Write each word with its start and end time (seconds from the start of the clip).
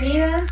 Bienvenidas 0.00 0.48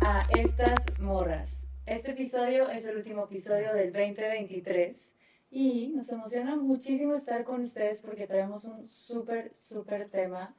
a 0.00 0.22
Estas 0.38 0.98
Morras. 0.98 1.66
Este 1.84 2.12
episodio 2.12 2.70
es 2.70 2.86
el 2.86 2.96
último 2.96 3.24
episodio 3.24 3.74
del 3.74 3.92
2023 3.92 5.12
y 5.50 5.88
nos 5.88 6.10
emociona 6.10 6.56
muchísimo 6.56 7.14
estar 7.14 7.44
con 7.44 7.62
ustedes 7.62 8.00
porque 8.00 8.26
traemos 8.26 8.64
un 8.64 8.86
súper, 8.86 9.54
súper 9.54 10.08
tema. 10.08 10.54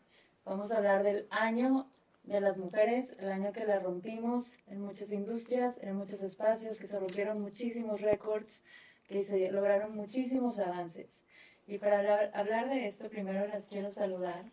Vamos 0.45 0.71
a 0.71 0.77
hablar 0.77 1.01
del 1.01 1.25
año 1.31 1.89
de 2.23 2.41
las 2.41 2.59
mujeres, 2.59 3.15
el 3.17 3.31
año 3.31 3.53
que 3.53 3.65
la 3.65 3.79
rompimos 3.79 4.53
en 4.67 4.81
muchas 4.81 5.11
industrias, 5.11 5.79
en 5.81 5.95
muchos 5.95 6.21
espacios, 6.21 6.77
que 6.77 6.85
se 6.85 6.99
rompieron 6.99 7.41
muchísimos 7.41 8.01
récords, 8.01 8.63
que 9.07 9.23
se 9.23 9.51
lograron 9.51 9.95
muchísimos 9.95 10.59
avances. 10.59 11.23
Y 11.65 11.79
para 11.79 11.97
hablar, 11.97 12.31
hablar 12.35 12.69
de 12.69 12.85
esto, 12.85 13.09
primero 13.09 13.47
las 13.47 13.67
quiero 13.67 13.89
saludar. 13.89 14.43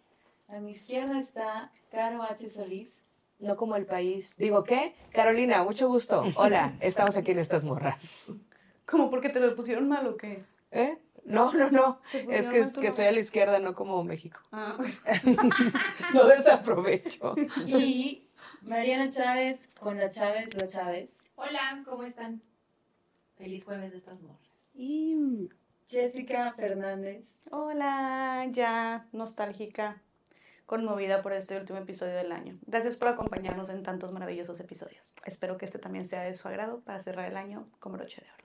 A 0.47 0.59
mi 0.59 0.71
izquierda 0.71 1.19
está 1.19 1.71
Caro 1.91 2.23
H. 2.23 2.49
Solís. 2.49 3.03
No 3.39 3.57
como 3.57 3.77
el 3.77 3.87
país. 3.87 4.35
Digo, 4.37 4.65
¿qué? 4.65 4.95
Carolina, 5.13 5.63
mucho 5.63 5.89
gusto. 5.89 6.25
Hola, 6.37 6.75
estamos 6.81 7.17
aquí 7.17 7.31
en 7.31 7.39
estas 7.39 7.63
morras. 7.63 8.33
¿Cómo 8.85 9.11
porque 9.11 9.29
te 9.29 9.39
lo 9.39 9.55
pusieron 9.55 9.89
mal 9.89 10.07
o 10.09 10.17
qué? 10.17 10.45
¿Eh? 10.73 10.99
No, 11.25 11.53
no, 11.53 11.71
no. 11.71 12.01
¿Te 12.11 12.25
pusieron 12.25 12.55
Es 12.57 12.73
que 12.77 12.87
estoy 12.89 13.05
a 13.05 13.13
la 13.13 13.21
izquierda, 13.21 13.59
no 13.61 13.75
como 13.75 14.03
México. 14.03 14.41
Ah, 14.51 14.77
No 16.15 16.25
desaprovecho. 16.27 17.35
Y 17.67 18.29
Mariana 18.63 19.11
Chávez 19.11 19.69
con 19.79 19.99
la 19.99 20.09
Chávez, 20.09 20.55
la 20.61 20.67
Chávez. 20.67 21.17
Hola, 21.37 21.83
¿cómo 21.85 22.03
están? 22.05 22.43
Feliz 23.37 23.65
jueves 23.65 23.93
de 23.93 23.99
estas 23.99 24.21
morras. 24.21 24.41
y- 24.75 25.49
Jessica 25.87 26.53
Fernández. 26.55 27.45
Hola, 27.51 28.47
ya 28.51 29.07
nostálgica, 29.13 30.03
conmovida 30.69 31.23
por 31.23 31.33
este 31.33 31.57
último 31.57 31.79
episodio 31.79 32.15
del 32.15 32.31
año. 32.31 32.59
Gracias 32.67 32.97
por 32.97 33.09
acompañarnos 33.09 33.71
en 33.71 33.83
tantos 33.83 34.13
maravillosos 34.13 34.61
episodios. 34.61 35.15
Espero 35.25 35.57
que 35.57 35.65
este 35.65 35.79
también 35.79 36.07
sea 36.07 36.21
de 36.25 36.37
su 36.37 36.47
agrado 36.47 36.81
para 36.81 36.99
cerrar 36.99 37.25
el 37.25 37.39
año 37.39 37.67
con 37.81 37.95
broche 37.95 38.21
de 38.21 38.31
oro. 38.31 38.45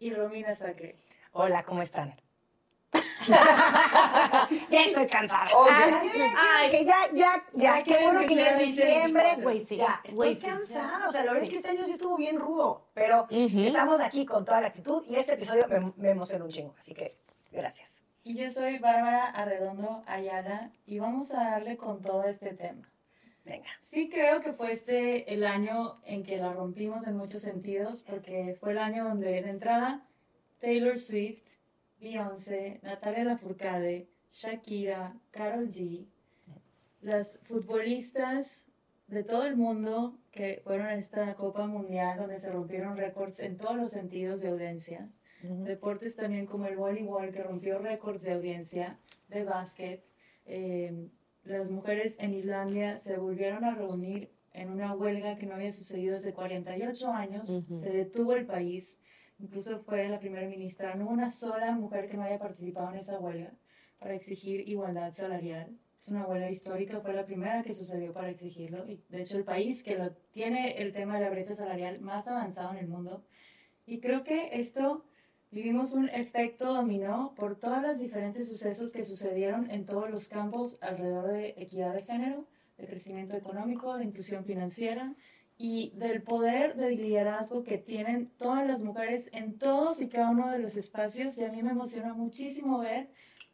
Y 0.00 0.12
Romina 0.12 0.56
Sacre. 0.56 0.96
Hola, 1.30 1.62
¿cómo 1.62 1.80
están? 1.80 2.16
Ya 4.68 4.84
estoy 4.84 5.06
cansada. 5.06 5.48
Ay, 6.36 6.70
que 6.70 6.84
ya, 6.84 6.96
ya, 7.14 7.42
ya, 7.54 7.78
Ya 7.78 7.84
qué 7.84 8.02
bueno 8.02 8.20
que 8.26 8.34
ya 8.34 8.50
es 8.50 8.58
diciembre. 8.58 9.36
Güey, 9.40 9.62
sí, 9.62 9.76
ya, 9.76 10.00
estoy 10.02 10.36
cansada. 10.36 11.08
O 11.08 11.12
sea, 11.12 11.24
la 11.24 11.32
verdad 11.32 11.44
es 11.44 11.50
que 11.50 11.56
este 11.56 11.68
año 11.68 11.86
sí 11.86 11.92
estuvo 11.92 12.16
bien 12.16 12.38
rudo. 12.38 12.88
Pero 12.94 13.26
estamos 13.30 14.00
aquí 14.00 14.26
con 14.26 14.44
toda 14.44 14.60
la 14.60 14.66
actitud 14.66 15.04
y 15.08 15.14
este 15.14 15.34
episodio 15.34 15.66
me, 15.68 15.92
me 15.96 16.10
emociona 16.10 16.44
un 16.44 16.50
chingo. 16.50 16.74
Así 16.76 16.92
que, 16.94 17.16
gracias. 17.52 18.02
Y 18.26 18.36
yo 18.36 18.50
soy 18.50 18.78
Bárbara 18.78 19.26
Arredondo 19.26 20.02
Ayala 20.06 20.72
y 20.86 20.98
vamos 20.98 21.30
a 21.30 21.50
darle 21.50 21.76
con 21.76 22.00
todo 22.00 22.24
este 22.24 22.54
tema. 22.54 22.88
Venga. 23.44 23.68
Sí 23.80 24.08
creo 24.08 24.40
que 24.40 24.54
fue 24.54 24.72
este 24.72 25.34
el 25.34 25.44
año 25.44 26.00
en 26.06 26.22
que 26.22 26.38
la 26.38 26.54
rompimos 26.54 27.06
en 27.06 27.18
muchos 27.18 27.42
sentidos, 27.42 28.02
porque 28.02 28.56
fue 28.58 28.72
el 28.72 28.78
año 28.78 29.04
donde 29.04 29.42
de 29.42 29.50
entrada 29.50 30.06
Taylor 30.58 30.98
Swift, 30.98 31.42
Beyoncé, 32.00 32.80
Natalia 32.82 33.24
Lafourcade, 33.24 34.08
Shakira, 34.32 35.14
Karol 35.30 35.68
G, 35.68 36.06
las 37.02 37.38
futbolistas 37.40 38.66
de 39.06 39.22
todo 39.22 39.44
el 39.44 39.56
mundo 39.56 40.16
que 40.30 40.62
fueron 40.64 40.86
a 40.86 40.94
esta 40.94 41.34
Copa 41.34 41.66
Mundial 41.66 42.16
donde 42.16 42.38
se 42.38 42.50
rompieron 42.50 42.96
récords 42.96 43.38
en 43.40 43.58
todos 43.58 43.76
los 43.76 43.90
sentidos 43.90 44.40
de 44.40 44.48
audiencia. 44.48 45.10
Deportes 45.44 46.16
también 46.16 46.46
como 46.46 46.66
el 46.66 46.76
voleibol 46.76 47.30
que 47.30 47.42
rompió 47.42 47.78
récords 47.78 48.24
de 48.24 48.32
audiencia, 48.32 48.98
de 49.28 49.44
básquet. 49.44 50.04
Eh, 50.46 51.08
las 51.44 51.70
mujeres 51.70 52.16
en 52.18 52.32
Islandia 52.32 52.98
se 52.98 53.18
volvieron 53.18 53.64
a 53.64 53.74
reunir 53.74 54.30
en 54.52 54.70
una 54.70 54.94
huelga 54.94 55.36
que 55.36 55.46
no 55.46 55.54
había 55.54 55.72
sucedido 55.72 56.14
desde 56.14 56.32
48 56.32 57.10
años. 57.10 57.50
Ujú. 57.50 57.78
Se 57.78 57.90
detuvo 57.90 58.34
el 58.34 58.46
país. 58.46 59.00
Incluso 59.38 59.80
fue 59.80 60.08
la 60.08 60.18
primera 60.18 60.48
ministra. 60.48 60.94
No 60.94 61.08
una 61.08 61.28
sola 61.28 61.72
mujer 61.72 62.08
que 62.08 62.16
no 62.16 62.22
haya 62.22 62.38
participado 62.38 62.90
en 62.90 62.98
esa 62.98 63.18
huelga 63.18 63.52
para 63.98 64.14
exigir 64.14 64.66
igualdad 64.68 65.12
salarial. 65.12 65.76
Es 66.00 66.08
una 66.08 66.26
huelga 66.26 66.50
histórica, 66.50 67.00
fue 67.00 67.14
la 67.14 67.24
primera 67.24 67.62
que 67.62 67.74
sucedió 67.74 68.12
para 68.12 68.30
exigirlo. 68.30 68.86
Y 68.86 69.02
de 69.08 69.22
hecho, 69.22 69.38
el 69.38 69.44
país 69.44 69.82
que 69.82 69.96
lo, 69.96 70.12
tiene 70.32 70.82
el 70.82 70.92
tema 70.92 71.18
de 71.18 71.24
la 71.24 71.30
brecha 71.30 71.54
salarial 71.54 72.00
más 72.00 72.28
avanzado 72.28 72.72
en 72.72 72.78
el 72.78 72.88
mundo. 72.88 73.24
Y 73.86 74.00
creo 74.00 74.22
que 74.22 74.50
esto 74.52 75.04
vivimos 75.54 75.92
un 75.92 76.08
efecto 76.08 76.74
dominó 76.74 77.32
por 77.36 77.54
todos 77.54 77.80
los 77.80 78.00
diferentes 78.00 78.48
sucesos 78.48 78.92
que 78.92 79.04
sucedieron 79.04 79.70
en 79.70 79.86
todos 79.86 80.10
los 80.10 80.28
campos 80.28 80.76
alrededor 80.80 81.28
de 81.28 81.54
equidad 81.56 81.94
de 81.94 82.02
género, 82.02 82.44
de 82.76 82.88
crecimiento 82.88 83.36
económico, 83.36 83.96
de 83.96 84.04
inclusión 84.04 84.44
financiera 84.44 85.14
y 85.56 85.92
del 85.94 86.22
poder 86.22 86.74
de 86.74 86.90
liderazgo 86.90 87.62
que 87.62 87.78
tienen 87.78 88.32
todas 88.36 88.66
las 88.66 88.82
mujeres 88.82 89.30
en 89.32 89.56
todos 89.56 90.00
y 90.00 90.08
cada 90.08 90.30
uno 90.30 90.50
de 90.50 90.58
los 90.58 90.76
espacios. 90.76 91.38
Y 91.38 91.44
a 91.44 91.52
mí 91.52 91.62
me 91.62 91.70
emociona 91.70 92.14
muchísimo 92.14 92.80
ver 92.80 93.08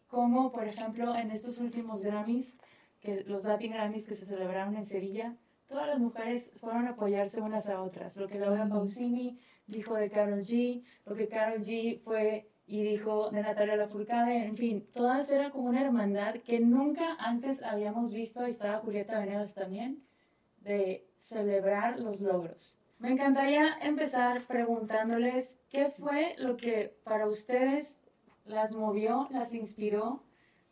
cómo, 0.07 0.53
por 0.53 0.67
ejemplo, 0.67 1.15
en 1.15 1.31
estos 1.31 1.59
últimos 1.61 2.03
Grammys, 2.03 2.57
que 3.01 3.25
los 3.25 3.45
Latin 3.45 3.73
Grammys 3.73 4.07
que 4.07 4.15
se 4.15 4.25
celebraron 4.25 4.75
en 4.75 4.87
Sevilla, 4.87 5.37
todas 5.69 5.87
las 5.87 5.99
mujeres 5.99 6.51
fueron 6.61 6.87
a 6.87 6.93
apoyarse 6.93 7.43
unas 7.43 7.69
a 7.69 7.83
otras. 7.83 8.17
Lo 8.17 8.27
que 8.27 8.39
Laura 8.39 8.67
Pausini 8.67 9.39
dijo 9.71 9.95
de 9.95 10.11
Carol 10.11 10.41
G, 10.41 10.83
lo 11.07 11.15
que 11.15 11.29
Carol 11.29 11.61
G 11.61 12.01
fue 12.01 12.51
y 12.67 12.85
dijo 12.85 13.31
de 13.31 13.43
Natalia 13.43 13.77
Lafourcade, 13.77 14.45
en 14.45 14.57
fin, 14.57 14.87
todas 14.93 15.29
eran 15.31 15.51
como 15.51 15.69
una 15.69 15.85
hermandad 15.85 16.37
que 16.37 16.61
nunca 16.61 17.17
antes 17.19 17.65
habíamos 17.65 18.13
visto, 18.13 18.47
y 18.47 18.51
estaba 18.51 18.79
Julieta 18.79 19.19
Venegas 19.19 19.55
también, 19.55 20.05
de 20.61 21.05
celebrar 21.17 21.99
los 21.99 22.21
logros. 22.21 22.79
Me 23.01 23.11
encantaría 23.11 23.77
empezar 23.81 24.43
preguntándoles 24.43 25.59
qué 25.69 25.91
fue 25.91 26.37
lo 26.39 26.57
que 26.57 26.95
para 27.03 27.27
ustedes 27.27 27.99
las 28.45 28.77
movió, 28.77 29.27
las 29.33 29.53
inspiró. 29.55 30.23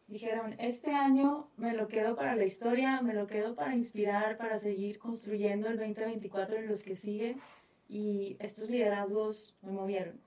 Dijeron, 0.06 0.54
este 0.58 0.92
año 0.92 1.50
me 1.56 1.72
lo 1.72 1.88
quedo 1.88 2.14
para 2.16 2.36
la 2.36 2.44
historia, 2.44 3.00
me 3.02 3.12
lo 3.12 3.26
quedo 3.26 3.54
para 3.54 3.74
inspirar, 3.74 4.36
para 4.36 4.58
seguir 4.58 4.98
construyendo 4.98 5.68
el 5.68 5.78
2024 5.78 6.62
y 6.62 6.66
los 6.66 6.84
que 6.84 6.94
siguen. 6.94 7.40
Y 7.88 8.36
estos 8.40 8.68
liderazgos 8.68 9.56
me 9.62 9.72
movieron. 9.72 10.20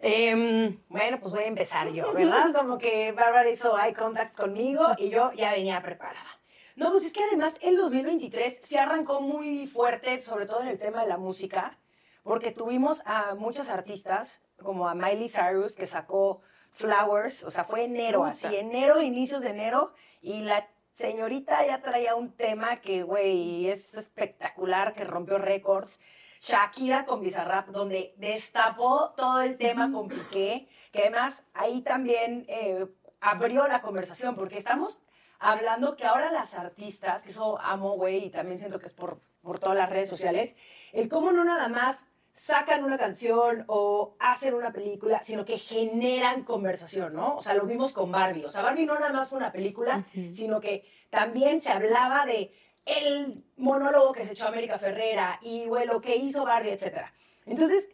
Em, 0.00 0.78
bueno, 0.88 1.18
pues 1.20 1.34
voy 1.34 1.42
a 1.42 1.48
empezar 1.48 1.92
yo, 1.92 2.12
¿verdad? 2.12 2.52
Como 2.54 2.78
que 2.78 3.12
Bárbara 3.12 3.50
hizo 3.50 3.76
eye 3.78 3.94
contact 3.94 4.36
conmigo 4.36 4.86
y 4.96 5.10
yo 5.10 5.32
ya 5.32 5.52
venía 5.52 5.82
preparada. 5.82 6.38
No, 6.76 6.92
pues 6.92 7.04
es 7.04 7.12
que 7.12 7.24
además 7.24 7.58
el 7.62 7.76
2023 7.76 8.60
se 8.62 8.78
arrancó 8.78 9.20
muy 9.20 9.66
fuerte, 9.66 10.20
sobre 10.20 10.46
todo 10.46 10.60
en 10.60 10.68
el 10.68 10.78
tema 10.78 11.02
de 11.02 11.08
la 11.08 11.18
música, 11.18 11.76
porque 12.22 12.52
tuvimos 12.52 13.02
a 13.04 13.34
muchas 13.34 13.68
artistas, 13.68 14.42
como 14.62 14.88
a 14.88 14.94
Miley 14.94 15.28
Cyrus, 15.28 15.74
que 15.74 15.88
sacó 15.88 16.40
Flowers, 16.70 17.42
o 17.42 17.50
sea, 17.50 17.64
fue 17.64 17.84
enero, 17.84 18.24
así, 18.24 18.54
enero, 18.54 19.02
inicios 19.02 19.42
de 19.42 19.50
enero, 19.50 19.92
y 20.22 20.42
la 20.42 20.68
señorita 20.98 21.64
ya 21.64 21.80
traía 21.80 22.16
un 22.16 22.32
tema 22.32 22.80
que, 22.80 23.04
güey, 23.04 23.68
es 23.68 23.94
espectacular, 23.94 24.94
que 24.94 25.04
rompió 25.04 25.38
récords. 25.38 26.00
Shakira 26.40 27.04
con 27.04 27.20
Bizarrap, 27.20 27.68
donde 27.68 28.14
destapó 28.16 29.12
todo 29.16 29.40
el 29.40 29.56
tema 29.56 29.90
con 29.92 30.08
Piqué, 30.08 30.68
que 30.92 31.02
además 31.02 31.44
ahí 31.54 31.82
también 31.82 32.46
eh, 32.48 32.86
abrió 33.20 33.66
la 33.66 33.80
conversación, 33.80 34.36
porque 34.36 34.58
estamos 34.58 35.00
hablando 35.38 35.96
que 35.96 36.06
ahora 36.06 36.32
las 36.32 36.54
artistas, 36.54 37.22
que 37.22 37.30
eso 37.30 37.60
amo, 37.60 37.96
güey, 37.96 38.24
y 38.26 38.30
también 38.30 38.58
siento 38.58 38.78
que 38.78 38.86
es 38.86 38.92
por, 38.92 39.20
por 39.42 39.58
todas 39.58 39.76
las 39.76 39.90
redes 39.90 40.08
sociales, 40.08 40.56
el 40.92 41.08
cómo 41.08 41.32
no 41.32 41.44
nada 41.44 41.68
más 41.68 42.06
sacan 42.38 42.84
una 42.84 42.96
canción 42.96 43.64
o 43.66 44.14
hacen 44.20 44.54
una 44.54 44.72
película, 44.72 45.18
sino 45.18 45.44
que 45.44 45.58
generan 45.58 46.44
conversación, 46.44 47.12
¿no? 47.12 47.34
O 47.34 47.42
sea, 47.42 47.54
lo 47.54 47.66
vimos 47.66 47.92
con 47.92 48.12
Barbie. 48.12 48.44
O 48.44 48.50
sea, 48.50 48.62
Barbie 48.62 48.86
no 48.86 48.94
nada 48.94 49.12
más 49.12 49.30
fue 49.30 49.38
una 49.38 49.50
película, 49.50 50.06
sino 50.32 50.60
que 50.60 50.84
también 51.10 51.60
se 51.60 51.72
hablaba 51.72 52.26
de 52.26 52.52
el 52.84 53.42
monólogo 53.56 54.12
que 54.12 54.24
se 54.24 54.32
echó 54.32 54.46
América 54.46 54.78
Ferrera 54.78 55.40
y 55.42 55.66
güey, 55.66 55.86
lo 55.86 56.00
que 56.00 56.14
hizo 56.14 56.44
Barbie, 56.44 56.70
etc. 56.70 57.06
Entonces, 57.44 57.90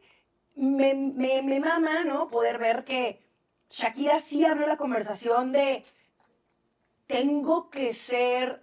me, 0.54 0.92
me, 0.92 1.40
me 1.42 1.58
mama, 1.58 2.04
¿no? 2.04 2.28
Poder 2.28 2.58
ver 2.58 2.84
que 2.84 3.22
Shakira 3.70 4.20
sí 4.20 4.44
abrió 4.44 4.66
la 4.66 4.76
conversación 4.76 5.52
de 5.52 5.84
tengo 7.06 7.70
que 7.70 7.94
ser 7.94 8.62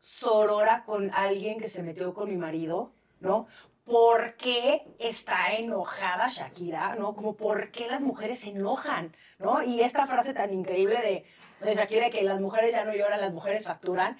sorora 0.00 0.84
con 0.86 1.10
alguien 1.12 1.60
que 1.60 1.68
se 1.68 1.82
metió 1.82 2.14
con 2.14 2.30
mi 2.30 2.36
marido, 2.36 2.90
¿no? 3.20 3.46
¿Por 3.84 4.36
qué 4.36 4.82
está 4.98 5.54
enojada 5.54 6.28
Shakira, 6.28 6.94
no? 6.94 7.14
Como 7.14 7.36
por 7.36 7.70
qué 7.70 7.86
las 7.86 8.02
mujeres 8.02 8.40
se 8.40 8.48
enojan, 8.48 9.14
¿no? 9.38 9.62
Y 9.62 9.82
esta 9.82 10.06
frase 10.06 10.32
tan 10.32 10.54
increíble 10.54 10.96
de, 11.02 11.24
de 11.66 11.74
Shakira 11.74 12.08
que 12.08 12.22
las 12.22 12.40
mujeres 12.40 12.72
ya 12.72 12.84
no 12.84 12.94
lloran, 12.94 13.20
las 13.20 13.32
mujeres 13.32 13.66
facturan, 13.66 14.16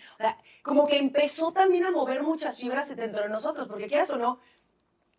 como 0.63 0.87
que 0.87 0.99
empezó 0.99 1.53
también 1.53 1.87
a 1.87 1.91
mover 1.91 2.23
muchas 2.23 2.59
fibras 2.59 2.95
dentro 2.95 3.23
de 3.23 3.31
nosotros, 3.31 3.67
porque 3.67 3.87
quieras 3.87 4.11
o 4.11 4.17
no, 4.17 4.39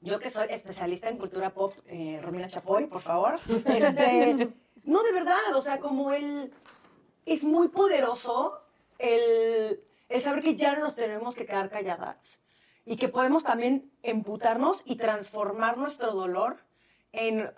yo 0.01 0.19
que 0.19 0.29
soy 0.29 0.47
especialista 0.51 1.09
en 1.09 1.17
cultura 1.17 1.51
pop, 1.51 1.73
eh, 1.87 2.19
Romina 2.21 2.47
Chapoy, 2.47 2.85
por 2.85 3.01
favor, 3.01 3.39
este, 3.65 4.49
no, 4.83 5.01
de 5.01 5.11
verdad, 5.11 5.55
o 5.55 5.61
sea, 5.61 5.79
como 5.79 6.13
él 6.13 6.53
es 7.25 7.43
muy 7.43 7.69
poderoso 7.69 8.61
el, 8.99 9.81
el 10.09 10.21
saber 10.21 10.43
que 10.43 10.55
ya 10.55 10.75
no 10.75 10.81
nos 10.81 10.95
tenemos 10.95 11.35
que 11.35 11.47
quedar 11.47 11.71
calladas 11.71 12.39
y 12.85 12.97
que 12.97 13.09
podemos 13.09 13.43
también 13.43 13.91
emputarnos 14.03 14.81
y 14.85 14.95
transformar 14.95 15.77
nuestro 15.77 16.13
dolor 16.13 16.57
en 17.11 17.51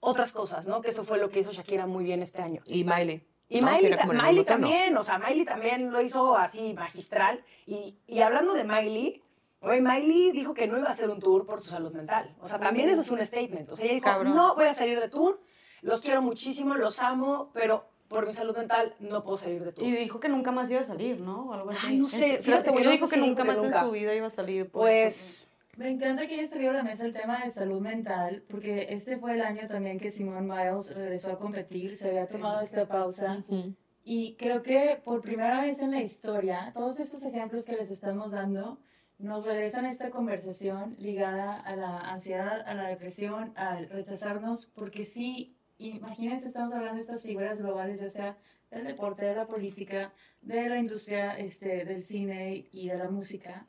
otras 0.00 0.32
cosas, 0.32 0.66
¿no? 0.66 0.82
Que 0.82 0.90
eso 0.90 1.04
fue 1.04 1.18
lo 1.18 1.30
que 1.30 1.40
hizo 1.40 1.52
Shakira 1.52 1.86
muy 1.86 2.04
bien 2.04 2.22
este 2.22 2.42
año. 2.42 2.62
Y 2.66 2.84
Miley. 2.84 3.24
Y 3.48 3.60
¿no? 3.60 3.70
Miley, 3.70 3.92
el 3.92 4.22
Miley 4.22 4.44
también, 4.44 4.96
o 4.96 5.04
sea, 5.04 5.18
Miley 5.18 5.44
también 5.44 5.92
lo 5.92 6.00
hizo 6.00 6.36
así 6.36 6.74
magistral. 6.74 7.44
Y, 7.66 7.98
y 8.06 8.20
hablando 8.22 8.54
de 8.54 8.64
Miley, 8.64 9.22
oye, 9.60 9.80
Miley 9.80 10.32
dijo 10.32 10.54
que 10.54 10.66
no 10.66 10.78
iba 10.78 10.88
a 10.88 10.92
hacer 10.92 11.08
un 11.10 11.20
tour 11.20 11.46
por 11.46 11.60
su 11.60 11.70
salud 11.70 11.94
mental. 11.94 12.34
O 12.40 12.48
sea, 12.48 12.58
también 12.58 12.88
eso 12.88 13.02
es 13.02 13.10
un 13.10 13.24
statement. 13.24 13.70
O 13.70 13.76
sea, 13.76 13.84
ella 13.84 13.94
dijo, 13.94 14.04
Cabrón. 14.04 14.34
no 14.34 14.54
voy 14.56 14.66
a 14.66 14.74
salir 14.74 14.98
de 14.98 15.08
tour, 15.08 15.40
los 15.82 16.00
quiero 16.00 16.22
muchísimo, 16.22 16.74
los 16.74 16.98
amo, 17.00 17.50
pero 17.52 17.84
por 18.12 18.26
mi 18.26 18.32
salud 18.32 18.56
mental 18.56 18.94
no 19.00 19.22
puedo 19.24 19.38
salir 19.38 19.64
de 19.64 19.72
tour. 19.72 19.86
Y 19.86 19.96
dijo 19.96 20.20
que 20.20 20.28
nunca 20.28 20.52
más 20.52 20.70
iba 20.70 20.80
a 20.80 20.84
salir, 20.84 21.20
¿no? 21.20 21.48
O 21.48 21.52
Algo 21.52 21.70
así. 21.70 21.86
Ay, 21.86 21.96
no 21.98 22.06
sé, 22.06 22.38
fíjate, 22.42 22.70
yo 22.72 22.80
no 22.84 22.90
dijo 22.90 23.08
que 23.08 23.16
nunca 23.16 23.44
más 23.44 23.56
nunca. 23.56 23.80
en 23.80 23.86
su 23.86 23.90
vida 23.92 24.14
iba 24.14 24.26
a 24.26 24.30
salir. 24.30 24.70
Pues, 24.70 25.50
Me 25.76 25.88
encanta 25.90 26.26
que 26.26 26.34
hayas 26.34 26.50
traído 26.50 26.70
a 26.70 26.74
la 26.74 26.82
mesa 26.82 27.04
el 27.04 27.12
tema 27.12 27.44
de 27.44 27.50
salud 27.50 27.80
mental, 27.80 28.44
porque 28.48 28.86
este 28.90 29.16
fue 29.18 29.32
el 29.34 29.40
año 29.40 29.66
también 29.68 29.98
que 29.98 30.10
Simone 30.10 30.42
Biles 30.42 30.94
regresó 30.94 31.32
a 31.32 31.38
competir, 31.38 31.96
se 31.96 32.08
había 32.08 32.26
tomado 32.28 32.60
esta 32.60 32.86
pausa. 32.86 33.42
Ujú. 33.48 33.74
Y 34.04 34.34
creo 34.36 34.62
que 34.62 35.00
por 35.04 35.22
primera 35.22 35.62
vez 35.62 35.78
en 35.80 35.92
la 35.92 36.00
historia, 36.02 36.72
todos 36.74 37.00
estos 37.00 37.22
ejemplos 37.24 37.64
que 37.64 37.76
les 37.76 37.90
estamos 37.90 38.32
dando 38.32 38.78
nos 39.18 39.44
regresan 39.46 39.84
a 39.84 39.90
esta 39.90 40.10
conversación 40.10 40.96
ligada 40.98 41.54
a 41.54 41.76
la 41.76 41.98
ansiedad, 41.98 42.62
a 42.66 42.74
la 42.74 42.88
depresión, 42.88 43.52
al 43.56 43.88
rechazarnos, 43.88 44.66
porque 44.66 45.04
sí, 45.04 45.56
imagínense, 45.88 46.48
estamos 46.48 46.72
hablando 46.72 46.96
de 46.96 47.02
estas 47.02 47.22
figuras 47.22 47.60
globales, 47.60 48.00
ya 48.00 48.08
sea 48.08 48.38
del 48.70 48.84
deporte, 48.84 49.24
de 49.24 49.34
la 49.34 49.46
política, 49.46 50.12
de 50.40 50.68
la 50.68 50.78
industria 50.78 51.38
este, 51.38 51.84
del 51.84 52.02
cine 52.02 52.66
y 52.72 52.88
de 52.88 52.98
la 52.98 53.10
música. 53.10 53.66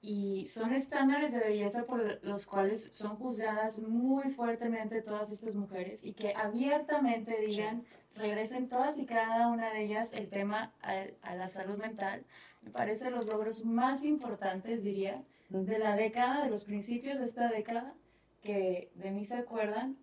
Y 0.00 0.46
son 0.46 0.72
estándares 0.72 1.32
de 1.32 1.40
belleza 1.40 1.84
por 1.84 2.24
los 2.24 2.46
cuales 2.46 2.88
son 2.92 3.16
juzgadas 3.16 3.80
muy 3.80 4.30
fuertemente 4.30 5.02
todas 5.02 5.32
estas 5.32 5.54
mujeres 5.54 6.04
y 6.04 6.12
que 6.12 6.34
abiertamente 6.34 7.40
digan, 7.40 7.84
regresen 8.14 8.68
todas 8.68 8.98
y 8.98 9.06
cada 9.06 9.48
una 9.48 9.72
de 9.72 9.82
ellas 9.82 10.12
el 10.12 10.28
tema 10.28 10.72
a, 10.82 11.04
a 11.22 11.34
la 11.34 11.48
salud 11.48 11.78
mental. 11.78 12.24
Me 12.62 12.70
parece 12.70 13.10
los 13.10 13.26
logros 13.26 13.64
más 13.64 14.04
importantes, 14.04 14.82
diría, 14.82 15.22
de 15.48 15.78
la 15.78 15.96
década, 15.96 16.44
de 16.44 16.50
los 16.50 16.64
principios 16.64 17.18
de 17.18 17.24
esta 17.24 17.48
década, 17.48 17.94
que 18.42 18.90
de 18.94 19.10
mí 19.10 19.24
se 19.24 19.36
acuerdan. 19.36 19.96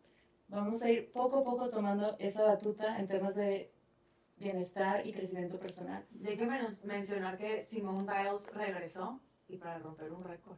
Vamos 0.47 0.81
a 0.83 0.89
ir 0.91 1.11
poco 1.11 1.39
a 1.39 1.43
poco 1.43 1.69
tomando 1.69 2.15
esa 2.19 2.43
batuta 2.43 2.99
en 2.99 3.07
temas 3.07 3.35
de 3.35 3.71
bienestar 4.37 5.05
y 5.05 5.13
crecimiento 5.13 5.57
personal. 5.59 6.05
Y 6.21 6.27
hay 6.27 6.37
que 6.37 6.45
men- 6.45 6.67
mencionar 6.83 7.37
que 7.37 7.63
Simone 7.63 8.03
Biles 8.03 8.53
regresó 8.53 9.19
y 9.47 9.57
para 9.57 9.79
romper 9.79 10.11
un 10.11 10.23
récord. 10.23 10.57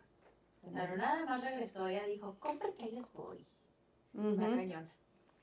Pero 0.73 0.97
nada 0.97 1.25
más 1.25 1.41
regresó, 1.43 1.87
ella 1.87 2.05
dijo, 2.05 2.35
compre 2.39 2.73
que 2.77 2.91
les 2.91 3.11
voy. 3.13 3.45
Una 4.13 4.47
Ujú. 4.47 4.55
cañona. 4.57 4.91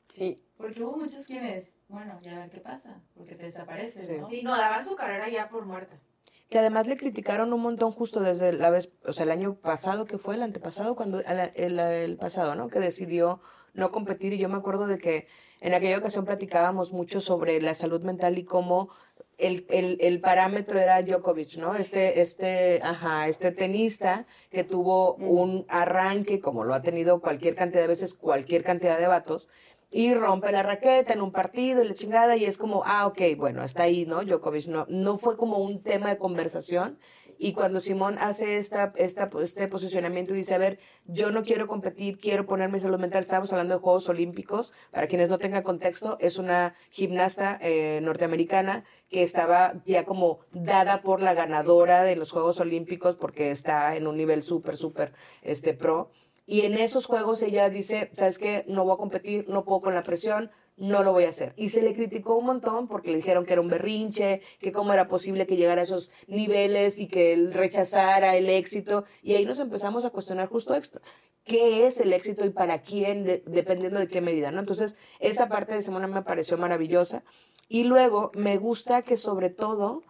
sí. 0.09 0.41
Porque 0.59 0.85
hubo 0.85 0.97
muchos 0.99 1.27
quienes, 1.27 1.75
bueno, 1.89 2.19
ya 2.23 2.37
a 2.37 2.39
ver 2.41 2.51
qué 2.51 2.61
pasa, 2.61 3.01
porque 3.17 3.35
te 3.35 3.45
desapareces, 3.45 4.07
Sí. 4.07 4.19
¿no? 4.21 4.29
Sí, 4.29 4.43
no, 4.43 4.57
daban 4.57 4.85
su 4.85 4.95
carrera 4.95 5.29
ya 5.29 5.49
por 5.49 5.65
muerta. 5.65 5.97
Que 6.51 6.59
además 6.59 6.87
le 6.87 6.97
criticaron 6.97 7.53
un 7.53 7.61
montón 7.63 7.91
justo 7.91 8.21
desde 8.21 8.53
la 8.53 8.71
vez, 8.71 8.91
o 9.05 9.13
sea, 9.13 9.25
el 9.25 9.31
año 9.33 9.55
pasado 9.55 10.05
que 10.05 10.19
fue, 10.19 10.35
el 10.37 10.43
antepasado, 10.43 10.95
cuando, 10.95 11.21
el, 11.21 11.51
el- 11.55 11.79
el 11.81 12.17
pasado, 12.17 12.55
¿no? 12.55 12.69
Que 12.69 12.79
decidió 12.81 13.41
no 13.75 13.91
competir 13.91 14.33
y 14.33 14.39
yo 14.39 14.49
me 14.49 14.57
acuerdo 14.57 14.87
de 14.87 14.99
que 14.99 15.27
en 15.61 15.75
aquella 15.75 15.99
ocasión 15.99 16.25
platicábamos 16.25 16.93
mucho 16.93 17.21
sobre 17.21 17.61
la 17.61 17.75
salud 17.75 18.01
mental 18.03 18.39
y 18.39 18.45
cómo 18.45 18.91
el, 19.39 19.67
el, 19.69 19.99
el 20.01 20.21
parámetro 20.21 20.79
era 20.79 21.03
Djokovic, 21.03 21.57
¿no? 21.57 21.75
Este, 21.75 22.21
este, 22.21 22.81
ajá, 22.83 23.29
este 23.29 23.51
tenista 23.51 24.27
que 24.51 24.65
tuvo 24.65 25.15
un 25.15 25.65
arranque, 25.69 26.41
como 26.41 26.65
lo 26.65 26.75
ha 26.75 26.83
tenido 26.83 27.21
cualquier 27.21 27.55
cantidad 27.55 27.83
de 27.83 27.89
veces, 27.89 28.15
cualquier 28.15 28.63
cantidad 28.63 28.99
de 28.99 29.07
vatos, 29.07 29.49
y 29.91 30.15
rompe 30.15 30.51
la 30.51 30.63
raqueta 30.63 31.13
en 31.13 31.21
un 31.21 31.31
partido 31.33 31.83
y 31.83 31.89
la 31.89 31.95
chingada, 31.95 32.37
y 32.37 32.45
es 32.45 32.59
como, 32.59 32.83
ah, 32.85 33.07
ok, 33.07 33.21
bueno, 33.37 33.63
está 33.63 33.85
ahí, 33.85 34.07
¿no? 34.07 34.25
Djokovic, 34.25 34.67
no, 34.67 34.87
no 34.89 35.19
fue 35.19 35.37
como 35.37 35.59
un 35.59 35.83
tema 35.83 36.11
de 36.11 36.19
conversación. 36.19 36.99
Y 37.39 37.53
cuando 37.53 37.81
Simón 37.81 38.17
hace 38.19 38.57
esta, 38.57 38.93
esta, 38.97 39.31
este 39.43 39.69
posicionamiento 39.69 40.35
dice, 40.35 40.55
a 40.55 40.59
ver, 40.59 40.79
yo 41.07 41.31
no 41.31 41.43
quiero 41.43 41.67
competir, 41.67 42.19
quiero 42.19 42.47
ponerme 42.47 42.81
salud 42.81 42.99
mental, 42.99 43.23
estamos 43.23 43.53
hablando 43.53 43.75
de 43.75 43.81
Juegos 43.81 44.09
Olímpicos, 44.09 44.73
para 44.91 45.07
quienes 45.07 45.29
no 45.29 45.39
tengan 45.39 45.63
contexto, 45.63 46.17
es 46.21 46.39
una 46.39 46.75
gimnasta 46.91 47.59
eh, 47.61 48.01
norteamericana 48.03 48.85
que 49.09 49.23
estaba 49.23 49.83
ya 49.87 50.05
como 50.05 50.41
dada 50.53 51.03
por 51.03 51.23
la 51.23 51.35
ganadora 51.35 52.03
de 52.03 52.17
los 52.17 52.33
Juegos 52.33 52.61
Olímpicos 52.61 53.17
porque 53.17 53.51
está 53.51 53.97
en 53.97 54.07
un 54.07 54.17
nivel 54.17 54.43
súper, 54.43 54.77
súper 54.77 55.13
este, 55.43 55.75
pro. 55.75 56.11
Y 56.47 56.63
en 56.63 56.75
esos 56.75 57.07
juegos 57.07 57.43
ella 57.43 57.71
dice, 57.71 58.11
¿sabes 58.13 58.39
qué? 58.39 58.65
No 58.69 58.85
voy 58.85 58.95
a 58.95 58.99
competir, 58.99 59.47
no 59.49 59.65
puedo 59.65 59.81
con 59.81 59.95
la 59.95 60.03
presión, 60.03 60.51
no 60.77 61.03
lo 61.03 61.13
voy 61.13 61.25
a 61.25 61.29
hacer. 61.29 61.53
Y 61.57 61.69
se 61.69 61.83
le 61.83 61.95
criticó 61.95 62.37
un 62.37 62.47
montón 62.47 62.89
porque 62.89 63.11
le 63.11 63.17
dijeron 63.19 63.45
que 63.47 63.53
era 63.53 63.61
un 63.63 63.69
berrinche, 63.69 64.43
que 64.61 64.73
cómo 64.73 64.93
era 64.93 65.07
posible 65.09 65.47
que 65.47 65.57
llegara 65.57 65.81
a 65.81 65.85
esos 65.85 66.11
niveles 66.27 66.99
y 66.99 67.07
que 67.09 67.49
rechazara 67.53 68.37
el 68.37 68.49
éxito. 68.49 69.05
Y 69.23 69.35
ahí 69.35 69.45
nos 69.45 69.61
empezamos 69.61 70.05
a 70.05 70.11
cuestionar 70.11 70.49
justo 70.49 70.75
esto. 70.75 71.01
¿Qué 71.45 71.87
es 71.87 72.01
el 72.01 72.13
éxito 72.13 72.45
y 72.45 72.51
para 72.51 72.83
quién, 72.83 73.25
de- 73.25 73.43
dependiendo 73.47 74.01
de 74.01 74.09
qué 74.09 74.21
medida? 74.21 74.51
¿no? 74.51 74.61
Entonces, 74.61 74.97
esa 75.21 75.49
parte 75.49 75.75
de 75.75 75.83
Simona 75.83 76.07
me 76.07 76.23
pareció 76.23 76.57
maravillosa. 76.59 77.23
Y 77.69 77.85
luego 77.85 78.31
me 78.35 78.57
gusta 78.59 79.03
que 79.03 79.17
sobre 79.17 79.51
todo 79.51 80.03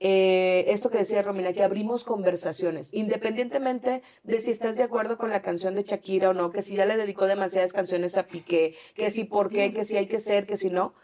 eh, 0.00 0.64
esto 0.68 0.90
que 0.90 0.98
decía 0.98 1.22
Romina, 1.22 1.52
que 1.52 1.62
abrimos 1.62 2.04
conversaciones, 2.04 2.92
independientemente 2.92 4.02
de 4.22 4.40
si 4.40 4.50
estás 4.50 4.76
de 4.76 4.82
acuerdo 4.82 5.16
con 5.16 5.30
la 5.30 5.42
canción 5.42 5.74
de 5.74 5.82
Shakira 5.82 6.30
o 6.30 6.34
no, 6.34 6.50
que 6.50 6.62
si 6.62 6.76
ya 6.76 6.84
le 6.84 6.96
dedicó 6.96 7.26
demasiadas 7.26 7.72
canciones 7.72 8.16
a 8.16 8.26
Piqué, 8.26 8.74
que 8.94 9.10
si 9.10 9.24
por 9.24 9.50
qué, 9.50 9.72
que 9.72 9.84
si 9.84 9.96
hay 9.96 10.06
que 10.06 10.20
ser, 10.20 10.46
que 10.46 10.56
si 10.56 10.70
no. 10.70 10.94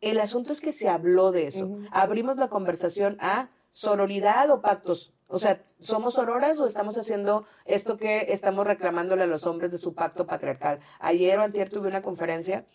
El 0.00 0.20
asunto 0.20 0.52
es 0.52 0.60
que 0.60 0.72
se 0.72 0.88
habló 0.88 1.32
de 1.32 1.46
eso. 1.46 1.78
Abrimos 1.90 2.36
la 2.36 2.48
conversación 2.48 3.16
a 3.20 3.48
sororidad 3.70 4.50
o 4.50 4.60
pactos. 4.60 5.14
O 5.28 5.38
sea, 5.38 5.64
¿somos 5.80 6.14
sororas 6.14 6.60
o 6.60 6.66
estamos 6.66 6.98
haciendo 6.98 7.46
esto 7.64 7.96
que 7.96 8.26
estamos 8.28 8.66
reclamándole 8.66 9.22
a 9.22 9.26
los 9.26 9.46
hombres 9.46 9.72
de 9.72 9.78
su 9.78 9.94
pacto 9.94 10.26
patriarcal? 10.26 10.80
Ayer 11.00 11.38
o 11.38 11.42
antier 11.42 11.70
tuve 11.70 11.88
una 11.88 12.02
conferencia 12.02 12.66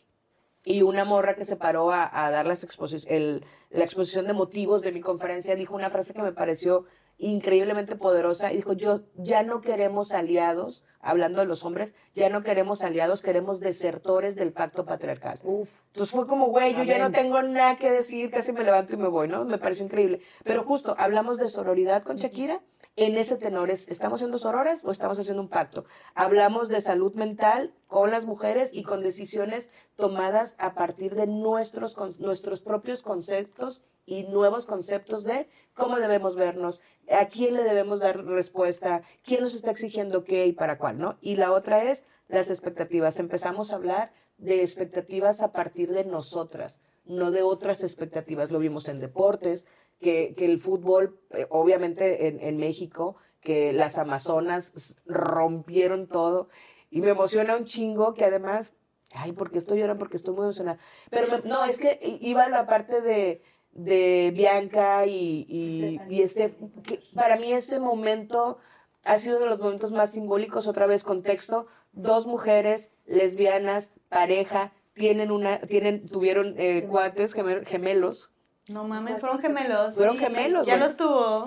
y 0.64 0.82
una 0.82 1.06
morra 1.06 1.36
que 1.36 1.46
se 1.46 1.56
paró 1.56 1.92
a, 1.92 2.10
a 2.26 2.30
dar 2.32 2.46
las 2.48 2.66
exposi- 2.68 3.06
el- 3.10 3.46
la 3.70 3.84
exposición 3.84 4.28
de 4.28 4.34
motivos 4.34 4.82
de 4.82 4.92
mi 4.92 5.02
conferencia 5.02 5.56
dijo 5.56 5.76
una 5.76 5.90
frase 5.90 6.14
que 6.14 6.22
me 6.22 6.32
pareció 6.34 6.86
increíblemente 7.22 7.96
poderosa 7.98 8.52
y 8.52 8.56
dijo, 8.58 8.74
yo 8.74 9.02
ya 9.16 9.44
no 9.44 9.60
queremos 9.60 10.14
aliados, 10.14 10.86
hablando 11.02 11.42
de 11.42 11.48
los 11.48 11.66
hombres, 11.66 11.94
ya 12.16 12.30
no 12.30 12.44
queremos 12.44 12.82
aliados, 12.82 13.22
queremos 13.22 13.60
desertores 13.60 14.36
del 14.38 14.54
pacto 14.54 14.86
patriarcal. 14.86 15.38
Uf. 15.44 15.82
Entonces 15.88 16.16
fue 16.16 16.28
como, 16.28 16.48
güey, 16.48 16.74
yo 16.76 16.84
ya 16.84 16.98
no 16.98 17.12
tengo 17.12 17.42
nada 17.42 17.76
que 17.78 17.92
decir, 17.92 18.32
casi 18.32 18.54
me 18.54 18.64
levanto 18.64 18.96
y 18.96 18.98
me 19.00 19.10
voy, 19.10 19.28
¿no? 19.28 19.44
Me 19.44 19.58
pareció 19.58 19.84
increíble. 19.86 20.22
Pero 20.46 20.64
justo, 20.64 20.96
hablamos 20.98 21.38
de 21.40 21.50
sororidad 21.50 22.04
con 22.04 22.16
Shakira, 22.16 22.62
en 23.00 23.18
ese 23.18 23.38
tenor 23.38 23.70
es, 23.70 23.88
¿estamos 23.88 24.20
siendo 24.20 24.38
sororas 24.38 24.84
o 24.84 24.92
estamos 24.92 25.18
haciendo 25.18 25.42
un 25.42 25.48
pacto? 25.48 25.86
Hablamos 26.16 26.68
de 26.68 26.82
salud 26.82 27.14
mental 27.14 27.74
con 27.88 28.12
las 28.12 28.26
mujeres 28.26 28.72
y 28.74 28.84
con 28.84 29.02
decisiones 29.02 29.72
tomadas 29.96 30.58
a 30.60 30.74
partir 30.74 31.16
de 31.16 31.26
nuestros, 31.26 31.96
nuestros 32.20 32.60
propios 32.60 33.02
conceptos 33.02 33.84
y 34.06 34.24
nuevos 34.24 34.66
conceptos 34.66 35.24
de 35.24 35.48
cómo 35.74 35.98
debemos 35.98 36.36
vernos, 36.36 36.82
a 37.10 37.28
quién 37.28 37.56
le 37.56 37.64
debemos 37.64 38.02
dar 38.02 38.26
respuesta, 38.26 39.02
quién 39.24 39.44
nos 39.44 39.56
está 39.56 39.72
exigiendo 39.72 40.26
qué 40.26 40.46
y 40.46 40.52
para 40.52 40.78
cuál, 40.78 41.00
¿no? 41.00 41.18
Y 41.22 41.38
la 41.38 41.54
otra 41.54 41.84
es 41.84 42.04
las 42.28 42.50
expectativas. 42.50 43.20
Empezamos 43.20 43.72
a 43.72 43.76
hablar 43.76 44.12
de 44.38 44.62
expectativas 44.62 45.42
a 45.42 45.54
partir 45.54 45.94
de 45.94 46.04
nosotras, 46.04 46.82
no 47.06 47.32
de 47.32 47.44
otras 47.44 47.82
expectativas. 47.82 48.52
Lo 48.52 48.60
vimos 48.60 48.90
en 48.90 49.00
deportes, 49.00 49.68
que, 50.00 50.34
que 50.36 50.46
el 50.46 50.60
fútbol, 50.60 51.20
eh, 51.32 51.46
obviamente 51.50 52.28
en, 52.28 52.40
en 52.42 52.58
México, 52.58 53.16
que 53.42 53.74
las 53.74 53.98
Amazonas 53.98 54.96
rompieron 55.06 56.08
todo. 56.08 56.50
Y 56.92 57.02
me 57.02 57.10
emociona 57.12 57.56
un 57.56 57.66
chingo 57.66 58.14
que 58.14 58.26
además 58.26 58.74
Ay, 59.16 59.32
porque 59.32 59.58
estoy 59.58 59.80
llorando, 59.80 59.98
porque 60.00 60.18
estoy 60.18 60.36
muy 60.36 60.44
emocionada. 60.44 60.78
Pero 61.10 61.28
me- 61.32 61.50
no, 61.50 61.66
es 61.66 61.80
que 61.80 62.00
iba 62.22 62.48
la 62.48 62.68
parte 62.68 63.02
de, 63.02 63.42
de 63.72 64.32
Bianca 64.36 65.08
y, 65.08 65.48
y, 65.50 66.00
y 66.10 66.22
este, 66.22 66.54
que 66.84 67.02
para 67.16 67.38
mí 67.38 67.52
ese 67.52 67.80
momento 67.80 68.60
ha 69.04 69.18
sido 69.18 69.38
uno 69.38 69.46
de 69.46 69.50
los 69.50 69.60
momentos 69.62 69.92
más 69.92 70.12
simbólicos, 70.12 70.68
otra 70.68 70.86
vez 70.86 71.04
contexto, 71.04 71.66
dos 71.92 72.28
mujeres 72.28 72.92
lesbianas, 73.08 73.90
pareja, 74.10 74.74
tienen 74.94 75.32
una, 75.32 75.60
tienen, 75.62 76.06
tuvieron 76.06 76.54
eh, 76.60 76.86
cuates 76.88 77.36
gemel- 77.36 77.66
gemelos, 77.66 78.32
No 78.70 78.84
mames, 78.84 79.20
fueron 79.20 79.40
gemelos. 79.40 79.96
fueron 79.96 80.18
gemelos. 80.18 80.66
Ya 80.66 80.78
los 80.78 80.98
tuvo. 80.98 81.46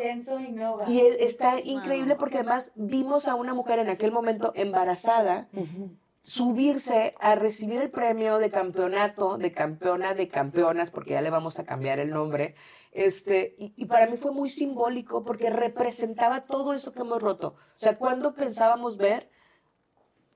Y 0.88 1.00
está 1.00 1.60
increíble 1.60 2.16
porque 2.16 2.38
además 2.38 2.72
vimos 2.74 3.28
a 3.28 3.34
una 3.34 3.54
mujer 3.54 3.78
en 3.78 3.88
aquel 3.88 4.12
momento 4.12 4.52
embarazada 4.54 5.48
subirse 6.24 7.14
a 7.20 7.34
recibir 7.34 7.80
el 7.80 7.90
premio 7.90 8.38
de 8.38 8.50
campeonato, 8.50 9.38
de 9.38 9.52
campeona 9.52 10.14
de 10.14 10.28
campeonas, 10.28 10.90
porque 10.90 11.14
ya 11.14 11.20
le 11.20 11.30
vamos 11.30 11.58
a 11.58 11.64
cambiar 11.64 11.98
el 11.98 12.10
nombre. 12.10 12.54
Este, 12.92 13.56
y, 13.58 13.72
y 13.76 13.86
para 13.86 14.06
mí 14.06 14.16
fue 14.16 14.32
muy 14.32 14.50
simbólico 14.50 15.24
porque 15.24 15.50
representaba 15.50 16.42
todo 16.42 16.74
eso 16.74 16.92
que 16.92 17.00
hemos 17.00 17.22
roto. 17.22 17.56
O 17.76 17.78
sea, 17.78 17.98
cuando 17.98 18.34
pensábamos 18.34 18.98
ver, 18.98 19.30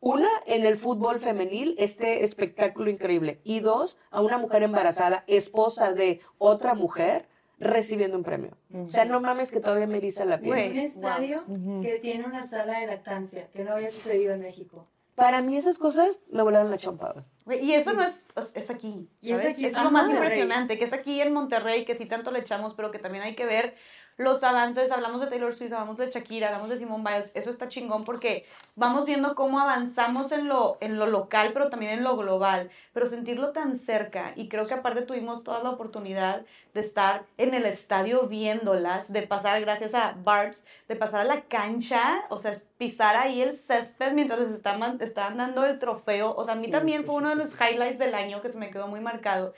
una, 0.00 0.28
en 0.46 0.66
el 0.66 0.76
fútbol 0.76 1.18
femenil, 1.18 1.74
este 1.78 2.24
espectáculo 2.24 2.90
increíble. 2.90 3.40
Y 3.44 3.60
dos, 3.60 3.98
a 4.10 4.20
una 4.20 4.38
mujer 4.38 4.62
embarazada, 4.62 5.24
esposa 5.26 5.92
de 5.92 6.20
otra 6.38 6.74
mujer, 6.74 7.26
recibiendo 7.58 8.16
un 8.16 8.22
premio. 8.24 8.50
O 8.74 8.90
sea, 8.90 9.04
no 9.04 9.20
mames 9.20 9.50
que 9.50 9.60
todavía 9.60 9.86
me 9.86 9.96
eriza 9.96 10.24
la 10.24 10.38
piel. 10.38 10.54
Güey. 10.54 10.70
un 10.72 10.78
estadio 10.78 11.44
que 11.82 11.98
tiene 12.00 12.24
una 12.26 12.46
sala 12.46 12.80
de 12.80 12.86
lactancia, 12.86 13.48
que 13.52 13.64
no 13.64 13.72
había 13.72 13.90
sucedido 13.90 14.34
en 14.34 14.40
México. 14.40 14.86
Para 15.14 15.40
mí 15.40 15.56
esas 15.56 15.78
cosas 15.78 16.18
me 16.30 16.42
volaron 16.42 16.70
la 16.70 16.76
chompa. 16.76 17.24
Y 17.62 17.72
eso 17.72 17.94
no 17.94 18.02
es, 18.04 18.26
es- 18.54 18.68
aquí. 18.68 19.08
Y 19.22 19.32
es 19.32 19.40
¿sabes? 19.40 19.54
aquí, 19.56 19.64
es 19.64 19.82
lo 19.82 19.90
más 19.90 20.10
impresionante, 20.10 20.78
que 20.78 20.84
es 20.84 20.92
aquí 20.92 21.22
en 21.22 21.32
Monterrey, 21.32 21.86
que 21.86 21.94
sí 21.94 22.04
tanto 22.04 22.30
le 22.30 22.40
echamos, 22.40 22.74
pero 22.74 22.90
que 22.90 22.98
también 22.98 23.24
hay 23.24 23.34
que 23.34 23.46
ver 23.46 23.76
los 24.16 24.42
avances. 24.44 24.90
Hablamos 24.90 25.20
de 25.20 25.26
Taylor 25.28 25.54
Swift, 25.54 25.72
hablamos 25.72 25.96
de 25.98 26.10
Shakira, 26.10 26.48
hablamos 26.48 26.68
de 26.70 26.78
Simone 26.78 27.04
Biles. 27.04 27.30
Eso 27.34 27.50
está 27.50 27.68
chingón 27.68 28.04
porque 28.04 28.46
vamos 28.74 29.04
viendo 29.04 29.34
cómo 29.34 29.60
avanzamos 29.60 30.32
en 30.32 30.48
lo, 30.48 30.78
en 30.80 30.98
lo 30.98 31.06
local, 31.06 31.50
pero 31.52 31.68
también 31.70 31.92
en 31.92 32.04
lo 32.04 32.16
global. 32.16 32.70
Pero 32.92 33.06
sentirlo 33.06 33.52
tan 33.52 33.78
cerca, 33.78 34.32
y 34.36 34.48
creo 34.48 34.66
que 34.66 34.74
aparte 34.74 35.02
tuvimos 35.02 35.44
toda 35.44 35.62
la 35.62 35.70
oportunidad 35.70 36.44
de 36.74 36.80
estar 36.80 37.26
en 37.38 37.54
el 37.54 37.66
estadio 37.66 38.26
viéndolas, 38.28 39.12
de 39.12 39.22
pasar 39.22 39.60
gracias 39.60 39.94
a 39.94 40.14
Barts, 40.18 40.66
de 40.88 40.96
pasar 40.96 41.20
a 41.22 41.24
la 41.24 41.42
cancha, 41.42 42.24
o 42.30 42.38
sea, 42.38 42.56
pisar 42.78 43.16
ahí 43.16 43.40
el 43.42 43.56
césped 43.56 44.12
mientras 44.12 44.40
les 44.40 44.50
estaban, 44.50 45.00
estaban 45.00 45.36
dando 45.38 45.64
el 45.64 45.78
trofeo. 45.78 46.34
O 46.36 46.44
sea, 46.44 46.54
a 46.54 46.56
mí 46.56 46.70
Sí, 46.70 46.70
también 46.70 47.00
sí, 47.00 47.06
fue 47.06 47.14
sí, 47.14 47.18
uno 47.20 47.28
de 47.30 47.36
los 47.36 47.52
highlights 47.60 47.98
del 47.98 48.14
año 48.14 48.42
que 48.42 48.48
se 48.50 48.58
me 48.58 48.70
quedó 48.70 48.88
muy 48.88 49.00
marcado. 49.00 49.54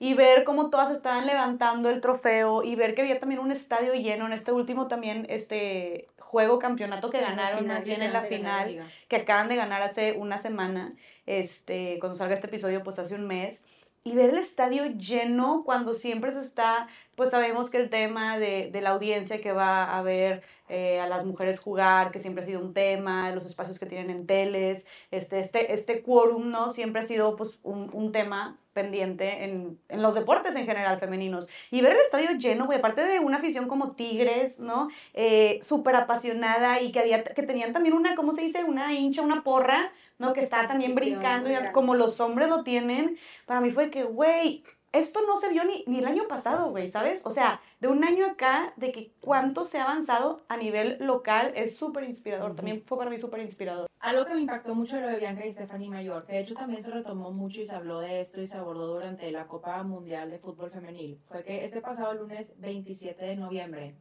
Y 0.00 0.14
ver 0.14 0.42
cómo 0.42 0.70
todas 0.70 0.90
estaban 0.90 1.26
levantando 1.26 1.90
el 1.90 2.00
trofeo 2.00 2.64
y 2.64 2.74
ver 2.74 2.94
que 2.94 3.02
había 3.02 3.20
también 3.20 3.40
un 3.40 3.52
estadio 3.52 3.94
lleno. 3.94 4.26
En 4.26 4.32
este 4.32 4.50
último 4.50 4.88
también, 4.88 5.26
este 5.28 6.08
juego, 6.18 6.58
campeonato 6.58 7.10
que 7.10 7.18
En 7.18 7.24
ganaron 7.24 7.60
final, 7.60 7.76
más 7.76 7.84
bien 7.84 8.02
en 8.02 8.12
la 8.12 8.22
final 8.22 8.90
que 9.08 9.16
acaban 9.16 9.48
de 9.48 9.56
ganar 9.56 9.82
hace 9.82 10.12
una 10.12 10.38
semana, 10.38 10.94
este, 11.26 11.98
cuando 12.00 12.16
salga 12.16 12.34
este 12.34 12.46
episodio, 12.46 12.82
pues 12.82 12.98
hace 12.98 13.14
un 13.14 13.26
mes, 13.26 13.64
y 14.02 14.14
ver 14.14 14.30
el 14.30 14.38
estadio 14.38 14.86
lleno 14.86 15.62
cuando 15.64 15.94
siempre 15.94 16.32
se 16.32 16.40
está, 16.40 16.88
pues 17.16 17.30
sabemos 17.30 17.70
que 17.70 17.78
el 17.78 17.90
tema 17.90 18.38
de, 18.38 18.70
de 18.72 18.80
la 18.80 18.90
audiencia 18.90 19.40
que 19.40 19.52
va 19.52 19.96
a 19.96 20.02
ver 20.02 20.42
eh, 20.68 21.00
a 21.00 21.06
las 21.08 21.24
mujeres 21.24 21.58
jugar, 21.58 22.12
que 22.12 22.20
siempre 22.20 22.44
ha 22.44 22.46
sido 22.46 22.60
un 22.60 22.72
tema, 22.72 23.30
los 23.32 23.44
espacios 23.44 23.78
que 23.78 23.86
tienen 23.86 24.08
en 24.10 24.26
teles, 24.26 24.86
este, 25.10 25.40
este, 25.40 25.72
este 25.72 26.02
quórum, 26.02 26.50
¿no? 26.50 26.70
Siempre 26.72 27.02
ha 27.02 27.04
sido 27.04 27.34
pues 27.34 27.58
un, 27.62 27.90
un 27.92 28.12
tema 28.12 28.56
pendiente 28.72 29.44
en, 29.44 29.78
en 29.88 30.00
los 30.00 30.14
deportes 30.14 30.54
en 30.54 30.66
general 30.66 30.98
femeninos. 30.98 31.48
Y 31.72 31.80
ver 31.80 31.92
el 31.92 31.98
estadio 31.98 32.30
lleno, 32.38 32.66
güey, 32.66 32.78
aparte 32.78 33.04
de 33.04 33.18
una 33.18 33.38
afición 33.38 33.66
como 33.66 33.92
Tigres, 33.92 34.60
¿no? 34.60 34.88
Eh, 35.12 35.58
súper 35.62 35.96
apasionada 35.96 36.80
y 36.80 36.92
que, 36.92 37.00
había, 37.00 37.24
que 37.24 37.42
tenían 37.42 37.72
también 37.72 37.96
una, 37.96 38.14
¿cómo 38.14 38.32
se 38.32 38.42
dice? 38.42 38.62
Una 38.62 38.94
hincha, 38.94 39.22
una 39.22 39.42
porra, 39.42 39.90
¿no? 40.18 40.32
Que 40.32 40.40
está 40.40 40.66
también 40.68 40.94
brincando, 40.94 41.50
y 41.50 41.54
como 41.72 41.96
los 41.96 42.20
hombres 42.20 42.48
lo 42.48 42.62
tienen. 42.62 43.18
Para 43.44 43.60
mí 43.60 43.72
fue 43.72 43.90
que, 43.90 44.04
güey, 44.04 44.62
esto 44.92 45.20
no 45.26 45.36
se 45.36 45.52
vio 45.52 45.64
ni, 45.64 45.84
ni 45.86 45.98
el 45.98 46.06
año 46.06 46.26
pasado, 46.26 46.70
güey, 46.70 46.90
¿sabes? 46.90 47.24
O 47.24 47.30
sea, 47.30 47.60
de 47.80 47.88
un 47.88 48.04
año 48.04 48.26
acá, 48.26 48.72
de 48.76 48.92
que 48.92 49.12
cuánto 49.20 49.64
se 49.64 49.78
ha 49.78 49.84
avanzado 49.84 50.42
a 50.48 50.56
nivel 50.56 50.96
local, 51.00 51.52
es 51.54 51.76
súper 51.76 52.04
inspirador. 52.04 52.56
También 52.56 52.82
fue 52.82 52.98
para 52.98 53.10
mí 53.10 53.18
súper 53.18 53.40
inspirador. 53.40 53.88
Algo 54.00 54.24
que 54.24 54.34
me 54.34 54.40
impactó 54.40 54.74
mucho 54.74 54.96
de 54.96 55.02
lo 55.02 55.08
de 55.08 55.18
Bianca 55.18 55.46
y 55.46 55.52
Stephanie 55.52 55.90
Mayor, 55.90 56.24
que 56.24 56.32
de 56.32 56.40
hecho 56.40 56.54
también 56.54 56.82
se 56.82 56.90
retomó 56.90 57.30
mucho 57.32 57.60
y 57.60 57.66
se 57.66 57.74
habló 57.74 58.00
de 58.00 58.20
esto 58.20 58.40
y 58.40 58.46
se 58.46 58.56
abordó 58.56 58.94
durante 58.94 59.30
la 59.30 59.46
Copa 59.46 59.82
Mundial 59.82 60.30
de 60.30 60.38
Fútbol 60.38 60.70
Femenil, 60.70 61.20
fue 61.28 61.44
que 61.44 61.64
este 61.64 61.80
pasado 61.80 62.14
lunes 62.14 62.54
27 62.58 63.24
de 63.24 63.36
noviembre 63.36 63.96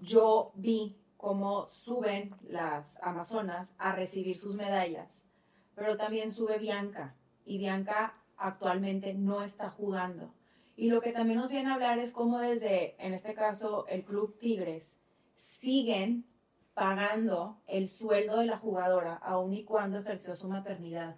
yo 0.00 0.52
vi 0.54 0.96
cómo 1.16 1.66
suben 1.66 2.34
las 2.42 2.98
Amazonas 3.02 3.74
a 3.78 3.92
recibir 3.92 4.38
sus 4.38 4.54
medallas, 4.54 5.26
pero 5.74 5.96
también 5.96 6.30
sube 6.30 6.58
Bianca 6.58 7.16
y 7.44 7.58
Bianca 7.58 8.14
actualmente 8.44 9.14
no 9.14 9.42
está 9.42 9.70
jugando. 9.70 10.32
Y 10.76 10.90
lo 10.90 11.00
que 11.00 11.12
también 11.12 11.38
nos 11.38 11.50
viene 11.50 11.70
a 11.70 11.74
hablar 11.74 11.98
es 11.98 12.12
cómo 12.12 12.38
desde, 12.40 12.94
en 13.04 13.14
este 13.14 13.34
caso, 13.34 13.86
el 13.88 14.04
Club 14.04 14.38
Tigres, 14.38 14.98
siguen 15.32 16.26
pagando 16.74 17.56
el 17.68 17.88
sueldo 17.88 18.38
de 18.38 18.46
la 18.46 18.58
jugadora 18.58 19.14
aun 19.14 19.54
y 19.54 19.64
cuando 19.64 19.98
ejerció 20.00 20.34
su 20.34 20.48
maternidad. 20.48 21.16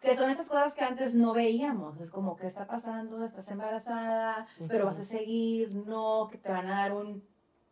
Que 0.00 0.14
son 0.14 0.30
esas 0.30 0.48
cosas 0.48 0.74
que 0.74 0.84
antes 0.84 1.14
no 1.14 1.32
veíamos. 1.32 1.98
Es 2.00 2.10
como, 2.10 2.36
¿qué 2.36 2.46
está 2.46 2.66
pasando? 2.66 3.24
¿Estás 3.24 3.50
embarazada? 3.50 4.46
¿Pero 4.68 4.84
vas 4.84 4.98
a 4.98 5.04
seguir? 5.04 5.74
No, 5.74 6.28
que 6.30 6.38
te 6.38 6.50
van 6.50 6.66
a 6.68 6.82
dar 6.82 6.92
un 6.92 7.24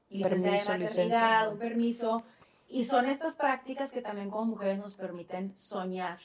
licencia 0.09 0.51
Permiso, 0.51 0.73
de 0.73 0.79
licencia. 0.79 1.05
maternidad, 1.05 1.53
un 1.53 1.59
permiso. 1.59 2.23
Y 2.67 2.85
son 2.85 3.07
estas 3.07 3.37
prácticas 3.37 3.93
que 3.93 4.01
también 4.01 4.31
como 4.31 4.47
mujeres 4.47 4.79
nos 4.79 4.95
permiten 4.95 5.57
soñar 5.57 6.19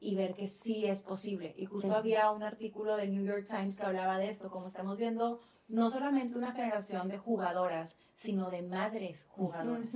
y 0.00 0.14
ver 0.14 0.34
que 0.34 0.48
sí 0.48 0.86
es 0.86 1.02
posible. 1.02 1.54
Y 1.56 1.66
justo 1.66 1.94
había 1.94 2.30
un 2.30 2.42
artículo 2.42 2.96
del 2.96 3.12
New 3.12 3.24
York 3.24 3.46
Times 3.48 3.78
que 3.78 3.86
hablaba 3.86 4.18
de 4.18 4.30
esto, 4.30 4.50
como 4.50 4.68
estamos 4.68 4.96
viendo 4.96 5.40
no 5.68 5.90
solamente 5.90 6.38
una 6.38 6.52
generación 6.52 7.08
de 7.08 7.18
jugadoras, 7.18 7.94
sino 8.14 8.50
de 8.50 8.62
madres 8.62 9.26
jugadoras. 9.28 9.90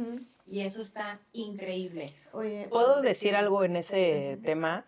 Y 0.47 0.61
eso 0.61 0.83
está 0.83 1.21
increíble. 1.33 2.15
Oye, 2.33 2.67
¿Puedo 2.69 3.01
decir 3.01 3.37
algo 3.37 3.65
en 3.65 3.77
ese 3.77 4.39
tema? 4.43 4.85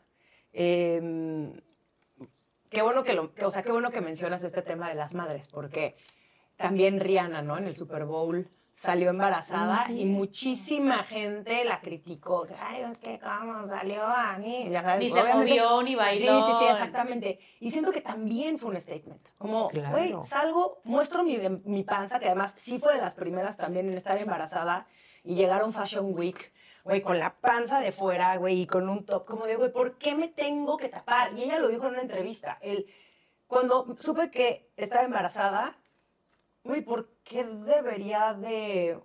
Eh, 0.52 1.52
qué 2.68 2.82
bueno 2.82 3.04
que 3.04 3.14
lo, 3.14 3.32
o 3.42 3.50
sea, 3.50 3.62
qué 3.62 3.72
bueno 3.72 3.90
que 3.90 4.00
mencionas 4.00 4.44
este 4.44 4.62
tema 4.62 4.88
de 4.88 4.94
las 4.94 5.14
madres, 5.14 5.48
porque 5.48 5.96
también 6.56 7.00
Rihanna, 7.00 7.42
¿no? 7.42 7.56
En 7.56 7.64
el 7.64 7.74
Super 7.74 8.04
Bowl 8.04 8.48
salió 8.74 9.10
embarazada 9.10 9.86
y 9.90 10.04
muchísima 10.04 11.04
gente 11.04 11.64
la 11.64 11.80
criticó. 11.80 12.46
Ay, 12.60 12.82
es 12.90 13.00
que 13.00 13.20
cómo 13.20 13.66
salió 13.68 14.04
Ani, 14.04 14.68
ya 14.70 14.82
sabes. 14.82 15.00
Ni 15.04 15.10
se 15.12 15.34
movió, 15.34 15.82
ni 15.82 15.90
Sí, 15.90 15.96
bailó. 15.96 16.46
sí, 16.46 16.52
sí, 16.58 16.64
exactamente. 16.70 17.38
Y 17.60 17.70
siento 17.70 17.92
que 17.92 18.00
también 18.00 18.58
fue 18.58 18.70
un 18.70 18.80
statement. 18.80 19.20
Como, 19.38 19.68
Claro. 19.68 19.90
güey, 19.96 20.14
salgo, 20.24 20.80
muestro 20.84 21.22
mi, 21.22 21.38
mi 21.64 21.84
panza, 21.84 22.18
que 22.18 22.26
además 22.26 22.54
sí 22.56 22.78
fue 22.78 22.94
de 22.94 23.00
las 23.00 23.14
primeras 23.14 23.56
también 23.56 23.88
en 23.88 23.94
estar 23.94 24.18
embarazada 24.18 24.86
y 25.22 25.34
llegaron 25.36 25.72
Fashion 25.72 26.12
Week, 26.18 26.52
güey, 26.82 27.00
con 27.00 27.18
la 27.18 27.36
panza 27.36 27.80
de 27.80 27.92
fuera, 27.92 28.36
güey, 28.36 28.62
y 28.62 28.66
con 28.66 28.88
un 28.88 29.06
top, 29.06 29.24
como 29.24 29.46
de, 29.46 29.56
güey, 29.56 29.72
¿por 29.72 29.98
qué 29.98 30.14
me 30.16 30.28
tengo 30.28 30.76
que 30.76 30.88
tapar? 30.88 31.32
Y 31.34 31.44
ella 31.44 31.58
lo 31.60 31.68
dijo 31.68 31.84
en 31.86 31.92
una 31.92 32.02
entrevista. 32.02 32.58
El, 32.60 32.86
cuando 33.46 33.96
supe 34.00 34.30
que 34.30 34.70
estaba 34.76 35.02
embarazada, 35.04 35.78
güey, 36.64 36.80
¿por 36.82 37.13
qué 37.24 37.44
debería 37.44 38.34
de, 38.34 39.00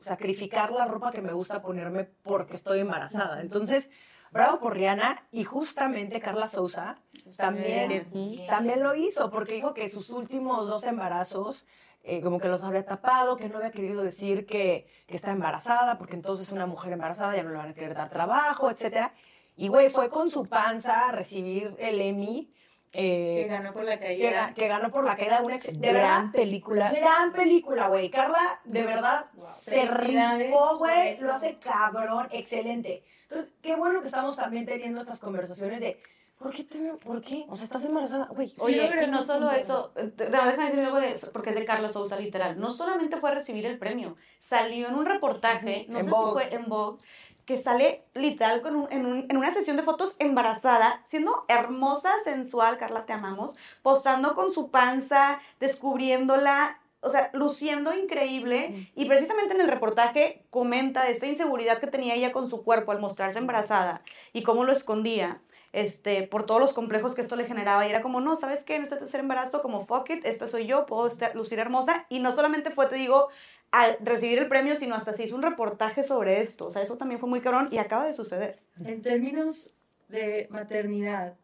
sacrificar 0.00 0.72
la 0.72 0.86
ropa 0.86 1.10
que 1.10 1.22
me 1.22 1.32
gusta 1.32 1.62
ponerme 1.62 2.04
porque 2.04 2.56
estoy 2.56 2.80
embarazada? 2.80 3.40
Entonces, 3.40 3.90
bravo 4.30 4.60
por 4.60 4.74
Rihanna 4.74 5.26
y 5.30 5.44
justamente 5.44 6.20
Carla 6.20 6.48
Souza 6.48 6.96
también, 7.36 8.10
también 8.48 8.82
lo 8.82 8.94
hizo 8.94 9.30
porque 9.30 9.54
dijo 9.54 9.72
que 9.72 9.88
sus 9.88 10.10
últimos 10.10 10.68
dos 10.68 10.84
embarazos 10.84 11.66
eh, 12.06 12.20
como 12.20 12.38
que 12.38 12.48
los 12.48 12.62
había 12.64 12.84
tapado, 12.84 13.36
que 13.36 13.48
no 13.48 13.56
había 13.56 13.70
querido 13.70 14.02
decir 14.02 14.44
que, 14.44 14.86
que 15.06 15.16
está 15.16 15.32
embarazada, 15.32 15.96
porque 15.96 16.16
entonces 16.16 16.52
una 16.52 16.66
mujer 16.66 16.92
embarazada 16.92 17.34
ya 17.34 17.42
no 17.42 17.48
le 17.48 17.56
van 17.56 17.70
a 17.70 17.74
querer 17.74 17.94
dar 17.94 18.10
trabajo, 18.10 18.70
etcétera. 18.70 19.14
Y 19.56 19.68
güey, 19.68 19.88
fue 19.88 20.10
con 20.10 20.28
su 20.28 20.44
panza 20.44 21.08
a 21.08 21.12
recibir 21.12 21.74
el 21.78 22.02
Emmy. 22.02 22.52
Eh, 22.94 23.42
Que 23.42 23.48
ganó 23.48 23.72
por 23.72 23.84
la 23.84 23.98
que, 23.98 24.04
caída. 24.06 24.48
ga- 24.50 24.54
que 24.54 24.68
ganó 24.68 24.90
por 24.90 25.04
la 25.04 25.16
caída 25.16 25.40
de 25.40 25.46
una 25.46 25.56
ex. 25.56 25.66
De 25.66 25.92
Gran 25.92 25.94
verdad, 25.94 26.32
película. 26.32 26.90
gran 26.90 27.32
película, 27.32 27.88
güey. 27.88 28.08
Carla, 28.10 28.60
de 28.64 28.82
verdad, 28.84 29.26
se 29.36 29.86
Felicidades 29.86 30.46
rifó, 30.48 30.78
güey. 30.78 31.18
Lo 31.20 31.32
hace 31.32 31.58
cabrón, 31.58 32.28
excelente. 32.30 33.04
Entonces, 33.28 33.52
qué 33.62 33.74
bueno 33.74 34.00
que 34.00 34.06
estamos 34.06 34.36
también 34.36 34.64
teniendo 34.64 35.00
estas 35.00 35.18
conversaciones 35.18 35.80
de, 35.80 35.98
¿por 36.38 36.52
qué? 36.52 36.64
te- 36.64 36.92
¿Por 37.04 37.20
qué? 37.20 37.46
O 37.48 37.56
sea, 37.56 37.64
estás 37.64 37.84
embarazada, 37.84 38.26
güey. 38.26 38.48
sí, 38.50 38.56
Oye, 38.60 38.86
pero 38.88 39.02
y 39.02 39.10
no 39.10 39.18
no 39.20 39.24
solo 39.24 39.50
eso, 39.50 39.92
eh, 39.96 40.12
te- 40.16 40.28
no, 40.30 40.44
déjame 40.44 40.66
decir 40.70 40.84
algo 40.84 41.00
de 41.00 41.10
eso, 41.12 41.32
porque 41.32 41.50
es 41.50 41.56
de 41.56 41.64
Carlos 41.64 41.92
Sousa, 41.92 42.18
literal. 42.18 42.60
No 42.60 42.70
solamente 42.70 43.16
fue 43.16 43.30
a 43.30 43.34
recibir 43.34 43.66
el 43.66 43.78
premio, 43.78 44.16
salió 44.40 44.88
en 44.88 44.94
un 44.94 45.06
reportaje, 45.06 45.86
no 45.88 45.98
En 45.98 46.04
sé 46.04 46.10
Vogue. 46.10 46.44
si 46.44 46.48
fue 46.50 46.58
en 46.60 46.68
Vogue, 46.68 47.00
que 47.46 47.62
sale 47.62 48.04
literal 48.14 48.60
con 48.62 48.74
un- 48.76 48.92
en, 48.92 49.06
un- 49.06 49.26
en 49.28 49.36
una 49.36 49.52
sesión 49.52 49.76
de 49.76 49.82
fotos 49.82 50.16
embarazada, 50.18 51.02
siendo 51.08 51.44
hermosa, 51.48 52.10
sensual, 52.24 52.78
Carla, 52.78 53.04
te 53.06 53.12
amamos, 53.12 53.56
posando 53.82 54.34
con 54.34 54.52
su 54.52 54.70
panza, 54.70 55.40
descubriéndola, 55.60 56.80
o 57.00 57.10
sea, 57.10 57.30
luciendo 57.34 57.94
increíble. 57.94 58.90
Y 58.96 59.04
precisamente 59.04 59.54
en 59.54 59.60
el 59.60 59.68
reportaje 59.68 60.44
comenta 60.50 61.04
de 61.04 61.12
esta 61.12 61.26
inseguridad 61.26 61.78
que 61.78 61.86
tenía 61.86 62.14
ella 62.14 62.32
con 62.32 62.48
su 62.48 62.64
cuerpo 62.64 62.92
al 62.92 63.00
mostrarse 63.00 63.38
embarazada 63.38 64.00
y 64.32 64.42
cómo 64.42 64.64
lo 64.64 64.72
escondía. 64.72 65.40
Este, 65.74 66.22
por 66.22 66.46
todos 66.46 66.60
los 66.60 66.72
complejos 66.72 67.16
que 67.16 67.20
esto 67.20 67.34
le 67.34 67.46
generaba 67.46 67.84
y 67.84 67.90
era 67.90 68.00
como, 68.00 68.20
no, 68.20 68.36
¿sabes 68.36 68.62
qué? 68.62 68.76
En 68.76 68.84
este 68.84 68.96
tercer 68.96 69.18
embarazo, 69.18 69.60
como 69.60 69.84
fuck 69.84 70.08
it, 70.10 70.24
esta 70.24 70.46
soy 70.46 70.66
yo, 70.66 70.86
puedo 70.86 71.08
estar- 71.08 71.34
lucir 71.34 71.58
hermosa 71.58 72.06
y 72.08 72.20
no 72.20 72.30
solamente 72.30 72.70
fue, 72.70 72.86
te 72.86 72.94
digo, 72.94 73.28
al 73.70 73.96
recibir 74.00 74.38
el 74.38 74.48
premio, 74.48 74.76
sino 74.76 74.94
hasta 74.94 75.12
se 75.12 75.24
hizo 75.24 75.36
un 75.36 75.42
reportaje 75.42 76.04
sobre 76.04 76.40
esto. 76.40 76.66
O 76.66 76.70
sea, 76.70 76.82
eso 76.82 76.96
también 76.96 77.20
fue 77.20 77.28
muy 77.28 77.40
cabrón 77.40 77.68
y 77.70 77.78
acaba 77.78 78.06
de 78.06 78.14
suceder. 78.14 78.60
En 78.84 79.02
términos 79.02 79.72
de 80.08 80.46
maternidad 80.50 81.34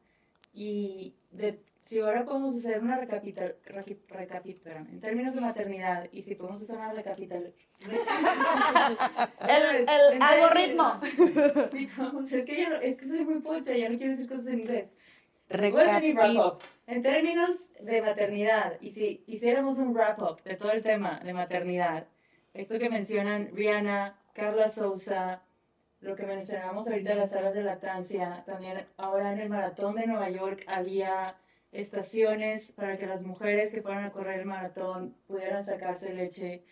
y 0.54 1.14
de 1.32 1.60
si 1.84 1.98
ahora 1.98 2.24
podemos 2.24 2.54
hacer 2.54 2.80
una 2.80 2.96
recapital, 2.98 3.56
requi- 3.66 3.98
recapi- 4.08 4.54
espérame, 4.54 4.86
en 4.90 5.00
términos 5.00 5.34
de 5.34 5.40
maternidad 5.40 6.08
y 6.12 6.22
si 6.22 6.36
podemos 6.36 6.62
hacer 6.62 6.76
una 6.76 6.92
recapital 6.92 7.52
El, 9.48 9.88
el 10.14 10.22
algoritmo. 10.22 10.92
Sí, 11.72 11.88
podemos, 11.96 12.32
es 12.32 12.44
que, 12.44 12.56
ya 12.60 12.76
es 12.76 12.96
que 12.96 13.06
soy 13.06 13.24
muy 13.24 13.40
pocha, 13.40 13.74
ya 13.74 13.88
no 13.88 13.96
quiero 13.98 14.12
decir 14.12 14.28
cosas 14.28 14.46
en 14.48 14.60
inglés. 14.60 14.90
Voy 15.50 15.82
a 15.82 15.96
hacer 15.96 16.02
mi 16.02 16.12
wrap 16.12 16.36
up. 16.36 16.62
En 16.86 17.02
términos 17.02 17.70
de 17.80 18.02
maternidad, 18.02 18.80
y 18.80 18.92
si 18.92 19.24
hiciéramos 19.26 19.78
un 19.78 19.92
wrap 19.92 20.20
up 20.22 20.42
de 20.44 20.54
todo 20.54 20.70
el 20.70 20.82
tema 20.82 21.20
de 21.24 21.32
maternidad, 21.32 22.06
esto 22.54 22.78
que 22.78 22.88
mencionan 22.88 23.50
Rihanna, 23.52 24.16
Carla 24.32 24.68
Souza, 24.68 25.42
lo 26.00 26.14
que 26.14 26.24
mencionamos 26.24 26.88
ahorita 26.88 27.16
las 27.16 27.32
salas 27.32 27.54
de 27.54 27.64
lactancia, 27.64 28.44
también 28.46 28.86
ahora 28.96 29.32
en 29.32 29.40
el 29.40 29.48
maratón 29.48 29.96
de 29.96 30.06
Nueva 30.06 30.30
York 30.30 30.64
había 30.68 31.36
estaciones 31.72 32.70
para 32.72 32.96
que 32.96 33.06
las 33.06 33.24
mujeres 33.24 33.72
que 33.72 33.82
fueran 33.82 34.04
a 34.04 34.12
correr 34.12 34.40
el 34.40 34.46
maratón 34.46 35.16
pudieran 35.26 35.64
sacarse 35.64 36.14
leche. 36.14 36.62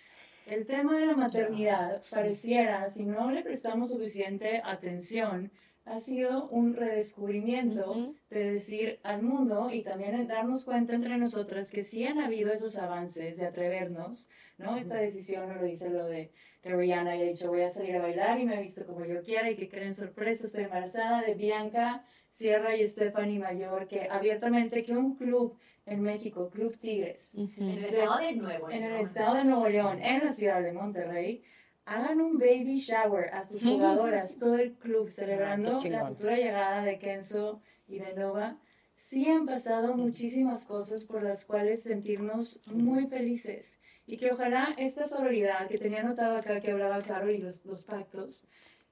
El 0.47 0.67
tema 0.67 0.97
de 0.97 1.07
la 1.07 1.15
maternidad 1.17 2.01
pareciera, 2.11 2.89
si 2.91 3.05
no 3.05 3.31
le 3.33 3.43
prestamos 3.43 3.91
suficiente 3.91 4.63
atención, 4.65 5.51
ha 5.90 6.00
sido 6.00 6.49
un 6.49 6.75
redescubrimiento 6.75 7.90
Ujú. 7.90 8.14
de 8.30 8.52
decir 8.52 9.00
al 9.02 9.23
mundo 9.23 9.71
y 9.73 9.83
también 9.83 10.14
en 10.14 10.28
darnos 10.28 10.64
cuenta 10.64 10.95
entre 10.95 11.16
nosotras 11.18 11.71
que 11.71 11.83
sí 11.83 12.07
han 12.07 12.21
habido 12.21 12.52
esos 12.52 12.76
avances 12.76 13.38
de 13.38 13.47
atrevernos, 13.47 14.28
¿no? 14.59 14.76
Esta 14.76 14.97
decisión, 14.97 15.54
lo 15.54 15.62
dice 15.62 15.90
lo 15.90 16.04
de, 16.07 16.30
de 16.62 16.76
Rihanna, 16.76 17.16
y 17.16 17.23
ha 17.23 17.25
dicho 17.25 17.49
voy 17.49 17.62
a 17.62 17.71
salir 17.71 17.97
a 17.97 18.02
bailar 18.02 18.38
y 18.38 18.45
me 18.45 18.59
he 18.59 18.62
visto 18.62 18.87
como 18.87 19.04
yo 19.04 19.23
quiera 19.23 19.50
y 19.50 19.57
que 19.57 19.68
creen 19.68 19.95
sorpresa, 19.95 20.47
estoy 20.47 20.64
embarazada, 20.64 21.23
de 21.23 21.35
Bianca 21.35 22.04
Sierra 22.30 22.76
y 22.76 22.87
Stephanie 22.87 23.38
Mayor, 23.38 23.88
que 23.88 24.09
abiertamente 24.11 24.85
que 24.85 24.95
un 24.97 25.16
club 25.16 25.59
en 25.87 26.02
México, 26.02 26.50
Club 26.50 26.76
Tigres, 26.78 27.35
Ujú. 27.35 27.62
En 27.62 27.68
el 27.71 27.85
estado 27.87 28.18
de 28.18 28.33
Nuevo 28.33 28.71
en 28.71 28.83
el 28.85 28.92
León. 28.92 29.04
estado 29.04 29.35
de 29.37 29.45
Nuevo 29.45 29.68
León, 29.68 30.02
en 30.02 30.25
la 30.26 30.33
ciudad 30.35 30.62
de 30.62 30.73
Monterrey, 30.73 31.42
hagan 31.88 32.21
un 32.21 32.38
baby 32.38 32.76
shower 32.76 33.30
a 33.33 33.45
sus 33.45 33.62
jugadoras, 33.62 34.38
todo 34.38 34.57
el 34.57 34.75
club, 34.75 35.11
celebrando 35.11 35.80
qué 35.83 35.90
la 35.90 36.07
futura 36.07 36.37
llegada 36.37 36.83
de 36.83 36.99
Kenzo 36.99 37.62
y 37.88 37.99
de 37.99 38.14
Nova. 38.14 38.59
Sí 38.95 39.26
han 39.26 39.47
pasado 39.47 39.97
muchísimas 39.97 40.66
cosas 40.66 41.04
por 41.04 41.23
las 41.23 41.45
cuales 41.45 41.83
sentirnos 41.83 42.61
muy 42.66 43.07
felices 43.07 43.78
y 44.07 44.16
que 44.16 44.33
ojalá 44.33 44.75
esta 44.76 45.04
sororidad 45.04 45.68
que 45.68 45.78
tenía 45.78 46.02
notado 46.02 46.37
acá 46.37 46.61
que 46.61 46.71
hablaba 46.71 47.00
Carol 47.02 47.30
y 47.30 47.38
los, 47.38 47.64
los 47.64 47.85
pactos, 47.85 48.45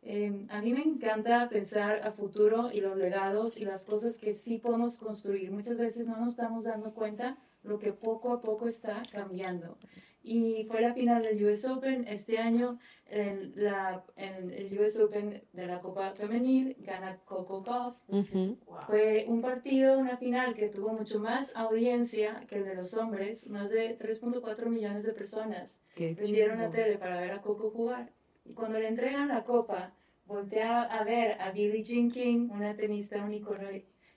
eh, 0.02 0.46
a 0.50 0.62
mí 0.62 0.72
me 0.72 0.82
encanta 0.82 1.48
pensar 1.48 2.06
a 2.06 2.12
futuro 2.12 2.70
y 2.72 2.80
los 2.80 2.96
legados 2.96 3.56
y 3.56 3.64
las 3.64 3.84
cosas 3.84 4.18
que 4.18 4.34
sí 4.34 4.58
podemos 4.58 4.98
construir. 4.98 5.50
Muchas 5.50 5.76
veces 5.76 6.06
no 6.06 6.16
nos 6.16 6.30
estamos 6.30 6.64
dando 6.64 6.94
cuenta 6.94 7.36
lo 7.64 7.78
que 7.78 7.92
poco 7.92 8.32
a 8.32 8.40
poco 8.40 8.68
está 8.68 9.02
cambiando. 9.10 9.76
Y 10.28 10.64
fue 10.64 10.80
la 10.80 10.92
final 10.92 11.22
del 11.22 11.40
US 11.44 11.64
Open 11.66 12.04
este 12.08 12.38
año, 12.38 12.80
en, 13.06 13.52
la, 13.54 14.04
en 14.16 14.50
el 14.50 14.76
US 14.76 14.98
Open 14.98 15.40
de 15.52 15.66
la 15.68 15.80
Copa 15.80 16.14
Femenil, 16.16 16.74
gana 16.80 17.20
Coco 17.24 17.62
Gauff. 17.62 17.94
Ujú. 18.08 18.58
Fue 18.88 19.24
un 19.28 19.40
partido, 19.40 19.96
una 19.96 20.16
final 20.16 20.56
que 20.56 20.68
tuvo 20.68 20.92
mucho 20.92 21.20
más 21.20 21.54
audiencia 21.54 22.44
que 22.48 22.56
el 22.56 22.64
de 22.64 22.74
los 22.74 22.94
hombres, 22.94 23.48
más 23.48 23.70
de 23.70 23.96
3.4 23.96 24.68
millones 24.68 25.04
de 25.04 25.12
personas 25.12 25.80
prendieron 25.94 26.58
la 26.58 26.70
tele 26.70 26.98
para 26.98 27.20
ver 27.20 27.30
a 27.30 27.40
Coco 27.40 27.70
jugar. 27.70 28.10
Y 28.44 28.52
cuando 28.52 28.80
le 28.80 28.88
entregan 28.88 29.28
la 29.28 29.44
copa, 29.44 29.94
voltea 30.24 30.82
a 30.82 31.04
ver 31.04 31.40
a 31.40 31.52
Billie 31.52 31.84
Jean 31.84 32.10
King, 32.10 32.48
una 32.50 32.74
tenista, 32.74 33.22
un 33.22 33.32
icono, 33.32 33.68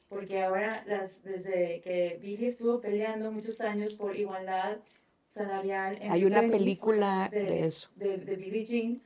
porque 0.07 0.41
ahora, 0.41 0.83
las, 0.87 1.23
desde 1.23 1.81
que 1.81 2.17
Billie 2.19 2.47
estuvo 2.47 2.81
peleando 2.81 3.31
muchos 3.31 3.61
años 3.61 3.93
por 3.93 4.15
igualdad 4.15 4.79
salarial. 5.29 5.97
en 6.01 6.11
Hay 6.11 6.25
una 6.25 6.45
película 6.45 7.29
de 7.31 7.65
eso. 7.65 7.89
De, 7.95 8.17
de 8.17 8.35
Billie 8.35 8.65
Jean, 8.65 9.01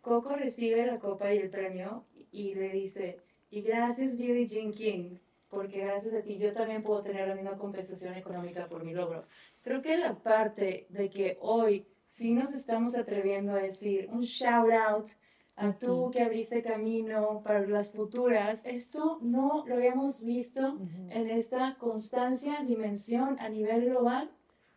Coco 0.00 0.34
recibe 0.34 0.86
la 0.86 0.98
copa 0.98 1.32
y 1.32 1.38
el 1.38 1.50
premio 1.50 2.04
y 2.32 2.54
le 2.54 2.70
dice, 2.70 3.18
y 3.50 3.62
gracias 3.62 4.16
Billie 4.16 4.46
Jean 4.46 4.72
King, 4.72 5.18
porque 5.50 5.80
gracias 5.80 6.14
a 6.14 6.22
ti 6.22 6.38
yo 6.38 6.52
también 6.52 6.82
puedo 6.82 7.02
tener 7.02 7.28
la 7.28 7.34
misma 7.34 7.56
compensación 7.56 8.14
económica 8.14 8.66
por 8.68 8.84
mi 8.84 8.92
logro. 8.92 9.24
Creo 9.62 9.82
que 9.82 9.96
la 9.98 10.14
parte 10.14 10.86
de 10.88 11.10
que 11.10 11.38
hoy 11.40 11.86
sí 12.08 12.32
nos 12.32 12.52
estamos 12.52 12.96
atreviendo 12.96 13.52
a 13.52 13.62
decir 13.62 14.08
un 14.10 14.22
shout 14.22 14.72
out 14.72 15.10
a 15.56 15.72
tú 15.72 16.10
que 16.10 16.20
abriste 16.20 16.62
camino 16.62 17.40
para 17.42 17.66
las 17.66 17.90
futuras, 17.90 18.60
esto 18.66 19.18
no 19.22 19.64
lo 19.66 19.74
habíamos 19.74 20.22
visto 20.22 20.78
en 21.08 21.30
esta 21.30 21.76
constancia, 21.78 22.62
dimensión 22.62 23.38
a 23.40 23.48
nivel 23.48 23.86
global 23.86 24.30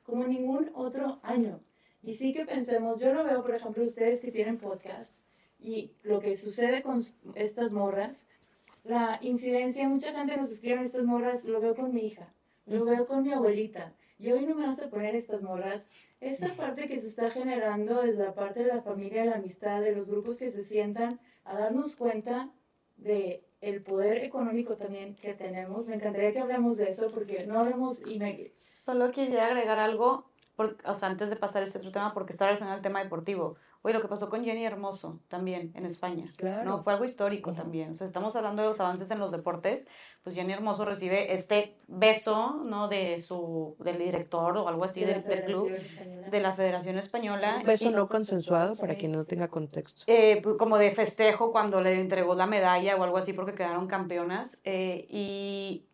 como 0.09 0.25
ningún 0.25 0.71
otro 0.73 1.19
año. 1.23 1.59
Y 2.01 2.13
sí 2.13 2.33
que 2.33 2.45
pensemos, 2.45 3.01
yo 3.01 3.13
lo 3.13 3.23
veo, 3.23 3.41
por 3.41 3.55
ejemplo, 3.55 3.83
ustedes 3.83 4.21
que 4.21 4.31
tienen 4.31 4.57
podcast 4.57 5.23
y 5.59 5.91
lo 6.03 6.19
que 6.19 6.37
sucede 6.37 6.81
con 6.81 7.03
estas 7.35 7.73
morras, 7.73 8.25
la 8.83 9.19
incidencia, 9.21 9.87
mucha 9.89 10.13
gente 10.13 10.37
nos 10.37 10.51
escribe 10.51 10.83
estas 10.83 11.03
morras, 11.03 11.43
lo 11.43 11.59
veo 11.59 11.75
con 11.75 11.93
mi 11.93 12.05
hija, 12.05 12.33
lo 12.65 12.85
veo 12.85 13.05
con 13.05 13.23
mi 13.23 13.33
abuelita. 13.33 13.93
Y 14.17 14.31
hoy 14.31 14.45
no 14.45 14.55
me 14.55 14.67
vas 14.67 14.81
a 14.81 14.89
poner 14.89 15.15
estas 15.15 15.41
morras. 15.41 15.89
Esta 16.19 16.55
parte 16.55 16.87
que 16.87 16.99
se 16.99 17.07
está 17.07 17.29
generando 17.29 18.01
desde 18.01 18.23
la 18.23 18.33
parte 18.33 18.61
de 18.61 18.67
la 18.67 18.81
familia, 18.81 19.21
de 19.21 19.29
la 19.29 19.37
amistad, 19.37 19.81
de 19.81 19.95
los 19.95 20.09
grupos 20.09 20.39
que 20.39 20.51
se 20.51 20.63
sientan 20.63 21.19
a 21.45 21.57
darnos 21.57 21.95
cuenta 21.95 22.49
de 22.97 23.45
el 23.61 23.81
poder 23.81 24.23
económico 24.23 24.75
también 24.75 25.15
que 25.15 25.33
tenemos. 25.33 25.87
Me 25.87 25.95
encantaría 25.95 26.31
que 26.31 26.39
hablemos 26.39 26.77
de 26.77 26.89
eso 26.89 27.11
porque 27.11 27.45
no 27.45 27.59
hablamos 27.59 28.01
y 28.05 28.19
me, 28.19 28.51
Solo 28.55 29.11
quisiera 29.11 29.47
agregar 29.47 29.79
algo, 29.79 30.28
por- 30.59 30.75
o 30.83 30.93
sea, 30.95 31.07
antes 31.07 31.29
de 31.29 31.37
pasar 31.37 31.63
a 31.63 31.65
este 31.65 31.77
otro 31.77 31.89
tema, 31.93 32.13
porque 32.13 32.33
está 32.33 32.43
relacionado 32.45 32.75
al 32.75 32.81
tema 32.83 33.01
deportivo. 33.01 33.55
Oye, 33.81 33.93
lo 33.93 34.01
que 34.01 34.09
pasó 34.09 34.29
con 34.29 34.43
Jenny 34.43 34.65
Hermoso 34.65 35.21
también 35.29 35.71
en 35.73 35.85
España. 35.85 36.33
Claro. 36.35 36.69
No, 36.69 36.83
fue 36.83 36.91
algo 36.91 37.05
histórico 37.05 37.53
también. 37.53 37.93
O 37.93 37.95
sea, 37.95 38.05
estamos 38.05 38.35
hablando 38.35 38.61
de 38.61 38.67
los 38.67 38.79
avances 38.81 39.09
en 39.09 39.19
los 39.19 39.31
deportes. 39.31 39.87
Pues 40.21 40.35
Jenny 40.35 40.51
Hermoso 40.51 40.83
recibe 40.83 41.33
este 41.33 41.77
beso, 41.87 42.61
¿no? 42.65 42.89
De 42.89 43.21
su, 43.21 43.77
del 43.79 43.97
director 43.99 44.57
o 44.57 44.67
algo 44.67 44.83
así 44.83 44.99
de 44.99 45.13
del, 45.13 45.23
del 45.23 45.45
club, 45.45 45.71
Española. 45.71 46.27
de 46.29 46.39
la 46.41 46.53
Federación 46.55 46.97
Española. 46.97 47.55
Un 47.61 47.65
beso 47.65 47.89
Y- 47.89 47.93
no 47.93 48.09
consensuado 48.09 48.75
para 48.75 48.95
quien 48.95 49.13
no 49.13 49.23
tenga 49.23 49.47
contexto. 49.47 50.03
eh, 50.07 50.41
pues, 50.43 50.57
como 50.57 50.77
de 50.77 50.91
festejo 50.91 51.53
cuando 51.53 51.79
le 51.79 52.01
entregó 52.01 52.35
la 52.35 52.47
medalla 52.47 52.97
o 52.97 53.03
algo 53.03 53.15
así 53.17 53.31
porque 53.31 53.53
quedaron 53.53 53.87
campeonas. 53.87 54.59
eh, 54.65 55.07
y 55.09 55.85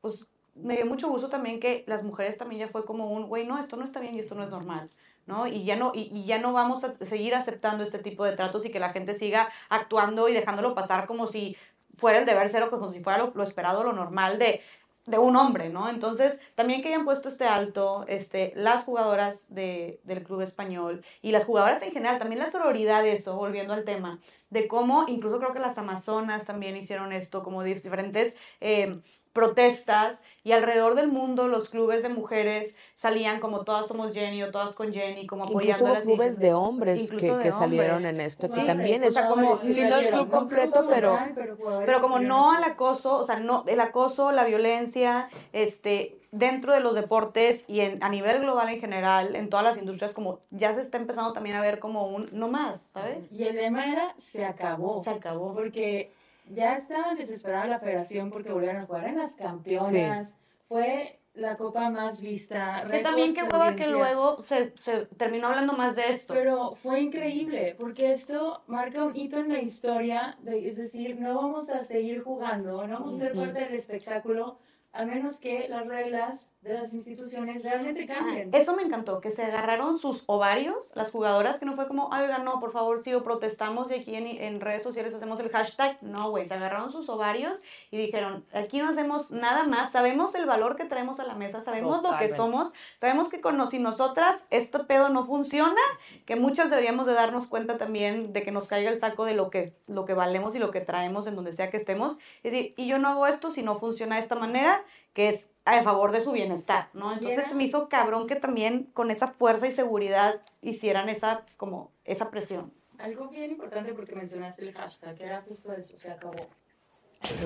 pues 0.00 0.26
me 0.54 0.76
dio 0.76 0.86
mucho 0.86 1.08
gusto 1.08 1.28
también 1.28 1.60
que 1.60 1.84
las 1.86 2.02
mujeres 2.02 2.38
también 2.38 2.60
ya 2.60 2.68
fue 2.68 2.84
como 2.84 3.10
un, 3.10 3.26
güey, 3.28 3.46
no, 3.46 3.58
esto 3.58 3.76
no 3.76 3.84
está 3.84 4.00
bien 4.00 4.14
y 4.14 4.20
esto 4.20 4.34
no 4.34 4.44
es 4.44 4.50
normal. 4.50 4.88
¿no? 5.26 5.46
Y 5.46 5.64
ya 5.64 5.76
no, 5.76 5.92
y, 5.94 6.24
ya 6.26 6.38
no 6.38 6.52
vamos 6.52 6.84
a 6.84 6.92
seguir 7.06 7.34
aceptando 7.34 7.82
este 7.82 7.98
tipo 7.98 8.24
de 8.24 8.36
tratos 8.36 8.64
y 8.66 8.70
que 8.70 8.78
la 8.78 8.92
gente 8.92 9.14
siga 9.14 9.48
actuando 9.70 10.28
y 10.28 10.34
dejándolo 10.34 10.74
pasar 10.74 11.06
como 11.06 11.28
si 11.28 11.56
fuera 11.96 12.18
el 12.18 12.26
deber 12.26 12.50
ser 12.50 12.62
o 12.64 12.70
como 12.70 12.90
si 12.90 13.00
fuera 13.00 13.30
lo, 13.34 13.42
esperado, 13.42 13.84
lo 13.84 13.94
normal 13.94 14.38
de, 14.38 14.60
de 15.06 15.16
un 15.16 15.34
hombre, 15.36 15.70
¿no? 15.70 15.88
Entonces, 15.88 16.42
también 16.54 16.82
que 16.82 16.88
hayan 16.88 17.06
puesto 17.06 17.30
este 17.30 17.46
alto, 17.46 18.04
este, 18.06 18.52
las 18.54 18.84
jugadoras 18.84 19.46
de, 19.48 19.98
del 20.04 20.22
club 20.24 20.42
español 20.42 21.02
y 21.22 21.30
las 21.32 21.46
jugadoras 21.46 21.80
en 21.82 21.92
general, 21.92 22.18
también 22.18 22.40
la 22.40 22.50
sororidad 22.50 23.02
de 23.02 23.12
eso, 23.14 23.34
volviendo 23.34 23.72
al 23.72 23.84
tema, 23.84 24.20
de 24.50 24.68
cómo 24.68 25.06
incluso 25.08 25.38
creo 25.38 25.54
que 25.54 25.58
las 25.58 25.78
amazonas 25.78 26.44
también 26.44 26.76
hicieron 26.76 27.14
esto, 27.14 27.42
como 27.42 27.64
dif- 27.64 27.80
diferentes 27.80 28.36
eh, 28.60 29.00
protestas 29.32 30.22
y 30.44 30.52
alrededor 30.52 30.94
del 30.94 31.08
mundo 31.08 31.48
los 31.48 31.70
clubes 31.70 32.02
de 32.02 32.10
mujeres 32.10 32.76
salían 32.94 33.40
como 33.40 33.64
todas 33.64 33.88
somos 33.88 34.12
Jenny 34.12 34.42
o 34.42 34.50
todas 34.50 34.74
con 34.74 34.92
Jenny, 34.92 35.26
como 35.26 35.44
Incluso 35.44 35.58
apoyando 35.58 35.84
hubo 35.84 35.94
las 35.94 36.04
clubes 36.04 36.38
de 36.38 36.52
hombres 36.52 37.02
Incluso 37.02 37.26
que, 37.26 37.32
de 37.32 37.42
que 37.42 37.52
salieron 37.52 37.96
hombres. 37.96 38.14
en 38.14 38.20
esto, 38.20 38.48
que 38.50 38.60
Sí, 38.60 38.66
también 38.66 39.02
o 39.02 39.06
es 39.06 39.14
sea, 39.14 39.26
como, 39.26 39.56
si 39.56 39.66
no 39.66 39.72
es 39.72 39.74
salieron, 39.90 40.20
club 40.20 40.30
completo, 40.30 40.86
pero 40.88 41.18
pero 41.34 41.56
Pero 41.56 42.00
como 42.00 42.14
salieron 42.14 42.28
no 42.28 42.52
al 42.52 42.62
acoso, 42.64 43.16
o 43.16 43.24
sea, 43.24 43.40
no, 43.40 43.64
el 43.66 43.80
acoso, 43.80 44.32
la 44.32 44.44
violencia, 44.44 45.28
este, 45.52 46.18
dentro 46.30 46.72
de 46.72 46.80
los 46.80 46.94
deportes 46.94 47.64
y 47.68 47.80
en, 47.80 48.02
a 48.02 48.08
nivel 48.08 48.40
global 48.40 48.68
en 48.68 48.80
general, 48.80 49.36
en 49.36 49.48
todas 49.48 49.64
las 49.64 49.78
industrias, 49.78 50.12
como 50.12 50.40
ya 50.50 50.74
se 50.74 50.82
está 50.82 50.98
empezando 50.98 51.32
también 51.32 51.56
a 51.56 51.62
ver 51.62 51.78
como 51.78 52.06
un 52.08 52.28
no 52.32 52.48
más, 52.48 52.90
¿sabes? 52.92 53.30
Y 53.32 53.44
el 53.44 53.56
lema 53.56 53.90
era 53.90 54.12
se 54.16 54.44
acabó. 54.44 55.02
Se 55.02 55.10
acabó. 55.10 55.54
Porque 55.54 56.12
ya 56.50 56.76
estaba 56.76 57.14
desesperada 57.14 57.66
la 57.66 57.78
federación 57.78 58.30
porque 58.30 58.52
volvieron 58.52 58.82
a 58.82 58.86
jugar 58.86 59.08
en 59.08 59.18
las 59.18 59.34
campeonas. 59.36 60.36
Fue 60.68 61.18
la 61.34 61.56
copa 61.56 61.90
más 61.90 62.20
vista. 62.20 62.86
Que 62.88 63.00
también 63.00 63.34
qué 63.34 63.42
hueva 63.42 63.74
que 63.74 63.88
luego 63.88 64.40
se, 64.40 64.72
se 64.76 65.06
terminó 65.16 65.48
hablando 65.48 65.72
más 65.72 65.96
de 65.96 66.10
esto. 66.10 66.32
Pero 66.32 66.74
fue 66.76 67.00
increíble, 67.00 67.74
porque 67.78 68.12
esto 68.12 68.62
marca 68.68 69.04
un 69.04 69.16
hito 69.16 69.40
en 69.40 69.52
la 69.52 69.60
historia, 69.60 70.36
de- 70.42 70.68
es 70.68 70.76
decir, 70.76 71.20
no 71.20 71.34
vamos 71.34 71.70
a 71.70 71.82
seguir 71.84 72.22
jugando, 72.22 72.86
no 72.86 73.00
vamos 73.00 73.16
a 73.16 73.24
ser 73.24 73.34
parte 73.34 73.60
del 73.60 73.74
espectáculo, 73.74 74.58
a 74.94 75.04
menos 75.04 75.36
que 75.40 75.68
las 75.68 75.86
reglas 75.86 76.54
de 76.62 76.74
las 76.74 76.94
instituciones 76.94 77.62
realmente 77.62 78.06
cambien. 78.06 78.54
Eso 78.54 78.76
me 78.76 78.82
encantó, 78.82 79.20
que 79.20 79.32
se 79.32 79.42
agarraron 79.42 79.98
sus 79.98 80.22
ovarios, 80.26 80.92
las 80.94 81.10
jugadoras, 81.10 81.58
que 81.58 81.66
no 81.66 81.74
fue 81.74 81.88
como, 81.88 82.12
ay, 82.12 82.24
oigan, 82.24 82.44
no, 82.44 82.60
por 82.60 82.72
favor, 82.72 83.02
sí, 83.02 83.12
o 83.12 83.24
protestamos 83.24 83.90
y 83.90 83.94
aquí 83.94 84.14
en, 84.14 84.26
en 84.26 84.60
redes 84.60 84.82
sociales 84.84 85.12
hacemos 85.12 85.40
el 85.40 85.50
hashtag. 85.50 86.00
No, 86.02 86.30
güey, 86.30 86.46
se 86.46 86.54
agarraron 86.54 86.92
sus 86.92 87.08
ovarios 87.08 87.62
y 87.90 87.96
dijeron, 87.96 88.44
aquí 88.52 88.78
no 88.78 88.88
hacemos 88.88 89.32
nada 89.32 89.64
más, 89.64 89.90
sabemos 89.92 90.34
el 90.36 90.46
valor 90.46 90.76
que 90.76 90.84
traemos 90.84 91.18
a 91.18 91.24
la 91.24 91.34
mesa, 91.34 91.60
sabemos 91.60 91.96
lo 91.96 92.02
que 92.02 92.28
Totalmente. 92.28 92.36
somos, 92.36 92.72
sabemos 93.00 93.28
que 93.28 93.40
con 93.40 93.56
nos 93.56 93.74
y 93.74 93.80
nosotras 93.80 94.46
este 94.50 94.78
pedo 94.80 95.08
no 95.08 95.24
funciona, 95.24 95.80
que 96.24 96.36
muchas 96.36 96.70
deberíamos 96.70 97.06
de 97.06 97.14
darnos 97.14 97.46
cuenta 97.46 97.78
también 97.78 98.32
de 98.32 98.42
que 98.42 98.52
nos 98.52 98.68
caiga 98.68 98.90
el 98.90 98.98
saco 99.00 99.24
de 99.24 99.34
lo 99.34 99.50
que, 99.50 99.74
lo 99.88 100.04
que 100.04 100.14
valemos 100.14 100.54
y 100.54 100.60
lo 100.60 100.70
que 100.70 100.80
traemos 100.80 101.26
en 101.26 101.34
donde 101.34 101.52
sea 101.52 101.70
que 101.70 101.76
estemos. 101.76 102.16
Y, 102.44 102.74
y 102.80 102.86
yo 102.86 102.98
no 102.98 103.08
hago 103.08 103.26
esto 103.26 103.50
si 103.50 103.62
no 103.62 103.74
funciona 103.76 104.16
de 104.16 104.22
esta 104.22 104.36
manera, 104.36 104.83
que 105.14 105.28
es 105.28 105.50
a 105.64 105.82
favor 105.82 106.12
de 106.12 106.20
su 106.20 106.32
bienestar, 106.32 106.90
¿no? 106.92 107.12
Entonces 107.12 107.46
se 107.46 107.54
me 107.54 107.64
hizo 107.64 107.88
cabrón 107.88 108.26
que 108.26 108.36
también 108.36 108.90
con 108.92 109.10
esa 109.10 109.28
fuerza 109.28 109.66
y 109.66 109.72
seguridad 109.72 110.42
hicieran 110.60 111.08
esa, 111.08 111.46
como, 111.56 111.90
esa 112.04 112.30
presión. 112.30 112.72
Algo 112.98 113.28
bien 113.28 113.50
importante 113.50 113.94
porque 113.94 114.14
mencionaste 114.14 114.62
el 114.62 114.74
hashtag, 114.74 115.16
que 115.16 115.24
era 115.24 115.42
justo 115.42 115.72
eso, 115.72 115.96
se 115.96 116.10
acabó. 116.10 116.46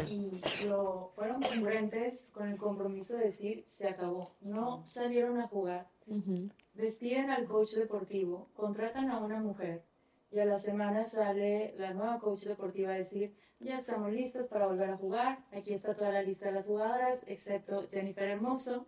Y 0.08 0.40
lo, 0.66 1.12
fueron 1.14 1.40
congruentes 1.40 2.32
con 2.34 2.48
el 2.48 2.56
compromiso 2.56 3.16
de 3.16 3.26
decir, 3.26 3.62
se 3.64 3.88
acabó. 3.88 4.32
No 4.40 4.84
salieron 4.86 5.40
a 5.40 5.46
jugar, 5.46 5.86
despiden 6.74 7.30
al 7.30 7.46
coach 7.46 7.74
deportivo, 7.74 8.48
contratan 8.56 9.10
a 9.10 9.18
una 9.18 9.38
mujer 9.38 9.84
y 10.30 10.38
a 10.40 10.44
la 10.44 10.58
semana 10.58 11.04
sale 11.04 11.74
la 11.78 11.92
nueva 11.94 12.18
coach 12.18 12.42
deportiva 12.44 12.90
a 12.92 12.96
decir, 12.96 13.34
ya 13.60 13.78
estamos 13.78 14.12
listos 14.12 14.46
para 14.46 14.66
volver 14.66 14.90
a 14.90 14.96
jugar, 14.96 15.38
aquí 15.52 15.72
está 15.74 15.94
toda 15.94 16.10
la 16.12 16.22
lista 16.22 16.46
de 16.46 16.52
las 16.52 16.66
jugadoras, 16.66 17.24
excepto 17.26 17.88
Jennifer 17.90 18.28
Hermoso, 18.28 18.86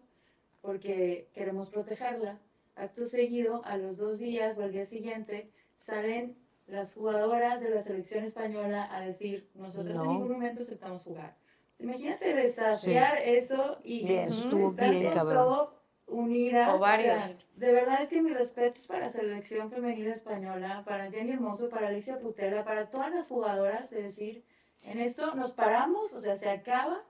porque 0.61 1.29
queremos 1.35 1.71
protegerla. 1.71 2.39
Acto 2.77 3.05
seguido, 3.05 3.63
a 3.65 3.77
los 3.77 3.97
dos 3.99 4.19
días 4.19 4.57
o 4.59 4.63
al 4.63 4.73
día 4.73 4.87
siguiente, 4.87 5.51
salen 5.77 6.37
las 6.67 6.95
jugadoras 6.95 7.61
de 7.61 7.71
la 7.71 7.83
selección 7.83 8.25
española 8.25 8.89
a 8.95 9.01
decir, 9.01 9.49
nosotros 9.55 9.95
No. 9.95 10.05
en 10.05 10.09
ningún 10.11 10.33
momento 10.33 10.63
aceptamos 10.63 11.03
jugar. 11.05 11.37
Imagínate 11.79 12.35
desafiar 12.35 13.19
eso 13.19 13.79
y 13.83 14.05
Bien, 14.07 14.29
estar 14.29 14.91
bien, 14.91 15.15
todo 15.15 15.75
unidas. 16.07 16.75
O 16.75 16.79
varios. 16.79 17.25
sea, 17.25 17.39
de 17.61 17.73
verdad 17.75 18.01
es 18.01 18.09
que 18.09 18.23
mi 18.23 18.31
respeto 18.31 18.81
es 18.81 18.87
para 18.87 19.11
selección 19.11 19.71
femenina 19.71 20.15
española, 20.15 20.83
para 20.87 21.11
Jenny 21.11 21.33
Hermoso, 21.33 21.69
para 21.69 21.89
Alicia 21.89 22.19
Putela, 22.19 22.65
para 22.65 22.89
todas 22.89 23.13
las 23.13 23.29
jugadoras, 23.29 23.91
de 23.91 24.05
decir, 24.05 24.43
en 24.81 24.99
esto 24.99 25.35
nos 25.35 25.53
paramos, 25.53 26.11
o 26.15 26.21
sea, 26.23 26.37
se 26.37 26.49
acaba, 26.49 27.05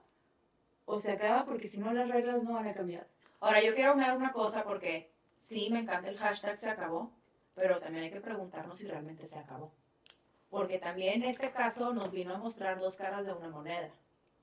o 0.83 0.99
se 0.99 1.13
acaba 1.13 1.45
porque 1.45 1.69
si 1.69 1.77
no 1.77 1.93
las 1.93 2.09
reglas 2.09 2.43
no 2.43 2.55
van 2.55 2.67
a 2.67 2.73
cambiar. 2.73 3.07
Ahora, 3.39 3.63
yo 3.63 3.73
quiero 3.73 3.91
hablar 3.91 4.17
una 4.17 4.33
cosa 4.33 4.65
porque 4.65 5.09
sí, 5.35 5.69
me 5.71 5.79
encanta 5.79 6.09
el 6.09 6.17
hashtag 6.17 6.57
se 6.57 6.69
acabó, 6.69 7.13
pero 7.55 7.79
también 7.79 8.03
hay 8.03 8.11
que 8.11 8.19
preguntarnos 8.19 8.77
si 8.77 8.87
realmente 8.87 9.27
se 9.27 9.39
acabó. 9.39 9.71
Porque 10.49 10.79
también 10.79 11.23
este 11.23 11.51
caso 11.51 11.93
nos 11.93 12.11
vino 12.11 12.35
a 12.35 12.39
mostrar 12.39 12.77
dos 12.77 12.97
caras 12.97 13.25
de 13.25 13.31
una 13.31 13.47
moneda. 13.47 13.91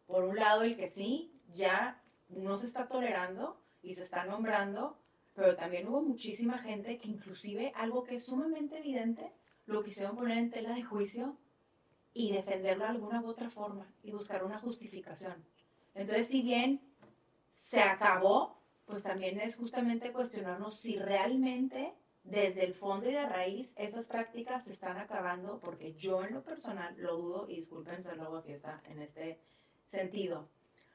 Por 0.06 0.24
un 0.24 0.36
lado, 0.36 0.62
el 0.62 0.74
que 0.74 0.88
sí, 0.88 1.38
ya 1.52 2.00
no 2.30 2.56
se 2.56 2.66
está 2.66 2.88
tolerando 2.88 3.60
y 3.82 3.94
se 3.94 4.04
está 4.04 4.24
nombrando, 4.24 4.96
pero 5.38 5.54
también 5.54 5.86
hubo 5.86 6.02
muchísima 6.02 6.58
gente 6.58 6.98
que 6.98 7.06
inclusive 7.06 7.72
algo 7.76 8.02
que 8.02 8.16
es 8.16 8.24
sumamente 8.24 8.78
evidente, 8.78 9.30
lo 9.66 9.84
quisieron 9.84 10.16
poner 10.16 10.36
en 10.36 10.50
tela 10.50 10.74
de 10.74 10.82
juicio 10.82 11.36
y 12.12 12.32
defenderlo 12.32 12.82
de 12.82 12.90
alguna 12.90 13.20
u 13.20 13.28
otra 13.28 13.48
forma 13.48 13.86
y 14.02 14.10
buscar 14.10 14.42
una 14.42 14.58
justificación. 14.58 15.46
Entonces, 15.94 16.26
si 16.26 16.42
bien 16.42 16.80
se 17.52 17.80
acabó, 17.80 18.60
pues 18.84 19.04
también 19.04 19.38
es 19.38 19.54
justamente 19.54 20.12
cuestionarnos 20.12 20.80
si 20.80 20.96
realmente 20.96 21.94
desde 22.24 22.64
el 22.64 22.74
fondo 22.74 23.08
y 23.08 23.12
de 23.12 23.24
raíz 23.24 23.74
esas 23.76 24.08
prácticas 24.08 24.64
se 24.64 24.72
están 24.72 24.96
acabando, 24.96 25.60
porque 25.60 25.94
yo 25.94 26.24
en 26.24 26.34
lo 26.34 26.42
personal 26.42 26.96
lo 26.98 27.16
dudo 27.16 27.48
y 27.48 27.54
disculpen 27.54 28.02
ser 28.02 28.16
luego 28.16 28.42
fiesta 28.42 28.82
en 28.88 29.02
este 29.02 29.38
sentido. 29.84 30.48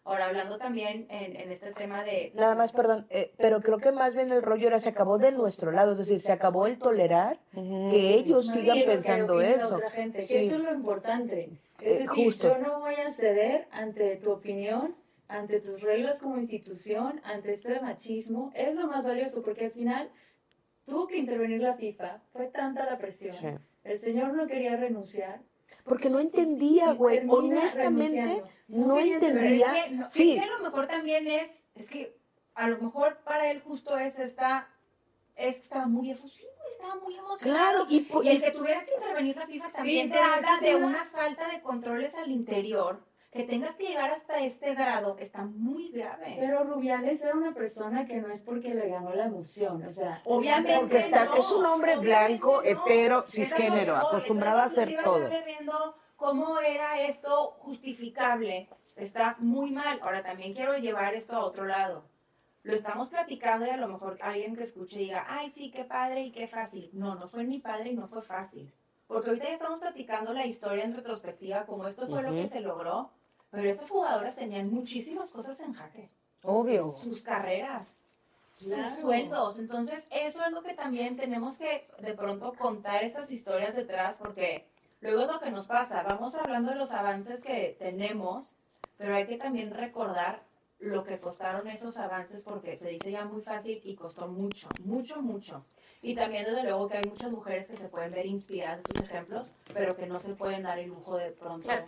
Ahora, 0.06 0.26
hablando 0.26 0.58
también 0.58 1.08
en, 1.10 1.36
en 1.38 1.50
este 1.52 1.72
tema 1.72 2.04
de... 2.04 2.34
Nada 2.36 2.56
más, 2.56 2.74
perdón, 2.74 3.08
eh, 3.10 3.32
pero 3.38 3.62
creo 3.62 3.78
que 3.78 3.94
más 3.94 4.14
bien 4.16 4.32
el 4.34 4.42
rollo 4.42 4.68
era 4.68 4.80
se 4.80 4.90
acabó 4.90 5.18
de 5.18 5.32
nuestro 5.32 5.72
lado, 5.72 5.94
es 5.94 5.98
decir, 6.00 6.20
se 6.20 6.34
acabó 6.34 6.68
el 6.68 6.78
tolerar 6.78 7.40
que 7.54 8.14
ellos 8.16 8.48
sigan 8.48 8.80
que 8.80 8.84
pensando 8.84 9.40
eso. 9.40 9.76
otra 9.76 9.90
gente, 9.92 10.20
que 10.20 10.28
Sí. 10.28 10.38
eso 10.46 10.56
es 10.56 10.62
lo 10.62 10.74
importante. 10.74 11.44
Eh, 11.44 11.50
Es 11.80 12.00
decir, 12.10 12.26
justo. 12.26 12.50
yo 12.50 12.58
no 12.58 12.80
voy 12.82 12.96
a 12.96 13.12
ceder 13.12 13.68
ante 13.72 14.18
tu 14.18 14.32
opinión, 14.32 14.94
ante 15.30 15.62
tus 15.62 15.82
reglas 15.82 16.20
como 16.22 16.38
institución, 16.38 17.22
ante 17.24 17.52
este 17.54 17.80
machismo. 17.80 18.52
Es 18.56 18.76
lo 18.76 18.88
más 18.88 19.06
valioso 19.06 19.42
porque 19.42 19.66
al 19.66 19.72
final 19.72 20.10
tuvo 20.86 21.08
que 21.08 21.18
intervenir 21.18 21.62
la 21.62 21.76
FIFA. 21.76 22.20
Fue 22.34 22.48
tanta 22.48 22.86
la 22.86 22.98
presión. 22.98 23.36
Sí. 23.38 23.48
El 23.86 24.00
señor 24.00 24.34
no 24.34 24.48
quería 24.48 24.76
renunciar. 24.76 25.40
Porque 25.84 26.10
no 26.10 26.20
entendía, 26.20 26.94
güey, 26.94 27.22
honestamente 27.28 28.44
no 28.68 29.00
entendía. 29.00 29.68
es 29.78 29.84
que, 29.86 29.92
no- 29.96 30.10
Sí. 30.10 30.34
es 30.34 30.40
que 30.42 30.50
a 30.50 30.58
lo 30.58 30.64
mejor 30.64 30.88
también 30.88 31.28
es, 31.28 31.64
es 31.76 31.90
que 31.90 32.16
a 32.56 32.68
lo 32.68 32.78
mejor 32.80 33.18
para 33.24 33.52
él 33.52 33.62
justo 33.62 33.98
es 33.98 34.20
esta, 34.20 34.70
es 35.36 35.58
que 35.58 35.64
estaba 35.64 35.88
muy 35.88 36.12
efusivo, 36.12 36.52
estaba 36.70 36.96
muy 36.96 37.16
emocionado. 37.18 37.86
Claro, 37.86 37.86
y, 37.90 38.08
Y 38.24 38.28
el 38.30 38.38
y- 38.38 38.42
que 38.42 38.52
tuviera 38.52 38.86
que 38.86 38.94
intervenir 38.94 39.36
la 39.38 39.48
FIFA 39.48 39.70
también 39.72 40.10
te 40.10 40.14
pero 40.18 40.26
habla 40.34 40.58
de 40.62 40.76
una 40.76 41.06
falta 41.06 41.48
de 41.50 41.62
controles 41.62 42.16
al 42.16 42.32
interior. 42.32 43.04
Que 43.34 43.44
tengas 43.44 43.76
que 43.76 43.86
llegar 43.88 44.12
hasta 44.12 44.40
este 44.42 44.76
grado 44.76 45.18
está 45.18 45.44
muy 45.44 45.90
grave. 45.90 46.38
Pero 46.40 46.64
Rubiales 46.66 47.22
era 47.24 47.34
una 47.36 47.52
persona 47.52 48.06
que 48.06 48.18
no 48.22 48.28
es 48.32 48.42
porque 48.44 48.76
le 48.76 48.88
ganó 48.90 49.14
la 49.16 49.26
emoción. 49.26 49.84
O 49.86 49.92
sea, 49.92 50.22
Obviamente 50.26 50.78
porque 50.80 50.98
está- 51.00 51.26
no, 51.26 51.34
es 51.36 51.52
un 51.52 51.66
hombre 51.66 51.98
blanco, 51.98 52.58
no. 52.58 52.62
hetero, 52.64 53.16
lo 53.18 53.28
cisgénero, 53.28 53.96
acostumbrado 53.96 54.60
a 54.60 54.66
hacer 54.66 54.88
Entonces, 54.90 55.30
todo. 55.30 55.46
viendo 55.46 55.96
cómo 56.16 56.60
era 56.60 57.02
esto 57.02 57.56
justificable. 57.60 58.70
Está 58.96 59.36
muy 59.40 59.72
mal. 59.72 60.00
Ahora 60.04 60.22
también 60.22 60.54
quiero 60.54 60.78
llevar 60.78 61.16
esto 61.16 61.34
a 61.36 61.44
otro 61.44 61.66
lado. 61.66 62.04
Lo 62.62 62.76
estamos 62.76 63.10
platicando 63.10 63.66
y 63.66 63.70
a 63.72 63.78
lo 63.78 63.88
mejor 63.88 64.18
alguien 64.22 64.56
que 64.56 64.64
escuche 64.64 65.00
diga, 65.00 65.26
ay, 65.28 65.50
sí, 65.50 65.72
qué 65.72 65.84
padre 65.84 66.22
y 66.22 66.32
qué 66.32 66.48
fácil. 66.48 66.92
No, 66.94 67.16
no 67.16 67.28
fue 67.28 67.44
ni 67.44 67.60
padre 67.60 67.90
y 67.90 67.96
no 67.96 68.08
fue 68.08 68.22
fácil. 68.22 68.72
Porque 69.08 69.30
ahorita 69.32 69.48
ya 69.48 69.54
estamos 69.56 69.80
platicando 69.80 70.32
la 70.34 70.46
historia 70.46 70.86
en 70.86 70.96
retrospectiva, 70.96 71.66
como 71.66 71.88
esto 71.88 72.08
fue 72.08 72.22
lo 72.22 72.30
Ujú. 72.30 72.38
que 72.44 72.48
se 72.48 72.62
logró. 72.62 73.10
Pero 73.54 73.70
estas 73.70 73.92
jugadoras 73.92 74.36
tenían 74.36 74.74
muchísimas 74.74 75.30
cosas 75.30 75.60
en 75.60 75.74
jaque 75.74 76.08
Obvio. 76.42 76.92
sus 76.92 77.22
carreras, 77.22 78.02
Claro. 78.68 78.90
sus 78.90 79.02
sueldos. 79.02 79.60
Entonces, 79.60 80.08
eso 80.10 80.44
es 80.44 80.52
lo 80.52 80.64
que 80.64 80.74
también 80.74 81.16
tenemos 81.16 81.60
que 81.60 81.88
de 82.00 82.16
pronto 82.16 82.54
contar 82.54 83.04
estas 83.04 83.30
historias 83.32 83.76
detrás, 83.76 84.18
porque 84.18 84.66
luego 85.02 85.22
es 85.22 85.28
lo 85.28 85.40
que 85.40 85.52
nos 85.52 85.68
pasa. 85.68 86.02
Vamos 86.02 86.34
hablando 86.34 86.72
de 86.72 86.78
los 86.78 86.92
avances 86.94 87.44
que 87.44 87.76
tenemos, 87.78 88.56
pero 88.98 89.14
hay 89.16 89.28
que 89.28 89.38
también 89.38 89.70
recordar 89.72 90.42
lo 90.80 91.04
que 91.04 91.20
costaron 91.20 91.68
esos 91.68 92.00
avances, 92.00 92.44
porque 92.44 92.76
se 92.76 92.90
dice 92.90 93.12
ya 93.12 93.24
muy 93.24 93.44
fácil 93.44 93.80
y 93.84 93.94
costó 93.96 94.28
mucho, 94.28 94.68
mucho, 94.84 95.22
mucho. 95.22 95.64
Y 96.02 96.16
también, 96.16 96.46
desde 96.46 96.64
luego, 96.64 96.88
que 96.90 96.98
hay 96.98 97.06
muchas 97.08 97.30
mujeres 97.32 97.68
que 97.68 97.78
se 97.78 97.88
pueden 97.88 98.12
ver 98.12 98.26
inspiradas 98.26 98.82
de 98.84 98.90
estos 98.94 99.04
ejemplos, 99.10 99.52
pero 99.76 99.96
que 99.96 100.08
no 100.08 100.20
se 100.20 100.34
pueden 100.34 100.64
dar 100.64 100.80
el 100.80 100.90
lujo 100.90 101.18
de 101.18 101.32
pronto 101.32 101.68
Claro. 101.68 101.88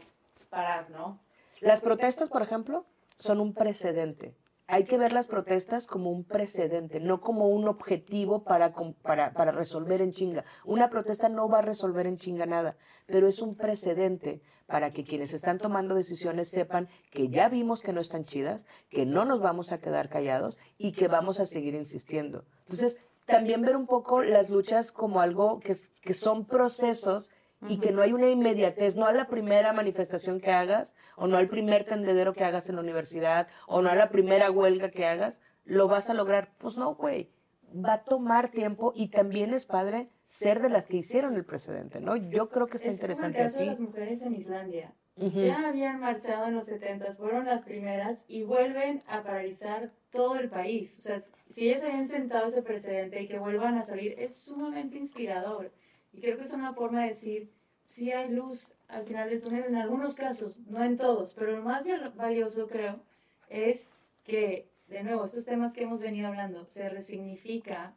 parar, 0.51 0.89
¿no? 0.91 1.19
Las 1.65 1.82
protestas, 1.82 2.30
por 2.30 2.43
ejemplo, 2.43 2.86
son 3.17 3.39
un 3.39 3.56
precedente. 3.56 4.38
Hay 4.67 4.84
que 4.84 4.99
ver 4.99 5.12
las 5.12 5.25
protestas 5.25 5.88
como 5.88 6.12
un 6.12 6.23
precedente, 6.23 6.99
no 6.99 7.21
como 7.21 7.47
un 7.47 7.67
objetivo 7.67 8.43
para, 8.43 8.71
para, 9.01 9.34
para 9.34 9.51
resolver 9.51 9.99
en 10.04 10.12
chinga. 10.12 10.45
Una 10.63 10.91
protesta 10.91 11.28
no 11.28 11.49
va 11.49 11.60
a 11.60 11.63
resolver 11.63 12.06
en 12.06 12.17
chinga 12.17 12.45
nada, 12.45 12.78
pero 13.08 13.28
es 13.28 13.41
un 13.41 13.56
precedente 13.56 14.43
para 14.67 14.93
que 14.93 15.04
quienes 15.04 15.34
están 15.34 15.58
tomando 15.58 15.95
decisiones 15.95 16.49
sepan 16.49 16.88
que 17.10 17.30
ya 17.30 17.49
vimos 17.49 17.82
que 17.82 17.93
no 17.93 18.01
están 18.01 18.25
chidas, 18.25 18.67
que 18.91 19.08
no 19.08 19.25
nos 19.25 19.41
vamos 19.41 19.71
a 19.71 19.80
quedar 19.80 20.08
callados 20.08 20.60
y 20.78 20.91
que 20.91 21.08
vamos 21.08 21.39
a 21.39 21.47
seguir 21.47 21.73
insistiendo. 21.73 22.45
Entonces, 22.60 22.99
también 23.25 23.63
ver 23.63 23.75
un 23.75 23.88
poco 23.88 24.21
las 24.21 24.51
luchas 24.51 24.91
como 24.91 25.19
algo 25.19 25.60
que, 25.62 25.75
que 26.04 26.13
son 26.13 26.45
procesos 26.45 27.32
y 27.67 27.79
que 27.79 27.91
no 27.91 28.01
hay 28.01 28.13
una 28.13 28.29
inmediatez, 28.29 28.95
no 28.95 29.05
a 29.05 29.11
la 29.11 29.27
primera 29.27 29.73
manifestación 29.73 30.39
que 30.39 30.51
hagas, 30.51 30.93
o 31.15 31.27
no 31.27 31.37
al 31.37 31.47
primer 31.47 31.85
tendedero 31.85 32.33
que 32.33 32.43
hagas 32.43 32.69
en 32.69 32.75
la 32.75 32.81
universidad, 32.81 33.47
o 33.67 33.81
no 33.81 33.89
a 33.89 33.95
la 33.95 34.09
primera 34.09 34.51
huelga 34.51 34.89
que 34.91 35.05
hagas, 35.05 35.41
lo 35.63 35.87
vas 35.87 36.09
a 36.09 36.13
lograr. 36.13 36.51
Pues 36.57 36.77
no, 36.77 36.95
güey, 36.95 37.29
va 37.73 37.93
a 37.93 38.03
tomar 38.03 38.51
tiempo 38.51 38.93
y 38.95 39.07
también 39.09 39.53
es 39.53 39.65
padre 39.65 40.09
ser 40.25 40.61
de 40.61 40.69
las 40.69 40.87
que 40.87 40.97
hicieron 40.97 41.35
el 41.35 41.45
precedente, 41.45 41.99
¿no? 42.01 42.15
Yo 42.15 42.49
creo 42.49 42.67
que 42.67 42.77
está 42.77 42.89
Es 42.89 42.99
como 42.99 43.05
el 43.07 43.11
interesante 43.13 43.37
caso 43.43 43.57
de 43.57 43.63
así. 43.63 43.69
las 43.71 43.79
mujeres 43.79 44.21
en 44.21 44.35
Islandia. 44.35 44.93
Ujú. 45.17 45.39
Ya 45.39 45.69
habían 45.69 46.01
marchado 46.01 46.47
en 46.47 46.55
los 46.55 46.65
70, 46.65 47.13
fueron 47.13 47.45
las 47.45 47.63
primeras 47.63 48.25
y 48.27 48.43
vuelven 48.43 49.01
a 49.07 49.23
paralizar 49.23 49.91
todo 50.11 50.35
el 50.35 50.49
país. 50.49 50.97
O 50.99 51.01
sea, 51.01 51.21
si 51.45 51.69
ellas 51.69 51.85
habían 51.85 52.07
sentado 52.09 52.47
ese 52.47 52.61
precedente 52.61 53.21
y 53.21 53.27
que 53.27 53.39
vuelvan 53.39 53.77
a 53.77 53.83
salir, 53.83 54.13
es 54.17 54.35
sumamente 54.35 54.97
inspirador. 54.97 55.71
Y 56.15 56.21
creo 56.21 56.38
que 56.38 56.45
es 56.45 56.54
una 56.54 56.73
forma 56.73 57.01
de 57.01 57.10
decir, 57.10 57.51
sí 57.84 58.12
hay 58.13 58.30
luz 58.30 58.73
al 58.88 59.04
final 59.06 59.30
del 59.30 59.41
túnel 59.41 59.65
en 59.65 59.75
algunos 59.75 60.15
casos, 60.15 60.60
no 60.62 60.82
en 60.84 60.95
todos, 60.97 61.34
pero 61.34 61.51
lo 61.51 61.62
más 61.62 61.86
val- 61.86 62.13
valioso 62.15 62.67
creo 62.67 63.01
es 63.49 63.91
que, 64.23 64.69
de 64.88 65.04
nuevo, 65.04 65.25
estos 65.25 65.43
temas 65.45 65.73
que 65.73 65.84
hemos 65.84 66.01
venido 66.01 66.28
hablando, 66.30 66.65
se 66.67 66.88
resignifica 66.88 67.93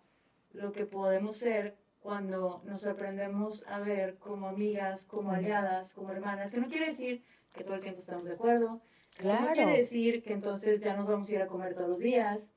lo 0.53 0.73
que 0.73 0.85
podemos 0.85 1.37
ser 1.37 1.77
cuando 2.01 2.61
nos 2.65 2.87
aprendemos 2.89 3.65
a 3.69 3.79
ver 3.81 4.17
como 4.19 4.49
amigas, 4.49 5.05
como 5.05 5.31
aliadas, 5.33 5.93
como 5.95 6.11
hermanas, 6.11 6.51
que 6.53 6.61
no 6.61 6.69
quiere 6.69 6.87
decir 6.87 7.23
que 7.55 7.63
todo 7.63 7.77
el 7.77 7.81
tiempo 7.83 8.01
estamos 8.01 8.27
de 8.27 8.35
acuerdo, 8.35 8.81
que 9.17 9.25
no 9.25 9.31
Claro. 9.39 9.53
quiere 9.53 9.77
decir 9.79 10.23
que 10.25 10.33
entonces 10.33 10.81
ya 10.81 10.97
nos 10.97 11.07
vamos 11.07 11.29
a 11.31 11.35
ir 11.35 11.43
a 11.43 11.47
comer 11.47 11.75
todos 11.75 11.89
los 11.91 12.01
días, 12.01 12.51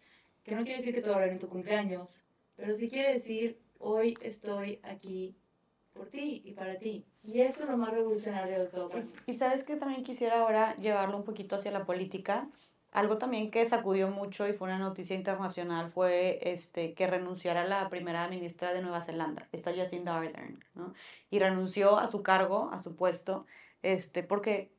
que 0.43 0.55
no 0.55 0.63
quiere 0.63 0.77
decir 0.77 0.95
que 0.95 1.01
te 1.01 1.07
va 1.09 1.15
a 1.15 1.19
hablar 1.19 1.33
en 1.33 1.39
tu 1.39 1.49
cumpleaños, 1.49 2.25
pero 2.55 2.73
sí 2.73 2.89
quiere 2.89 3.13
decir 3.13 3.59
hoy 3.79 4.17
estoy 4.21 4.79
aquí 4.83 5.35
por 6.01 6.09
ti 6.09 6.41
y 6.43 6.53
para 6.53 6.79
ti. 6.79 7.05
Y 7.23 7.41
eso 7.41 7.63
es 7.63 7.69
lo 7.69 7.77
más 7.77 7.91
revolucionario 7.91 8.57
de 8.57 8.65
todo. 8.65 8.89
para 8.89 9.03
mí. 9.03 9.09
Y 9.27 9.33
sabes 9.35 9.63
que 9.63 9.75
también 9.75 10.03
quisiera 10.03 10.39
ahora 10.39 10.75
llevarlo 10.77 11.15
un 11.15 11.23
poquito 11.23 11.55
hacia 11.55 11.71
la 11.71 11.85
política. 11.85 12.47
Algo 12.91 13.19
también 13.19 13.51
que 13.51 13.65
sacudió 13.65 14.07
mucho 14.09 14.47
y 14.47 14.53
fue 14.53 14.67
una 14.67 14.79
noticia 14.79 15.15
internacional 15.15 15.91
fue 15.91 16.39
este, 16.41 16.93
que 16.93 17.07
renunciara 17.07 17.65
la 17.65 17.87
primera 17.89 18.27
ministra 18.27 18.73
de 18.73 18.81
Nueva 18.81 19.01
Zelanda, 19.01 19.47
esta 19.51 19.73
Jacinda 19.73 20.17
Ardern, 20.17 20.59
¿no? 20.73 20.93
Y 21.29 21.39
renunció 21.39 21.99
a 21.99 22.07
su 22.07 22.21
cargo, 22.21 22.69
a 22.73 22.81
su 22.81 22.95
puesto, 22.95 23.45
este, 23.81 24.23
porque 24.23 24.71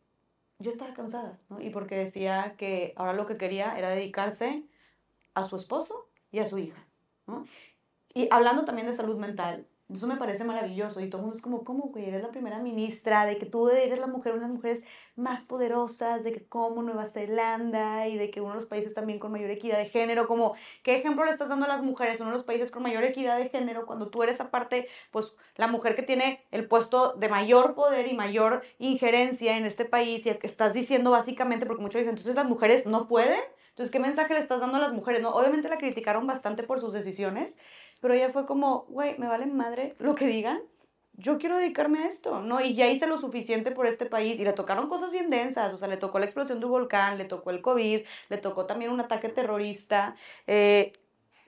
yo 0.59 0.73
estaba 0.73 0.93
cansada, 0.93 1.39
¿no? 1.49 1.61
Y 1.63 1.71
porque 1.71 1.95
decía 1.95 2.55
que 2.59 2.93
ahora 2.97 3.15
lo 3.15 3.27
que 3.27 3.39
quería 3.39 3.79
era 3.79 3.89
dedicarse 3.91 4.65
a 5.35 5.45
su 5.45 5.57
esposo 5.57 6.09
y 6.33 6.41
a 6.41 6.47
su 6.47 6.59
hija. 6.59 6.85
Y 8.13 8.29
hablando 8.31 8.65
también 8.67 8.89
de 8.89 8.93
salud 8.93 9.17
mental, 9.17 9.67
eso 9.93 10.07
me 10.07 10.17
parece 10.17 10.45
maravilloso 10.45 11.01
y 11.01 11.09
todo 11.09 11.21
el 11.21 11.23
mundo 11.25 11.37
es 11.37 11.43
como, 11.43 11.65
¿cómo, 11.65 11.85
güey? 11.85 12.07
Eres 12.07 12.23
la 12.23 12.31
primera 12.31 12.59
ministra, 12.59 13.27
de 13.27 13.39
que 13.39 13.47
tú 13.47 13.69
eres 13.69 13.99
la 13.99 14.07
mujer, 14.07 14.33
una 14.33 14.43
de 14.43 14.49
las 14.49 14.57
mujeres 14.57 14.83
más 15.17 15.43
poderosas, 15.45 16.25
de 16.25 16.33
que 16.33 16.45
como 16.47 16.83
Nueva 16.83 17.07
Zelanda 17.07 18.09
y 18.09 18.17
de 18.17 18.31
que 18.31 18.41
uno 18.41 18.51
de 18.51 18.57
los 18.57 18.67
países 18.67 18.95
también 18.95 19.19
con 19.19 19.33
mayor 19.33 19.51
equidad 19.51 19.79
de 19.79 19.89
género, 19.89 20.27
como, 20.27 20.55
¿qué 20.83 20.97
ejemplo 20.97 21.25
le 21.25 21.31
estás 21.31 21.49
dando 21.49 21.67
a 21.67 21.69
las 21.69 21.83
mujeres? 21.83 22.21
Uno 22.21 22.31
de 22.31 22.37
los 22.37 22.45
países 22.45 22.71
con 22.71 22.83
mayor 22.83 23.05
equidad 23.05 23.39
de 23.39 23.49
género, 23.49 23.87
cuando 23.87 24.09
tú 24.09 24.23
eres 24.23 24.41
aparte, 24.41 24.89
pues, 25.11 25.37
la 25.57 25.67
mujer 25.67 25.95
que 25.97 26.03
tiene 26.03 26.45
el 26.51 26.67
puesto 26.67 27.15
de 27.15 27.29
mayor 27.29 27.75
poder 27.75 28.07
y 28.09 28.15
mayor 28.15 28.63
injerencia 28.79 29.57
en 29.57 29.67
este 29.67 29.85
país 29.85 30.25
y 30.27 30.31
el 30.31 30.39
que 30.39 30.47
estás 30.47 30.73
diciendo 30.73 31.11
básicamente, 31.11 31.67
porque 31.67 31.83
muchos 31.83 32.01
dicen, 32.01 32.11
entonces 32.11 32.35
las 32.35 32.49
mujeres 32.49 32.87
no 32.87 33.09
pueden, 33.09 33.41
entonces, 33.73 33.91
¿qué 33.91 33.99
mensaje 33.99 34.35
le 34.35 34.41
estás 34.41 34.61
dando 34.61 34.77
a 34.77 34.81
las 34.81 34.93
mujeres? 34.93 35.23
No, 35.23 35.31
obviamente 35.31 35.71
la 35.71 35.79
criticaron 35.79 36.27
bastante 36.27 36.63
por 36.63 36.79
sus 36.79 36.93
decisiones, 36.93 37.59
pero 38.03 38.15
ella 38.15 38.31
fue 38.31 38.45
como, 38.45 38.85
güey, 38.89 39.17
me 39.19 39.29
vale 39.29 39.47
madre 39.47 39.95
lo 39.99 40.15
que 40.15 40.27
digan. 40.27 40.61
Yo 41.15 41.39
quiero 41.39 41.57
dedicarme 41.57 42.01
a 42.01 42.09
esto, 42.09 42.41
¿no? 42.41 42.61
Y 42.61 42.75
ya 42.75 42.89
hice 42.89 43.07
lo 43.07 43.19
suficiente 43.19 43.71
por 43.71 43.87
este 43.87 44.07
país 44.07 44.41
y 44.41 44.45
le 44.45 44.53
tocaron 44.53 44.89
cosas 44.89 45.13
bien 45.13 45.31
densas, 45.31 45.73
o 45.73 45.79
sea, 45.79 45.87
le 45.87 45.97
tocó 45.99 46.19
la 46.19 46.25
explosión 46.25 46.59
de 46.59 46.67
un 46.67 46.73
volcán, 46.73 47.17
le 47.17 47.27
tocó 47.27 47.51
el 47.51 47.63
COVID, 47.63 48.01
le 48.29 48.39
tocó 48.39 48.67
también 48.67 48.91
un 48.91 49.01
ataque 49.01 49.29
terrorista. 49.29 50.17
eh, 50.47 50.93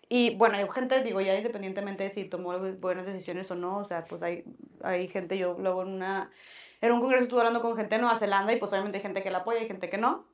y 0.09 0.37
bueno, 0.37 0.57
hay 0.57 0.67
gente, 0.71 1.03
digo, 1.03 1.21
ya 1.21 1.35
independientemente 1.37 2.05
de 2.05 2.11
si 2.11 2.25
tomó 2.25 2.57
buenas 2.79 3.07
decisiones 3.07 3.51
o 3.51 3.57
no, 3.57 3.79
o 3.79 3.85
sea, 3.85 4.05
pues 4.05 4.23
hay, 4.23 4.45
hay 4.83 5.09
gente, 5.09 5.39
yo 5.39 5.57
luego 5.59 5.83
en 5.83 5.89
una, 5.89 6.31
en 6.81 6.93
un 6.93 7.01
congreso 7.01 7.25
estuve 7.25 7.41
hablando 7.41 7.63
con 7.63 7.77
gente 7.77 7.97
de 7.97 8.03
Nueva 8.03 8.19
Zelanda 8.19 8.53
y 8.53 8.59
pues 8.59 8.71
obviamente 8.73 8.99
hay 8.99 9.03
gente 9.03 9.23
que 9.23 9.31
la 9.31 9.39
apoya 9.39 9.63
y 9.63 9.67
gente 9.67 9.91
que 9.91 9.99
no. 9.99 10.27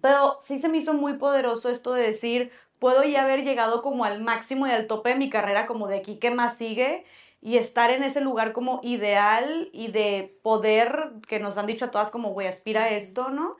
Pero 0.00 0.36
sí 0.40 0.60
se 0.60 0.68
me 0.68 0.78
hizo 0.78 0.94
muy 0.94 1.14
poderoso 1.14 1.68
esto 1.70 1.92
de 1.92 2.02
decir, 2.02 2.52
puedo 2.82 3.04
ya 3.04 3.22
haber 3.22 3.44
llegado 3.44 3.80
como 3.80 4.04
al 4.04 4.20
máximo 4.20 4.66
y 4.66 4.72
al 4.72 4.88
tope 4.88 5.10
de 5.10 5.14
mi 5.14 5.30
carrera, 5.30 5.66
como 5.66 5.86
de 5.86 5.98
aquí, 5.98 6.16
¿qué 6.16 6.32
más 6.32 6.56
sigue? 6.56 7.04
Y 7.40 7.56
estar 7.56 7.92
en 7.92 8.02
ese 8.02 8.20
lugar 8.20 8.52
como 8.52 8.80
ideal 8.82 9.70
y 9.72 9.92
de 9.92 10.36
poder, 10.42 11.12
que 11.28 11.38
nos 11.38 11.56
han 11.58 11.66
dicho 11.66 11.84
a 11.84 11.90
todas 11.92 12.10
como, 12.10 12.30
güey, 12.32 12.48
aspira 12.48 12.82
a 12.82 12.90
esto, 12.90 13.28
¿no? 13.28 13.56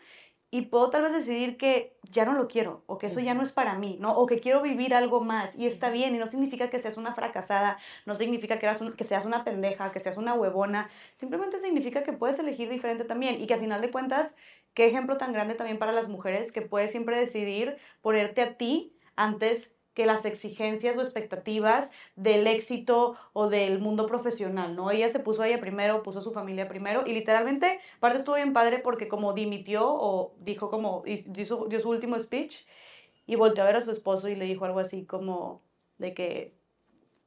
Y 0.51 0.63
puedo 0.63 0.91
tal 0.91 1.03
vez 1.05 1.13
decidir 1.13 1.57
que 1.57 1.97
ya 2.11 2.25
no 2.25 2.33
lo 2.33 2.49
quiero, 2.49 2.83
o 2.87 2.99
que 2.99 3.07
eso 3.07 3.21
ya 3.21 3.33
no 3.33 3.45
es 3.45 3.53
para 3.53 3.75
mí, 3.79 3.97
¿no? 4.01 4.13
O 4.17 4.27
que 4.27 4.41
quiero 4.41 4.61
vivir 4.61 4.93
algo 4.93 5.21
más, 5.21 5.57
y 5.57 5.67
está 5.69 5.91
bien, 5.91 6.17
y 6.17 6.19
no 6.19 6.27
significa 6.27 6.69
que 6.69 6.81
seas 6.81 6.97
una 6.97 7.15
fracasada, 7.15 7.79
no 8.07 8.17
significa 8.17 8.59
que, 8.59 8.67
eras 8.67 8.81
un- 8.81 8.95
que 8.95 9.05
seas 9.05 9.25
una 9.25 9.45
pendeja, 9.45 9.91
que 9.93 10.01
seas 10.01 10.17
una 10.17 10.35
huevona, 10.35 10.91
simplemente 11.17 11.61
significa 11.61 12.03
que 12.03 12.13
puedes 12.13 12.41
elegir 12.41 12.69
diferente 12.69 13.05
también, 13.05 13.41
y 13.41 13.47
que 13.47 13.55
al 13.55 13.61
final 13.61 13.81
de 13.83 13.93
cuentas, 13.93 14.37
qué 14.75 14.87
ejemplo 14.87 15.17
tan 15.17 15.33
grande 15.33 15.55
también 15.55 15.79
para 15.79 15.93
las 15.93 16.09
mujeres, 16.09 16.51
que 16.51 16.63
puedes 16.63 16.91
siempre 16.91 17.17
decidir 17.17 17.77
ponerte 18.01 18.43
a 18.43 18.57
ti 18.57 18.97
antes 19.16 19.77
que 19.94 20.07
las 20.07 20.25
exigencias 20.25 20.96
o 20.96 21.03
expectativas 21.03 21.90
del 22.16 22.46
éxito 22.46 23.16
o 23.33 23.48
del 23.48 23.79
mundo 23.79 24.07
profesional, 24.07 24.75
¿no? 24.75 24.90
Ella 24.90 25.11
se 25.11 25.20
puso 25.20 25.42
a 25.42 25.48
ella 25.48 25.61
primero, 25.61 26.03
puso 26.03 26.20
a 26.20 26.22
su 26.22 26.33
familia 26.33 26.68
primero 26.68 27.05
y 27.07 27.12
literalmente, 27.12 27.79
aparte 27.98 28.18
estuvo 28.18 28.37
bien 28.37 28.55
padre 28.55 28.79
porque 28.79 29.09
como 29.09 29.35
dimitió 29.35 29.87
o 29.87 30.35
dijo 30.38 30.70
como, 30.70 31.03
su, 31.44 31.66
dio 31.68 31.81
su 31.81 31.90
último 31.90 32.18
speech 32.18 32.66
y 33.27 33.37
volteó 33.37 33.64
a 33.64 33.66
ver 33.66 33.77
a 33.77 33.83
su 33.83 33.90
esposo 33.90 34.29
y 34.29 34.35
le 34.35 34.46
dijo 34.46 34.64
algo 34.64 34.81
así 34.81 35.05
como 35.05 35.62
de 35.98 36.14
que 36.14 36.55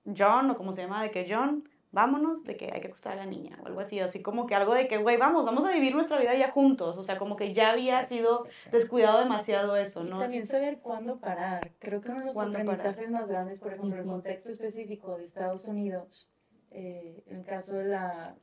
John 0.05 0.49
o 0.49 0.57
como 0.57 0.73
se 0.73 0.81
llama, 0.81 1.03
de 1.03 1.11
que 1.11 1.25
John, 1.29 1.69
vámonos, 1.95 2.43
de 2.43 2.55
que 2.57 2.69
hay 2.71 2.81
que 2.81 2.87
acostar 2.89 3.13
a 3.13 3.15
la 3.15 3.25
niña 3.25 3.57
o 3.63 3.65
algo 3.67 3.79
así, 3.79 3.99
así 3.99 4.21
como 4.21 4.45
que 4.45 4.53
algo 4.53 4.73
de 4.75 4.87
que, 4.87 4.97
güey, 4.97 5.17
vamos, 5.17 5.45
vamos 5.45 5.65
a 5.65 5.71
vivir 5.73 5.95
nuestra 5.95 6.19
vida 6.19 6.35
ya 6.35 6.51
juntos, 6.51 6.97
o 6.97 7.03
sea, 7.03 7.17
como 7.17 7.35
que 7.37 7.53
ya 7.53 7.71
había 7.71 8.03
sido 8.05 8.45
descuidado 8.71 9.19
demasiado 9.19 9.75
eso, 9.77 10.03
Y 10.05 10.09
¿no? 10.09 10.19
también 10.19 10.45
saber 10.45 10.79
cuándo 10.79 11.19
parar. 11.19 11.71
Creo 11.79 12.01
que 12.01 12.09
uno 12.11 12.19
de 12.19 12.25
los 12.27 12.37
aprendizajes 12.37 13.09
más 13.09 13.27
grandes, 13.27 13.59
por 13.59 13.73
ejemplo, 13.73 13.95
en 13.95 14.01
el 14.03 14.05
contexto 14.07 14.51
específico 14.51 15.17
de 15.17 15.23
Estados 15.25 15.65
Unidos, 15.65 16.29
eh, 16.71 17.23
en 17.27 17.37
el 17.37 17.45
caso 17.45 17.75
de 17.77 17.85
la, 17.85 18.35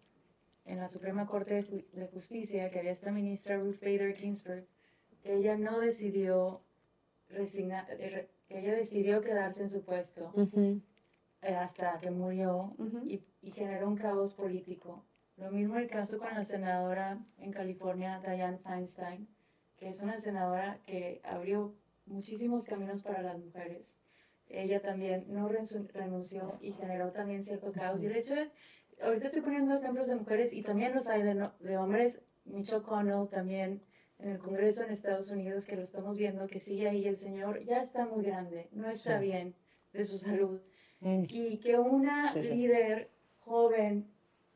en 0.64 0.78
la 0.78 0.88
Suprema 0.88 1.26
Corte 1.26 1.54
de, 1.54 1.64
Ju- 1.64 1.84
de 1.92 2.06
Justicia, 2.08 2.70
que 2.70 2.78
había 2.78 2.90
esta 2.92 3.12
ministra 3.12 3.58
Ruth 3.58 3.80
Bader 3.80 4.16
Ginsburg, 4.16 4.66
que 5.22 5.34
ella 5.36 5.56
no 5.58 5.78
decidió 5.78 6.62
resignar, 7.28 7.86
eh, 7.90 8.10
re- 8.10 8.28
que 8.48 8.60
ella 8.60 8.74
decidió 8.74 9.20
quedarse 9.20 9.62
en 9.64 9.70
su 9.70 9.84
puesto 9.84 10.32
Ujú. 10.34 10.60
eh, 10.60 10.80
hasta 11.52 11.98
que 11.98 12.10
murió 12.10 12.74
Ujú. 12.78 13.02
y, 13.06 13.24
y 13.42 13.50
generó 13.50 13.88
un 13.88 13.96
caos 13.96 14.34
político. 14.34 15.04
Lo 15.36 15.50
mismo 15.50 15.76
el 15.78 15.88
caso 15.88 16.18
con 16.18 16.32
la 16.34 16.44
senadora 16.44 17.18
en 17.38 17.50
California, 17.52 18.20
Dianne 18.20 18.58
Feinstein, 18.58 19.28
que 19.76 19.88
es 19.88 20.00
una 20.02 20.16
senadora 20.16 20.78
que 20.86 21.20
abrió 21.24 21.74
muchísimos 22.06 22.66
caminos 22.66 23.02
para 23.02 23.22
las 23.22 23.38
mujeres. 23.38 23.98
Ella 24.46 24.80
también 24.80 25.24
no 25.28 25.48
renunció- 25.48 26.58
y 26.60 26.72
generó 26.72 27.10
también 27.10 27.44
cierto 27.44 27.72
caos. 27.72 28.02
Y 28.02 28.06
el 28.06 28.16
hecho 28.16 28.34
de, 28.34 28.50
ahorita 29.02 29.26
estoy 29.26 29.40
poniendo 29.42 29.74
ejemplos 29.74 30.06
de 30.06 30.16
mujeres 30.16 30.52
y 30.52 30.62
también 30.62 30.94
los 30.94 31.08
hay 31.08 31.22
de, 31.22 31.34
no- 31.34 31.54
de 31.60 31.76
hombres. 31.76 32.22
Mitch 32.44 32.72
O'Connell 32.72 33.28
también 33.28 33.82
en 34.18 34.28
el 34.30 34.38
Congreso 34.38 34.84
en 34.84 34.90
Estados 34.90 35.30
Unidos, 35.30 35.66
que 35.66 35.76
lo 35.76 35.82
estamos 35.82 36.16
viendo, 36.16 36.46
que 36.46 36.60
sigue 36.60 36.88
ahí. 36.88 37.06
El 37.06 37.16
señor 37.16 37.64
ya 37.64 37.80
está 37.80 38.04
muy 38.04 38.24
grande, 38.24 38.68
no 38.72 38.88
está 38.90 39.18
Sí. 39.18 39.24
bien 39.26 39.54
de 39.92 40.04
su 40.04 40.18
salud 40.18 40.60
Mm. 41.02 41.24
y 41.28 41.58
que 41.58 41.78
una 41.78 42.30
Sí, 42.30 42.42
sí. 42.42 42.54
líder 42.54 43.10
joven, 43.40 44.06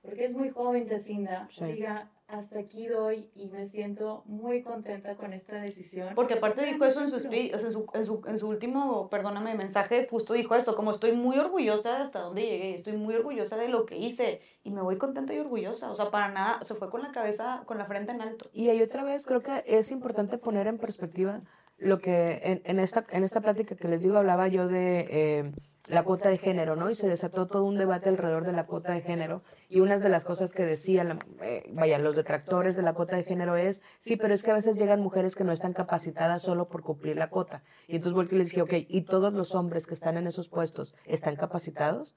porque 0.03 0.25
es 0.25 0.35
muy 0.35 0.51
joven 0.51 0.89
Jacinda, 0.89 1.47
Sí. 1.51 1.65
diga, 1.65 2.09
hasta 2.29 2.59
aquí 2.59 2.89
doy 2.89 3.31
y 3.37 3.47
me 3.49 3.69
siento 3.69 4.23
muy 4.27 4.63
contenta 4.63 5.15
con 5.15 5.33
esta 5.33 5.61
decisión. 5.61 6.15
Porque 6.17 6.35
aparte 6.35 6.65
dijo 6.65 6.85
eso 6.85 7.01
en 7.01 7.09
su, 7.11 7.21
speech, 7.21 7.55
o 7.55 7.59
sea, 7.59 7.69
en, 7.69 7.73
su, 7.73 7.87
en, 7.95 8.05
su, 8.05 8.23
en 8.27 8.39
su 8.39 8.49
último, 8.49 9.09
perdóname, 9.09 9.55
mensaje, 9.55 10.09
justo 10.11 10.35
dijo 10.35 10.55
eso, 10.57 10.75
como 10.75 10.91
estoy 10.91 11.13
muy 11.13 11.39
orgullosa 11.39 11.97
de 11.97 12.03
hasta 12.03 12.21
dónde 12.21 12.43
llegué, 12.43 12.75
estoy 12.75 12.95
muy 12.95 13.15
orgullosa 13.15 13.57
de 13.57 13.69
lo 13.69 13.87
que 13.87 13.97
hice 13.97 14.41
y 14.65 14.71
me 14.73 14.83
voy 14.83 14.99
contenta 14.99 15.35
y 15.35 15.39
orgullosa, 15.39 15.91
o 15.91 15.95
sea, 15.95 16.11
para 16.11 16.29
nada, 16.29 16.65
se 16.65 16.75
fue 16.75 16.91
con 16.91 17.03
la 17.03 17.13
cabeza, 17.13 17.63
con 17.65 17.79
la 17.79 17.85
frente 17.87 18.11
en 18.11 18.21
alto. 18.21 18.51
Y 18.53 18.71
ahí 18.71 18.83
otra 18.83 19.05
vez 19.05 19.25
creo 19.25 19.43
que 19.43 19.63
es 19.67 19.93
importante 19.93 20.37
poner 20.39 20.67
en 20.67 20.79
perspectiva 20.79 21.43
lo 21.79 21.99
que 21.99 22.41
en, 22.43 22.63
en 22.65 22.81
esta, 22.81 23.07
en 23.11 23.23
esta 23.23 23.41
plática 23.41 23.77
que 23.77 23.87
les 23.87 24.01
digo 24.01 24.17
hablaba 24.17 24.49
yo 24.49 24.67
de 24.67 25.07
eh, 25.11 25.53
la 25.88 26.03
cuota 26.03 26.29
de 26.29 26.38
género, 26.38 26.75
¿no? 26.75 26.90
Y 26.90 26.94
se 26.94 27.09
desató 27.09 27.46
todo 27.46 27.64
un 27.64 27.79
debate 27.79 28.09
alrededor 28.09 28.44
de 28.44 28.53
la 28.53 28.66
cuota 28.66 28.92
de 28.92 29.03
género. 29.03 29.42
Y 29.68 29.81
una 29.81 29.99
de 29.99 30.09
las 30.09 30.25
cosas 30.25 30.53
que 30.53 30.64
decían, 30.64 31.20
eh, 31.40 31.64
vaya, 31.72 31.99
los 31.99 32.16
detractores 32.16 32.77
de 32.77 32.83
la 32.83 32.94
cuota 32.94 33.16
de 33.16 33.25
género 33.25 33.57
es, 33.57 33.81
sí, 33.99 34.16
pero 34.16 34.35
es 34.35 34.42
que 34.42 34.51
a 34.51 34.55
veces 34.55 34.77
llegan 34.77 35.01
mujeres 35.01 35.37
que 35.37 35.44
no 35.44 35.53
están 35.53 35.72
capacitadas 35.72 36.42
solo 36.42 36.68
por 36.68 36.83
cumplir 36.83 37.16
la 37.16 37.31
cuota. 37.31 37.62
Y 37.87 37.96
entonces 37.96 38.14
volteé 38.14 38.37
y 38.37 38.38
les 38.40 38.51
dije, 38.51 38.62
ok, 38.62 38.72
¿y 38.88 39.03
todos 39.03 39.33
los 39.33 39.55
hombres 39.55 39.87
que 39.87 39.94
están 39.94 40.16
en 40.16 40.27
esos 40.27 40.49
puestos 40.49 40.94
están 41.05 41.37
capacitados? 41.37 42.16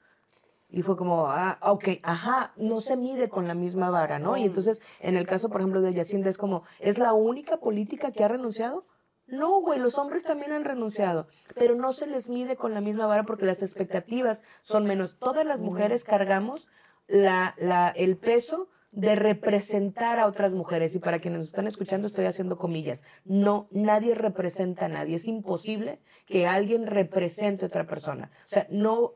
Y 0.71 0.84
fue 0.84 0.97
como, 0.97 1.27
ah, 1.27 1.58
ok, 1.62 1.99
ajá, 2.03 2.53
no 2.55 2.79
se 2.79 2.95
mide 2.95 3.27
con 3.29 3.47
la 3.47 3.55
misma 3.55 3.89
vara, 3.89 4.19
¿no? 4.19 4.38
Y 4.38 4.43
entonces, 4.43 4.82
en 4.99 5.17
el 5.17 5.25
caso, 5.25 5.49
por 5.49 5.62
ejemplo, 5.62 5.82
de 5.82 5.93
Yacinda, 5.93 6.29
es 6.29 6.38
como, 6.38 6.63
¿es 6.79 6.99
la 6.99 7.13
única 7.13 7.58
política 7.58 8.12
que 8.12 8.23
ha 8.23 8.27
renunciado? 8.27 8.86
No, 9.32 9.62
güey, 9.62 9.80
los 9.80 9.98
hombres 9.98 10.24
también 10.24 10.52
han 10.52 10.65
renunciado, 10.65 11.28
pero 11.56 11.76
no 11.76 11.94
se 11.94 12.08
les 12.08 12.30
mide 12.30 12.56
con 12.56 12.74
la 12.74 12.82
misma 12.82 13.06
vara 13.06 13.24
porque 13.24 13.46
las 13.46 13.62
expectativas 13.62 14.44
son 14.62 14.86
menos. 14.86 15.18
Todas 15.20 15.46
las 15.46 15.60
mujeres 15.60 16.04
cargamos 16.04 16.68
la, 17.08 17.94
el 17.96 18.18
peso 18.18 18.70
de 18.92 19.15
representar 19.15 20.20
a 20.20 20.26
otras 20.26 20.54
mujeres. 20.54 20.96
Y 20.96 21.00
para 21.00 21.20
quienes 21.20 21.39
nos 21.39 21.48
están 21.50 21.68
escuchando, 21.68 22.08
estoy 22.08 22.26
haciendo 22.26 22.58
comillas. 22.58 23.04
No, 23.24 23.68
nadie 23.72 24.15
representa 24.15 24.86
a 24.86 24.89
nadie. 24.89 25.15
Es 25.15 25.26
imposible 25.26 26.00
que 26.26 26.48
alguien 26.48 26.88
represente 26.88 27.65
a 27.65 27.68
otra 27.68 27.86
persona. 27.86 28.32
O 28.46 28.48
sea, 28.48 28.68
no, 28.72 29.13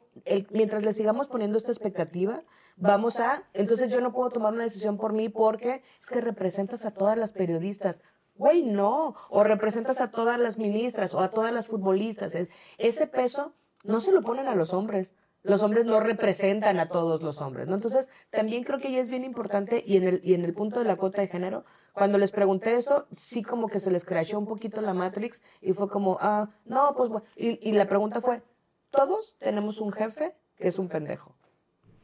mientras 0.51 0.83
le 0.85 0.93
sigamos 0.93 1.27
poniendo 1.27 1.57
esta 1.57 1.71
expectativa, 1.71 2.43
vamos 2.77 3.19
a, 3.19 3.43
entonces 3.53 3.91
yo 3.91 3.99
no 3.99 4.13
puedo 4.13 4.29
tomar 4.29 4.53
una 4.53 4.63
decisión 4.63 4.97
por 4.97 5.13
mí 5.13 5.29
porque 5.29 5.81
es 5.99 6.09
que 6.09 6.21
representas 6.21 6.85
a 6.85 6.91
todas 6.91 7.17
las 7.17 7.31
periodistas. 7.31 8.01
Güey, 8.35 8.63
no. 8.63 9.15
O 9.29 9.43
representas 9.43 10.01
a 10.01 10.11
todas 10.11 10.39
las 10.39 10.57
ministras 10.57 11.13
o 11.13 11.19
a 11.19 11.29
todas 11.29 11.53
las 11.53 11.67
futbolistas. 11.67 12.35
Es, 12.35 12.49
ese 12.77 13.07
peso 13.07 13.53
no 13.83 13.99
se 13.99 14.11
lo 14.11 14.21
ponen 14.21 14.47
a 14.47 14.55
los 14.55 14.73
hombres. 14.73 15.15
Los 15.43 15.61
hombres 15.61 15.85
no 15.85 15.99
representan 15.99 16.79
a 16.79 16.87
todos 16.87 17.21
los 17.21 17.41
hombres, 17.41 17.67
¿no? 17.67 17.75
Entonces, 17.75 18.09
también 18.29 18.63
creo 18.63 18.79
que 18.79 18.91
ya 18.93 19.01
es 19.01 19.09
bien 19.09 19.25
importante, 19.25 19.83
y 19.85 19.97
en 19.97 20.07
el, 20.07 20.21
y 20.23 20.35
en 20.35 20.45
el 20.45 20.53
punto 20.53 20.79
de 20.79 20.85
la 20.85 20.95
cuota 20.95 21.21
de 21.21 21.27
género, 21.27 21.65
cuando 21.91 22.17
les 22.17 22.31
pregunté 22.31 22.75
eso, 22.75 23.07
sí 23.11 23.43
como 23.43 23.67
que 23.67 23.81
se 23.81 23.91
les 23.91 24.05
crashó 24.05 24.39
un 24.39 24.45
poquito 24.45 24.79
la 24.79 24.93
Matrix, 24.93 25.41
y 25.59 25.73
fue 25.73 25.89
como, 25.89 26.17
ah, 26.21 26.49
no, 26.63 26.95
pues, 26.95 27.09
bueno. 27.09 27.25
y, 27.35 27.59
y 27.69 27.73
la 27.73 27.89
pregunta 27.89 28.21
fue, 28.21 28.41
¿todos 28.89 29.35
tenemos 29.37 29.81
un 29.81 29.91
jefe 29.91 30.33
que 30.55 30.69
es 30.69 30.79
un 30.79 30.87
pendejo? 30.87 31.35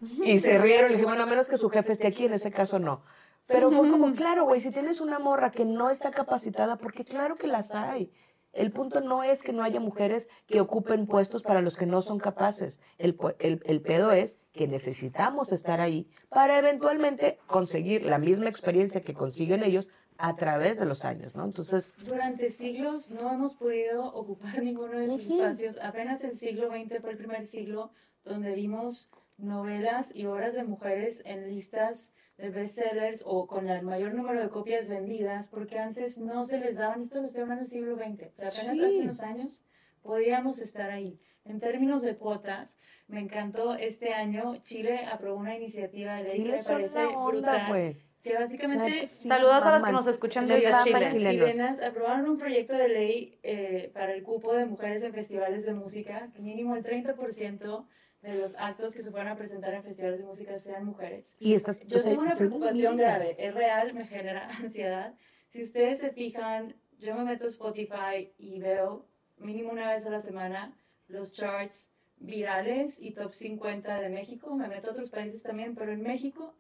Y 0.01 0.39
se 0.39 0.57
rieron 0.57 0.91
y 0.91 0.93
dije, 0.95 1.05
bueno, 1.05 1.23
a 1.23 1.25
menos 1.25 1.47
que 1.47 1.57
su 1.57 1.69
jefe 1.69 1.93
esté 1.93 2.07
aquí, 2.07 2.25
en 2.25 2.33
ese 2.33 2.51
caso 2.51 2.77
no. 2.79 3.03
Pero 3.49 3.71
fue 3.71 3.89
como, 3.89 4.13
claro, 4.13 4.45
güey, 4.45 4.62
si 4.62 4.69
tienes 4.69 5.01
una 5.01 5.17
morra 5.17 5.51
que 5.51 5.65
no 5.65 5.89
está 5.89 6.12
capacitada, 6.12 6.77
porque 6.77 7.03
claro 7.03 7.35
que 7.35 7.47
las 7.47 7.73
hay. 7.73 8.13
El 8.53 8.71
punto 8.71 9.01
no 9.01 9.23
es 9.23 9.41
que 9.41 9.53
no 9.53 9.63
haya 9.63 9.79
mujeres 9.79 10.29
que 10.45 10.62
ocupen 10.62 11.07
puestos 11.07 11.41
para 11.41 11.62
los 11.62 11.75
que 11.75 11.88
no 11.88 12.01
son 12.03 12.19
capaces. 12.19 12.79
El, 12.99 13.17
el, 13.39 13.62
el 13.65 13.81
pedo 13.81 14.12
es 14.12 14.38
que 14.53 14.67
necesitamos 14.67 15.51
estar 15.51 15.81
ahí 15.81 16.07
para 16.29 16.59
eventualmente 16.59 17.39
conseguir 17.47 18.05
la 18.05 18.19
misma 18.19 18.49
experiencia 18.49 19.01
que 19.01 19.13
consiguen 19.15 19.63
ellos 19.63 19.89
a 20.19 20.35
través 20.35 20.77
de 20.77 20.85
los 20.85 21.05
años, 21.05 21.33
¿no? 21.33 21.45
Entonces, 21.45 21.93
Durante 22.05 22.49
siglos 22.49 23.09
no 23.09 23.31
hemos 23.33 23.55
podido 23.55 24.05
ocupar 24.13 24.62
ninguno 24.63 24.99
de 24.99 25.05
esos 25.05 25.27
espacios. 25.27 25.79
Apenas 25.81 26.23
el 26.23 26.35
siglo 26.35 26.69
XX 26.69 27.01
fue 27.01 27.12
el 27.12 27.17
primer 27.17 27.47
siglo 27.47 27.91
donde 28.25 28.53
vimos 28.53 29.09
novelas 29.38 30.12
y 30.13 30.25
obras 30.25 30.53
de 30.53 30.63
mujeres 30.65 31.23
en 31.25 31.49
listas 31.49 32.13
de 32.39 32.49
bestsellers 32.49 33.21
o 33.25 33.47
con 33.47 33.69
el 33.69 33.84
mayor 33.84 34.13
número 34.13 34.41
de 34.41 34.49
copias 34.49 34.88
vendidas, 34.89 35.49
porque 35.49 35.78
antes 35.78 36.17
no 36.17 36.45
se 36.45 36.60
les 36.60 36.78
daban, 36.78 37.02
esto 37.02 37.19
lo 37.21 37.28
estoy 37.28 37.41
hablando 37.43 37.63
del 37.63 37.71
siglo 37.71 37.95
XX, 37.97 38.28
o 38.28 38.34
sea, 38.34 38.47
apenas 38.49 38.73
Sí. 38.75 38.84
hace 38.86 39.02
unos 39.02 39.19
años 39.21 39.65
podíamos 40.02 40.60
estar 40.62 40.89
ahí. 40.89 41.19
En 41.45 41.60
términos 41.60 42.04
de 42.04 42.15
cuotas, 42.15 42.78
me 43.08 43.19
encantó 43.19 43.75
este 43.75 44.13
año, 44.13 44.56
Chile 44.62 45.06
aprobó 45.12 45.38
una 45.38 45.56
iniciativa 45.56 46.15
de 46.15 46.23
ley 46.23 46.32
que 46.32 46.38
Chile 46.38 46.52
me 46.54 46.60
son 46.60 46.75
parece 46.75 47.06
onda, 47.08 47.28
brutal, 47.28 47.67
güey. 47.67 47.97
que 48.21 48.34
básicamente 48.36 48.86
Claro 48.86 49.02
que 49.02 49.08
sí, 49.08 49.28
Saludos 49.28 49.63
a 49.63 49.71
las 49.71 49.84
que 49.84 49.91
nos 49.91 50.08
escuchan 50.08 50.47
maman 50.47 50.84
Chile. 50.84 51.08
chilenos. 51.10 51.49
chilenas 51.52 51.82
aprobaron 51.82 52.30
un 52.30 52.38
proyecto 52.38 52.73
de 52.73 52.88
ley 52.88 53.39
eh, 53.43 53.89
para 53.93 54.13
el 54.13 54.23
cupo 54.23 54.54
de 54.54 54.65
mujeres 54.65 55.04
en 55.04 55.13
festivales 55.13 55.65
de 55.65 55.73
música, 55.73 56.30
que 56.34 56.41
mínimo 56.41 56.75
el 56.75 56.84
30% 56.84 57.86
de 58.21 58.36
los 58.36 58.55
actos 58.58 58.93
que 58.93 59.01
se 59.01 59.12
fueran 59.12 59.29
a 59.29 59.38
presentar 59.38 59.73
en 59.73 59.84
festivales 59.84 60.19
de 60.19 60.25
música 60.25 60.60
sean 60.60 60.86
mujeres. 60.86 61.36
Y 61.39 61.53
estás, 61.53 61.79
Yo 61.88 61.99
sea, 61.99 62.12
tengo 62.12 62.23
una 62.23 62.36
preocupación 62.36 62.97
grave, 62.97 63.36
es 63.39 63.53
real, 63.53 63.93
me 63.93 64.05
genera 64.05 64.49
ansiedad. 64.60 65.13
Si 65.49 65.63
ustedes 65.63 65.99
se 65.99 66.12
fijan, 66.12 66.75
yo 66.99 67.15
me 67.15 67.23
meto 67.23 67.45
a 67.45 67.49
Spotify 67.49 68.32
y 68.38 68.60
veo 68.60 69.05
mínimo 69.38 69.71
una 69.71 69.93
vez 69.93 70.05
a 70.05 70.10
la 70.10 70.21
semana 70.21 70.73
los 71.08 71.34
charts 71.34 71.91
virales 72.17 73.01
y 73.01 73.12
top 73.12 73.34
50 73.34 74.01
de 74.01 74.10
México. 74.10 74.53
Me 74.55 74.67
meto 74.67 74.89
a 74.89 74.93
otros 74.93 75.10
países 75.10 75.41
también, 75.41 75.75
pero 75.75 75.91
en 75.91 76.01
México 76.01 76.53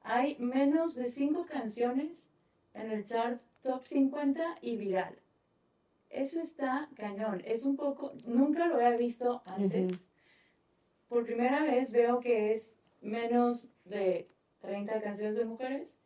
hay 0.00 0.36
menos 0.38 0.94
de 0.94 1.06
5 1.06 1.46
canciones 1.46 2.30
en 2.74 2.90
el 2.90 3.04
chart 3.04 3.40
top 3.60 3.84
50 3.84 4.58
y 4.62 4.76
viral. 4.76 5.18
Eso 6.08 6.40
está 6.40 6.88
cañón. 6.96 7.42
Es 7.44 7.64
un 7.64 7.76
poco, 7.76 8.12
nunca 8.26 8.66
lo 8.66 8.76
había 8.76 8.96
visto 8.96 9.42
antes. 9.46 10.10
Por 11.12 11.26
primera 11.26 11.62
vez 11.62 11.92
veo 11.92 12.20
que 12.20 12.54
es 12.54 12.74
menos 13.02 13.68
de 13.84 14.30
30 14.60 15.02
canciones 15.02 15.36
de 15.36 15.44
mujeres 15.44 15.98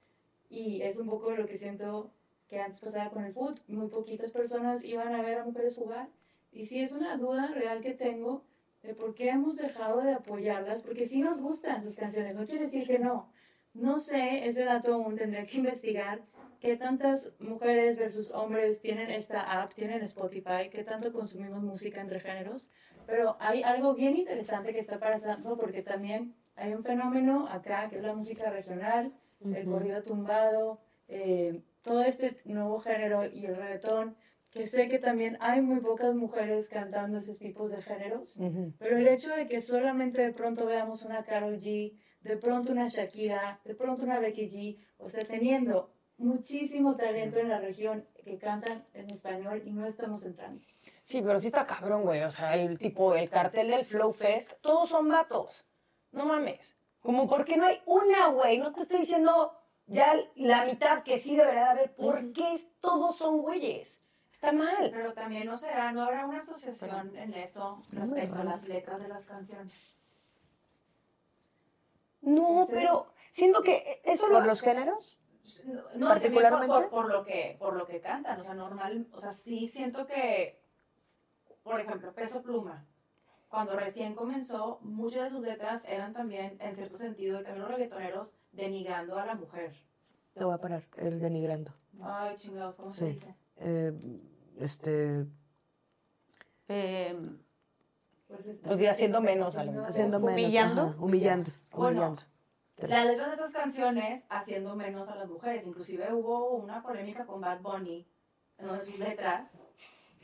y 0.48 0.82
es 0.82 0.98
un 0.98 1.06
poco 1.06 1.30
lo 1.30 1.46
que 1.46 1.56
siento 1.56 2.10
que 2.48 2.58
antes 2.58 2.80
pasaba 2.80 3.10
con 3.10 3.24
el 3.24 3.32
foot. 3.32 3.60
Muy 3.68 3.86
poquitas 3.86 4.32
personas 4.32 4.82
iban 4.82 5.14
a 5.14 5.22
ver 5.22 5.38
a 5.38 5.44
mujeres 5.44 5.76
jugar. 5.76 6.08
Y 6.50 6.66
sí 6.66 6.80
es 6.80 6.90
una 6.90 7.16
duda 7.18 7.52
real 7.54 7.82
que 7.82 7.94
tengo 7.94 8.42
de 8.82 8.94
por 8.94 9.14
qué 9.14 9.28
hemos 9.28 9.56
dejado 9.58 10.00
de 10.00 10.12
apoyarlas, 10.12 10.82
porque 10.82 11.06
sí 11.06 11.20
nos 11.20 11.40
gustan 11.40 11.84
sus 11.84 11.94
canciones, 11.94 12.34
no 12.34 12.44
quiere 12.44 12.64
decir 12.64 12.84
que 12.84 12.98
no. 12.98 13.30
No 13.74 14.00
sé, 14.00 14.48
ese 14.48 14.64
dato 14.64 14.94
aún 14.94 15.14
tendré 15.14 15.46
que 15.46 15.58
investigar 15.58 16.20
qué 16.60 16.76
tantas 16.76 17.32
mujeres 17.38 17.96
versus 17.96 18.32
hombres 18.32 18.80
tienen 18.80 19.10
esta 19.10 19.62
app, 19.62 19.72
tienen 19.74 20.02
Spotify, 20.02 20.68
qué 20.68 20.82
tanto 20.82 21.12
consumimos 21.12 21.62
música 21.62 22.00
entre 22.00 22.18
géneros. 22.18 22.70
Pero 23.06 23.36
hay 23.38 23.62
algo 23.62 23.94
bien 23.94 24.16
interesante 24.16 24.72
que 24.72 24.80
está 24.80 24.98
pasando 24.98 25.56
porque 25.56 25.82
también 25.82 26.34
hay 26.56 26.72
un 26.74 26.82
fenómeno 26.82 27.46
acá 27.48 27.88
que 27.88 27.96
es 27.96 28.02
la 28.02 28.14
música 28.14 28.50
regional, 28.50 29.12
el 29.44 29.62
Ujú. 29.66 29.70
corrido 29.72 30.02
tumbado, 30.02 30.80
eh, 31.08 31.62
todo 31.82 32.02
este 32.02 32.38
nuevo 32.44 32.80
género 32.80 33.26
y 33.26 33.46
el 33.46 33.56
reggaetón, 33.56 34.16
que 34.50 34.66
sé 34.66 34.88
que 34.88 34.98
también 34.98 35.36
hay 35.40 35.60
muy 35.60 35.80
pocas 35.80 36.14
mujeres 36.14 36.68
cantando 36.68 37.18
esos 37.18 37.38
tipos 37.38 37.70
de 37.70 37.82
géneros, 37.82 38.36
Ujú. 38.38 38.72
pero 38.78 38.96
el 38.96 39.06
hecho 39.06 39.34
de 39.34 39.46
que 39.46 39.60
solamente 39.60 40.22
de 40.22 40.32
pronto 40.32 40.66
veamos 40.66 41.04
una 41.04 41.22
Karol 41.24 41.58
G, 41.60 41.92
de 42.22 42.36
pronto 42.38 42.72
una 42.72 42.88
Shakira, 42.88 43.60
de 43.64 43.74
pronto 43.74 44.04
una 44.04 44.18
Becky 44.18 44.48
G, 44.48 44.78
o 44.98 45.08
sea, 45.08 45.22
teniendo 45.24 45.92
muchísimo 46.18 46.96
talento 46.96 47.38
en 47.38 47.50
la 47.50 47.60
región 47.60 48.06
que 48.24 48.38
cantan 48.38 48.84
en 48.94 49.10
español 49.10 49.62
y 49.64 49.72
no 49.72 49.86
estamos 49.86 50.24
entrando. 50.24 50.62
Sí, 51.06 51.22
pero 51.22 51.38
sí 51.38 51.46
está 51.46 51.64
cabrón, 51.64 52.02
güey. 52.02 52.22
O 52.22 52.30
sea, 52.30 52.56
el 52.56 52.80
tipo, 52.80 53.14
el 53.14 53.30
cartel 53.30 53.70
del 53.70 53.84
Flow 53.84 54.10
Fest, 54.10 54.54
todos 54.60 54.88
son 54.88 55.08
vatos. 55.08 55.64
No 56.10 56.24
mames. 56.24 56.76
Como, 57.00 57.28
¿por 57.28 57.44
qué 57.44 57.56
no 57.56 57.66
hay 57.66 57.80
una, 57.86 58.26
güey? 58.26 58.58
No 58.58 58.72
te 58.72 58.82
estoy 58.82 58.98
diciendo 58.98 59.56
ya 59.86 60.18
la 60.34 60.64
mitad 60.64 61.04
que 61.04 61.20
sí 61.20 61.36
debería 61.36 61.62
de 61.62 61.68
haber. 61.68 61.94
¿Por 61.94 62.32
qué 62.32 62.58
todos 62.80 63.16
son 63.16 63.40
güeyes? 63.40 64.00
Está 64.32 64.50
mal. 64.50 64.90
Pero 64.92 65.12
también 65.12 65.46
no 65.46 65.56
será, 65.56 65.92
no 65.92 66.02
habrá 66.02 66.26
una 66.26 66.38
asociación 66.38 67.16
en 67.16 67.34
eso 67.34 67.84
respecto 67.92 68.40
a 68.40 68.44
las 68.44 68.66
letras 68.66 69.00
de 69.00 69.06
las 69.06 69.26
canciones. 69.26 69.96
No, 72.20 72.66
pero 72.68 73.06
siento 73.30 73.62
que 73.62 74.02
eso 74.04 74.26
lo... 74.26 74.38
¿Por 74.38 74.46
los 74.46 74.60
géneros? 74.60 75.20
No, 75.94 76.08
¿Particularmente? 76.08 76.66
también 76.66 76.90
Por, 76.90 76.90
por, 76.90 77.04
por 77.04 77.12
lo 77.12 77.24
que, 77.24 77.56
por 77.60 77.76
lo 77.76 77.86
que 77.86 78.00
cantan, 78.00 78.40
o 78.40 78.44
sea, 78.44 78.54
normal, 78.54 79.06
o 79.12 79.20
sea, 79.20 79.32
sí 79.32 79.68
siento 79.68 80.04
que, 80.08 80.65
por 81.66 81.80
ejemplo, 81.80 82.12
Peso 82.14 82.42
Pluma, 82.42 82.86
cuando 83.48 83.76
recién 83.76 84.14
comenzó, 84.14 84.78
muchas 84.82 85.24
de 85.24 85.30
sus 85.30 85.40
letras 85.44 85.84
eran 85.86 86.12
también, 86.12 86.56
en 86.60 86.76
cierto 86.76 86.96
sentido, 86.96 87.40
y 87.40 87.42
también 87.44 87.62
los 87.62 87.70
reggaetoneros, 87.72 88.36
denigrando 88.52 89.18
a 89.18 89.26
la 89.26 89.34
mujer. 89.34 89.74
Te 90.34 90.44
voy 90.44 90.54
a 90.54 90.58
parar, 90.58 90.84
el 90.96 91.18
denigrando. 91.18 91.72
Ay, 92.00 92.36
chingados, 92.36 92.76
¿cómo 92.76 92.92
se 92.92 93.06
dice? 93.06 93.34
Eh, 93.56 93.92
este, 94.60 95.26
Eh, 96.68 97.16
Pues, 98.28 98.44
es- 98.46 98.60
Pues, 98.60 98.80
y 98.80 98.86
haciendo 98.86 99.20
menos 99.20 99.56
haciendo 99.56 100.18
menos. 100.18 100.32
¿Humillando? 100.42 100.82
ajá, 100.82 100.96
humillando. 101.00 101.50
Bueno, 101.72 101.88
humillando. 102.00 102.22
Las 102.78 103.06
letras 103.06 103.28
de 103.28 103.34
esas 103.36 103.52
canciones 103.52 104.24
haciendo 104.28 104.74
menos 104.74 105.08
a 105.08 105.14
las 105.14 105.28
mujeres. 105.28 105.64
Inclusive 105.66 106.12
hubo 106.12 106.50
una 106.56 106.82
polémica 106.82 107.24
con 107.24 107.40
Bad 107.40 107.60
Bunny, 107.60 108.04
en 108.58 108.66
donde 108.66 108.84
sus 108.84 108.98
letras, 108.98 109.58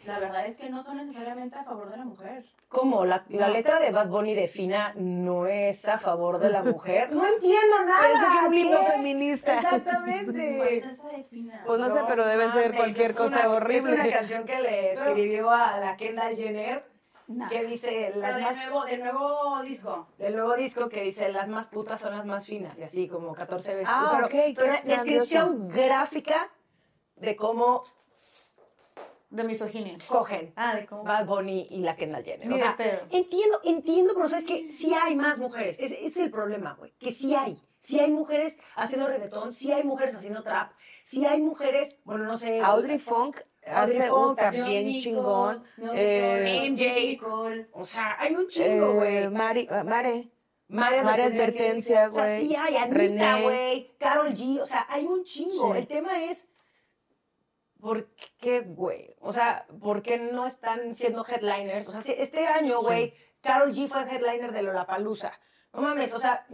la 0.04 0.18
verdad 0.18 0.46
es 0.46 0.56
que 0.56 0.68
no 0.70 0.82
son 0.82 0.96
necesariamente 0.96 1.56
a 1.58 1.64
favor 1.64 1.90
de 1.90 1.96
la 1.96 2.04
mujer. 2.04 2.44
¿Cómo? 2.68 3.04
La, 3.04 3.24
la 3.28 3.48
letra 3.48 3.78
de 3.80 3.90
Bad 3.90 4.08
Bunny 4.08 4.34
de 4.34 4.48
Fina 4.48 4.92
no 4.96 5.46
es 5.46 5.86
a 5.86 5.98
favor 5.98 6.38
de 6.38 6.50
la 6.50 6.62
mujer. 6.62 7.10
No 7.12 7.26
entiendo 7.26 7.82
nada. 7.86 8.00
Parece 8.00 8.24
que 8.50 8.60
es 8.60 8.64
un 8.66 8.70
¿qué? 8.86 8.92
feminista. 8.92 9.52
¿Cuál 9.60 9.74
Exactamente. 9.76 10.78
es 10.78 10.84
esa 10.86 11.08
de 11.08 11.24
Fina? 11.24 11.62
Pues 11.66 11.80
no 11.80 11.90
sé, 11.90 12.00
pero 12.08 12.24
debe 12.26 12.44
ser 12.50 12.54
mames, 12.72 12.76
cualquier 12.76 13.14
cosa 13.14 13.40
una- 13.48 13.50
horrible. 13.56 13.92
Es 13.94 14.00
una 14.00 14.10
canción 14.10 14.44
que 14.44 14.60
le 14.60 14.92
escribió 14.92 15.50
a 15.50 15.78
la 15.78 15.96
Kendall 15.96 16.36
Jenner 16.36 16.92
que 17.48 17.64
dice 17.64 18.12
las 18.16 18.34
del 18.34 18.44
más, 18.44 18.56
nuevo, 18.56 18.84
del 18.84 19.00
nuevo 19.00 19.62
disco. 19.62 20.06
del 20.18 20.34
nuevo 20.36 20.54
disco 20.54 20.88
que 20.90 21.02
dice 21.02 21.30
las 21.30 21.48
más 21.48 21.68
putas 21.68 22.00
son 22.00 22.12
las 22.14 22.26
más 22.26 22.46
finas 22.46 22.76
y 22.78 22.82
así 22.82 23.08
como 23.08 23.32
14 23.32 23.74
veces. 23.74 23.88
Ah, 23.90 24.10
pero, 24.12 24.26
ok, 24.26 24.32
qué 24.32 24.54
pero 24.56 24.72
descripción 24.84 25.68
gráfica 25.68 26.50
de 27.16 27.36
cómo 27.36 27.84
de 29.32 29.44
misoginia. 29.44 29.96
cogen 30.08 30.52
Ah, 30.56 30.74
de 30.76 30.86
cómo. 30.86 31.04
Bad 31.04 31.26
Bunny 31.26 31.66
y 31.70 31.78
la 31.80 31.96
Kendall 31.96 32.24
Jenner. 32.24 32.46
Ni 32.46 32.54
O 32.54 32.58
sea, 32.58 32.76
pedo. 32.76 33.00
entiendo, 33.10 33.60
entiendo, 33.64 34.12
pero 34.14 34.28
sabes 34.28 34.44
que 34.44 34.70
sí 34.70 34.92
hay 34.94 35.16
más 35.16 35.38
mujeres. 35.38 35.78
Ese, 35.78 35.94
ese 35.96 36.06
es 36.06 36.16
el 36.18 36.30
problema, 36.30 36.74
güey. 36.74 36.92
Que 36.98 37.10
sí 37.10 37.34
hay. 37.34 37.60
Sí 37.80 37.98
hay 37.98 38.12
mujeres 38.12 38.58
haciendo 38.76 39.08
reggaetón, 39.08 39.52
sí 39.52 39.72
hay 39.72 39.82
mujeres 39.82 40.14
haciendo 40.14 40.44
trap, 40.44 40.70
sí 41.04 41.26
hay 41.26 41.40
mujeres, 41.40 41.98
bueno, 42.04 42.24
no 42.24 42.38
sé. 42.38 42.60
Audrey 42.60 42.98
Funk 43.00 43.40
Audrey 43.66 43.98
hace 43.98 44.12
un 44.12 44.36
también 44.36 45.00
chingón. 45.00 45.64
Snow 45.64 45.92
eh, 45.92 46.68
MJ. 46.70 46.84
Nicole. 47.08 47.66
O 47.72 47.84
sea, 47.84 48.16
hay 48.20 48.36
un 48.36 48.46
chingo, 48.46 48.94
güey. 48.94 49.16
eh, 49.16 49.30
Mari, 49.30 49.66
ah, 49.70 49.82
Mare. 49.82 50.30
María 50.68 51.02
María 51.02 51.26
Advertencia, 51.26 52.06
O 52.08 52.12
sea, 52.12 52.24
güey. 52.24 52.48
sí 52.48 52.56
hay, 52.56 52.76
Anita, 52.76 53.40
güey, 53.42 53.90
Carol 53.98 54.32
G, 54.32 54.60
o 54.62 54.66
sea, 54.66 54.86
hay 54.88 55.04
un 55.04 55.22
chingo. 55.24 55.72
Sí. 55.72 55.78
El 55.80 55.86
tema 55.86 56.24
es, 56.24 56.48
¿por 57.82 58.08
qué, 58.38 58.60
güey? 58.60 59.16
O 59.18 59.32
sea, 59.32 59.66
¿por 59.80 60.02
qué 60.02 60.16
no 60.16 60.46
están 60.46 60.94
siendo 60.94 61.26
headliners? 61.26 61.88
O 61.88 61.90
sea, 61.90 62.00
si 62.00 62.12
este 62.12 62.46
año, 62.46 62.80
güey, 62.80 63.12
Carol 63.40 63.74
G 63.74 63.88
fue 63.88 64.02
headliner 64.02 64.52
de 64.52 64.62
Lollapalooza. 64.62 65.32
No 65.72 65.82
mames, 65.82 66.14
o 66.14 66.20
sea, 66.20 66.46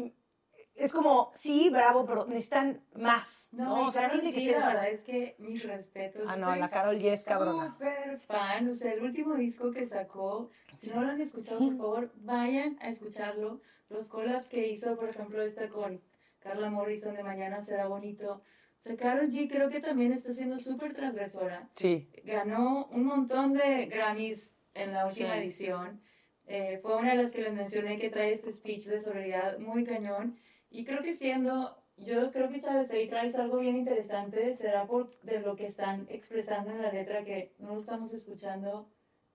es 0.74 0.90
como, 0.94 1.30
sí, 1.34 1.68
bravo, 1.68 2.06
pero 2.06 2.24
necesitan 2.24 2.82
más, 2.94 3.50
¿no? 3.52 3.64
No, 3.64 3.86
o 3.88 3.90
sea, 3.90 4.08
Karol 4.08 4.22
tiene 4.22 4.34
que 4.34 4.40
G, 4.40 4.52
ser... 4.52 4.60
la 4.60 4.68
verdad 4.68 4.88
es 4.88 5.02
que 5.02 5.36
mis 5.38 5.62
respetos. 5.64 6.24
Ah, 6.26 6.36
no, 6.36 6.56
la 6.56 6.68
Karol 6.70 6.96
G 6.96 7.12
es 7.12 7.24
cabrona. 7.24 7.72
Súper 7.72 8.20
fan, 8.20 8.68
o 8.70 8.74
sea, 8.74 8.94
el 8.94 9.02
último 9.02 9.34
disco 9.34 9.70
que 9.70 9.84
sacó, 9.84 10.48
si 10.78 10.90
no 10.92 11.02
lo 11.02 11.10
han 11.10 11.20
escuchado, 11.20 11.58
por 11.58 11.76
favor, 11.76 12.12
vayan 12.16 12.78
a 12.80 12.88
escucharlo. 12.88 13.60
Los 13.90 14.08
collabs 14.08 14.48
que 14.48 14.66
hizo, 14.66 14.96
por 14.96 15.10
ejemplo, 15.10 15.42
esta 15.42 15.68
con 15.68 16.00
Carla 16.38 16.70
Morrison 16.70 17.14
de 17.14 17.22
Mañana 17.22 17.60
será 17.60 17.86
bonito. 17.86 18.40
O 18.78 18.80
sea, 18.80 18.96
Karol 18.96 19.28
G 19.28 19.48
creo 19.50 19.70
que 19.70 19.80
también 19.80 20.12
está 20.12 20.32
siendo 20.32 20.58
súper 20.58 20.94
transgresora. 20.94 21.68
Sí. 21.74 22.08
Ganó 22.24 22.86
un 22.92 23.04
montón 23.04 23.52
de 23.52 23.86
Grammys 23.86 24.54
en 24.74 24.92
la 24.92 25.06
última 25.06 25.32
Sí. 25.34 25.38
edición. 25.40 26.00
Eh, 26.46 26.78
fue 26.80 26.96
una 26.96 27.10
de 27.14 27.22
las 27.22 27.32
que 27.32 27.42
les 27.42 27.52
mencioné 27.52 27.98
que 27.98 28.08
trae 28.08 28.32
este 28.32 28.52
speech 28.52 28.86
de 28.86 29.00
solidaridad 29.00 29.58
muy 29.58 29.84
cañón. 29.84 30.38
Y 30.70 30.84
creo 30.84 31.02
que 31.02 31.14
siendo, 31.14 31.76
yo 31.96 32.30
creo 32.30 32.48
que 32.48 32.60
Chávez 32.60 32.90
ahí 32.92 33.08
traes 33.08 33.34
algo 33.34 33.58
bien 33.58 33.76
interesante, 33.76 34.54
será 34.54 34.86
por 34.86 35.10
de 35.22 35.40
lo 35.40 35.56
que 35.56 35.66
están 35.66 36.06
expresando 36.08 36.70
en 36.70 36.80
la 36.80 36.92
letra 36.92 37.24
que 37.24 37.52
no 37.58 37.74
lo 37.74 37.80
estamos 37.80 38.14
escuchando 38.14 38.88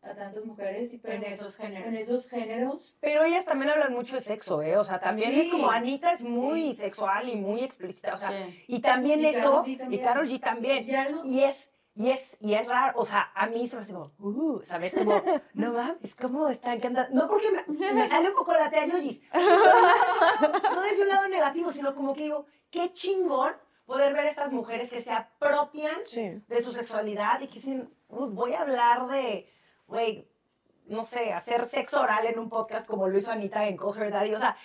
a 0.04 0.14
tantas 0.16 0.44
mujeres 0.46 0.94
y 0.94 0.98
pero 0.98 1.14
En 1.16 1.24
esos 1.24 1.56
géneros. 1.56 1.88
en 1.88 1.96
esos 1.96 2.30
géneros. 2.30 2.98
Pero 3.02 3.24
ellas 3.24 3.46
también 3.46 3.72
hablan 3.72 3.94
mucho 3.94 4.16
de 4.16 4.22
sexo, 4.22 4.62
¿eh? 4.62 4.78
O 4.78 4.84
sea, 4.84 5.00
también 5.00 5.32
Sí. 5.32 5.40
es 5.42 5.50
como 5.50 5.72
Anita 5.72 6.12
es 6.12 6.22
muy 6.24 6.74
Sí. 6.74 6.82
sexual 6.82 7.30
y 7.30 7.36
muy 7.38 7.64
explícita, 7.64 8.14
o 8.14 8.18
sea, 8.18 8.30
Sí. 8.32 8.64
y 8.68 8.82
también 8.82 9.22
Y 9.22 9.28
eso, 9.28 9.64
y. 9.66 10.00
Carol 10.00 10.28
G 10.30 10.40
también. 10.42 10.84
Y 10.86 10.94
algo- 10.96 11.22
Y 11.24 11.44
es, 11.44 11.72
y 11.96 12.10
es, 12.10 12.38
y 12.42 12.54
es 12.56 12.68
raro, 12.68 13.00
o 13.00 13.06
sea, 13.06 13.32
a 13.36 13.48
mí 13.48 13.68
se 13.68 13.76
me 13.78 13.84
hace 13.84 13.94
como, 13.94 14.12
uh, 14.20 14.62
¿sabes? 14.64 14.94
Como, 14.94 15.14
no 15.54 15.72
mames, 15.74 16.16
¿cómo 16.16 16.50
están? 16.50 16.82
¿Qué 16.82 16.88
andan? 16.88 17.08
No 17.14 17.28
porque 17.30 17.48
me, 17.52 17.94
me 17.94 18.08
sale 18.08 18.30
un 18.30 18.36
poco 18.36 18.52
la 18.54 18.70
tía 18.70 18.86
Yoyis. 18.86 19.22
No 20.74 20.82
desde 20.82 21.04
un 21.04 21.10
lado 21.10 21.28
negativo, 21.28 21.72
sino 21.72 21.96
como 21.96 22.14
que 22.14 22.24
digo, 22.24 22.46
qué 22.72 22.92
chingón 22.94 23.54
poder 23.86 24.14
ver 24.14 24.26
a 24.26 24.30
estas 24.30 24.52
mujeres 24.52 24.90
que 24.92 25.02
se 25.02 25.12
apropian 25.14 25.96
Sí. 26.08 26.42
de 26.48 26.62
su 26.62 26.72
sexualidad 26.72 27.42
y 27.42 27.48
que 27.48 27.54
dicen, 27.56 27.90
"Uh, 28.10 28.28
voy 28.28 28.54
a 28.54 28.62
hablar 28.62 29.08
de, 29.08 29.50
güey, 29.88 30.28
no 30.86 31.06
sé, 31.06 31.34
hacer 31.34 31.68
sexo 31.68 32.02
oral 32.02 32.26
en 32.26 32.40
un 32.40 32.50
podcast 32.50 32.88
como 32.88 33.08
lo 33.08 33.18
hizo 33.18 33.32
Anita 33.32 33.68
en 33.68 33.78
Call 33.78 33.98
Her 33.98 34.12
Daddy. 34.12 34.34
O 34.34 34.40
sea, 34.40 34.58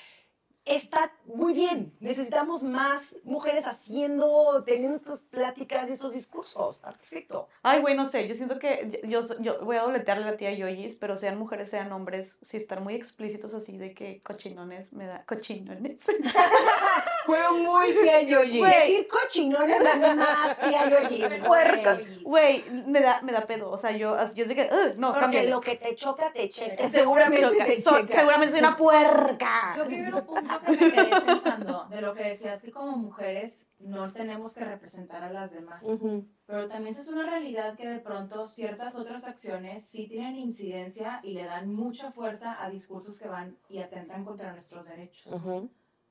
está 0.69 1.13
muy 1.25 1.53
bien. 1.55 1.95
Necesitamos 2.01 2.63
más 2.63 3.17
mujeres 3.25 3.67
haciendo, 3.67 4.63
teniendo 4.65 4.97
estas 4.97 5.23
pláticas 5.23 5.89
y 5.89 5.93
estos 5.93 6.13
discursos. 6.13 6.77
Está 6.77 6.93
perfecto. 6.93 7.49
Ay, 7.63 7.81
güey, 7.81 7.97
no 7.97 8.05
sé, 8.05 8.29
yo 8.29 8.35
siento 8.35 8.59
que 8.59 9.01
yo, 9.05 9.23
yo 9.41 9.65
voy 9.65 9.77
a 9.77 9.83
dobletearle 9.83 10.25
a 10.25 10.33
la 10.33 10.37
tía 10.37 10.53
Yoyis, 10.53 10.97
pero 10.99 11.17
sean 11.17 11.39
mujeres, 11.39 11.71
sean 11.71 11.91
hombres, 11.93 12.39
si 12.43 12.57
estar 12.57 12.81
muy 12.81 12.95
explícitos 12.95 13.55
así 13.55 13.79
de 13.79 13.95
que 13.95 14.23
cochinones 14.23 14.93
me 14.93 15.07
da, 15.07 15.25
cochinones. 15.25 16.01
Fue 17.29 17.53
muy 17.53 17.93
tía 17.93 18.23
Yoyi. 18.33 18.63
Decir 18.63 19.07
cochinones 19.07 19.81
no 19.83 20.07
es 20.07 20.17
más 20.17 20.59
tía 20.59 20.89
Yoyi. 21.09 21.41
Puerca. 21.47 21.99
Güey, 22.23 22.65
me 22.87 23.01
da, 23.01 23.21
me 23.23 23.33
da 23.33 23.43
pedo, 23.43 23.71
o 23.71 23.77
sea, 23.77 23.93
yo, 23.93 24.17
yo 24.35 24.45
sé 24.47 24.55
que, 24.55 24.63
"Ugh, 24.73 24.97
no, 24.97 25.09
Porque 25.09 25.21
cámbiale. 25.21 25.51
lo 25.51 25.61
que 25.61 25.77
te 25.77 25.95
choca, 25.95 26.33
te 26.33 26.49
checa. 26.49 26.89
Seguramente, 26.89 27.55
te 27.65 27.83
so- 27.83 27.99
checa. 28.01 28.15
seguramente 28.15 28.53
soy 28.53 28.61
una 28.61 28.77
puerca. 28.77 29.75
Yo 29.77 29.87
que 29.87 29.95
un 30.03 30.23
punto 30.27 30.61
que 30.65 30.73
me 30.73 30.93
quedé 30.93 31.21
pensando 31.21 31.87
de 31.91 32.01
lo 32.01 32.15
que 32.15 32.25
decías, 32.25 32.63
que 32.63 32.71
como 32.71 32.97
mujeres 32.97 33.65
no 33.79 34.11
tenemos 34.13 34.55
que 34.55 34.65
representar 34.65 35.23
a 35.23 35.31
las 35.31 35.53
demás. 35.53 35.83
Ujú. 35.85 36.27
Pero 36.47 36.67
también 36.69 36.97
es 36.97 37.09
una 37.09 37.25
realidad 37.29 37.77
que 37.77 37.87
de 37.87 38.01
pronto 38.01 38.49
ciertas 38.49 38.95
otras 38.97 39.25
acciones 39.25 39.85
sí 39.85 40.09
tienen 40.09 40.35
incidencia 40.37 41.21
y 41.23 41.35
le 41.35 41.45
dan 41.45 41.73
mucha 41.73 42.11
fuerza 42.11 42.57
a 42.63 42.71
discursos 42.71 43.19
que 43.21 43.29
van 43.29 43.57
y 43.69 43.81
atentan 43.81 44.25
contra 44.25 44.53
nuestros 44.53 44.89
derechos. 44.89 45.33
Ujú. 45.33 45.71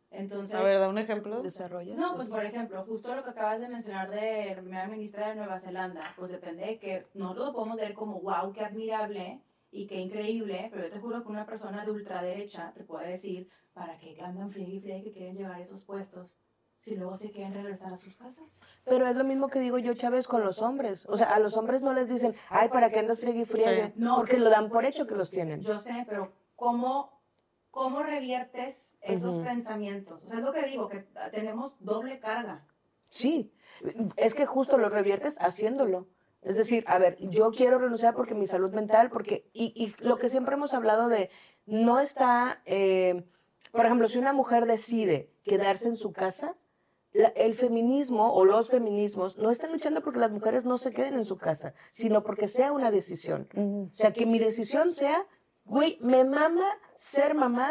Entonces, 0.10 0.55
A 0.55 0.62
ver, 0.64 0.80
da 0.80 0.88
un 0.88 0.97
ejemplo. 0.97 1.41
Desarrolla. 1.41 1.95
no, 1.95 2.16
pues 2.16 2.30
por 2.30 2.43
ejemplo, 2.43 2.84
justo 2.86 3.14
lo 3.14 3.24
que 3.24 3.32
acabas 3.32 3.60
de 3.60 3.68
mencionar 3.68 4.10
de 4.10 4.53
la 4.55 4.62
primera 4.62 4.88
ministra 4.88 5.30
de 5.30 5.36
Nueva 5.36 5.60
Zelanda, 5.60 6.01
pues 6.18 6.32
depende 6.32 6.66
de 6.66 6.80
que 6.80 7.08
nosotros 7.14 7.47
lo 7.47 7.53
podemos 7.53 7.78
ver 7.78 7.93
como, 7.93 8.22
wow, 8.22 8.51
qué 8.53 8.62
admirable 8.62 9.41
y 9.70 9.86
qué 9.86 9.95
increíble, 9.95 10.70
pero 10.72 10.84
yo 10.86 10.89
te 10.93 10.99
juro 10.99 11.22
que 11.24 11.30
una 11.30 11.45
persona 11.45 11.84
de 11.84 11.91
ultraderecha 11.91 12.74
te 12.74 12.84
puede 12.84 13.10
decir, 13.10 13.49
¿para 13.74 13.97
qué 13.97 14.18
andan 14.22 14.49
friegue 14.51 14.97
y 14.97 15.03
que 15.03 15.12
quieren 15.12 15.36
llevar 15.36 15.60
esos 15.60 15.84
puestos 15.84 16.36
si 16.80 16.95
luego 16.95 17.18
se 17.18 17.32
quieren 17.32 17.53
regresar 17.53 17.91
a 17.91 17.97
sus 17.97 18.16
casas? 18.16 18.62
Pero 18.86 19.05
es 19.08 19.16
lo 19.18 19.26
mismo 19.26 19.49
que 19.49 19.60
digo 19.60 19.78
yo, 19.78 19.93
Chávez, 19.93 20.28
con 20.28 20.43
los 20.43 20.62
hombres. 20.62 21.05
O 21.08 21.18
sea, 21.18 21.28
a 21.28 21.39
los 21.39 21.58
hombres 21.58 21.82
no 21.82 21.91
les 21.93 22.08
dicen, 22.08 22.34
ay, 22.49 22.70
¿para 22.70 22.89
qué 22.91 22.99
andas 22.99 23.20
friegue 23.20 23.41
y 23.41 23.45
friegue? 23.45 23.88
Sí. 23.88 23.93
No. 23.97 24.16
Porque 24.16 24.39
lo 24.39 24.49
dan 24.49 24.70
por 24.70 24.86
hecho 24.86 25.05
que 25.05 25.16
los 25.16 25.30
tienen. 25.32 25.62
Yo 25.62 25.80
sé, 25.80 26.05
pero 26.08 26.32
¿cómo, 26.55 27.16
cómo 27.78 28.01
reviertes 28.01 28.91
esos 29.01 29.36
Ujú. 29.36 29.43
pensamientos? 29.45 30.23
O 30.25 30.28
sea, 30.28 30.39
es 30.39 30.43
lo 30.45 30.51
que 30.51 30.63
digo, 30.65 30.89
que 30.89 31.05
tenemos 31.32 31.75
doble 31.80 32.19
carga. 32.19 32.65
Sí, 33.09 33.53
es 34.15 34.34
que 34.34 34.47
justo 34.47 34.80
lo 34.80 34.89
reviertes 34.89 35.38
haciéndolo. 35.39 36.07
Es 36.41 36.57
decir, 36.57 36.84
a 36.88 36.97
ver, 36.97 37.17
yo 37.19 37.51
quiero 37.51 37.78
renunciar 37.78 38.15
porque 38.15 38.34
mi 38.34 38.47
salud 38.47 38.73
mental, 38.73 39.09
porque, 39.11 39.47
y, 39.53 39.73
y 39.75 39.93
lo 40.03 40.17
que 40.17 40.30
siempre 40.30 40.55
hemos 40.55 40.73
hablado 40.73 41.07
de, 41.07 41.30
no 41.67 41.99
está, 41.99 42.61
eh, 42.65 43.23
por 43.71 43.86
ejemplo, 43.86 44.07
si 44.07 44.17
una 44.17 44.34
mujer 44.34 44.65
decide 44.65 45.30
quedarse 45.43 45.88
en 45.88 45.97
su 45.97 46.11
casa, 46.13 46.55
la- 47.13 47.30
el 47.30 47.53
feminismo 47.53 48.34
o 48.34 48.43
los 48.43 48.69
feminismos 48.69 49.38
no 49.38 49.51
están 49.51 49.71
luchando 49.71 50.01
porque 50.01 50.19
las 50.19 50.32
mujeres 50.32 50.65
no 50.65 50.78
se 50.80 50.91
queden 50.93 51.13
en 51.13 51.25
su 51.25 51.38
casa, 51.38 51.73
sino 51.91 52.23
porque 52.23 52.47
sea 52.47 52.71
una 52.71 52.89
decisión. 52.89 53.47
O 53.91 53.95
sea, 53.95 54.13
que 54.13 54.25
mi 54.25 54.39
decisión 54.39 54.93
sea, 54.93 55.25
güey, 55.68 55.97
me 56.01 56.24
mama 56.24 56.65
ser 56.95 57.36
mamá, 57.36 57.70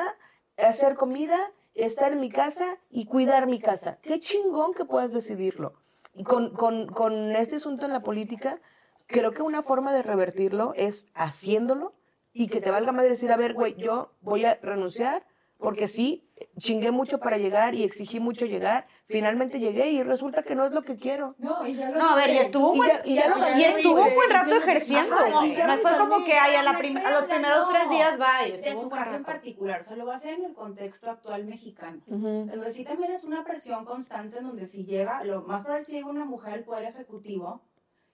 hacer 0.57 0.94
comida, 0.94 1.53
estar 1.74 2.12
en 2.12 2.20
mi 2.20 2.30
casa 2.30 2.78
y 2.90 3.07
cuidar 3.07 3.47
mi 3.47 3.61
casa. 3.61 3.99
Qué 4.03 4.20
chingón 4.20 4.74
que 4.74 4.84
puedas 4.84 5.12
decidirlo. 5.12 5.74
Y 6.14 6.24
con, 6.24 6.51
con, 6.55 6.86
con 6.86 7.36
este 7.36 7.57
asunto 7.57 7.84
en 7.84 7.92
la 7.92 8.03
política, 8.03 8.61
creo 9.07 9.32
que 9.32 9.42
una 9.42 9.62
forma 9.62 9.92
de 9.92 10.03
revertirlo 10.03 10.72
es 10.74 11.07
haciéndolo 11.14 11.94
y 12.32 12.49
que 12.49 12.61
te 12.61 12.70
valga 12.70 12.92
madre 12.92 13.11
decir, 13.11 13.32
a 13.32 13.36
ver, 13.36 13.55
güey, 13.55 13.74
yo 13.76 14.12
voy 14.20 14.44
a 14.44 14.59
renunciar 14.62 15.26
porque 15.59 15.88
sí, 15.88 16.22
chingué 16.59 16.90
mucho 16.90 17.18
para 17.18 17.38
llegar 17.38 17.74
y 17.74 17.82
exigí 17.82 18.20
mucho 18.20 18.44
llegar. 18.44 18.86
Finalmente 19.07 19.59
llegué 19.59 19.90
y 19.90 20.02
resulta 20.02 20.42
que 20.42 20.54
no 20.54 20.64
es 20.66 20.72
lo 20.72 20.82
que 20.82 20.96
quiero. 20.96 21.34
No, 21.38 21.66
y 21.66 21.74
ya 21.76 21.90
lo 21.90 21.98
No, 21.98 22.11
a 22.11 22.16
ver, 22.16 22.30
y 22.30 22.38
estuvo 22.38 22.70
un 22.72 22.76
Y 22.76 22.78
buen, 22.80 22.90
ya- 22.90 23.02
y 23.04 23.14
ya 23.14 23.28
lo 23.28 23.59
y 23.59 23.64
estuvo 23.64 24.02
un 24.04 24.14
buen 24.14 24.30
rato 24.30 24.50
ejerciendo, 24.54 25.14
Ajá, 25.16 25.66
No 25.66 25.76
fue 25.78 25.96
como 25.98 26.24
que 26.24 26.34
ay, 26.34 26.57
a, 26.57 26.62
la 26.62 26.72
No, 26.72 26.78
prim- 26.78 26.96
espera, 26.98 27.16
a 27.16 27.20
los 27.20 27.30
primeros 27.30 27.59
no. 27.61 27.68
tres 27.70 27.90
días 27.90 28.20
va. 28.20 28.46
y 28.48 28.52
De 28.61 28.72
su 28.72 28.80
un 28.80 28.90
caso 28.90 29.14
en 29.14 29.24
particular, 29.24 29.80
o 29.80 29.84
sea, 29.84 29.96
lo 29.96 30.04
va 30.07 30.12
a 30.14 30.16
hacer 30.16 30.34
en 30.34 30.44
el 30.44 30.52
contexto 30.54 31.11
actual 31.11 31.46
mexicano. 31.46 32.02
Ujú. 32.07 32.26
Entonces 32.28 32.74
sí 32.74 32.84
también 32.84 33.12
es 33.12 33.24
una 33.24 33.44
presión 33.44 33.84
constante 33.84 34.38
en 34.38 34.44
donde 34.44 34.66
si 34.66 34.84
llega, 34.84 35.24
lo 35.24 35.42
más 35.42 35.62
probable 35.62 35.82
es 35.82 35.88
que 35.88 35.94
llegue 35.94 36.04
una 36.11 36.24
mujer 36.24 36.52
al 36.54 36.64
poder 36.64 36.84
ejecutivo 36.84 37.62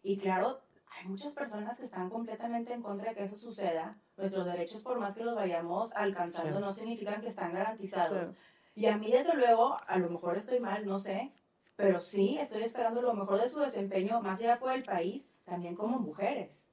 y 0.03 0.19
claro, 0.19 0.61
hay 0.99 1.09
muchas 1.09 1.33
personas 1.33 1.79
que 1.79 1.85
están 1.85 2.11
completamente 2.11 2.73
en 2.73 2.83
contra 2.83 3.11
de 3.11 3.17
que 3.17 3.25
eso 3.25 3.37
suceda. 3.37 3.97
Nuestros 4.17 4.45
derechos, 4.47 4.83
por 4.83 4.99
más 4.99 5.15
que 5.17 5.25
los 5.25 5.35
vayamos 5.35 5.93
alcanzando, 5.95 6.57
Sí. 6.59 6.65
no 6.65 6.73
significan 6.73 7.21
que 7.21 7.29
están 7.29 7.53
garantizados. 7.55 8.29
Sí. 8.29 8.35
Y 8.75 8.87
a 8.87 8.97
mí, 8.97 9.11
desde 9.11 9.35
luego, 9.35 9.77
a 9.87 9.99
lo 9.99 10.09
mejor 10.11 10.37
estoy 10.37 10.61
mal, 10.61 10.87
no 10.87 10.99
sé, 10.99 11.33
pero 11.77 12.01
sí 12.01 12.39
estoy 12.39 12.63
esperando 12.63 13.03
lo 13.03 13.15
mejor 13.15 13.41
de 13.41 13.49
su 13.49 13.61
desempeño, 13.61 14.21
más 14.23 14.41
allá 14.41 14.59
por 14.59 14.73
el 14.73 14.83
país, 14.83 15.31
también 15.45 15.75
como 15.75 15.99
mujeres. 15.99 16.67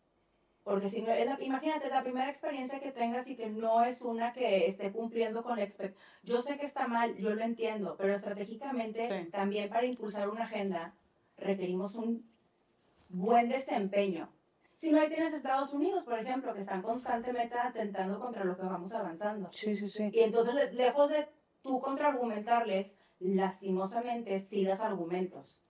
Porque 0.63 0.89
si 0.89 1.01
no, 1.01 1.11
es 1.11 1.25
la- 1.25 1.41
imagínate 1.41 1.89
la 1.89 2.03
primera 2.03 2.29
experiencia 2.29 2.79
que 2.79 2.91
tengas 2.91 3.27
y 3.27 3.35
que 3.35 3.49
no 3.49 3.83
es 3.83 4.01
una 4.01 4.33
que 4.33 4.67
esté 4.67 4.91
cumpliendo 4.91 5.41
con 5.43 5.57
la 5.57 5.63
expectativa. 5.63 5.99
Yo 6.23 6.41
sé 6.41 6.57
que 6.57 6.65
está 6.65 6.87
mal, 6.87 7.15
yo 7.15 7.31
lo 7.33 7.41
entiendo, 7.41 7.95
pero 7.97 8.13
estratégicamente 8.15 9.23
Sí. 9.23 9.29
también 9.31 9.69
para 9.69 9.85
impulsar 9.85 10.29
una 10.29 10.43
agenda 10.43 10.93
requerimos 11.37 11.95
un 11.95 12.29
buen 13.09 13.49
desempeño. 13.49 14.29
Si 14.77 14.91
no, 14.91 15.01
ahí 15.01 15.09
tienes 15.09 15.33
Estados 15.33 15.73
Unidos, 15.73 16.05
por 16.05 16.17
ejemplo, 16.17 16.53
que 16.53 16.61
están 16.61 16.81
constantemente 16.81 17.55
atentando 17.57 18.19
contra 18.19 18.45
lo 18.45 18.55
que 18.55 18.63
vamos 18.63 18.93
avanzando. 18.93 19.49
Sí, 19.51 19.75
sí, 19.75 19.89
sí. 19.89 20.09
Y 20.13 20.21
entonces, 20.21 20.53
le- 20.55 20.71
lejos 20.71 21.09
de 21.09 21.27
tú 21.61 21.81
contraargumentarles, 21.81 22.97
lastimosamente 23.19 24.39
sí 24.39 24.63
das 24.63 24.79
argumentos. 24.81 25.61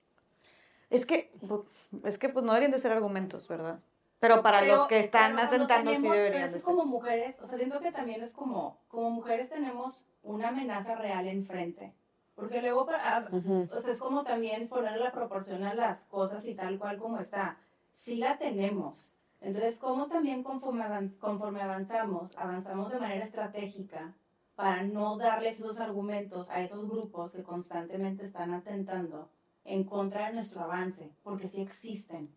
Es 0.92 1.06
que, 1.06 1.32
pu- 1.42 1.66
es 2.04 2.18
que 2.20 2.30
pues 2.30 2.46
no 2.46 2.52
deberían 2.54 2.72
de 2.72 2.80
ser 2.80 2.92
argumentos, 2.92 3.48
¿verdad? 3.48 3.80
Pero 4.20 4.44
para 4.44 4.60
Pero- 4.60 4.76
los 4.76 4.88
que 4.88 5.00
están 5.00 5.36
pero 5.36 5.48
atentando 5.48 5.92
sí 5.92 5.98
tenemos- 5.98 6.12
pero 6.12 6.24
deberían 6.24 6.44
es 6.50 6.54
que 6.56 6.62
como 6.62 6.86
mujeres, 6.86 7.40
o 7.42 7.48
sea, 7.48 7.58
siento 7.58 7.80
que 7.80 7.92
también 7.92 8.22
es 8.22 8.34
como, 8.34 8.80
como 8.90 9.10
mujeres 9.10 9.50
tenemos 9.50 10.04
una 10.22 10.50
amenaza 10.50 10.96
real 10.96 11.28
enfrente. 11.28 11.94
Porque 12.40 12.62
luego, 12.62 12.86
para, 12.86 13.28
Ujú. 13.32 13.68
o 13.76 13.82
sea, 13.82 13.92
es 13.92 14.00
como 14.00 14.24
también 14.24 14.70
poner 14.70 14.98
la 14.98 15.12
proporción 15.12 15.64
a 15.64 15.74
las 15.74 16.06
cosas 16.06 16.46
y 16.48 16.56
tal 16.56 16.80
cual 16.80 16.98
como 16.98 17.20
está. 17.20 17.58
sí 17.92 18.16
la 18.16 18.38
tenemos. 18.38 19.14
Entonces, 19.42 19.78
¿cómo 19.78 20.08
también 20.08 20.42
conforme, 20.42 20.84
avanz- 20.86 21.18
conforme 21.18 21.62
avanzamos, 21.62 22.38
avanzamos 22.38 22.92
de 22.92 23.00
manera 23.00 23.26
estratégica 23.26 24.14
para 24.56 24.84
no 24.84 25.18
darles 25.18 25.60
esos 25.60 25.82
argumentos 25.82 26.50
a 26.50 26.62
esos 26.62 26.88
grupos 26.90 27.34
que 27.34 27.44
constantemente 27.44 28.24
están 28.26 28.54
atentando 28.54 29.30
en 29.66 29.84
contra 29.84 30.28
de 30.28 30.34
nuestro 30.36 30.62
avance? 30.62 31.12
Porque 31.24 31.50
sí 31.50 31.62
existen. 31.62 32.30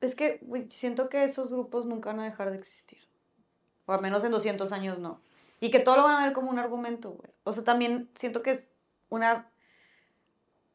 Es 0.00 0.14
que 0.14 0.40
siento 0.70 1.08
que 1.08 1.24
esos 1.24 1.50
grupos 1.50 1.84
nunca 1.84 2.10
van 2.10 2.20
a 2.20 2.24
dejar 2.24 2.50
de 2.52 2.58
existir. 2.58 3.00
O 3.86 3.92
al 3.92 4.02
menos 4.02 4.22
en 4.22 4.30
200 4.30 4.70
años 4.70 5.00
no. 5.00 5.20
Y 5.58 5.70
que 5.72 5.80
todo 5.80 5.96
lo 5.96 6.02
van 6.04 6.22
a 6.22 6.24
ver 6.26 6.32
como 6.32 6.50
un 6.50 6.58
argumento, 6.60 7.10
güey. 7.10 7.30
O 7.44 7.52
sea, 7.52 7.64
también 7.64 8.08
siento 8.18 8.42
que 8.42 8.52
es 8.52 8.68
una... 9.08 9.50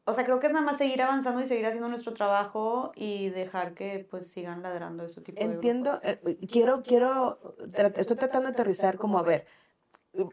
O 0.04 0.12
sea, 0.14 0.24
creo 0.24 0.40
que 0.40 0.48
es 0.48 0.52
nada 0.52 0.66
más 0.66 0.78
seguir 0.78 1.00
avanzando 1.00 1.40
y 1.42 1.46
seguir 1.46 1.64
haciendo 1.64 1.88
nuestro 1.88 2.12
trabajo 2.12 2.90
y 2.96 3.30
dejar 3.30 3.72
que 3.74 4.04
pues 4.10 4.26
sigan 4.28 4.60
ladrando 4.60 5.04
ese 5.04 5.20
tipo 5.20 5.38
de 5.38 5.46
Entiendo, 5.46 6.00
eh, 6.02 6.18
quiero, 6.50 6.82
quiero, 6.82 7.38
tra- 7.68 7.92
estoy 7.96 8.16
tratando 8.16 8.48
de 8.48 8.52
aterrizar 8.54 8.96
como 8.96 9.20
a 9.20 9.22
ver, 9.22 9.46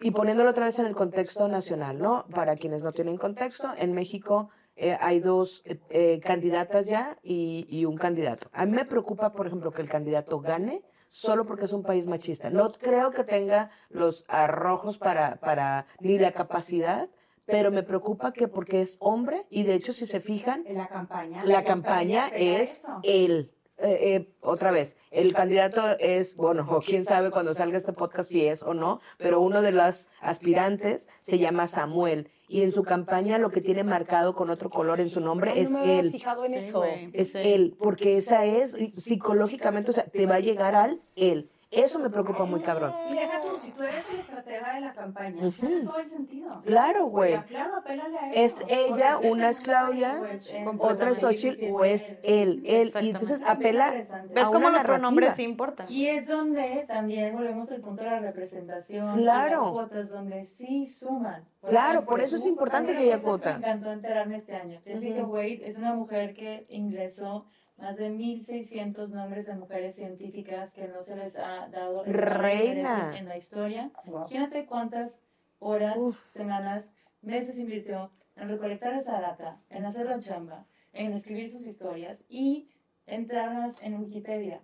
y 0.02 0.10
poniéndolo 0.10 0.50
otra 0.50 0.66
vez 0.66 0.80
en 0.80 0.88
el 0.88 0.96
contexto 0.96 1.48
nacional, 1.48 2.00
¿no? 2.00 2.26
Para 2.34 2.56
quienes 2.56 2.82
no 2.82 2.92
tienen 2.92 3.18
contexto, 3.18 3.70
en 3.78 3.94
México 3.94 4.50
eh, 4.76 4.98
hay 5.00 5.20
dos 5.20 5.62
eh, 5.66 5.80
eh, 5.92 6.20
candidatas 6.20 6.88
ya 6.88 7.20
y, 7.22 7.68
y 7.70 7.86
un 7.86 7.96
candidato. 7.96 8.50
A 8.54 8.66
mí 8.66 8.72
me 8.72 8.86
preocupa, 8.86 9.34
por 9.34 9.46
ejemplo, 9.46 9.72
que 9.72 9.84
el 9.84 9.90
candidato 9.90 10.40
gane 10.40 10.82
solo 11.10 11.46
porque 11.46 11.66
es 11.66 11.74
un 11.74 11.84
país 11.84 12.08
machista. 12.08 12.50
No 12.50 12.72
creo 12.72 13.12
que 13.12 13.24
tenga 13.24 13.70
los 13.90 14.26
arrojos 14.28 14.98
para, 14.98 15.36
para 15.36 15.86
ni 16.00 16.18
la 16.18 16.32
capacidad, 16.32 17.08
pero 17.50 17.72
me 17.72 17.84
preocupa 17.84 18.32
que 18.34 18.48
porque 18.48 18.82
es 18.82 18.98
hombre, 19.00 19.46
y 19.50 19.64
de 19.64 19.74
hecho 19.76 19.94
si 19.94 20.06
se 20.06 20.20
fijan, 20.20 20.64
En 20.68 20.78
la 20.78 20.88
campaña. 20.88 21.44
la 21.46 21.64
campaña 21.64 22.28
es 22.30 22.86
él. 23.04 23.52
Eh, 23.82 24.16
eh, 24.16 24.34
otra 24.42 24.72
vez, 24.72 24.98
el 25.10 25.34
candidato 25.34 25.82
es, 26.00 26.36
bueno, 26.36 26.68
o 26.70 26.82
quién 26.82 27.06
sabe 27.06 27.32
cuando 27.32 27.54
salga 27.54 27.78
este 27.78 27.94
podcast 27.94 28.30
si 28.30 28.46
es 28.46 28.62
o 28.62 28.74
no, 28.74 29.00
pero 29.18 29.40
uno 29.40 29.62
de 29.62 29.72
los 29.72 30.10
aspirantes 30.20 31.08
se 31.22 31.40
llama 31.40 31.66
Samuel 31.66 32.30
y 32.50 32.64
en 32.64 32.74
su 32.74 32.84
campaña 32.84 33.38
lo 33.38 33.52
que 33.52 33.62
tiene 33.62 33.86
marcado 33.86 34.36
con 34.36 34.50
otro 34.50 34.70
color 34.70 35.00
en 35.00 35.10
su 35.10 35.22
nombre 35.22 35.52
Ay, 35.56 35.62
es 35.62 35.72
no 35.72 35.78
me 35.80 35.84
había 35.86 36.00
él. 36.02 36.12
fijado 36.12 36.44
en 36.44 36.54
Sí, 36.54 36.58
eso. 36.68 36.84
Es 37.14 37.32
Sí. 37.32 37.38
él, 37.42 37.78
porque 37.80 38.18
esa 38.18 38.44
es 38.44 38.76
psicológicamente, 38.98 39.92
o 39.92 39.94
sea, 39.94 40.06
te 40.06 40.26
va 40.26 40.36
a 40.36 40.40
llegar 40.42 40.76
al 40.76 41.00
él. 41.16 41.50
Eso 41.72 42.00
me 42.00 42.10
preocupa 42.10 42.46
muy 42.46 42.62
cabrón. 42.62 42.94
Y 43.12 43.16
deja 43.16 43.42
tú, 43.42 43.58
si 43.62 43.72
tú 43.72 43.84
eres 43.84 44.04
el 44.12 44.20
estratega 44.20 44.74
de 44.74 44.82
la 44.82 44.94
campaña, 44.94 45.48
Ujú. 45.48 45.66
hace 45.66 45.82
todo 45.82 46.00
el 46.00 46.08
sentido. 46.08 46.64
Claro, 46.66 47.06
güey. 47.06 47.40
Claro, 47.44 47.76
apélale 47.78 48.18
a 48.18 48.32
Es 48.32 48.60
eso. 48.62 48.66
ella, 48.70 49.14
Porque 49.16 49.28
una 49.30 49.50
es 49.50 49.62
Claudia, 49.62 50.20
es, 50.32 50.56
pues, 50.64 50.76
otra 50.80 51.12
es 51.12 51.20
Xochitl 51.20 51.64
o 51.72 51.84
es 51.86 52.18
él, 52.24 52.62
él. 52.66 52.92
Y 53.02 53.10
entonces 53.10 53.44
apela 53.46 53.94
¿Ves 54.34 54.46
a 54.46 54.52
cómo 54.52 54.70
los 54.70 54.82
pronombres 54.84 55.36
sí 55.36 55.44
importan? 55.44 55.92
Y 55.92 56.08
es 56.08 56.28
donde 56.28 56.86
también 56.88 57.36
volvemos 57.36 57.72
al 57.72 57.82
punto 57.82 58.04
de 58.04 58.10
la 58.10 58.20
representación. 58.20 59.18
Claro. 59.18 59.50
Y 59.50 59.62
las 59.62 59.72
cuotas 59.72 60.12
donde 60.12 60.46
sí 60.46 60.88
suman. 60.88 61.46
Claro, 61.68 62.06
por 62.06 62.20
eso 62.22 62.36
es 62.36 62.46
uh, 62.46 62.48
importante 62.48 62.94
que 62.94 63.04
haya 63.04 63.20
cuota. 63.20 63.54
Me 63.54 63.60
encantó 63.60 63.92
enterarme 63.92 64.38
este 64.38 64.56
año. 64.56 64.82
Jessica 64.86 65.22
Ujú. 65.24 65.34
Wade 65.34 65.62
es 65.68 65.78
una 65.78 65.94
mujer 65.94 66.34
que 66.34 66.66
ingresó 66.70 67.46
más 67.80 67.98
de 67.98 68.10
1.600 68.10 69.10
nombres 69.10 69.46
de 69.48 69.56
mujeres 69.56 69.96
científicas 69.96 70.74
que 70.74 70.88
no 70.88 71.02
se 71.02 71.16
les 71.16 71.38
ha 71.40 71.68
dado 71.70 72.04
el 72.06 72.14
Reina. 72.14 73.18
en 73.18 73.28
la 73.28 73.38
historia. 73.38 73.92
Wow. 74.06 74.20
Imagínate 74.20 74.66
cuántas 74.66 75.20
horas, 75.60 75.98
Uf. 75.98 76.18
semanas, 76.34 76.92
meses 77.22 77.58
invirtió 77.58 78.12
en 78.36 78.50
recolectar 78.50 78.94
esa 78.96 79.20
data, 79.20 79.60
en 79.70 79.86
hacer 79.86 80.06
la 80.08 80.20
chamba, 80.20 80.66
en 80.94 81.14
escribir 81.14 81.50
sus 81.50 81.68
historias 81.68 82.24
y 82.30 82.70
entrarlas 83.06 83.82
en 83.82 84.00
Wikipedia. 84.00 84.62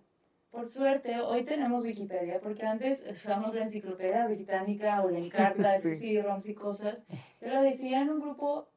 Por 0.51 0.69
suerte, 0.69 1.19
hoy 1.19 1.43
tenemos 1.43 1.83
Wikipedia, 1.83 2.39
porque 2.39 2.65
antes 2.65 3.05
usábamos 3.09 3.53
la 3.55 3.63
enciclopedia 3.63 4.25
británica 4.25 5.03
o 5.03 5.09
la 5.09 5.19
encarta 5.19 5.79
Sí. 5.79 6.17
Y 6.17 6.53
cosas, 6.53 7.05
pero 7.39 7.61
decían 7.61 8.09
un 8.09 8.21
grupo, 8.21 8.69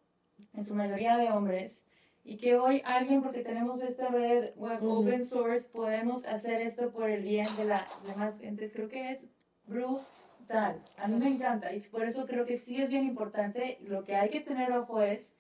en 0.55 0.65
su 0.65 0.75
mayoría 0.75 1.17
de 1.17 1.31
hombres, 1.31 1.85
y 2.29 2.37
que 2.37 2.59
hoy 2.59 2.83
alguien, 2.85 3.23
porque 3.23 3.41
tenemos 3.41 3.83
esta 3.83 4.09
red 4.09 4.51
web 4.57 4.83
Ujú. 4.83 5.01
open 5.01 5.25
source, 5.25 5.67
podemos 5.67 6.27
hacer 6.27 6.61
esto 6.61 6.91
por 6.91 7.09
el 7.09 7.23
bien 7.23 7.47
de 7.57 7.65
la 7.65 7.87
demás 8.07 8.39
gente. 8.39 8.71
Creo 8.71 8.91
que 8.91 9.13
es 9.13 9.27
brutal. 9.65 10.79
A 10.99 11.09
mí 11.09 11.17
me 11.17 11.29
encanta 11.29 11.73
y 11.73 11.81
por 11.81 12.05
eso 12.05 12.27
creo 12.27 12.45
que 12.45 12.59
sí 12.59 12.83
es 12.83 12.91
bien 12.91 13.05
importante. 13.05 13.79
Lo 13.81 14.05
que 14.05 14.15
hay 14.15 14.29
que 14.29 14.43
tener 14.43 14.71
ojo 14.73 15.01
es 15.01 15.39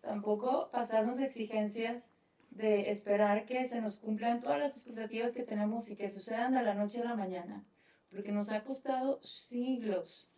tampoco 0.00 0.70
pasarnos 0.70 1.18
de 1.18 1.26
exigencias 1.26 2.14
de 2.48 2.90
esperar 2.90 3.44
que 3.44 3.66
se 3.66 3.82
nos 3.82 3.98
cumplan 3.98 4.40
todas 4.40 4.58
las 4.58 4.74
expectativas 4.74 5.32
que 5.32 5.42
tenemos 5.42 5.90
y 5.90 5.96
que 5.96 6.08
sucedan 6.08 6.54
de 6.54 6.62
la 6.62 6.72
noche 6.72 7.02
a 7.02 7.04
la 7.04 7.14
mañana, 7.14 7.62
porque 8.10 8.32
nos 8.32 8.50
ha 8.50 8.64
costado 8.64 9.22
siglos 9.22 10.32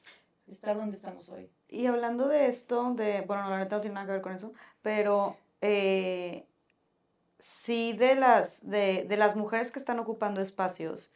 estar 0.49 0.77
donde 0.77 0.97
estamos 0.97 1.29
hoy. 1.29 1.49
Y 1.69 1.87
hablando 1.87 2.27
de 2.27 2.49
esto, 2.49 2.95
de, 2.95 3.21
bueno, 3.21 3.49
la 3.49 3.59
neta 3.59 3.77
no 3.77 3.81
tiene 3.81 3.95
nada 3.95 4.07
que 4.07 4.13
ver 4.13 4.23
con 4.23 4.33
eso, 4.33 4.53
pero 4.83 5.37
eh, 5.65 6.47
sí 7.41 7.95
de 7.95 8.15
las, 8.15 8.61
de, 8.69 9.07
de 9.09 9.17
las 9.17 9.35
mujeres 9.35 9.71
que 9.71 9.79
están 9.79 9.99
ocupando 9.99 10.43
espacios. 10.43 11.11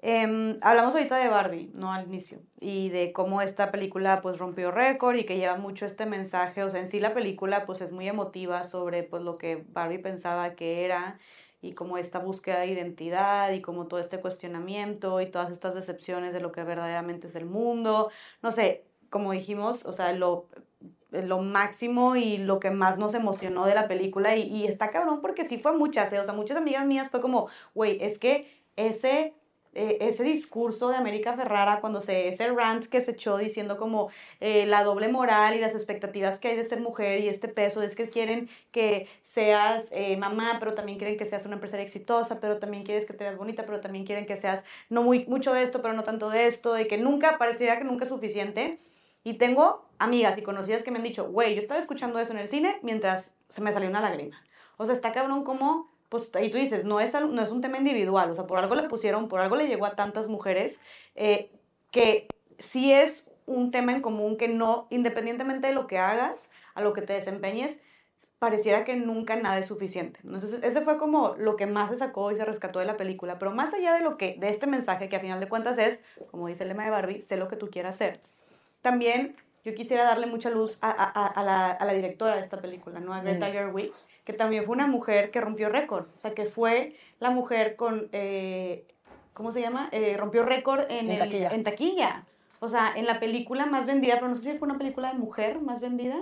Em, 0.00 0.58
hablamos 0.62 0.94
ahorita 0.94 1.18
de 1.18 1.28
Barbie, 1.28 1.70
¿no? 1.74 1.92
Al 1.92 2.06
inicio, 2.06 2.40
y 2.60 2.88
de 2.90 3.12
cómo 3.12 3.42
esta 3.42 3.70
película 3.72 4.20
pues 4.22 4.38
rompió 4.38 4.70
récord 4.70 5.16
y 5.16 5.24
que 5.24 5.36
lleva 5.36 5.56
mucho 5.56 5.86
este 5.86 6.06
mensaje, 6.06 6.62
o 6.62 6.70
sea, 6.70 6.80
en 6.80 6.88
sí 6.88 7.00
la 7.00 7.14
película 7.14 7.66
pues 7.66 7.80
es 7.80 7.92
muy 7.92 8.08
emotiva 8.08 8.64
sobre 8.64 9.02
pues 9.02 9.22
lo 9.24 9.36
que 9.36 9.64
Barbie 9.70 9.98
pensaba 9.98 10.54
que 10.54 10.84
era 10.84 11.18
y 11.60 11.72
como 11.74 11.98
esta 11.98 12.20
búsqueda 12.20 12.60
de 12.60 12.68
identidad 12.68 13.52
y 13.52 13.60
como 13.60 13.88
todo 13.88 14.00
este 14.00 14.20
cuestionamiento 14.20 15.20
y 15.20 15.30
todas 15.30 15.50
estas 15.50 15.74
decepciones 15.74 16.32
de 16.32 16.40
lo 16.40 16.52
que 16.52 16.62
verdaderamente 16.62 17.26
es 17.26 17.34
el 17.34 17.46
mundo, 17.46 18.10
no 18.42 18.52
sé, 18.52 18.84
como 19.10 19.32
dijimos, 19.32 19.84
o 19.84 19.92
sea, 19.92 20.12
lo, 20.12 20.46
lo 21.10 21.40
máximo 21.40 22.16
y 22.16 22.38
lo 22.38 22.60
que 22.60 22.70
más 22.70 22.98
nos 22.98 23.14
emocionó 23.14 23.66
de 23.66 23.74
la 23.74 23.88
película 23.88 24.36
y, 24.36 24.42
y 24.42 24.66
está 24.66 24.88
cabrón 24.88 25.20
porque 25.20 25.44
sí 25.44 25.58
fue 25.58 25.76
muchas, 25.76 26.12
¿eh? 26.12 26.20
o 26.20 26.24
sea, 26.24 26.34
muchas 26.34 26.56
amigas 26.56 26.86
mías 26.86 27.10
fue 27.10 27.20
como, 27.20 27.48
güey, 27.74 27.98
es 28.02 28.18
que 28.18 28.50
ese 28.76 29.34
eh, 29.74 30.08
ese 30.08 30.24
discurso 30.24 30.88
de 30.88 30.96
América 30.96 31.34
Ferrara, 31.34 31.80
cuando 31.80 32.00
se, 32.00 32.28
ese 32.28 32.50
rant 32.50 32.86
que 32.86 33.00
se 33.00 33.12
echó 33.12 33.36
diciendo 33.36 33.76
como 33.76 34.10
eh, 34.40 34.66
la 34.66 34.82
doble 34.82 35.08
moral 35.08 35.54
y 35.54 35.60
las 35.60 35.74
expectativas 35.74 36.38
que 36.38 36.48
hay 36.48 36.56
de 36.56 36.64
ser 36.64 36.80
mujer 36.80 37.20
y 37.20 37.28
este 37.28 37.48
peso, 37.48 37.82
es 37.82 37.94
que 37.94 38.08
quieren 38.10 38.48
que 38.72 39.08
seas 39.24 39.86
eh, 39.92 40.16
mamá, 40.16 40.56
pero 40.58 40.74
también 40.74 40.98
quieren 40.98 41.16
que 41.18 41.26
seas 41.26 41.44
una 41.46 41.54
empresaria 41.54 41.84
exitosa, 41.84 42.40
pero 42.40 42.58
también 42.58 42.82
quieres 42.82 43.06
que 43.06 43.12
te 43.12 43.24
veas 43.24 43.36
bonita, 43.36 43.66
pero 43.66 43.80
también 43.80 44.04
quieren 44.04 44.26
que 44.26 44.36
seas 44.36 44.64
no 44.88 45.02
muy, 45.02 45.26
mucho 45.26 45.52
de 45.52 45.62
esto, 45.62 45.80
pero 45.82 45.94
no 45.94 46.02
tanto 46.02 46.30
de 46.30 46.46
esto, 46.48 46.72
de 46.72 46.88
que 46.88 46.98
nunca, 46.98 47.38
pareciera 47.38 47.78
que 47.78 47.84
nunca 47.84 48.04
es 48.04 48.10
suficiente. 48.10 48.78
Y 49.24 49.34
tengo 49.34 49.88
amigas 49.98 50.38
y 50.38 50.42
conocidas 50.42 50.82
que 50.82 50.90
me 50.90 50.98
han 50.98 51.04
dicho, 51.04 51.28
güey, 51.30 51.54
yo 51.54 51.60
estaba 51.60 51.80
escuchando 51.80 52.18
eso 52.18 52.32
en 52.32 52.38
el 52.38 52.48
cine 52.48 52.78
mientras 52.82 53.34
se 53.50 53.60
me 53.60 53.72
salió 53.72 53.88
una 53.88 54.00
lágrima. 54.00 54.40
O 54.76 54.86
sea, 54.86 54.94
está 54.94 55.12
cabrón 55.12 55.44
como 55.44 55.90
pues 56.08 56.30
y 56.40 56.50
tú 56.50 56.56
dices, 56.56 56.84
no 56.84 57.00
es, 57.00 57.12
no 57.12 57.42
es 57.42 57.50
un 57.50 57.60
tema 57.60 57.78
individual, 57.78 58.30
o 58.30 58.34
sea, 58.34 58.44
por 58.44 58.58
algo 58.58 58.74
le 58.74 58.88
pusieron, 58.88 59.28
por 59.28 59.40
algo 59.40 59.56
le 59.56 59.68
llegó 59.68 59.84
a 59.84 59.94
tantas 59.94 60.28
mujeres, 60.28 60.80
eh, 61.14 61.50
que 61.90 62.26
sí 62.58 62.92
es 62.92 63.30
un 63.46 63.70
tema 63.70 63.92
en 63.92 64.00
común 64.00 64.36
que 64.36 64.48
no, 64.48 64.86
independientemente 64.90 65.66
de 65.66 65.74
lo 65.74 65.86
que 65.86 65.98
hagas, 65.98 66.50
a 66.74 66.80
lo 66.80 66.92
que 66.92 67.02
te 67.02 67.12
desempeñes, 67.12 67.82
pareciera 68.38 68.84
que 68.84 68.94
nunca 68.96 69.36
nada 69.36 69.58
es 69.58 69.66
suficiente. 69.66 70.20
Entonces, 70.22 70.62
ese 70.62 70.80
fue 70.82 70.96
como 70.96 71.34
lo 71.36 71.56
que 71.56 71.66
más 71.66 71.90
se 71.90 71.96
sacó 71.96 72.30
y 72.30 72.36
se 72.36 72.44
rescató 72.44 72.78
de 72.78 72.84
la 72.84 72.96
película, 72.96 73.38
pero 73.38 73.50
más 73.50 73.74
allá 73.74 73.94
de 73.94 74.02
lo 74.02 74.16
que, 74.16 74.36
de 74.38 74.48
este 74.48 74.66
mensaje 74.66 75.08
que 75.08 75.16
a 75.16 75.20
final 75.20 75.40
de 75.40 75.48
cuentas 75.48 75.76
es, 75.76 76.04
como 76.30 76.46
dice 76.46 76.62
el 76.62 76.68
lema 76.68 76.84
de 76.84 76.90
Barbie, 76.90 77.20
sé 77.20 77.36
lo 77.36 77.48
que 77.48 77.56
tú 77.56 77.68
quieras 77.68 77.96
hacer. 77.96 78.20
También 78.82 79.36
yo 79.64 79.74
quisiera 79.74 80.04
darle 80.04 80.26
mucha 80.26 80.50
luz 80.50 80.78
a, 80.80 80.90
a- 80.90 81.26
a- 81.26 81.42
la, 81.44 81.70
a 81.72 81.84
la 81.84 81.92
directora 81.92 82.36
de 82.36 82.42
esta 82.42 82.58
película, 82.58 83.00
¿no? 83.00 83.12
A 83.12 83.20
Greta 83.22 83.48
Mm. 83.48 83.52
Gerwig, 83.52 83.92
que 84.24 84.32
también 84.32 84.64
fue 84.64 84.74
una 84.74 84.86
mujer 84.86 85.30
que 85.30 85.40
rompió 85.40 85.68
récord. 85.68 86.06
O 86.14 86.18
sea, 86.18 86.32
que 86.32 86.46
fue 86.46 86.96
la 87.20 87.30
mujer 87.30 87.76
con, 87.76 88.08
eh, 88.12 88.86
¿cómo 89.34 89.52
se 89.52 89.60
llama? 89.60 89.88
Eh, 89.92 90.16
rompió 90.16 90.44
récord 90.44 90.82
en, 90.90 91.06
En 91.06 91.10
el- 91.12 91.18
taquilla. 91.18 91.48
en 91.50 91.64
taquilla. 91.64 92.24
O 92.60 92.68
sea, 92.68 92.92
en 92.96 93.06
la 93.06 93.20
película 93.20 93.66
más 93.66 93.86
vendida, 93.86 94.14
pero 94.14 94.28
no 94.28 94.36
sé 94.36 94.52
si 94.52 94.58
fue 94.58 94.68
una 94.68 94.78
película 94.78 95.12
de 95.12 95.18
mujer 95.18 95.60
más 95.60 95.80
vendida. 95.80 96.16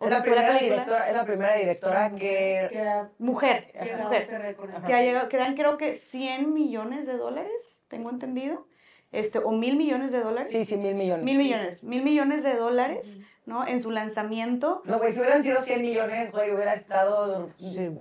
O 0.00 0.04
Es 0.04 0.10
sea, 0.10 0.18
la, 0.18 0.24
primera 0.24 0.48
película- 0.48 0.70
directora, 0.70 1.08
es 1.10 1.16
la 1.16 1.24
primera 1.24 1.54
directora 1.56 2.10
que... 2.14 2.68
Que 2.70 3.02
Mujer, 3.18 3.72
llegado 3.82 4.02
a 4.02 4.04
mujer. 4.04 4.56
Que 4.86 4.94
ha 4.94 5.02
llegado, 5.02 5.28
que 5.28 5.36
eran 5.36 5.54
creo 5.56 5.76
que 5.76 5.94
100 5.94 6.52
millones 6.54 7.06
de 7.06 7.16
dólares, 7.16 7.82
tengo 7.88 8.10
entendido. 8.10 8.66
Este, 9.10 9.38
o 9.38 9.52
mil 9.52 9.76
millones 9.76 10.12
de 10.12 10.20
dólares. 10.20 10.50
Sí, 10.52 10.64
sí, 10.64 10.76
mil 10.76 10.94
millones. 10.94 11.24
Mil 11.24 11.38
millones, 11.38 11.82
mil 11.82 12.02
millones 12.02 12.42
de 12.42 12.54
dólares, 12.54 13.20
¿no? 13.46 13.66
En 13.66 13.82
su 13.82 13.90
lanzamiento. 13.90 14.82
No, 14.84 14.98
güey, 14.98 15.12
si 15.12 15.20
hubieran 15.20 15.42
sido 15.42 15.62
100 15.62 15.80
millones, 15.80 16.30
güey, 16.30 16.54
hubiera 16.54 16.74
estado 16.74 17.48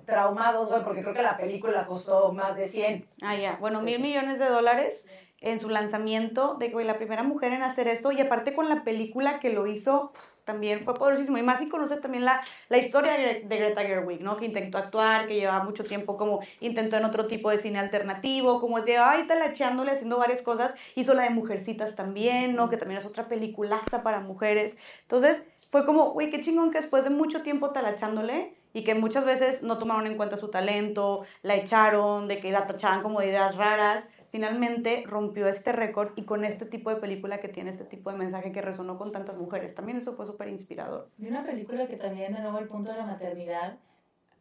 traumados, 0.06 0.70
güey, 0.70 0.84
porque 0.84 1.02
creo 1.02 1.14
que 1.14 1.24
la 1.24 1.38
película 1.38 1.86
costó 1.86 2.34
más 2.34 2.58
de 2.58 2.68
100. 2.68 3.08
Ah, 3.22 3.38
ya. 3.38 3.58
Bueno, 3.60 3.82
mil 3.82 4.00
millones 4.00 4.38
de 4.40 4.46
dólares. 4.48 5.06
En 5.42 5.60
su 5.60 5.70
lanzamiento, 5.70 6.56
de 6.56 6.72
que 6.72 6.84
la 6.84 6.98
primera 6.98 7.24
mujer 7.24 7.54
en 7.54 7.64
hacer 7.64 7.88
eso, 7.88 8.12
y 8.12 8.22
aparte 8.22 8.56
con 8.56 8.70
la 8.70 8.84
película 8.84 9.40
que 9.40 9.52
lo 9.52 9.68
hizo, 9.68 10.12
también 10.46 10.86
fue 10.86 10.94
poderosísimo. 10.94 11.38
Y 11.38 11.44
más 11.44 11.60
si 11.60 11.70
conoces 11.70 12.02
también 12.02 12.26
la, 12.26 12.42
la 12.70 12.78
historia 12.78 13.14
de, 13.14 13.46
de 13.48 13.58
Greta 13.58 13.82
Gerwig, 13.82 14.22
¿no? 14.22 14.38
Que 14.38 14.46
intentó 14.46 14.78
actuar, 14.78 15.28
que 15.28 15.36
llevaba 15.36 15.64
mucho 15.64 15.84
tiempo 15.84 16.18
como 16.18 16.40
intentó 16.62 16.96
en 16.96 17.06
otro 17.06 17.28
tipo 17.28 17.52
de 17.52 17.58
cine 17.58 17.80
alternativo, 17.80 18.62
como 18.62 18.82
de, 18.82 18.98
ay, 18.98 19.28
talacheándole, 19.28 19.92
haciendo 19.92 20.18
varias 20.18 20.42
cosas. 20.42 20.74
Hizo 20.96 21.14
la 21.14 21.24
de 21.24 21.32
Mujercitas 21.32 21.96
también, 21.96 22.56
¿no? 22.56 22.70
Que 22.70 22.78
también 22.78 23.00
es 23.00 23.06
otra 23.06 23.28
peliculaza 23.28 24.04
para 24.04 24.22
mujeres. 24.22 24.78
Entonces, 25.02 25.44
fue 25.70 25.86
como, 25.86 26.12
güey, 26.12 26.30
qué 26.30 26.42
chingón 26.42 26.72
que 26.72 26.80
después 26.80 27.04
de 27.04 27.10
mucho 27.10 27.44
tiempo 27.44 27.72
talachándole 27.72 28.56
y 28.74 28.84
que 28.84 28.96
muchas 28.96 29.26
veces 29.26 29.64
no 29.64 29.78
tomaron 29.78 30.08
en 30.08 30.16
cuenta 30.16 30.38
su 30.38 30.50
talento, 30.50 31.24
la 31.42 31.56
echaron, 31.56 32.28
de 32.28 32.40
que 32.40 32.52
la 32.52 32.68
tachaban 32.68 33.02
como 33.02 33.20
de 33.20 33.28
ideas 33.28 33.56
raras 33.58 34.10
finalmente 34.32 35.04
rompió 35.06 35.48
este 35.48 35.72
récord 35.72 36.12
y 36.16 36.24
con 36.24 36.44
este 36.46 36.66
tipo 36.66 36.90
de 36.90 36.98
película 36.98 37.40
que 37.40 37.48
tiene 37.48 37.70
este 37.70 37.86
tipo 37.86 38.12
de 38.12 38.18
mensaje 38.18 38.52
que 38.52 38.62
resonó 38.62 38.98
con 38.98 39.12
tantas 39.12 39.38
mujeres. 39.38 39.76
También 39.76 39.98
eso 39.98 40.14
fue 40.14 40.26
súper 40.26 40.50
inspirador. 40.50 41.10
Y 41.18 41.28
una 41.28 41.46
película 41.46 41.88
que 41.88 41.98
también 41.98 42.34
de 42.34 42.42
nuevo 42.42 42.60
el 42.60 42.68
punto 42.68 42.92
de 42.92 42.98
la 42.98 43.06
maternidad 43.06 43.78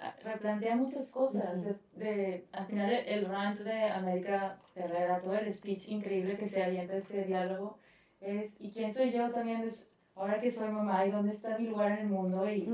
ah, 0.01 0.15
replantea 0.25 0.77
muchas 0.77 1.11
cosas. 1.11 1.59
de, 1.95 2.47
al 2.53 2.67
final 2.67 2.93
el, 2.93 3.27
rant 3.27 3.59
de 3.61 3.85
América 3.85 4.59
Herrera, 4.75 5.21
todo 5.21 5.35
el 5.35 5.53
speech 5.53 5.89
increíble 5.89 6.37
que 6.37 6.49
se 6.49 6.63
avienta 6.63 6.97
este 6.97 7.25
diálogo 7.25 7.79
es 8.21 8.61
¿y 8.61 8.73
quién 8.73 8.93
soy 8.93 9.13
yo 9.13 9.31
también? 9.31 9.69
Ahora 10.17 10.41
que 10.41 10.51
soy 10.51 10.71
mamá 10.71 11.07
y 11.07 11.11
dónde 11.11 11.33
está 11.33 11.59
mi 11.59 11.69
lugar 11.69 11.93
en 11.93 11.99
el 11.99 12.09
mundo 12.09 12.51
y 12.51 12.67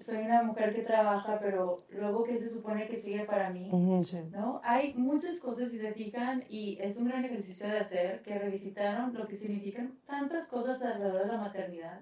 soy 0.00 0.18
una 0.18 0.44
mujer 0.44 0.72
que 0.72 0.82
trabaja, 0.82 1.38
pero 1.40 1.84
luego 1.90 2.22
qué 2.22 2.38
se 2.38 2.48
supone 2.48 2.86
que 2.86 2.96
sigue 2.96 3.24
para 3.24 3.50
mí, 3.50 3.68
¿no? 4.30 4.60
Hay 4.62 4.94
muchas 4.94 5.40
cosas 5.40 5.70
si 5.72 5.78
se 5.78 5.92
fijan 5.92 6.44
y 6.48 6.78
es 6.80 6.96
un 6.96 7.08
gran 7.08 7.24
ejercicio 7.24 7.66
de 7.66 7.78
hacer 7.78 8.22
que 8.22 8.38
revisitaron 8.38 9.12
lo 9.12 9.26
que 9.26 9.36
significan 9.36 9.98
tantas 10.06 10.46
cosas 10.46 10.80
alrededor 10.82 11.26
de 11.26 11.32
la 11.32 11.38
maternidad, 11.38 12.00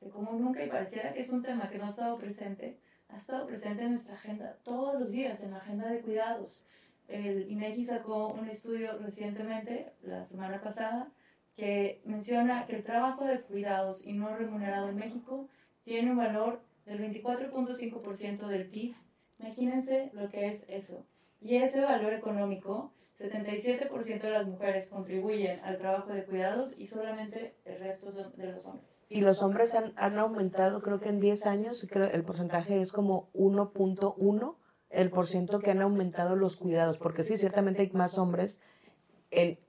que 0.00 0.08
como 0.08 0.32
nunca 0.32 0.64
y 0.64 0.70
pareciera 0.70 1.12
que 1.12 1.20
es 1.20 1.30
un 1.30 1.42
tema 1.42 1.68
que 1.68 1.78
no 1.78 1.84
ha 1.84 1.90
estado 1.90 2.16
presente, 2.16 2.78
ha 3.10 3.18
estado 3.18 3.46
presente 3.46 3.84
en 3.84 3.90
nuestra 3.92 4.14
agenda 4.14 4.56
todos 4.64 4.98
los 4.98 5.12
días, 5.12 5.42
en 5.42 5.50
la 5.50 5.58
agenda 5.58 5.90
de 5.90 6.00
cuidados. 6.00 6.64
El 7.08 7.50
INEGI 7.50 7.84
sacó 7.84 8.28
un 8.28 8.48
estudio 8.48 8.96
recientemente, 8.98 9.92
la 10.02 10.24
semana 10.24 10.62
pasada, 10.62 11.08
que 11.56 12.00
menciona 12.04 12.66
que 12.66 12.76
el 12.76 12.84
trabajo 12.84 13.24
de 13.24 13.40
cuidados 13.40 14.04
y 14.06 14.12
no 14.12 14.36
remunerado 14.36 14.88
en 14.88 14.96
México 14.96 15.48
tiene 15.84 16.10
un 16.10 16.16
valor 16.16 16.60
del 16.86 17.00
24.5% 17.00 18.46
del 18.46 18.66
PIB. 18.66 18.94
Imagínense 19.38 20.10
lo 20.14 20.28
que 20.28 20.48
es 20.48 20.64
eso. 20.68 21.06
Y 21.40 21.56
ese 21.56 21.82
valor 21.82 22.12
económico, 22.12 22.92
77% 23.18 24.22
de 24.22 24.30
las 24.30 24.46
mujeres 24.46 24.86
contribuyen 24.86 25.60
al 25.60 25.78
trabajo 25.78 26.12
de 26.12 26.24
cuidados 26.24 26.78
y 26.78 26.86
solamente 26.86 27.54
el 27.64 27.78
resto 27.78 28.10
de 28.10 28.52
los 28.52 28.66
hombres. 28.66 28.88
Y 29.08 29.20
los 29.20 29.42
hombres 29.42 29.74
han, 29.74 29.92
han 29.96 30.18
aumentado, 30.18 30.82
creo 30.82 31.00
que 31.00 31.10
en 31.10 31.20
10 31.20 31.46
años, 31.46 31.86
creo, 31.90 32.06
el 32.06 32.24
porcentaje 32.24 32.80
es 32.80 32.90
como 32.90 33.30
1.1 33.34 34.56
el 34.90 35.10
porcentaje 35.10 35.64
que 35.64 35.70
han 35.72 35.82
aumentado 35.82 36.36
los 36.36 36.56
cuidados, 36.56 36.98
porque 36.98 37.24
sí, 37.24 37.36
ciertamente 37.36 37.82
hay 37.82 37.90
más 37.92 38.16
hombres 38.16 38.60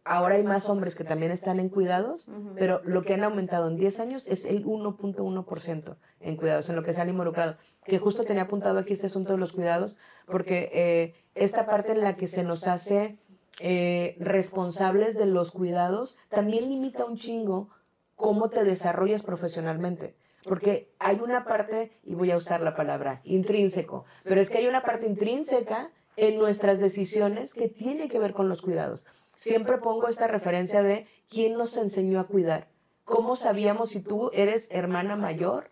ahora 0.03 0.35
hay 0.35 0.43
más 0.43 0.69
hombres 0.69 0.95
que 0.95 1.03
también 1.03 1.31
están 1.31 1.59
en 1.59 1.69
cuidados, 1.69 2.27
pero 2.55 2.81
lo 2.83 3.03
que 3.03 3.13
han 3.13 3.23
aumentado 3.23 3.67
en 3.67 3.77
10 3.77 3.99
años 3.99 4.27
es 4.27 4.45
el 4.45 4.65
1.1% 4.65 5.97
en 6.19 6.35
cuidados, 6.37 6.69
en 6.69 6.75
lo 6.75 6.83
que 6.83 6.93
se 6.93 7.01
han 7.01 7.09
involucrado. 7.09 7.57
Que 7.83 7.99
justo 7.99 8.23
tenía 8.23 8.43
apuntado 8.43 8.79
aquí 8.79 8.93
este 8.93 9.07
asunto 9.07 9.33
de 9.33 9.39
los 9.39 9.53
cuidados, 9.53 9.97
porque 10.27 10.69
eh, 10.73 11.15
esta 11.35 11.65
parte 11.65 11.91
en 11.91 12.01
la 12.01 12.15
que 12.15 12.27
se 12.27 12.43
nos 12.43 12.67
hace 12.67 13.17
eh, 13.59 14.15
responsables 14.19 15.17
de 15.17 15.25
los 15.25 15.51
cuidados 15.51 16.17
también 16.29 16.69
limita 16.69 17.05
un 17.05 17.15
chingo 17.15 17.69
cómo 18.15 18.49
te 18.49 18.63
desarrollas 18.63 19.23
profesionalmente. 19.23 20.15
Porque 20.43 20.93
hay 20.99 21.19
una 21.23 21.43
parte, 21.43 21.97
y 22.03 22.13
voy 22.13 22.29
a 22.29 22.37
usar 22.37 22.61
la 22.61 22.75
palabra, 22.75 23.21
intrínseco, 23.23 24.05
pero 24.23 24.39
es 24.39 24.49
que 24.49 24.59
hay 24.59 24.67
una 24.67 24.83
parte 24.83 25.07
intrínseca 25.07 25.91
en 26.17 26.37
nuestras 26.37 26.79
decisiones 26.79 27.53
que 27.53 27.67
tiene 27.67 28.07
que 28.07 28.19
ver 28.19 28.33
con 28.33 28.47
los 28.47 28.61
cuidados 28.61 29.05
siempre 29.35 29.77
pongo 29.77 30.07
esta 30.07 30.27
referencia 30.27 30.83
de 30.83 31.07
quién 31.29 31.57
nos 31.57 31.77
enseñó 31.77 32.19
a 32.19 32.27
cuidar. 32.27 32.67
¿Cómo 33.03 33.35
sabíamos 33.35 33.89
si 33.89 34.01
tú 34.01 34.31
eres 34.33 34.67
hermana 34.71 35.15
mayor? 35.15 35.71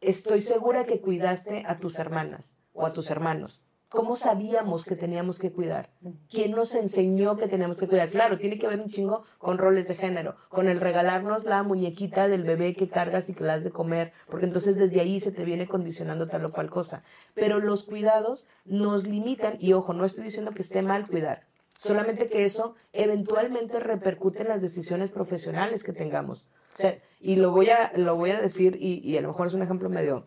Estoy 0.00 0.40
segura 0.40 0.84
que 0.84 1.00
cuidaste 1.00 1.64
a 1.66 1.78
tus 1.78 1.98
hermanas 1.98 2.54
o 2.72 2.86
a 2.86 2.92
tus 2.92 3.10
hermanos. 3.10 3.60
¿Cómo 3.90 4.14
sabíamos 4.14 4.84
que 4.84 4.94
teníamos 4.94 5.40
que 5.40 5.50
cuidar? 5.50 5.90
¿Quién 6.30 6.52
nos 6.52 6.76
enseñó 6.76 7.36
que 7.36 7.48
teníamos 7.48 7.76
que 7.76 7.88
cuidar? 7.88 8.08
Claro, 8.08 8.38
tiene 8.38 8.56
que 8.56 8.68
ver 8.68 8.78
un 8.78 8.88
chingo 8.88 9.24
con 9.38 9.58
roles 9.58 9.88
de 9.88 9.96
género, 9.96 10.36
con 10.48 10.68
el 10.68 10.80
regalarnos 10.80 11.42
la 11.42 11.64
muñequita 11.64 12.28
del 12.28 12.44
bebé 12.44 12.76
que 12.76 12.88
cargas 12.88 13.28
y 13.28 13.34
que 13.34 13.42
la 13.42 13.54
has 13.54 13.64
de 13.64 13.72
comer, 13.72 14.12
porque 14.28 14.46
entonces 14.46 14.76
desde 14.76 15.00
ahí 15.00 15.18
se 15.18 15.32
te 15.32 15.44
viene 15.44 15.66
condicionando 15.66 16.28
tal 16.28 16.44
o 16.44 16.52
cual 16.52 16.70
cosa. 16.70 17.02
Pero 17.34 17.58
los 17.58 17.82
cuidados 17.82 18.46
nos 18.64 19.08
limitan, 19.08 19.56
y 19.58 19.72
ojo, 19.72 19.92
no 19.92 20.04
estoy 20.04 20.22
diciendo 20.22 20.52
que 20.52 20.62
esté 20.62 20.82
mal 20.82 21.08
cuidar, 21.08 21.48
solamente 21.80 22.28
que 22.28 22.44
eso 22.44 22.74
eventualmente 22.92 23.80
repercute 23.80 24.42
en 24.42 24.48
las 24.48 24.60
decisiones 24.60 25.10
profesionales 25.10 25.82
que 25.82 25.92
tengamos. 25.92 26.44
O 26.76 26.80
sea, 26.80 26.98
y 27.20 27.36
lo 27.36 27.50
voy 27.52 27.70
a, 27.70 27.92
lo 27.96 28.16
voy 28.16 28.30
a 28.30 28.40
decir, 28.40 28.76
y, 28.80 28.98
y, 28.98 29.16
a 29.16 29.22
lo 29.22 29.28
mejor 29.28 29.46
es 29.46 29.54
un 29.54 29.62
ejemplo 29.62 29.88
medio, 29.88 30.26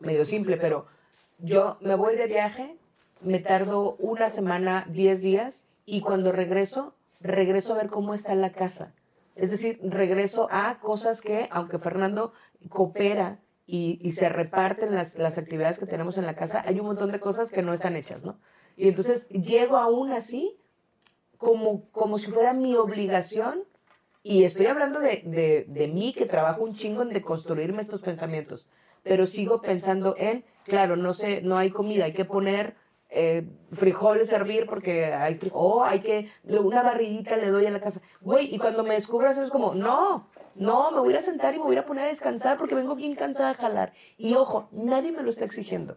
medio 0.00 0.24
simple, 0.24 0.56
pero 0.56 0.86
yo 1.38 1.76
me 1.80 1.94
voy 1.94 2.16
de 2.16 2.26
viaje, 2.26 2.76
me 3.20 3.38
tardo 3.38 3.96
una 3.98 4.30
semana, 4.30 4.86
diez 4.88 5.20
días, 5.20 5.62
y 5.84 6.00
cuando 6.00 6.32
regreso, 6.32 6.94
regreso 7.20 7.74
a 7.74 7.76
ver 7.76 7.88
cómo 7.88 8.14
está 8.14 8.34
la 8.34 8.52
casa. 8.52 8.94
Es 9.36 9.50
decir, 9.50 9.78
regreso 9.82 10.48
a 10.50 10.78
cosas 10.80 11.20
que, 11.20 11.48
aunque 11.50 11.78
Fernando 11.78 12.32
coopera 12.70 13.40
y, 13.66 13.98
y 14.02 14.12
se 14.12 14.28
reparten 14.28 14.94
las, 14.94 15.16
las 15.16 15.38
actividades 15.38 15.78
que 15.78 15.86
tenemos 15.86 16.18
en 16.18 16.26
la 16.26 16.34
casa, 16.34 16.62
hay 16.66 16.80
un 16.80 16.86
montón 16.86 17.12
de 17.12 17.20
cosas 17.20 17.50
que 17.50 17.62
no 17.62 17.72
están 17.74 17.94
hechas, 17.94 18.24
¿no? 18.24 18.38
Y 18.76 18.88
entonces 18.88 19.28
llego 19.28 19.76
aún 19.76 20.12
así 20.12 20.58
como, 21.38 21.88
como 21.90 22.18
si 22.18 22.30
fuera 22.30 22.52
mi 22.52 22.74
obligación. 22.76 23.64
Y 24.22 24.44
estoy 24.44 24.66
hablando 24.66 25.00
de, 25.00 25.22
de, 25.24 25.64
de 25.68 25.88
mí, 25.88 26.12
que 26.12 26.26
trabajo 26.26 26.62
un 26.62 26.74
chingo 26.74 27.02
en 27.02 27.08
deconstruirme 27.10 27.80
estos 27.80 28.02
pensamientos. 28.02 28.66
Pero 29.02 29.26
sigo 29.26 29.62
pensando 29.62 30.14
en, 30.18 30.44
claro, 30.64 30.96
no 30.96 31.14
sé, 31.14 31.40
no 31.42 31.56
hay 31.56 31.70
comida, 31.70 32.04
hay 32.04 32.12
que 32.12 32.26
poner 32.26 32.76
eh, 33.10 33.48
frijoles 33.72 34.28
servir 34.28 34.66
porque 34.66 35.06
hay 35.06 35.36
frijoles, 35.36 35.54
o 35.54 35.82
hay 35.82 36.00
que, 36.00 36.30
una 36.44 36.82
barridita 36.82 37.36
le 37.36 37.50
doy 37.50 37.64
a 37.66 37.70
la 37.70 37.80
casa. 37.80 38.00
Güey, 38.20 38.54
y 38.54 38.58
cuando 38.58 38.84
me 38.84 38.94
descubro 38.94 39.30
eso 39.30 39.42
es 39.42 39.50
como, 39.50 39.74
no, 39.74 40.28
no, 40.54 40.90
me 40.90 41.00
voy 41.00 41.14
a 41.14 41.22
sentar 41.22 41.54
y 41.54 41.58
me 41.58 41.64
voy 41.64 41.76
a 41.76 41.86
poner 41.86 42.04
a 42.04 42.08
descansar 42.08 42.58
porque 42.58 42.74
vengo 42.74 42.96
bien 42.96 43.14
cansada 43.14 43.50
a 43.50 43.54
jalar. 43.54 43.92
Y 44.18 44.34
ojo, 44.34 44.68
nadie 44.72 45.12
me 45.12 45.22
lo 45.22 45.30
está 45.30 45.46
exigiendo. 45.46 45.96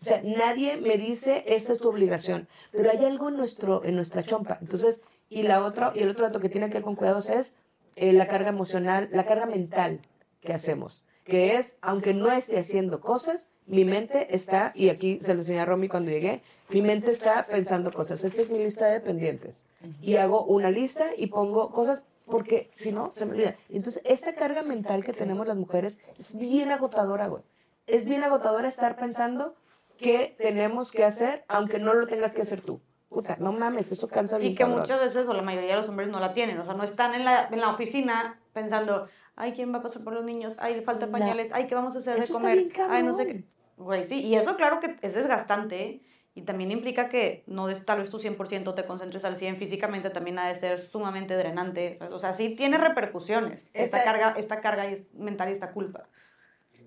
O 0.00 0.04
sea, 0.04 0.22
nadie 0.24 0.78
me 0.78 0.96
dice, 0.96 1.44
esta 1.46 1.72
es 1.72 1.78
tu 1.78 1.88
obligación, 1.88 2.48
pero 2.72 2.90
hay 2.90 3.04
algo 3.04 3.28
en, 3.28 3.36
nuestro, 3.36 3.84
en 3.84 3.96
nuestra 3.96 4.22
chompa. 4.22 4.58
Entonces, 4.60 5.00
y, 5.28 5.42
la 5.42 5.64
otra, 5.64 5.92
y 5.94 6.00
el 6.00 6.08
otro 6.08 6.24
dato 6.26 6.40
que 6.40 6.48
tiene 6.48 6.68
que 6.68 6.74
ver 6.74 6.82
con 6.82 6.96
cuidados 6.96 7.28
es 7.28 7.52
eh, 7.96 8.12
la 8.12 8.26
carga 8.26 8.48
emocional, 8.48 9.10
la 9.12 9.26
carga 9.26 9.46
mental 9.46 10.00
que 10.40 10.54
hacemos, 10.54 11.02
que 11.24 11.56
es, 11.56 11.76
aunque 11.82 12.14
no 12.14 12.32
esté 12.32 12.58
haciendo 12.58 13.00
cosas, 13.00 13.48
mi 13.66 13.84
mente 13.84 14.34
está, 14.34 14.72
y 14.74 14.88
aquí 14.88 15.20
se 15.20 15.34
lo 15.34 15.40
enseñé 15.40 15.60
a 15.60 15.64
Romy 15.64 15.88
cuando 15.88 16.10
llegué, 16.10 16.42
mi 16.70 16.82
mente 16.82 17.10
está 17.10 17.46
pensando 17.46 17.92
cosas. 17.92 18.24
Esta 18.24 18.42
es 18.42 18.50
mi 18.50 18.58
lista 18.58 18.86
de 18.86 19.00
pendientes. 19.00 19.64
Y 20.02 20.16
hago 20.16 20.44
una 20.44 20.70
lista 20.70 21.06
y 21.16 21.28
pongo 21.28 21.70
cosas 21.70 22.02
porque 22.26 22.70
si 22.74 22.90
no, 22.90 23.12
se 23.14 23.26
me 23.26 23.32
olvida. 23.32 23.56
Entonces, 23.68 24.02
esta 24.04 24.34
carga 24.34 24.62
mental 24.62 25.04
que 25.04 25.12
tenemos 25.12 25.46
las 25.46 25.56
mujeres 25.56 25.98
es 26.18 26.36
bien 26.36 26.70
agotadora, 26.72 27.28
güey. 27.28 27.42
Es 27.86 28.04
bien 28.04 28.24
agotadora 28.24 28.68
estar 28.68 28.96
pensando 28.96 29.54
qué 30.00 30.34
tenemos 30.38 30.90
que 30.90 31.04
hacer, 31.04 31.44
aunque 31.48 31.78
no 31.78 31.94
lo 31.94 32.06
tengas 32.06 32.32
que 32.32 32.42
hacer 32.42 32.60
tú. 32.60 32.80
Puta, 33.08 33.36
no 33.40 33.52
mames, 33.52 33.90
eso 33.90 34.08
cansa 34.08 34.38
bien. 34.38 34.52
Y 34.52 34.54
que 34.54 34.64
muchas 34.64 35.00
veces, 35.00 35.28
o 35.28 35.34
la 35.34 35.42
mayoría 35.42 35.70
de 35.70 35.76
los 35.76 35.88
hombres 35.88 36.08
no 36.08 36.20
la 36.20 36.32
tienen, 36.32 36.58
o 36.58 36.64
sea, 36.64 36.74
no 36.74 36.84
están 36.84 37.14
en 37.14 37.24
la, 37.24 37.48
en 37.50 37.60
la 37.60 37.70
oficina 37.70 38.40
pensando, 38.52 39.08
ay, 39.34 39.52
¿quién 39.52 39.72
va 39.72 39.78
a 39.78 39.82
pasar 39.82 40.04
por 40.04 40.12
los 40.12 40.24
niños? 40.24 40.56
Ay, 40.60 40.76
le 40.76 40.82
falta 40.82 41.08
pañales, 41.08 41.50
ay, 41.52 41.66
¿qué 41.66 41.74
vamos 41.74 41.96
a 41.96 41.98
hacer 41.98 42.18
de 42.18 42.32
comer? 42.32 42.68
ay, 42.88 43.02
no 43.02 43.14
sé 43.14 43.26
qué. 43.26 43.44
Güey, 43.76 44.06
sí, 44.06 44.20
y 44.20 44.36
eso 44.36 44.56
claro 44.56 44.78
que 44.78 44.96
es 45.02 45.14
desgastante, 45.14 45.82
¿eh? 45.82 46.02
Y 46.34 46.42
también 46.42 46.70
implica 46.70 47.08
que 47.08 47.42
no 47.46 47.66
des 47.66 47.84
tal 47.84 47.98
vez 47.98 48.10
tu 48.10 48.20
100% 48.20 48.74
te 48.74 48.84
concentres 48.86 49.24
al 49.24 49.36
100 49.36 49.56
físicamente, 49.56 50.10
también 50.10 50.38
ha 50.38 50.46
de 50.46 50.54
ser 50.54 50.78
sumamente 50.78 51.34
drenante. 51.34 51.98
O 52.12 52.20
sea, 52.20 52.34
sí 52.34 52.54
tiene 52.56 52.78
repercusiones 52.78 53.68
esta, 53.72 54.04
carga, 54.04 54.34
esta 54.36 54.60
carga 54.60 54.84
mental 55.14 55.48
y 55.48 55.52
esta 55.52 55.72
culpa. 55.72 56.04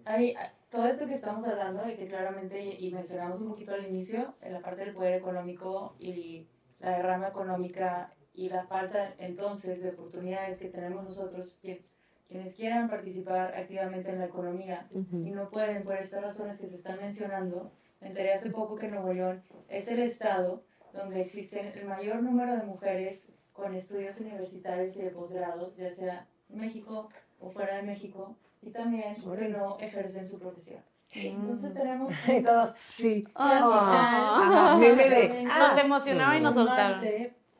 Hay, 0.05 0.35
todo 0.73 0.87
esto 0.87 1.05
que 1.05 1.13
estamos 1.13 1.47
hablando 1.47 1.87
y 1.87 1.95
que 1.95 2.07
claramente 2.07 2.59
y 2.59 2.91
mencionamos 2.91 3.39
un 3.41 3.49
poquito 3.49 3.75
al 3.75 3.85
inicio, 3.85 4.33
en 4.41 4.53
la 4.53 4.59
parte 4.59 4.83
del 4.83 4.95
poder 4.95 5.13
económico 5.13 5.95
y 5.99 6.47
la 6.79 6.97
derrama 6.97 7.27
económica 7.27 8.11
y 8.33 8.49
la 8.49 8.65
falta 8.65 9.13
entonces 9.19 9.83
de 9.83 9.89
oportunidades 9.89 10.57
que 10.57 10.69
tenemos 10.69 11.03
nosotros, 11.03 11.59
que, 11.61 11.85
quienes 12.27 12.55
quieran 12.55 12.89
participar 12.89 13.53
activamente 13.55 14.09
en 14.09 14.17
la 14.17 14.25
economía 14.25 14.87
y 14.91 15.29
no 15.29 15.51
pueden 15.51 15.83
por 15.83 15.95
estas 15.95 16.23
razones 16.23 16.59
que 16.59 16.67
se 16.67 16.77
están 16.77 16.97
mencionando, 16.99 17.71
me 18.01 18.07
enteré 18.07 18.33
hace 18.33 18.49
poco 18.49 18.75
que 18.75 18.87
Nuevo 18.87 19.13
León 19.13 19.43
es 19.69 19.87
el 19.89 19.99
estado 19.99 20.63
donde 20.91 21.21
existen 21.21 21.67
el 21.77 21.85
mayor 21.85 22.23
número 22.23 22.57
de 22.57 22.63
mujeres 22.63 23.31
con 23.51 23.75
estudios 23.75 24.19
universitarios 24.19 24.97
y 24.97 25.03
de 25.03 25.11
posgrado, 25.11 25.75
ya 25.75 25.93
sea 25.93 26.25
en 26.49 26.59
México 26.59 27.09
o 27.39 27.51
fuera 27.51 27.75
de 27.75 27.83
México, 27.83 28.35
y 28.65 28.69
también 28.71 29.15
que 29.15 29.47
no 29.49 29.77
ejercen 29.79 30.27
su 30.27 30.39
profesión. 30.39 30.81
Entonces 31.11 31.73
tenemos 31.73 32.11
todos, 32.45 32.73
Sí. 32.87 33.23
Ah, 33.35 34.77
de, 34.79 35.43
Nos 35.43 35.53
ah, 35.53 35.77
emocionaba 35.83 36.37
y 36.37 36.41
nos 36.41 36.53
soltaron. 36.55 37.05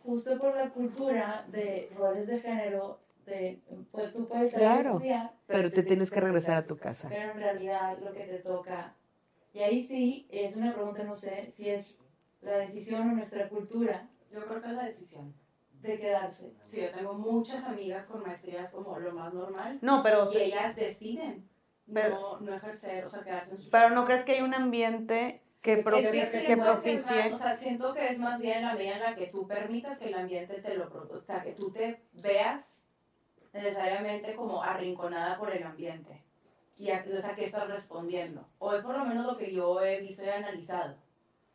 justo 0.04 0.38
por 0.40 0.56
la 0.56 0.70
cultura 0.70 1.46
de 1.50 1.92
roles 1.96 2.28
de 2.28 2.40
género, 2.40 3.00
de, 3.26 3.62
pues, 3.92 4.12
tú 4.12 4.28
puedes 4.28 4.52
salir 4.52 4.68
a 4.68 4.74
Claro. 4.82 4.90
estudiar, 4.98 5.32
Pero 5.48 5.70
te 5.72 5.84
tienes 5.84 6.10
que 6.12 6.20
regresar 6.20 6.58
a 6.58 6.66
tu 6.68 6.78
casa. 6.78 7.08
pero 7.10 7.32
en 7.32 7.38
realidad 7.38 7.98
lo 8.04 8.12
que 8.12 8.24
te 8.24 8.40
toca, 8.40 8.96
y 9.54 9.60
ahí 9.60 9.84
sí, 9.84 10.28
es 10.32 10.56
una 10.58 10.74
pregunta, 10.74 11.04
no 11.04 11.14
sé, 11.16 11.50
si 11.52 11.70
es 11.70 11.96
la 12.42 12.58
decisión 12.58 13.10
o 13.10 13.14
nuestra 13.14 13.48
cultura 13.50 14.10
Yo 14.32 14.44
creo 14.48 14.62
que 14.62 14.68
es 14.70 14.74
la 14.74 14.84
decisión. 14.86 15.34
De 15.84 16.00
quedarse. 16.00 16.54
Sí, 16.68 16.82
yo 16.82 16.92
tengo 16.92 17.14
muchas 17.14 17.66
amigas 17.68 18.08
con 18.08 18.22
maestrías 18.24 18.72
como 18.72 18.98
lo 19.00 19.12
más 19.12 19.34
normal 19.34 19.80
No, 19.82 20.02
pero, 20.02 20.32
y 20.32 20.38
ellas 20.38 20.76
deciden 20.76 21.48
Pero- 21.94 22.10
no, 22.10 22.40
no 22.40 22.56
ejercer, 22.56 23.06
o 23.06 23.10
sea, 23.10 23.22
quedarse 23.24 23.56
en 23.56 23.62
sus 23.62 23.70
pero 23.70 23.90
¿no 23.90 24.06
crees 24.06 24.24
que 24.26 24.34
hay 24.34 24.42
un 24.42 24.54
ambiente 24.54 25.42
que, 25.62 25.78
propicie, 25.78 26.12
que, 26.12 26.42
que 26.42 26.46
que 26.48 26.58
propicie? 26.58 27.34
o 27.34 27.38
sea, 27.38 27.56
siento 27.56 27.94
que 27.94 28.08
es 28.08 28.20
más 28.20 28.40
bien 28.42 28.64
la 28.64 28.74
medida 28.76 28.96
en 28.96 29.04
la 29.04 29.16
que 29.16 29.28
tú 29.28 29.48
permitas 29.48 30.00
que 30.00 30.08
el 30.08 30.16
ambiente 30.16 30.56
te 30.62 30.76
lo 30.76 30.92
o 31.10 31.18
sea, 31.20 31.42
que 31.42 31.52
tú 31.52 31.72
te 31.72 32.02
veas 32.14 32.88
necesariamente 33.54 34.36
como 34.36 34.64
arrinconada 34.64 35.38
por 35.38 35.52
el 35.56 35.64
ambiente. 35.64 36.24
Y 36.76 36.90
a, 36.90 37.06
o 37.18 37.22
sea, 37.22 37.36
¿qué 37.36 37.46
estás 37.46 37.68
respondiendo? 37.68 38.48
O 38.58 38.74
es 38.74 38.82
por 38.82 38.98
lo 38.98 39.06
menos 39.06 39.26
lo 39.26 39.38
que 39.38 39.54
yo 39.54 39.82
he 39.82 40.02
visto 40.02 40.24
y 40.26 40.30
analizado. 40.30 40.96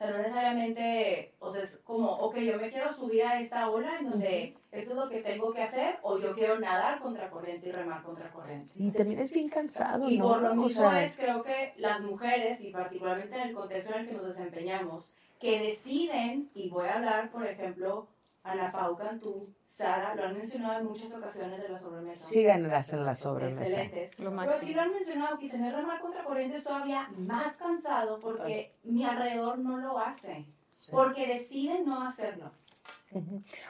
O 0.00 0.04
sea, 0.04 0.12
no 0.12 0.18
necesariamente, 0.18 1.34
o 1.40 1.52
sea, 1.52 1.64
es 1.64 1.78
como, 1.78 2.08
ok, 2.12 2.36
yo 2.36 2.56
me 2.56 2.70
quiero 2.70 2.92
subir 2.92 3.24
a 3.24 3.40
esta 3.40 3.68
ola 3.68 3.98
en 3.98 4.10
donde 4.10 4.54
esto 4.70 4.90
es 4.92 4.96
lo 4.96 5.08
que 5.08 5.22
tengo 5.22 5.52
que 5.52 5.62
hacer, 5.62 5.98
o 6.02 6.18
yo 6.20 6.36
quiero 6.36 6.60
nadar 6.60 7.00
contra 7.00 7.28
corriente 7.28 7.68
y 7.68 7.72
remar 7.72 8.04
contra 8.04 8.30
corriente. 8.30 8.72
Y 8.76 8.92
también 8.92 9.18
es 9.18 9.32
bien 9.32 9.48
cansado, 9.48 10.08
Y 10.08 10.18
¿no? 10.18 10.28
por 10.28 10.42
lo 10.42 10.52
O 10.52 10.54
mismo 10.54 10.88
sea, 10.88 11.04
es, 11.04 11.16
creo 11.16 11.42
que 11.42 11.74
las 11.78 12.02
mujeres, 12.02 12.60
y 12.60 12.70
particularmente 12.70 13.34
en 13.34 13.48
el 13.48 13.54
contexto 13.54 13.94
en 13.94 14.02
el 14.02 14.06
que 14.06 14.14
nos 14.14 14.26
desempeñamos, 14.28 15.16
que 15.40 15.58
deciden, 15.60 16.48
y 16.54 16.68
voy 16.68 16.86
a 16.86 16.94
hablar, 16.94 17.30
por 17.32 17.44
ejemplo, 17.44 18.06
Ana 18.44 18.72
Pau 18.72 18.96
Cantú, 18.96 19.52
Sara, 19.64 20.14
lo 20.14 20.24
han 20.24 20.38
mencionado 20.38 20.80
en 20.80 20.86
muchas 20.86 21.12
ocasiones 21.14 21.60
de 21.60 21.68
la 21.68 21.78
sobremesa. 21.78 22.24
síganlas 22.24 22.92
en 22.92 23.04
la 23.04 23.14
sobremesa. 23.14 23.62
Excelentes. 23.62 24.10
Lo 24.18 24.30
Pero 24.30 24.30
máximo. 24.30 24.58
sí 24.60 24.74
lo 24.74 24.80
han 24.82 24.92
mencionado, 24.94 25.38
que 25.38 25.48
tener 25.48 25.74
remar 25.74 26.00
contra 26.00 26.24
corriente 26.24 26.56
es 26.56 26.64
todavía 26.64 27.08
más 27.18 27.56
cansado 27.56 28.18
porque 28.20 28.74
mi 28.84 29.04
alrededor 29.04 29.58
no 29.58 29.76
lo 29.78 29.98
hace. 29.98 30.46
Sí. 30.78 30.90
Porque 30.92 31.26
deciden 31.26 31.84
no 31.84 32.02
hacerlo. 32.06 32.52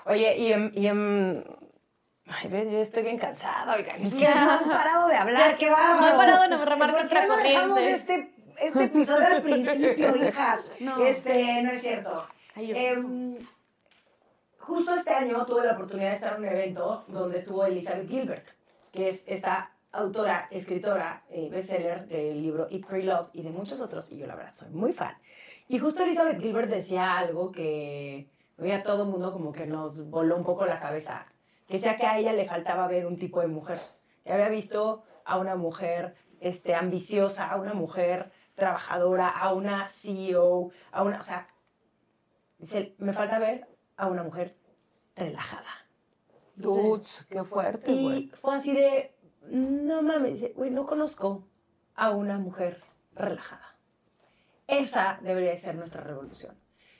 Oye, 0.04 0.36
y 0.38 0.52
en... 0.52 0.72
Y 0.74 0.86
en- 0.86 1.44
Ay, 2.30 2.48
ves, 2.50 2.70
yo 2.70 2.78
estoy 2.78 3.04
bien 3.04 3.16
cansada, 3.18 3.74
oigan. 3.74 4.02
Es 4.02 4.12
que 4.12 4.28
no 4.28 4.50
han 4.50 4.64
parado 4.68 5.08
de 5.08 5.16
hablar, 5.16 5.56
qué 5.56 5.70
bárbaro. 5.70 6.00
No 6.00 6.08
he 6.08 6.16
parado 6.16 6.58
de 6.58 6.64
remar 6.66 6.90
¿Por 6.90 6.98
contra 7.00 7.22
qué 7.22 7.26
no 7.26 7.36
dejamos 7.38 7.68
corriente? 7.78 7.94
este, 7.94 8.34
este 8.60 8.84
episodio 8.84 9.26
al 9.28 9.42
principio, 9.42 10.16
hijas? 10.16 10.70
No. 10.80 11.02
Este, 11.06 11.62
no 11.62 11.70
es 11.70 11.80
cierto. 11.80 12.26
Ay, 12.54 12.66
yo- 12.66 12.76
Em, 12.76 13.38
justo 14.68 14.92
este 14.92 15.14
año 15.14 15.44
tuve 15.46 15.64
la 15.64 15.72
oportunidad 15.72 16.10
de 16.10 16.14
estar 16.14 16.34
en 16.34 16.40
un 16.40 16.48
evento 16.48 17.04
donde 17.08 17.38
estuvo 17.38 17.64
Elizabeth 17.64 18.06
Gilbert, 18.06 18.46
que 18.92 19.08
es 19.08 19.26
esta 19.26 19.72
autora, 19.92 20.46
escritora, 20.50 21.24
eh, 21.30 21.48
bestseller 21.50 22.06
del 22.06 22.42
libro 22.42 22.68
Eat, 22.70 22.86
Pray, 22.86 23.02
Love 23.02 23.30
y 23.32 23.42
de 23.42 23.50
muchos 23.50 23.80
otros, 23.80 24.12
y 24.12 24.18
yo 24.18 24.26
la 24.26 24.36
verdad 24.36 24.52
soy 24.52 24.68
muy 24.68 24.92
fan. 24.92 25.16
Y 25.68 25.78
justo 25.78 26.02
Elizabeth 26.02 26.40
Gilbert 26.40 26.70
decía 26.70 27.16
algo 27.16 27.50
que 27.50 28.28
a 28.58 28.82
todo 28.82 29.06
mundo 29.06 29.32
como 29.32 29.52
que 29.52 29.66
nos 29.66 30.10
voló 30.10 30.36
un 30.36 30.44
poco 30.44 30.66
la 30.66 30.80
cabeza, 30.80 31.26
que 31.66 31.74
decía 31.74 31.96
que 31.96 32.06
a 32.06 32.18
ella 32.18 32.34
le 32.34 32.44
faltaba 32.44 32.86
ver 32.88 33.06
un 33.06 33.16
tipo 33.16 33.40
de 33.40 33.46
mujer, 33.46 33.78
que 34.24 34.32
había 34.32 34.50
visto 34.50 35.02
a 35.24 35.38
una 35.38 35.56
mujer 35.56 36.14
este, 36.40 36.74
ambiciosa, 36.74 37.50
a 37.50 37.56
una 37.56 37.72
mujer 37.72 38.30
trabajadora, 38.54 39.28
a 39.28 39.54
una 39.54 39.88
CEO, 39.88 40.70
a 40.92 41.02
una, 41.02 41.20
o 41.20 41.24
sea, 41.24 41.48
Dice, 42.58 42.96
me 42.98 43.12
falta 43.12 43.38
ver 43.38 43.68
a 43.96 44.08
una 44.08 44.24
mujer 44.24 44.56
relajada. 45.18 45.86
Dudes, 46.56 47.26
qué 47.28 47.44
fuerte, 47.44 47.92
güey. 47.94 48.18
Y 48.18 48.28
fue 48.30 48.56
así 48.56 48.72
de, 48.72 49.14
no 49.50 50.02
mames, 50.02 50.54
güey, 50.54 50.70
no 50.70 50.86
conozco 50.86 51.46
a 51.94 52.10
una 52.10 52.38
mujer 52.38 52.82
relajada. 53.14 53.76
Esa 54.66 55.18
debería 55.22 55.50
de 55.50 55.56
ser 55.56 55.76
nuestra 55.76 56.02
revolución. 56.02 56.56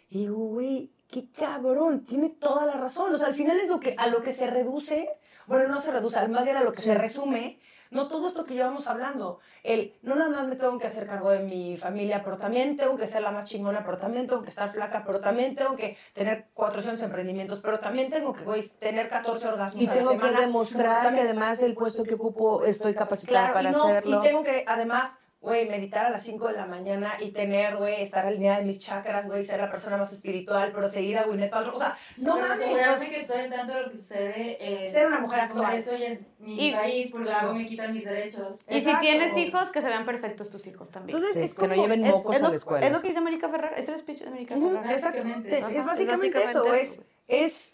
Y 0.09 0.21
digo, 0.21 0.37
güey, 0.37 0.93
qué 1.09 1.31
cabrón, 1.31 2.05
tiene 2.05 2.31
toda 2.31 2.67
la 2.67 2.75
razón. 2.75 3.15
O 3.15 3.19
sea, 3.19 3.29
al 3.29 3.35
final 3.35 3.59
es 3.61 3.69
lo 3.69 3.81
que, 3.81 3.95
a 3.99 4.07
lo 4.07 4.23
que 4.23 4.33
se 4.33 4.47
reduce, 4.47 5.09
bueno, 5.47 5.69
no 5.69 5.81
se 5.81 5.91
reduce, 5.91 6.19
al 6.19 6.31
más 6.31 6.45
bien 6.45 6.57
a 6.57 6.63
lo 6.63 6.73
que 6.73 6.83
se 6.83 6.95
resume, 6.95 7.61
no 7.91 8.09
todo 8.09 8.29
esto 8.29 8.45
que 8.45 8.55
llevamos 8.55 8.87
hablando. 8.87 9.41
El, 9.63 9.95
no 10.03 10.15
nada 10.17 10.31
más 10.31 10.47
me 10.47 10.57
tengo 10.57 10.79
que 10.79 10.87
hacer 10.87 11.07
cargo 11.07 11.31
de 11.31 11.41
mi 11.41 11.77
familia, 11.77 12.23
pero 12.25 12.37
también 12.37 12.77
tengo 12.77 12.97
que 12.97 13.07
ser 13.07 13.23
la 13.23 13.31
más 13.31 13.47
chingona, 13.47 13.85
pero 13.85 13.99
también 13.99 14.27
tengo 14.27 14.43
que 14.43 14.51
estar 14.51 14.71
flaca, 14.73 15.05
pero 15.07 15.21
también 15.21 15.55
tengo 15.55 15.77
que 15.77 15.97
tener 16.15 16.47
400 16.55 17.03
emprendimientos, 17.03 17.61
pero 17.61 17.81
también 17.81 18.11
tengo 18.11 18.33
que, 18.35 18.45
tener 18.79 19.09
14 19.09 19.49
orgasmos 19.49 19.83
Y 19.83 19.87
a 19.87 19.89
la 19.89 19.95
tengo 19.95 20.11
que 20.11 20.17
semana. 20.19 20.41
demostrar 20.41 21.15
que 21.15 21.21
además 21.23 21.63
el 21.63 21.75
puesto 21.75 22.05
que 22.05 22.15
ocupo 22.15 22.65
estoy 22.65 22.95
capacitada 22.95 23.51
Claro, 23.51 23.55
para 23.55 23.71
y, 23.71 23.73
no, 23.73 23.85
hacerlo. 23.85 24.19
y 24.21 24.27
tengo 24.27 24.43
que 24.43 24.65
además, 24.67 25.21
güey, 25.41 25.69
meditar 25.69 26.07
a 26.07 26.11
las 26.11 26.25
5 26.25 26.49
de 26.49 26.55
la 26.55 26.67
mañana 26.67 27.13
y 27.21 27.31
tener, 27.31 27.77
güey, 27.77 28.03
estar 28.03 28.27
alineada 28.27 28.59
de 28.59 28.65
mis 28.65 28.81
chakras, 28.81 29.27
güey, 29.29 29.45
ser 29.45 29.61
la 29.61 29.71
persona 29.71 29.97
más 29.97 30.13
espiritual, 30.13 30.73
pero 30.75 30.89
seguir 30.89 31.17
a 31.17 31.23
Gwyneth 31.23 31.51
Paltrow. 31.51 31.77
O 31.77 31.79
sea, 31.79 31.97
no 32.17 32.35
Pero 32.35 32.49
mames. 32.49 32.65
asegurarme 32.65 33.09
que 33.09 33.21
estoy 33.21 33.49
tanto 33.49 33.73
de 33.75 33.83
lo 33.83 33.91
que 33.93 33.97
sucede 33.99 34.57
eh, 34.87 34.91
Ser 34.91 35.07
una 35.07 35.21
mujer 35.21 35.39
en 35.39 35.45
actual. 35.45 35.65
Congreso 35.67 35.95
y 35.97 36.03
en 36.05 36.27
mi 36.41 36.69
Y- 36.69 36.73
país, 36.73 37.11
porque 37.13 37.27
claro. 37.29 37.43
luego 37.47 37.59
me 37.61 37.67
quitan 37.67 37.93
mis 37.95 38.05
derechos. 38.05 38.63
Y 38.69 38.73
si 38.73 38.79
Exacto. 38.79 39.01
tienes 39.01 39.37
hijos, 39.37 39.71
que 39.71 39.81
se 39.81 39.87
vean 39.89 40.05
perfectos 40.05 40.51
tus 40.51 40.67
hijos 40.67 40.91
también. 40.91 41.17
Entonces, 41.17 41.41
Sí, 41.41 41.49
es 41.49 41.55
que 41.55 41.69
no 41.69 41.75
como- 41.75 41.83
lleven 41.83 42.05
es, 42.07 42.13
mocos 42.15 42.35
es 42.37 42.43
a 42.43 42.45
lo, 42.45 42.51
la 42.51 42.57
escuela. 42.57 42.87
es 42.87 42.93
lo 42.93 43.01
que 43.01 43.07
dice 43.09 43.19
América 43.19 43.49
Ferrer, 43.49 43.75
es 43.79 43.89
el 43.89 43.99
speech 44.01 44.19
de 44.23 44.29
América 44.29 44.57
Ferrer. 44.57 44.91
Exactamente. 44.93 45.57
Ajá, 45.59 45.71
Es 45.71 45.77
es 45.77 45.85
básicamente 45.87 46.39
eso, 46.43 46.65
básicamente 46.65 46.83
es, 46.83 46.93
eso. 46.95 47.05
es 47.29 47.73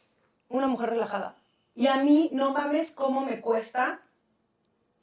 una 0.51 0.67
mujer 0.67 0.91
relajada. 0.91 1.35
Y 1.75 1.87
a 1.87 1.97
mí, 1.97 2.29
no 2.33 2.53
mames 2.53 2.93
cómo 2.93 3.23
me 3.23 3.41
cuesta 3.41 4.01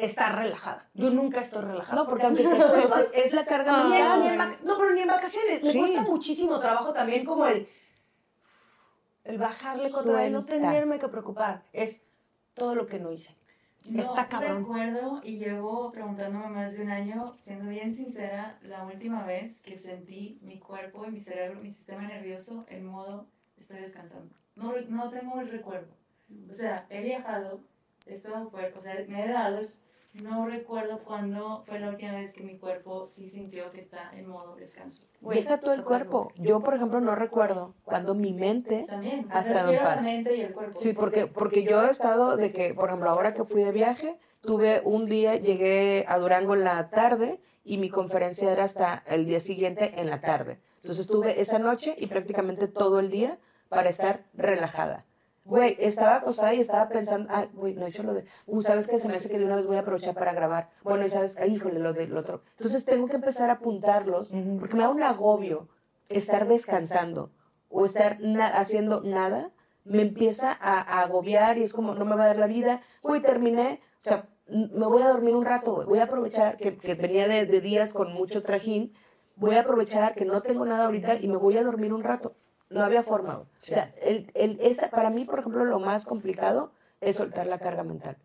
estar 0.05 0.35
relajada. 0.35 0.89
Yo 0.93 1.09
nunca 1.09 1.41
estoy 1.41 1.61
relajada. 1.63 2.01
No, 2.01 2.07
porque 2.07 2.25
aunque 2.25 2.43
te 2.43 2.49
es 3.25 3.33
la 3.33 3.45
carga 3.45 3.83
mental. 3.87 4.57
no, 4.63 4.77
pero 4.77 4.91
ni 4.91 5.01
en 5.01 5.07
vacaciones. 5.07 5.63
Me 5.63 5.69
Sí. 5.71 5.79
cuesta 5.79 6.01
muchísimo 6.01 6.59
trabajo 6.59 6.93
también 6.93 7.25
como 7.25 7.45
el, 7.47 7.67
el 9.23 9.37
bajarle 9.37 9.91
contra 9.91 10.25
el 10.25 10.33
no 10.33 10.43
tenerme 10.43 10.99
que 10.99 11.07
preocupar. 11.07 11.63
Es 11.73 12.01
todo 12.53 12.75
lo 12.75 12.87
que 12.87 12.99
no 12.99 13.11
hice. 13.11 13.35
Está 13.95 14.27
cabrón. 14.27 14.59
recuerdo 14.59 15.21
y 15.23 15.37
llevo 15.37 15.91
preguntándome 15.91 16.47
más 16.49 16.73
de 16.73 16.83
un 16.83 16.91
año, 16.91 17.33
siendo 17.39 17.67
bien 17.69 17.93
sincera, 17.95 18.59
la 18.61 18.83
última 18.83 19.25
vez 19.25 19.61
que 19.63 19.77
sentí 19.79 20.37
mi 20.43 20.59
cuerpo 20.59 21.05
y 21.07 21.11
mi 21.11 21.19
cerebro, 21.19 21.59
mi 21.59 21.71
sistema 21.71 22.03
nervioso 22.03 22.63
en 22.69 22.85
modo 22.85 23.25
estoy 23.57 23.79
descansando. 23.79 24.35
No, 24.55 24.73
no 24.89 25.09
tengo 25.09 25.39
el 25.41 25.49
recuerdo. 25.49 25.93
O 26.49 26.53
sea, 26.53 26.85
he 26.89 27.01
viajado, 27.01 27.61
he 28.05 28.13
estado 28.13 28.49
fuerte, 28.51 28.77
o 28.77 28.81
sea, 28.83 28.95
me 29.07 29.25
he 29.25 29.29
dado, 29.29 29.59
no 30.13 30.45
recuerdo 30.45 30.99
cuándo 30.99 31.63
fue 31.67 31.79
la 31.79 31.89
última 31.89 32.13
vez 32.13 32.33
que 32.33 32.43
mi 32.43 32.57
cuerpo 32.57 33.05
sí 33.05 33.29
sintió 33.29 33.71
que 33.71 33.79
está 33.79 34.11
en 34.13 34.27
modo 34.27 34.55
descanso. 34.55 35.03
Deja 35.21 35.59
todo 35.59 35.73
el 35.73 35.83
cuerpo. 35.83 36.31
Yo, 36.37 36.61
por 36.61 36.73
ejemplo, 36.73 36.99
no 36.99 37.15
recuerdo 37.15 37.73
cuando 37.85 38.13
mi 38.13 38.33
mente 38.33 38.85
También, 38.87 39.29
Ha 39.31 39.39
estado 39.39 39.69
en 39.71 39.79
a 39.79 39.83
la 39.83 39.83
paz. 39.83 40.03
mente 40.03 40.35
y 40.35 40.41
el 40.41 40.53
cuerpo. 40.53 40.79
Sí, 40.79 40.93
porque, 40.93 41.27
porque 41.27 41.63
yo 41.63 41.85
he 41.85 41.91
estado 41.91 42.35
de 42.37 42.51
que, 42.51 42.73
por 42.73 42.89
ejemplo, 42.89 43.09
ahora 43.09 43.33
que 43.33 43.45
fui 43.45 43.63
de 43.63 43.71
viaje, 43.71 44.17
tuve 44.41 44.81
un 44.83 45.05
día, 45.05 45.35
llegué 45.35 46.05
a 46.07 46.17
Durango 46.17 46.55
en 46.55 46.63
la 46.63 46.89
tarde 46.89 47.39
y 47.63 47.77
mi 47.77 47.89
conferencia 47.89 48.51
era 48.51 48.63
hasta 48.63 49.03
el 49.07 49.25
día 49.25 49.39
siguiente 49.39 50.01
en 50.01 50.09
la 50.09 50.21
tarde. 50.21 50.59
Entonces 50.81 51.07
tuve 51.07 51.39
esa 51.39 51.59
noche 51.59 51.95
y 51.97 52.07
prácticamente 52.07 52.67
todo 52.67 52.99
el 52.99 53.11
día 53.11 53.37
para 53.69 53.89
estar 53.89 54.23
relajada. 54.33 55.05
Güey, 55.51 55.75
estaba 55.79 56.15
acostada 56.15 56.53
y 56.53 56.61
estaba 56.61 56.87
pensando, 56.87 57.27
ay, 57.29 57.49
güey, 57.53 57.73
no 57.75 57.85
he 57.85 57.89
hecho 57.89 58.03
lo 58.03 58.13
de, 58.13 58.23
uh, 58.45 58.61
¿sabes 58.61 58.87
qué? 58.87 58.97
Se 58.99 59.09
me 59.09 59.15
hace 59.17 59.29
que 59.29 59.37
de 59.37 59.43
una 59.45 59.57
vez 59.57 59.65
voy 59.67 59.75
a 59.75 59.81
aprovechar 59.81 60.13
para 60.15 60.31
grabar. 60.33 60.69
Bueno, 60.81 61.05
y 61.05 61.09
sabes, 61.09 61.35
ay, 61.37 61.55
híjole, 61.55 61.79
lo 61.79 61.91
del 61.91 62.15
otro. 62.15 62.41
Entonces 62.57 62.85
tengo 62.85 63.07
que 63.07 63.17
empezar 63.17 63.49
a 63.49 63.53
apuntarlos 63.59 64.31
porque 64.59 64.75
me 64.77 64.83
da 64.83 64.89
un 64.89 65.03
agobio 65.03 65.67
estar 66.07 66.47
descansando 66.47 67.31
o 67.69 67.83
estar 67.85 68.11
na- 68.21 68.47
haciendo 68.47 69.01
nada, 69.01 69.51
me 69.83 70.01
empieza 70.03 70.51
a, 70.53 70.75
a 70.79 71.01
agobiar 71.01 71.57
y 71.57 71.63
es 71.63 71.73
como, 71.73 71.95
no 71.95 72.05
me 72.05 72.15
va 72.15 72.23
a 72.23 72.27
dar 72.27 72.37
la 72.37 72.47
vida. 72.47 72.79
Güey, 73.03 73.21
terminé, 73.21 73.81
o 74.05 74.07
sea, 74.07 74.29
me 74.47 74.85
voy 74.87 75.01
a 75.01 75.09
dormir 75.09 75.35
un 75.35 75.43
rato, 75.43 75.83
voy 75.85 75.99
a 75.99 76.03
aprovechar 76.03 76.55
que, 76.55 76.77
que 76.77 76.95
venía 76.95 77.27
de, 77.27 77.45
de 77.45 77.59
días 77.59 77.91
con 77.91 78.13
mucho 78.13 78.41
trajín, 78.41 78.93
voy 79.35 79.55
a 79.55 79.61
aprovechar 79.61 80.15
que 80.15 80.23
no 80.23 80.39
tengo 80.39 80.65
nada 80.65 80.85
ahorita 80.85 81.15
y 81.15 81.27
me 81.27 81.35
voy 81.35 81.57
a 81.57 81.63
dormir 81.63 81.91
un 81.93 82.03
rato. 82.03 82.35
No 82.71 82.83
había 82.83 83.03
forma. 83.03 83.37
O 83.39 83.47
sea, 83.59 83.93
el, 84.01 84.31
el, 84.33 84.57
esa, 84.61 84.89
para 84.89 85.09
mí, 85.09 85.25
por 85.25 85.39
ejemplo, 85.39 85.65
lo 85.65 85.79
más 85.79 86.05
complicado 86.05 86.71
es 87.01 87.17
soltar 87.17 87.47
la 87.47 87.59
carga 87.59 87.83
mental. 87.83 88.17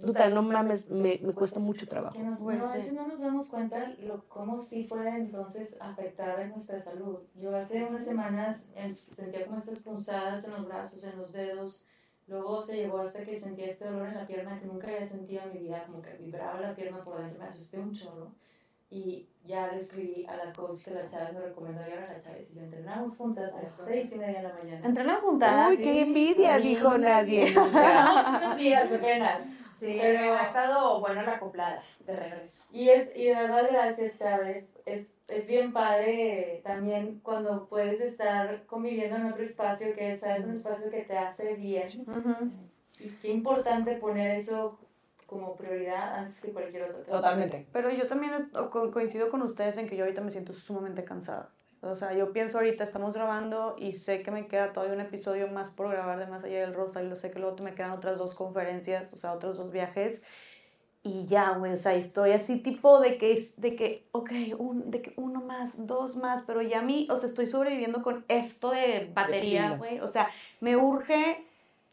Total, 0.00 0.34
no 0.34 0.42
mames, 0.42 0.90
me, 0.90 1.20
me 1.22 1.34
cuesta 1.34 1.60
mucho 1.60 1.88
trabajo. 1.88 2.18
Que 2.18 2.56
nos- 2.56 2.58
no, 2.58 2.68
a 2.68 2.74
veces 2.74 2.94
no 2.94 3.06
nos 3.06 3.20
damos 3.20 3.48
cuenta 3.50 3.94
lo, 3.98 4.24
cómo 4.28 4.60
sí 4.60 4.84
puede 4.84 5.16
entonces 5.16 5.76
afectar 5.80 6.40
a 6.40 6.46
nuestra 6.48 6.80
salud. 6.82 7.18
Yo 7.34 7.54
hace 7.56 7.82
unas 7.84 8.04
semanas 8.04 8.68
sentía 9.12 9.44
como 9.44 9.58
estas 9.58 9.80
punzadas 9.80 10.44
en 10.44 10.52
los 10.52 10.66
brazos, 10.66 11.06
en 11.06 11.16
los 11.16 11.32
dedos. 11.32 11.84
Luego 12.26 12.60
se 12.60 12.76
llegó 12.78 13.02
hasta 13.02 13.24
que 13.26 13.36
sentía 13.38 13.70
este 13.70 13.86
dolor 13.86 14.08
en 14.08 14.16
la 14.16 14.26
pierna 14.26 14.58
que 14.58 14.66
nunca 14.66 14.88
había 14.88 15.06
sentido 15.08 15.42
en 15.42 15.52
mi 15.52 15.58
vida, 15.60 15.82
como 15.86 16.02
que 16.02 16.16
vibraba 16.18 16.60
la 16.60 16.74
pierna 16.74 16.98
por 17.04 17.16
dentro, 17.16 17.42
me 17.42 17.48
asusté 17.50 17.80
un 17.80 17.94
chorro. 17.94 18.32
Y 18.94 19.26
ya 19.46 19.68
le 19.72 19.80
escribí 19.80 20.26
a 20.26 20.36
la 20.36 20.52
coach 20.52 20.84
que 20.84 20.90
la 20.90 21.08
Chávez 21.08 21.32
me 21.32 21.40
recomendó 21.40 21.80
y 21.80 21.92
ahora 21.92 22.12
la 22.12 22.20
Chávez 22.20 22.52
y 22.52 22.56
lo 22.56 22.62
entrenamos 22.64 23.16
juntas 23.16 23.54
a 23.54 23.62
las 23.62 23.72
seis 23.86 24.12
y 24.14 24.18
media 24.18 24.42
de 24.42 24.48
la 24.48 24.54
mañana. 24.54 24.86
Entrenan 24.86 25.20
juntas. 25.22 25.70
Uy, 25.70 25.78
qué 25.78 26.00
envidia, 26.02 26.56
Sí. 26.58 26.62
dijo 26.68 26.98
nadie. 26.98 27.54
unos 27.58 28.56
días 28.58 28.92
apenas. 28.92 29.46
Sí, 29.78 29.96
Pero- 29.98 30.34
ha 30.34 30.42
estado 30.42 31.00
buena 31.00 31.22
la 31.22 31.32
acoplada 31.36 31.82
de 32.06 32.14
regreso. 32.14 32.64
Y, 32.70 32.90
es, 32.90 33.10
y 33.16 33.24
de 33.28 33.34
verdad, 33.34 33.66
gracias, 33.72 34.18
Chávez. 34.18 34.70
Es, 34.84 35.16
es 35.26 35.46
bien 35.48 35.72
padre 35.72 36.60
también 36.62 37.18
cuando 37.22 37.66
puedes 37.66 38.00
estar 38.02 38.66
conviviendo 38.66 39.16
en 39.16 39.24
otro 39.26 39.42
espacio 39.42 39.94
que 39.96 40.14
sabes 40.16 40.46
un 40.46 40.56
espacio 40.56 40.90
que 40.90 41.00
te 41.04 41.16
hace 41.16 41.54
bien. 41.54 41.88
Y 43.00 43.08
qué 43.22 43.28
importante 43.30 43.96
poner 43.96 44.36
eso 44.38 44.78
como 45.32 45.56
prioridad 45.56 46.14
antes 46.18 46.40
que 46.40 46.52
cualquier 46.52 46.84
otro. 46.84 46.98
tema. 47.02 47.16
Totalmente. 47.16 47.66
Pero 47.72 47.90
yo 47.90 48.06
también 48.06 48.32
coincido 48.92 49.30
con 49.30 49.42
ustedes 49.42 49.76
en 49.78 49.88
que 49.88 49.96
yo 49.96 50.04
ahorita 50.04 50.20
me 50.20 50.30
siento 50.30 50.52
sumamente 50.52 51.04
cansada. 51.04 51.48
O 51.80 51.96
sea, 51.96 52.12
yo 52.12 52.32
pienso 52.32 52.58
ahorita, 52.58 52.84
estamos 52.84 53.12
grabando 53.14 53.74
y 53.76 53.94
sé 53.94 54.22
que 54.22 54.30
me 54.30 54.46
queda 54.46 54.72
todavía 54.72 54.94
un 54.94 55.00
episodio 55.00 55.48
más 55.48 55.70
por 55.70 55.88
grabar 55.90 56.18
de 56.18 56.26
Más 56.26 56.44
Allá 56.44 56.60
del 56.60 56.74
Rosa 56.74 57.02
y 57.02 57.08
lo 57.08 57.16
sé 57.16 57.32
que 57.32 57.40
luego 57.40 57.56
me 57.62 57.74
quedan 57.74 57.90
otras 57.90 58.18
dos 58.18 58.34
conferencias, 58.34 59.12
o 59.12 59.16
sea, 59.16 59.32
otros 59.32 59.56
dos 59.56 59.72
viajes. 59.72 60.22
Y 61.02 61.26
ya, 61.26 61.50
güey, 61.58 61.72
o 61.72 61.76
sea, 61.76 61.94
estoy 61.96 62.30
así 62.30 62.60
tipo 62.62 63.00
de 63.00 63.18
que, 63.18 63.32
es- 63.32 63.60
de 63.60 63.74
que, 63.74 64.06
ok, 64.12 64.30
un, 64.58 64.92
de 64.92 65.02
que 65.02 65.12
uno 65.16 65.40
más, 65.40 65.84
dos 65.88 66.16
más, 66.16 66.44
pero 66.44 66.62
ya 66.62 66.78
a 66.78 66.82
mí, 66.82 67.08
o 67.10 67.16
sea, 67.16 67.28
estoy 67.28 67.46
sobreviviendo 67.48 68.02
con 68.02 68.24
esto 68.28 68.70
de 68.70 69.10
batería, 69.12 69.74
güey. 69.76 69.98
O 69.98 70.06
sea, 70.06 70.28
me 70.60 70.76
urge, 70.76 71.44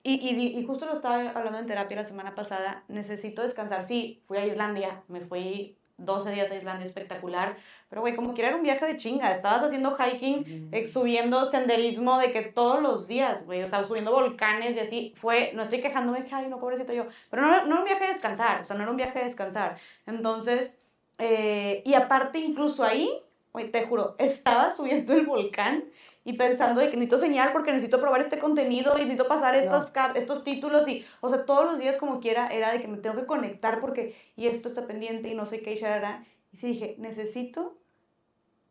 y, 0.04 0.14
y, 0.14 0.60
y 0.60 0.66
justo 0.66 0.86
lo 0.86 0.94
estaba 0.94 1.30
hablando 1.32 1.60
en 1.60 1.68
terapia 1.68 1.98
la 1.98 2.06
semana 2.06 2.36
pasada, 2.36 2.84
necesito 2.88 3.42
descansar. 3.42 3.86
Sí, 3.86 4.22
fui 4.28 4.38
a 4.38 4.46
Islandia, 4.46 5.04
me 5.08 5.22
fui 5.22 5.78
12 6.00 6.32
días 6.32 6.50
a 6.52 6.56
Islandia, 6.56 6.86
espectacular, 6.86 7.58
pero 7.90 8.02
güey, 8.02 8.16
como 8.16 8.34
quiera 8.34 8.50
era 8.50 8.58
un 8.58 8.64
viaje 8.64 8.86
de 8.86 8.98
chinga, 8.98 9.32
estabas 9.32 9.64
haciendo 9.64 9.96
hiking, 9.96 10.70
eh, 10.72 10.88
subiendo 10.88 11.46
senderismo 11.46 12.18
de 12.20 12.32
que 12.32 12.44
todos 12.44 12.82
los 12.82 13.08
días, 13.08 13.46
güey, 13.46 13.64
o 13.64 13.68
sea, 13.68 13.86
subiendo 13.86 14.12
volcanes 14.12 14.76
y 14.76 14.80
así, 14.80 15.14
fue, 15.18 15.52
no 15.54 15.64
estoy 15.64 15.82
quejándome, 15.82 16.24
que, 16.26 16.34
ay, 16.34 16.48
no, 16.48 16.60
pobrecito 16.60 16.94
yo, 16.94 17.06
pero 17.30 17.44
no, 17.44 17.66
no 17.66 17.74
era 17.74 17.80
un 17.80 17.86
viaje 17.86 18.06
de 18.06 18.14
descansar, 18.14 18.62
o 18.62 18.66
sea, 18.66 18.76
no 18.76 18.84
era 18.84 18.92
un 18.92 18.98
viaje 18.98 19.20
de 19.20 19.26
descansar. 19.26 19.78
Entonces, 20.06 20.80
eh, 21.18 21.82
y 21.86 21.94
aparte 21.94 22.40
incluso 22.40 22.84
ahí, 22.84 23.10
güey, 23.52 23.72
te 23.72 23.86
juro, 23.86 24.16
estaba 24.18 24.72
subiendo 24.72 25.14
el 25.14 25.26
volcán 25.26 25.84
y 26.26 26.34
pensando 26.34 26.82
de 26.82 26.90
que 26.90 26.98
necesito 26.98 27.18
señal 27.18 27.50
porque 27.54 27.72
necesito 27.72 28.00
probar 28.02 28.22
este 28.22 28.40
contenido 28.40 28.94
y 28.98 29.02
necesito 29.02 29.28
pasar 29.28 29.56
estos, 29.56 29.90
cap- 29.92 30.16
estos 30.18 30.44
títulos 30.44 30.88
y, 30.88 31.06
o 31.22 31.30
sea, 31.30 31.46
todos 31.46 31.66
los 31.66 31.80
días 31.80 31.98
como 31.98 32.20
quiera 32.20 32.48
era 32.50 32.72
de 32.72 32.82
que 32.82 32.88
me 32.88 32.98
tengo 32.98 33.16
que 33.16 33.26
conectar 33.26 33.80
porque, 33.80 34.16
y 34.36 34.48
esto 34.48 34.68
está 34.70 34.86
pendiente 34.86 35.30
y 35.30 35.36
no 35.36 35.46
sé 35.46 35.62
qué, 35.62 35.74
y 35.74 35.78
sharara. 35.78 36.26
Y 36.54 36.58
sí 36.58 36.68
dije, 36.68 36.96
necesito 37.00 37.78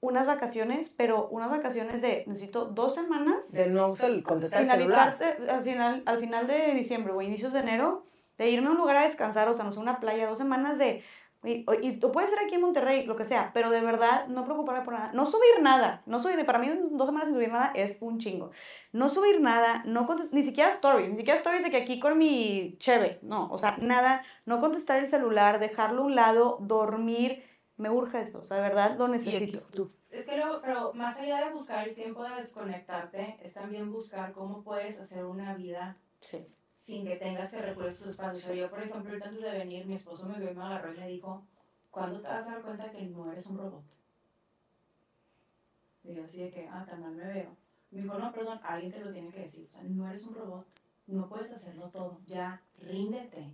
unas 0.01 0.27
vacaciones, 0.27 0.95
pero 0.97 1.27
unas 1.29 1.51
vacaciones 1.51 2.01
de, 2.03 2.23
necesito 2.27 2.67
dos 2.67 2.95
semanas 2.95 3.51
De 3.51 3.67
no 3.67 3.95
contestar 4.23 4.61
el 4.63 4.69
celular. 4.69 5.19
al 5.51 5.65
final, 5.65 6.03
al 6.07 6.19
final 6.21 6.47
de 6.47 6.75
diciembre 6.75 7.13
o 7.13 7.21
inicios 7.23 7.53
de 7.53 7.61
enero, 7.61 8.05
de 8.37 8.49
irme 8.51 8.69
a 8.69 8.71
un 8.71 8.77
lugar 8.77 8.97
a 8.99 9.03
descansar, 9.03 9.49
o 9.49 9.55
sea, 9.55 9.65
no 9.65 9.73
sé, 9.73 9.81
una 9.81 9.99
playa, 9.99 10.29
dos 10.29 10.39
semanas 10.39 10.79
de... 10.79 11.03
Y, 11.45 11.65
y 11.83 12.01
tú 12.01 12.11
puedes 12.11 12.31
ser 12.31 12.41
aquí 12.41 12.57
en 12.57 12.61
Monterrey, 12.63 13.07
lo 13.07 13.15
que 13.15 13.25
sea, 13.25 13.53
pero 13.55 13.71
de 13.71 13.81
verdad 13.81 14.27
no 14.27 14.45
preocuparme 14.45 14.85
por 14.85 14.95
nada. 14.95 15.13
No 15.13 15.25
subir 15.25 15.63
nada, 15.63 16.03
no 16.07 16.19
subir, 16.19 16.45
para 16.45 16.59
mí 16.59 16.69
dos 16.91 17.07
semanas 17.07 17.29
sin 17.29 17.37
subir 17.37 17.53
nada 17.53 17.71
es 17.75 17.99
un 18.01 18.19
chingo. 18.19 18.51
No 18.93 19.09
subir 19.09 19.41
nada, 19.41 19.83
no 19.87 20.05
contestar, 20.05 20.35
ni 20.35 20.43
siquiera 20.45 20.73
stories, 20.73 21.11
ni 21.11 21.17
siquiera 21.17 21.39
stories 21.39 21.63
de 21.63 21.71
que 21.71 21.77
aquí 21.77 22.01
con 22.01 22.19
mi 22.19 22.77
cheve, 22.81 23.21
no, 23.23 23.49
o 23.53 23.59
sea, 23.59 23.77
nada, 23.81 24.25
no 24.47 24.59
contestar 24.59 24.99
el 24.99 25.07
celular, 25.07 25.61
dejarlo 25.61 26.03
a 26.03 26.07
un 26.07 26.15
lado, 26.17 26.59
dormir, 26.61 27.45
me 27.77 27.89
urge 27.89 28.23
eso, 28.23 28.41
o 28.41 28.45
sea, 28.45 28.57
de 28.57 28.63
verdad 28.65 28.97
lo 28.99 29.05
aquí 29.05 29.13
necesito. 29.13 29.61
tú. 29.73 29.93
Es 30.11 30.25
que 30.25 30.37
luego, 30.37 30.61
pero 30.61 30.93
más 30.95 31.21
allá 31.21 31.45
de 31.45 31.53
buscar 31.53 31.87
el 31.87 31.95
tiempo 31.95 32.25
de 32.25 32.35
desconectarte, 32.37 33.39
es 33.43 33.55
también 33.55 33.93
buscar 33.93 34.33
cómo 34.33 34.63
puedes 34.65 34.99
hacer 35.01 35.25
una 35.25 35.55
vida 35.55 35.97
Sí. 36.21 36.45
Sin 36.89 37.05
que 37.07 37.17
tengas 37.17 37.51
que 37.51 37.61
recurrir 37.61 37.91
a 37.91 37.93
estos 37.93 38.07
espacios. 38.09 38.45
O 38.45 38.47
sea, 38.47 38.55
yo, 38.57 38.71
por 38.71 38.83
ejemplo, 38.83 39.13
antes 39.23 39.43
de 39.43 39.51
venir, 39.59 39.85
mi 39.85 39.95
esposo 39.95 40.27
me 40.27 40.39
vio 40.39 40.51
y 40.51 40.55
me 40.55 40.65
agarró 40.65 40.95
y 40.95 40.97
me 40.99 41.07
dijo, 41.09 41.45
¿cuándo 41.91 42.19
te 42.23 42.29
vas 42.29 42.49
a 42.49 42.53
dar 42.53 42.63
cuenta 42.63 42.91
que 42.91 43.03
no 43.03 43.31
eres 43.31 43.47
un 43.49 43.59
robot? 43.59 43.83
Y 46.05 46.15
yo 46.15 46.25
así 46.25 46.41
de 46.41 46.51
que, 46.51 46.67
ah, 46.67 46.87
tan 46.89 47.03
mal 47.03 47.13
me 47.13 47.27
veo. 47.27 47.55
Me 47.91 48.01
dijo, 48.03 48.19
no, 48.19 48.33
perdón, 48.33 48.59
alguien 48.63 48.91
te 48.91 49.01
lo 49.01 49.13
tiene 49.13 49.31
que 49.31 49.41
decir. 49.41 49.67
O 49.69 49.71
sea, 49.71 49.83
no 49.83 50.09
eres 50.09 50.27
un 50.27 50.35
robot, 50.35 50.67
no 51.09 51.29
puedes 51.29 51.53
hacerlo 51.53 51.91
todo, 51.91 52.21
ya, 52.27 52.63
ríndete. 52.79 53.53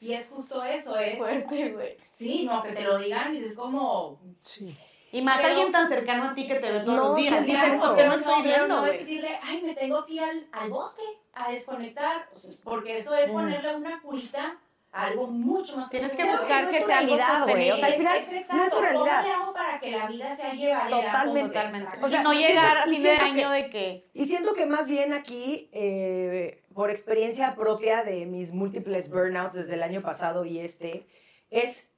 Y 0.00 0.12
es 0.12 0.28
justo 0.28 0.62
eso, 0.62 0.96
es... 0.96 1.18
Fuerte, 1.18 1.72
güey. 1.72 1.96
Sí, 2.08 2.44
no, 2.44 2.62
que 2.62 2.70
te 2.72 2.84
lo 2.84 2.96
digan 2.98 3.34
y 3.34 3.38
es 3.38 3.56
como... 3.56 4.20
Sí. 4.40 4.76
Y 5.10 5.20
más 5.20 5.38
Pero- 5.38 5.48
alguien 5.48 5.72
tan 5.72 5.88
cercano 5.88 6.24
a 6.30 6.34
ti 6.34 6.46
que 6.46 6.54
te 6.60 6.70
ve 6.72 6.80
todos 6.80 6.86
No, 6.96 7.04
los 7.08 7.16
días. 7.16 7.38
sí, 7.40 7.44
Dices, 7.44 7.64
claro. 7.64 7.80
pues 7.80 7.92
que 7.94 8.02
no 8.04 8.08
no, 8.12 8.14
estoy 8.18 8.42
viendo, 8.42 8.68
no 8.68 8.86
es 8.86 8.98
decirle, 9.00 9.38
ay, 9.42 9.62
me 9.62 9.74
tengo 9.74 10.06
que 10.06 10.12
ir 10.14 10.20
al, 10.22 10.46
al 10.52 10.70
bosque 10.70 11.02
a 11.34 11.50
desconectar, 11.50 12.28
porque 12.64 12.98
eso 12.98 13.14
es 13.14 13.30
Mm. 13.30 13.32
ponerle 13.32 13.76
una 13.76 14.00
curita 14.02 14.58
a 14.94 15.06
algo 15.06 15.26
mucho 15.28 15.78
más 15.78 15.88
Tienes 15.88 16.12
que 16.14 16.22
buscar 16.24 16.66
que 16.68 16.82
sea 16.84 16.98
algo 16.98 17.14
güey. 17.14 17.70
O 17.70 17.76
sea, 17.76 17.86
al 17.86 17.92
sostenible. 17.94 17.96
final 17.96 18.16
Es- 18.18 18.22
es 18.28 18.32
no 18.32 18.38
es 18.64 18.70
tu 18.70 18.76
exacto. 18.76 18.80
realidad. 18.82 19.16
¿Cómo 19.22 19.26
le 19.28 19.32
hago 19.34 19.52
para 19.54 19.80
que 19.80 19.90
la 19.92 20.06
vida 20.06 20.36
sea 20.36 20.52
llevadera? 20.52 20.96
Totalmente. 21.12 21.48
Totalmente. 21.48 21.96
O 21.96 22.00
sea, 22.00 22.08
sea, 22.10 22.22
no 22.22 22.32
llegar 22.34 22.76
a 22.76 22.86
y 22.86 22.90
fin 22.94 23.02
de 23.02 23.10
año 23.12 23.48
que- 23.50 23.54
de 23.62 23.70
que... 23.70 24.10
Y 24.12 24.24
siento 24.26 24.52
que 24.52 24.66
más 24.66 24.90
bien 24.90 25.14
aquí, 25.14 25.70
eh, 25.72 26.62
por 26.74 26.90
experiencia 26.90 27.54
propia 27.54 28.04
de 28.04 28.26
mis 28.26 28.52
múltiples 28.52 29.08
burnouts 29.10 29.54
desde 29.54 29.74
el 29.74 29.82
año 29.82 30.02
pasado 30.02 30.44
y 30.44 30.58
este, 30.58 31.06
es 31.50 31.90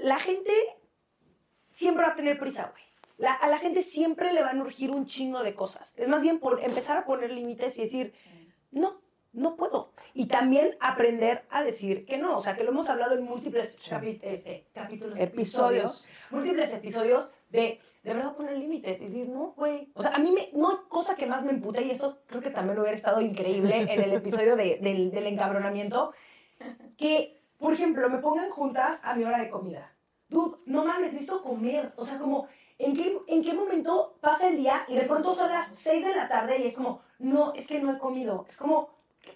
la 0.00 0.18
gente 0.18 0.52
siempre 1.70 2.04
va 2.06 2.12
a 2.12 2.16
tener 2.16 2.38
prisa, 2.38 2.70
güey. 2.72 2.82
La- 3.18 3.34
a 3.34 3.48
la 3.48 3.58
gente 3.58 3.82
siempre 3.82 4.32
le 4.32 4.42
van 4.42 4.58
a 4.58 4.62
urgir 4.62 4.90
un 4.90 5.04
chingo 5.04 5.42
de 5.42 5.54
cosas. 5.54 5.92
Es 5.98 6.08
más 6.08 6.22
bien 6.22 6.38
por 6.38 6.62
empezar 6.64 6.96
a 6.96 7.04
poner 7.04 7.30
límites 7.30 7.76
y 7.78 7.82
decir, 7.82 8.14
no, 8.70 9.00
no 9.32 9.56
puedo. 9.56 9.92
Y 10.12 10.26
también 10.26 10.76
aprender 10.80 11.44
a 11.50 11.62
decir 11.62 12.04
que 12.04 12.18
no. 12.18 12.36
O 12.36 12.42
sea, 12.42 12.56
que 12.56 12.64
lo 12.64 12.70
hemos 12.70 12.88
hablado 12.88 13.14
en 13.16 13.22
múltiples 13.24 13.78
este, 14.22 14.66
capítulos, 14.74 15.18
Episodios. 15.18 16.08
múltiples 16.30 16.72
episodios 16.74 17.32
de 17.50 17.80
de 18.02 18.14
verdad 18.14 18.34
poner 18.34 18.56
límites 18.56 18.98
y 19.00 19.04
decir, 19.04 19.28
no, 19.28 19.52
güey. 19.58 19.90
O 19.94 20.02
sea, 20.02 20.12
a 20.12 20.18
mí 20.18 20.32
me, 20.32 20.48
no 20.58 20.70
hay 20.70 20.76
cosa 20.88 21.16
que 21.16 21.26
más 21.26 21.44
me 21.44 21.50
empute 21.50 21.82
y 21.82 21.90
eso 21.90 22.22
creo 22.26 22.40
que 22.40 22.48
también 22.50 22.78
hubiera 22.78 22.96
estado 22.96 23.20
increíble 23.20 23.82
en 23.82 24.00
el 24.02 24.14
episodio 24.14 24.56
de- 24.56 24.78
del, 24.80 25.10
del 25.10 25.26
encabronamiento. 25.26 26.12
Que, 26.96 27.42
por 27.58 27.72
ejemplo, 27.74 28.08
me 28.08 28.18
pongan 28.18 28.50
juntas 28.50 29.02
a 29.04 29.14
mi 29.14 29.24
hora 29.24 29.38
de 29.38 29.50
comida. 29.50 29.94
Dude, 30.28 30.58
no 30.66 30.84
mames, 30.84 31.12
necesito 31.12 31.42
comer. 31.42 31.92
O 31.96 32.06
sea, 32.06 32.18
como, 32.18 32.48
¿en 32.80 32.96
qué, 32.96 33.18
¿en 33.28 33.44
qué 33.44 33.52
momento 33.52 34.16
pasa 34.20 34.48
el 34.48 34.56
día 34.56 34.82
y 34.88 34.96
de 34.96 35.02
pronto 35.02 35.34
son 35.34 35.50
las 35.50 35.68
6 35.68 36.04
de 36.04 36.16
la 36.16 36.28
tarde 36.28 36.58
y 36.58 36.66
es 36.66 36.74
como, 36.74 37.02
no, 37.18 37.52
es 37.54 37.66
que 37.66 37.78
no 37.78 37.92
he 37.92 37.98
comido? 37.98 38.46
Es 38.48 38.56
como, 38.56 38.88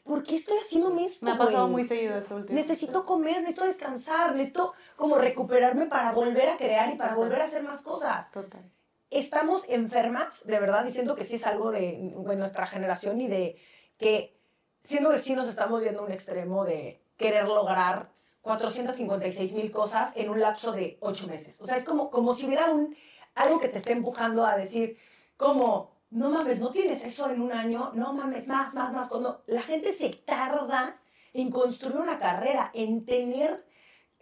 ¿por 0.03 0.23
qué 0.23 0.37
estoy 0.37 0.57
haciéndome 0.57 1.05
esto? 1.05 1.27
Me 1.27 1.33
ha 1.33 1.39
pasado 1.39 1.69
güey? 1.69 1.73
muy 1.73 1.85
seguido 1.85 2.17
eso 2.17 2.37
último. 2.37 2.59
Necesito 2.59 3.05
comer, 3.05 3.41
necesito 3.41 3.65
descansar, 3.65 4.35
necesito 4.35 4.73
como 4.97 5.19
recuperarme 5.19 5.87
para 5.87 6.13
volver 6.13 6.49
a 6.49 6.57
crear 6.57 6.93
y 6.93 6.97
para 6.97 7.15
volver 7.15 7.43
a 7.43 7.45
hacer 7.45 7.63
más 7.63 7.83
cosas. 7.83 8.31
Total. 8.33 8.63
Estamos 9.11 9.69
enfermas, 9.69 10.45
de 10.47 10.59
verdad, 10.59 10.85
diciendo 10.85 11.15
que 11.15 11.25
sí 11.25 11.37
es 11.37 11.47
algo 11.47 11.71
de, 11.71 12.15
de 12.17 12.37
nuestra 12.37 12.67
generación 12.67 13.21
y 13.21 13.29
de 13.29 13.57
que, 13.99 14.37
siendo 14.83 15.11
que 15.11 15.19
sí 15.19 15.37
nos 15.37 15.49
estamos 15.49 15.83
viendo 15.83 16.01
a 16.01 16.05
un 16.07 16.13
extremo 16.13 16.65
de 16.65 17.01
querer 17.17 17.47
lograr 17.47 18.09
456 18.41 19.55
mil 19.55 19.71
cosas 19.71 20.17
en 20.17 20.31
un 20.31 20.41
lapso 20.41 20.73
de 20.73 20.99
ocho 21.01 21.27
meses. 21.29 21.61
O 21.61 21.67
sea, 21.67 21.77
es 21.77 21.85
como, 21.85 22.11
como 22.11 22.35
si 22.35 22.47
hubiera 22.47 22.71
un, 22.71 22.95
algo 23.35 23.61
que 23.61 23.69
te 23.69 23.79
esté 23.79 23.93
empujando 23.93 24.45
a 24.45 24.57
decir, 24.57 24.97
como, 25.37 25.91
no 26.11 26.31
mames, 26.31 26.61
no 26.61 26.71
tienes 26.71 27.05
eso 27.05 27.31
en 27.31 27.41
un 27.41 27.53
año, 27.53 27.91
no 27.95 28.13
mames, 28.13 28.47
más, 28.49 28.75
más, 28.75 28.93
más. 28.93 29.09
Cuando 29.09 29.43
la 29.47 29.63
gente 29.63 29.93
se 29.93 30.11
tarda 30.11 30.97
en 31.33 31.51
construir 31.51 31.97
una 31.97 32.19
carrera, 32.19 32.71
en 32.75 33.05
tener 33.05 33.65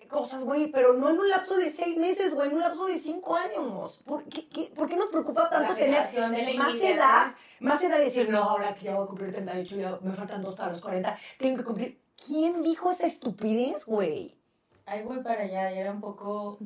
cosas, 0.09 0.45
güey, 0.45 0.67
pero 0.71 0.95
no 0.95 1.11
en 1.11 1.19
un 1.21 1.29
lapso 1.29 1.57
de 1.57 1.71
seis 1.71 1.97
meses, 1.97 2.35
güey, 2.35 2.49
en 2.49 2.57
un 2.57 2.61
lapso 2.63 2.87
de 2.87 2.99
cinco 2.99 3.35
años. 3.37 4.03
¿Por 4.05 4.25
qué, 4.25 4.49
qué- 4.49 4.73
por 4.75 4.89
qué 4.89 4.97
nos 4.97 5.09
preocupa 5.09 5.49
tanto 5.49 5.75
tener 5.85 6.03
de 6.31 6.55
más 6.59 6.75
edad, 6.97 7.27
más 7.61 7.83
edad 7.85 7.99
y 8.01 8.05
decir, 8.05 8.29
no, 8.29 8.39
ahora 8.43 8.75
que 8.75 8.87
ya 8.87 8.95
voy 8.97 9.05
a 9.05 9.07
cumplir 9.07 9.33
38, 9.33 9.77
ya 9.77 9.99
me 10.03 10.13
faltan 10.13 10.43
dos 10.43 10.57
para 10.57 10.73
los 10.73 10.81
40, 10.81 11.17
tengo 11.39 11.59
que 11.59 11.65
cumplir. 11.65 12.01
¿Quién 12.27 12.63
dijo 12.63 12.91
esa 12.91 13.07
estupidez, 13.07 13.85
güey? 13.87 14.37
Ahí 14.87 15.03
voy 15.03 15.19
para 15.21 15.43
allá 15.45 15.71
era 15.71 15.93
un 15.93 16.01
poco 16.01 16.59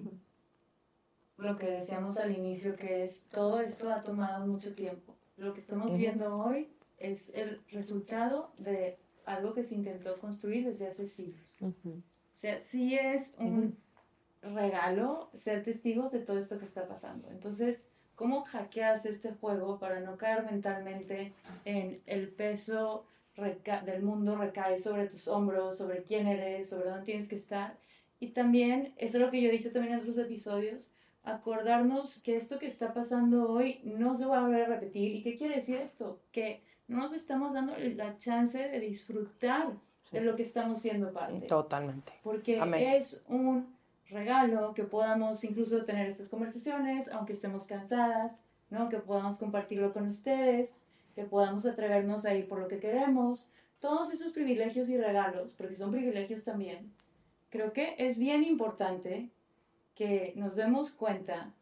lo 1.39 1.57
que 1.57 1.67
decíamos 1.67 2.19
al 2.19 2.37
inicio, 2.37 2.77
que 2.77 3.03
es 3.03 3.29
todo 3.31 3.61
esto 3.61 3.93
ha 3.93 4.03
tomado 4.03 4.47
mucho 4.47 4.75
tiempo. 4.75 5.15
Lo 5.37 5.53
que 5.53 5.61
estamos 5.61 5.89
Ujú. 5.89 5.97
viendo 5.97 6.37
hoy 6.39 6.71
es 6.99 7.31
el 7.35 7.61
resultado 7.71 8.53
de 8.59 8.99
algo 9.27 9.53
que 9.53 9.65
se 9.65 9.75
intentó 9.75 10.19
construir 10.19 10.65
desde 10.67 10.89
hace 10.89 11.07
siglos. 11.07 11.59
O 11.61 12.39
sea, 12.39 12.59
sí 12.59 12.97
es 12.97 13.37
un 13.39 13.77
regalo 14.43 15.31
ser 15.35 15.65
testigos 15.65 16.13
de 16.13 16.21
todo 16.21 16.39
esto 16.39 16.59
que 16.59 16.65
está 16.65 16.87
pasando. 16.87 17.29
Entonces, 17.31 17.85
¿cómo 18.15 18.45
hackeas 18.45 19.05
este 19.05 19.33
juego 19.33 19.79
para 19.79 20.01
no 20.01 20.17
caer 20.17 20.45
mentalmente 20.45 21.33
en 21.65 22.01
el 22.07 22.29
peso 22.29 23.07
del 23.85 24.03
mundo 24.03 24.37
recae 24.37 24.79
sobre 24.79 25.09
tus 25.09 25.29
hombros, 25.29 25.77
sobre 25.77 26.03
quién 26.03 26.27
eres, 26.27 26.71
sobre 26.71 26.89
dónde 26.89 27.05
tienes 27.05 27.29
que 27.29 27.35
estar? 27.35 27.77
Y 28.21 28.29
también, 28.29 28.95
eso 28.97 29.19
es 29.19 29.23
lo 29.23 29.31
que 29.31 29.43
yo 29.43 29.49
he 29.51 29.53
dicho 29.53 29.73
también 29.73 29.95
en 29.95 30.01
otros 30.01 30.17
episodios, 30.17 30.95
acordarnos 31.27 32.23
que 32.23 32.37
esto 32.37 32.59
que 32.59 32.69
está 32.69 32.95
pasando 32.95 33.51
hoy 33.51 33.81
no 33.85 34.17
se 34.17 34.25
va 34.25 34.39
a 34.39 34.43
volver 34.43 34.63
a 34.63 34.69
repetir. 34.69 35.15
¿Y 35.15 35.23
qué 35.23 35.37
quiere 35.37 35.57
decir 35.57 35.77
esto? 35.77 36.21
Que 36.31 36.63
no 36.87 36.99
nos 36.99 37.13
estamos 37.13 37.53
dando 37.53 37.77
la 37.77 38.17
chance 38.17 38.59
de 38.59 38.81
disfrutar 38.81 39.73
de 40.13 40.21
lo 40.21 40.37
que 40.37 40.45
estamos 40.45 40.81
siendo 40.81 41.13
parte. 41.13 41.47
Totalmente. 41.47 42.13
Porque 42.23 42.61
es 42.97 43.25
un 43.29 43.75
regalo 44.09 44.73
que 44.73 44.85
podamos 44.85 45.43
incluso 45.43 45.85
tener 45.85 46.07
estas 46.07 46.29
conversaciones, 46.29 47.11
aunque 47.11 47.33
estemos 47.33 47.67
cansadas, 47.67 48.45
¿no? 48.71 48.89
Que 48.89 48.99
podamos 48.99 49.37
compartirlo 49.39 49.93
con 49.93 50.07
ustedes, 50.07 50.81
que 51.17 51.25
podamos 51.25 51.67
atrevernos 51.67 52.25
a 52.25 52.35
ir 52.35 52.47
por 52.47 52.61
lo 52.61 52.69
que 52.69 52.79
queremos. 52.79 53.51
Todos 53.81 54.15
esos 54.15 54.33
privilegios 54.33 54.89
y 54.91 54.97
regalos, 54.97 55.55
porque 55.55 55.75
son 55.75 55.91
privilegios 55.91 56.45
también, 56.45 56.93
creo 57.51 57.73
que 57.73 57.97
es 57.99 58.17
bien 58.17 58.45
importante 58.45 59.29
que 59.97 60.35
nos 60.37 60.55
demos 60.55 60.93
cuenta 60.93 61.53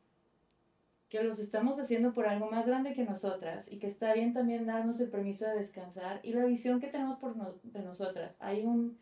que 1.08 1.22
los 1.22 1.38
estamos 1.38 1.78
haciendo 1.78 2.12
por 2.12 2.26
algo 2.26 2.50
más 2.50 2.66
grande 2.66 2.92
que 2.92 3.04
nosotras 3.04 3.72
y 3.72 3.78
que 3.78 3.86
está 3.86 4.12
bien 4.12 4.34
también 4.34 4.66
darnos 4.66 5.00
el 5.00 5.08
permiso 5.08 5.46
de 5.46 5.54
descansar 5.54 6.18
y 6.24 6.32
la 6.32 6.44
visión 6.44 6.80
que 6.80 6.88
tenemos 6.88 7.18
por 7.20 7.36
de 7.62 7.82
nosotras. 7.82 8.36
Hay, 8.40 8.64
un, 8.64 8.98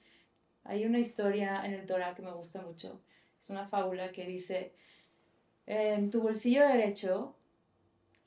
hay 0.65 0.85
una 0.85 0.99
historia 0.99 1.65
en 1.65 1.73
el 1.73 1.87
Torah 1.87 2.15
que 2.15 2.21
me 2.21 2.33
gusta 2.33 2.61
mucho, 2.61 3.01
es 3.43 3.49
una 3.49 3.67
fábula 3.67 4.13
que 4.13 4.27
dice, 4.27 4.75
en 5.65 6.11
tu 6.11 6.21
bolsillo 6.21 6.69
derecho, 6.69 7.35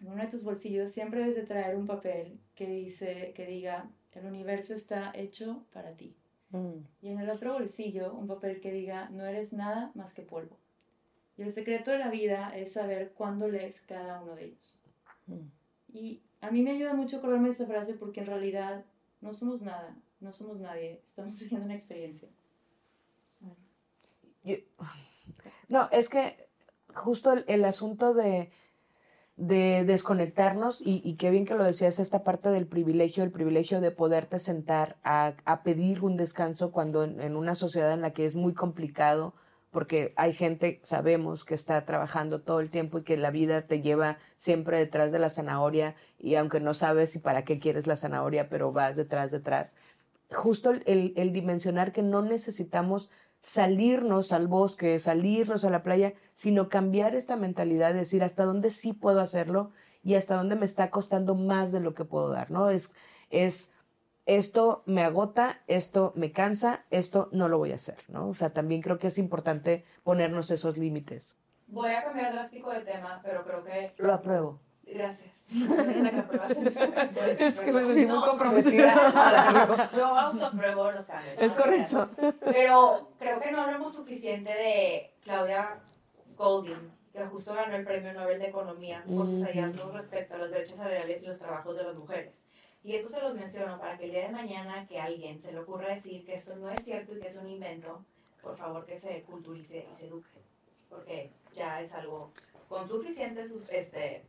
en 0.01 0.07
uno 0.07 0.23
de 0.23 0.29
tus 0.29 0.43
bolsillos, 0.43 0.91
siempre 0.91 1.19
debes 1.19 1.35
de 1.35 1.43
traer 1.43 1.75
un 1.75 1.85
papel 1.85 2.39
que, 2.55 2.67
dice, 2.67 3.33
que 3.35 3.45
diga, 3.45 3.87
el 4.13 4.25
universo 4.25 4.73
está 4.73 5.11
hecho 5.13 5.63
para 5.71 5.91
ti. 5.91 6.15
Mm. 6.49 6.79
Y 7.03 7.09
en 7.09 7.19
el 7.19 7.29
otro 7.29 7.53
bolsillo, 7.53 8.13
un 8.13 8.25
papel 8.27 8.59
que 8.61 8.71
diga, 8.71 9.09
no 9.09 9.25
eres 9.25 9.53
nada 9.53 9.91
más 9.93 10.13
que 10.13 10.23
polvo. 10.23 10.57
Y 11.37 11.41
el 11.41 11.51
secreto 11.51 11.91
de 11.91 11.99
la 11.99 12.09
vida 12.09 12.55
es 12.55 12.73
saber 12.73 13.11
cuándo 13.13 13.47
lees 13.47 13.81
cada 13.81 14.21
uno 14.21 14.35
de 14.35 14.45
ellos. 14.45 14.79
Mm. 15.27 15.47
Y 15.93 16.21
a 16.41 16.51
mí 16.51 16.61
me 16.61 16.71
ayuda 16.71 16.93
mucho 16.93 17.17
acordarme 17.17 17.49
de 17.49 17.53
esa 17.53 17.65
frase 17.65 17.93
porque 17.93 18.21
en 18.21 18.27
realidad 18.27 18.85
no 19.21 19.33
somos 19.33 19.61
nada, 19.61 19.95
no 20.19 20.31
somos 20.31 20.59
nadie, 20.59 21.01
estamos 21.05 21.39
viviendo 21.39 21.65
una 21.65 21.75
experiencia. 21.75 22.29
no, 25.67 25.89
es 25.91 26.09
que 26.09 26.47
justo 26.93 27.33
el, 27.47 27.65
asunto 27.65 28.13
de, 28.13 28.51
de 29.35 29.83
desconectarnos, 29.85 30.81
y, 30.83 31.15
qué 31.15 31.29
bien 31.31 31.45
que 31.45 31.55
lo 31.55 31.63
decías, 31.63 31.99
esta 31.99 32.23
parte 32.23 32.49
del 32.49 32.67
privilegio, 32.67 33.23
el 33.23 33.31
privilegio 33.31 33.81
de 33.81 33.91
poderte 33.91 34.39
sentar 34.39 34.97
a, 35.03 35.33
a 35.45 35.63
pedir 35.63 36.03
un 36.03 36.15
descanso 36.15 36.71
cuando 36.71 37.03
en, 37.03 37.35
una 37.35 37.55
sociedad 37.55 37.91
en 37.93 38.01
la 38.01 38.13
que 38.13 38.25
es 38.25 38.35
muy 38.35 38.53
complicado 38.53 39.33
porque 39.75 40.13
hay 40.15 40.31
gente, 40.31 40.79
sabemos, 40.83 41.43
que 41.43 41.53
está 41.53 41.83
trabajando 41.83 42.39
todo 42.39 42.61
el 42.61 42.69
tiempo 42.69 42.99
y 42.99 43.03
que 43.03 43.17
la 43.17 43.29
vida 43.29 43.65
te 43.65 43.81
lleva 43.81 44.19
siempre 44.37 44.77
detrás 44.77 45.11
de 45.11 45.19
la 45.19 45.29
zanahoria 45.29 45.95
y 46.17 46.35
aunque 46.35 46.61
no 46.61 46.73
sabes 46.73 47.09
si 47.09 47.19
para 47.19 47.43
qué 47.43 47.59
quieres 47.59 47.85
la 47.85 47.97
zanahoria, 47.97 48.47
pero 48.47 48.71
vas 48.71 48.95
detrás, 48.95 49.31
detrás. 49.31 49.75
Justo 50.31 50.71
el, 50.85 51.33
dimensionar 51.33 51.91
que 51.91 52.03
no 52.03 52.21
necesitamos 52.21 53.09
salirnos 53.41 54.31
al 54.31 54.47
bosque, 54.47 54.97
salirnos 54.97 55.65
a 55.65 55.69
la 55.69 55.83
playa, 55.83 56.13
sino 56.31 56.69
cambiar 56.69 57.13
esta 57.13 57.35
mentalidad, 57.35 57.93
decir 57.93 58.23
hasta 58.23 58.45
dónde 58.45 58.69
sí 58.69 58.93
puedo 58.93 59.19
hacerlo 59.19 59.71
y 60.03 60.15
hasta 60.15 60.37
dónde 60.37 60.55
me 60.55 60.63
está 60.63 60.89
costando 60.89 61.35
más 61.35 61.73
de 61.73 61.81
lo 61.81 61.93
que 61.93 62.05
puedo 62.05 62.29
dar, 62.29 62.49
¿no? 62.49 62.69
Es, 62.69 62.93
es 63.29 63.71
esto 64.25 64.83
me 64.85 65.03
agota, 65.03 65.61
esto 65.67 66.13
me 66.15 66.31
cansa, 66.31 66.85
esto 66.89 67.29
no 67.31 67.47
lo 67.47 67.57
voy 67.57 67.71
a 67.71 67.75
hacer, 67.75 67.97
¿no? 68.07 68.29
O 68.29 68.33
sea, 68.33 68.51
también 68.51 68.81
creo 68.81 68.97
que 68.97 69.07
es 69.07 69.17
importante 69.17 69.85
ponernos 70.03 70.51
esos 70.51 70.77
límites. 70.77 71.35
Voy 71.67 71.91
a 71.91 72.03
cambiar 72.03 72.33
drástico 72.33 72.71
de 72.71 72.81
tema, 72.81 73.21
pero 73.23 73.43
creo 73.43 73.63
que... 73.63 73.93
Lo 73.97 74.13
apruebo. 74.13 74.59
Gracias. 74.83 75.49
es 77.39 77.59
que 77.59 77.73
me 77.73 77.85
sentí 77.85 78.05
muy 78.05 78.19
comprometida. 78.19 79.89
Yo 79.95 80.05
autoapruebo 80.05 80.91
los 80.91 81.05
cambios. 81.07 81.35
Es 81.39 81.53
correcto. 81.53 82.09
Pero 82.45 83.09
creo 83.17 83.41
que 83.41 83.51
no 83.51 83.61
hablamos 83.61 83.95
suficiente 83.95 84.51
de 84.51 85.13
Claudia 85.23 85.79
Golding, 86.37 86.91
que 87.11 87.25
justo 87.25 87.53
ganó 87.55 87.75
el 87.75 87.83
Premio 87.83 88.13
Nobel 88.13 88.39
de 88.39 88.47
Economía 88.47 89.03
por 89.07 89.27
sus 89.27 89.43
hallazgos 89.43 89.93
respecto 89.93 90.35
a 90.35 90.37
las 90.37 90.51
brechas 90.51 90.77
salariales 90.77 91.23
y 91.23 91.25
los 91.25 91.39
trabajos 91.39 91.75
de 91.77 91.83
las 91.83 91.95
mujeres. 91.95 92.45
Y 92.85 92.95
esto 92.95 93.09
se 93.09 93.19
los 93.19 93.33
menciono 93.33 93.79
para 93.79 93.97
que 93.97 94.05
el 94.05 94.11
día 94.11 94.27
de 94.27 94.31
mañana 94.31 94.85
que 94.85 94.99
alguien 94.99 95.41
se 95.41 95.51
le 95.51 95.57
ocurra 95.57 95.95
decir 95.95 96.23
que 96.23 96.35
esto 96.35 96.55
no 96.55 96.69
es 96.69 96.85
cierto 96.85 97.15
y 97.15 97.19
que 97.19 97.25
es 97.25 97.37
un 97.37 97.49
invento, 97.49 98.05
por 98.43 98.55
favor 98.55 98.85
que 98.85 98.99
se 98.99 99.23
culturice 99.23 99.87
y 99.91 99.95
se 99.95 100.05
eduque, 100.05 100.29
porque 100.87 101.31
ya 101.55 101.81
es 101.81 101.91
algo 101.95 102.31
con 102.69 102.87
suficiente 102.87 103.41
este, 103.71 104.23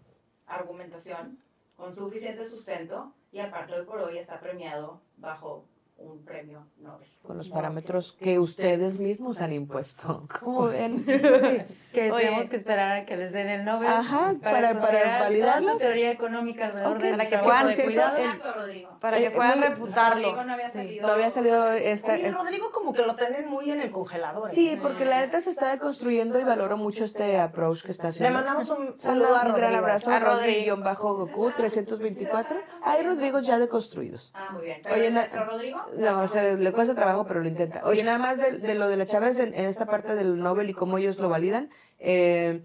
argumentación, 0.47 1.39
con 1.77 1.95
suficiente 1.95 2.49
sustento 2.49 3.13
y 3.31 3.41
aparte 3.41 3.75
hoy 3.75 3.85
por 3.85 4.01
hoy 4.01 4.17
está 4.17 4.41
premiado 4.41 5.03
bajo 5.19 5.67
un 5.99 6.25
premio 6.25 6.67
Nobel. 6.79 7.09
Con 7.23 7.39
los 7.39 7.49
parámetros 7.49 8.13
que 8.13 8.39
ustedes 8.39 8.99
mismos 8.99 9.41
han 9.41 9.53
impuesto. 9.53 10.27
¿Cómo 10.41 10.69
ven? 10.69 11.05
que 11.97 12.11
tenemos 12.11 12.51
que 12.51 12.57
esperar 12.57 12.93
a 12.93 13.05
que 13.07 13.17
les 13.17 13.33
den 13.33 13.49
el 13.49 13.65
Nobel. 13.65 13.89
Ajá, 13.89 14.35
para, 14.43 14.79
para, 14.79 15.19
validarlo. 15.21 15.73
La 15.73 15.79
teoría 15.79 16.11
económica 16.11 16.67
alrededor 16.67 16.97
okay. 16.99 17.11
de 17.11 17.17
para 17.17 17.29
que 17.31 17.39
puedan, 17.39 17.73
¿cierto? 17.73 18.65
El, 18.67 18.87
para 19.01 19.19
que 19.19 19.31
puedan 19.31 19.63
refutarlo. 19.63 20.23
Rodrigo 20.23 20.45
no 20.45 20.53
había 20.53 20.71
salido. 20.71 21.07
No 21.07 21.13
había 21.13 21.31
salido 21.31 21.73
esta. 21.73 22.13
Oye, 22.13 22.31
Rodrigo 22.31 22.71
como 22.71 22.93
que 22.93 23.03
lo 23.03 23.17
tienen 23.17 23.49
muy 23.49 23.71
en 23.71 23.81
el 23.81 23.91
congelador. 23.91 24.49
Sí, 24.49 24.71
¿eh? 24.71 24.79
porque 24.81 25.07
la 25.07 25.21
neta 25.21 25.41
se 25.41 25.51
está 25.51 25.71
deconstruyendo 25.71 26.39
y 26.39 26.45
valoro 26.45 26.77
mucho 26.77 27.05
este 27.05 27.39
approach 27.39 27.83
que 27.83 27.93
está 27.93 28.09
haciendo. 28.09 28.39
Le 28.39 28.45
mandamos 28.45 28.69
un 28.69 28.99
saludo 28.99 29.35
a 29.35 29.47
Un 29.47 29.55
gran 29.55 29.75
abrazo 29.75 30.11
a 30.11 30.19
Rodrigo 30.19 30.77
bajo 30.77 31.17
Goku 31.17 31.51
324. 31.53 32.59
Hay 32.83 33.03
Rodrigo 33.03 33.41
ya 33.41 33.59
deconstruidos. 33.59 34.33
Ah, 34.35 34.51
muy 34.53 34.65
bien. 34.65 34.83
Oye, 34.93 35.11
Rodrigo? 35.47 35.86
No, 35.99 36.21
o 36.21 36.29
sea, 36.29 36.55
le 36.55 36.73
cuesta 36.73 36.95
trabajo, 36.95 37.27
pero 37.27 37.41
lo 37.41 37.49
intenta. 37.49 37.83
Oye, 37.85 38.03
nada 38.03 38.19
más 38.19 38.39
de, 38.39 38.75
lo 38.75 38.89
de 38.89 38.97
la 38.97 39.07
Chávez 39.07 39.39
en, 39.39 39.55
en, 39.55 39.67
esta 39.67 39.87
parte 39.87 40.15
del 40.15 40.39
Nobel 40.39 40.71
y 40.71 40.75
cómo 40.75 40.99
ellos 40.99 41.19
lo 41.19 41.29
validan. 41.29 41.71
Eh, 41.99 42.65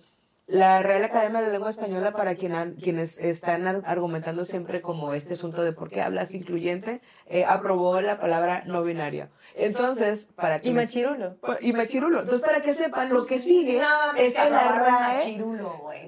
la 0.51 0.83
Real 0.83 1.03
Academia 1.05 1.39
de 1.39 1.47
la 1.47 1.53
Lengua 1.53 1.69
Española, 1.69 2.11
para 2.11 2.35
quien 2.35 2.75
quienes 2.75 3.17
están 3.19 3.65
argumentando 3.85 4.43
siempre 4.43 4.81
como 4.81 5.13
este 5.13 5.35
asunto 5.35 5.63
de 5.63 5.71
por 5.71 5.89
qué 5.89 6.01
hablas 6.01 6.33
incluyente, 6.33 7.01
eh, 7.27 7.45
aprobó 7.45 8.01
la 8.01 8.19
palabra 8.19 8.63
no 8.65 8.83
binaria. 8.83 9.29
Entonces, 9.55 10.27
para 10.35 10.59
que... 10.59 10.67
Y 10.67 10.73
machirulo. 10.73 11.37
Y 11.61 11.71
machirulo. 11.71 12.23
Entonces, 12.23 12.45
para 12.45 12.61
que 12.61 12.73
sepan, 12.73 13.13
lo 13.13 13.25
que 13.25 13.39
sigue 13.39 13.81
es 14.17 14.35
que 14.35 14.49
la 14.49 14.71
RAE... 14.73 15.41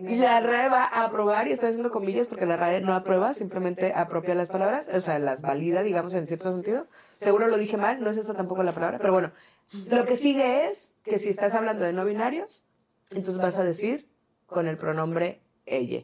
La 0.02 0.42
RAE 0.42 0.68
va 0.68 0.84
a 0.84 1.06
aprobar, 1.06 1.48
y 1.48 1.54
estoy 1.54 1.70
haciendo 1.70 1.90
comillas 1.90 2.28
porque 2.28 2.46
la 2.46 2.58
RAE 2.58 2.82
no 2.82 2.94
aprueba, 2.94 3.34
simplemente 3.34 3.94
apropia 3.96 4.36
las 4.36 4.50
palabras, 4.50 4.90
o 4.94 5.00
sea, 5.00 5.20
las 5.20 5.42
valida, 5.42 5.84
digamos, 5.84 6.14
en 6.16 6.28
cierto 6.28 6.52
sentido. 6.52 6.88
Seguro 7.22 7.48
lo 7.48 7.58
dije 7.58 7.78
mal, 7.78 8.04
no 8.04 8.10
es 8.10 8.18
esa 8.18 8.34
tampoco 8.34 8.62
la 8.64 8.74
palabra, 8.74 8.98
pero 8.98 9.14
bueno. 9.14 9.32
Lo 9.90 10.04
que 10.04 10.18
sigue 10.18 10.68
es 10.68 10.92
que 11.06 11.18
si 11.18 11.30
estás 11.30 11.56
hablando 11.56 11.86
de 11.86 11.94
no 11.94 12.04
binarios, 12.04 12.66
entonces 13.10 13.38
vas 13.38 13.58
a 13.58 13.64
decir 13.64 14.13
con 14.54 14.68
el 14.68 14.78
pronombre 14.78 15.42
ella. 15.66 16.04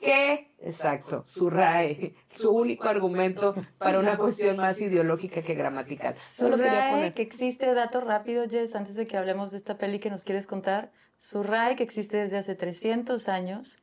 ¿Qué? 0.00 0.50
Exacto, 0.62 1.24
su 1.26 1.50
RAE, 1.50 2.14
su 2.34 2.50
único 2.50 2.88
argumento 2.88 3.54
para 3.78 3.98
una 3.98 4.16
cuestión 4.16 4.56
más 4.56 4.80
ideológica 4.80 5.42
que 5.42 5.54
gramatical. 5.54 6.14
Solo 6.26 6.56
quería 6.56 6.90
poner 6.90 7.14
que 7.14 7.22
existe, 7.22 7.72
dato 7.74 8.00
rápido, 8.00 8.46
Jess, 8.48 8.74
antes 8.76 8.94
de 8.94 9.06
que 9.06 9.16
hablemos 9.16 9.50
de 9.50 9.58
esta 9.58 9.78
peli 9.78 9.98
que 9.98 10.10
nos 10.10 10.24
quieres 10.24 10.46
contar, 10.46 10.90
su 11.16 11.42
RAE 11.42 11.76
que 11.76 11.82
existe 11.82 12.16
desde 12.16 12.38
hace 12.38 12.54
300 12.54 13.28
años, 13.28 13.82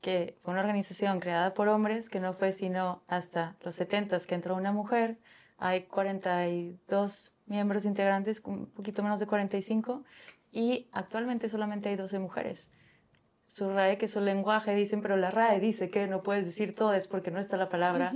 que 0.00 0.36
fue 0.42 0.52
una 0.52 0.62
organización 0.62 1.20
creada 1.20 1.54
por 1.54 1.68
hombres, 1.68 2.08
que 2.08 2.20
no 2.20 2.34
fue 2.34 2.52
sino 2.52 3.02
hasta 3.06 3.56
los 3.64 3.76
70 3.76 4.18
que 4.20 4.34
entró 4.34 4.56
una 4.56 4.72
mujer, 4.72 5.18
hay 5.58 5.84
42 5.84 7.36
miembros 7.46 7.84
integrantes, 7.84 8.42
un 8.44 8.66
poquito 8.66 9.02
menos 9.02 9.20
de 9.20 9.26
45, 9.26 10.02
y 10.50 10.88
actualmente 10.92 11.48
solamente 11.48 11.88
hay 11.88 11.96
12 11.96 12.18
mujeres 12.18 12.72
su 13.52 13.68
RAE, 13.68 13.98
que 13.98 14.08
su 14.08 14.20
lenguaje, 14.20 14.74
dicen, 14.74 15.02
pero 15.02 15.18
la 15.18 15.30
RAE 15.30 15.60
dice 15.60 15.90
que 15.90 16.06
no 16.06 16.22
puedes 16.22 16.46
decir 16.46 16.74
todo 16.74 16.94
es 16.94 17.06
porque 17.06 17.30
no 17.30 17.38
está 17.38 17.58
la 17.58 17.68
palabra. 17.68 18.10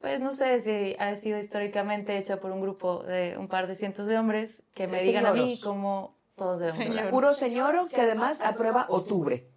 Pues 0.00 0.20
no 0.20 0.32
sé 0.32 0.60
si 0.60 0.94
ha 1.00 1.16
sido 1.16 1.38
históricamente 1.38 2.16
hecha 2.16 2.36
por 2.38 2.52
un 2.52 2.60
grupo 2.60 3.02
de 3.02 3.36
un 3.36 3.48
par 3.48 3.66
de 3.66 3.74
cientos 3.74 4.06
de 4.06 4.16
hombres 4.16 4.62
que 4.74 4.86
me 4.86 5.02
digan 5.02 5.26
a 5.26 5.32
mí 5.32 5.58
cómo 5.60 6.14
todos 6.36 6.60
debemos 6.60 6.86
hablar. 6.86 7.10
Puro 7.10 7.34
señoro 7.34 7.88
que 7.88 8.00
además 8.00 8.40
aprueba 8.40 8.86
octubre. 8.88 9.48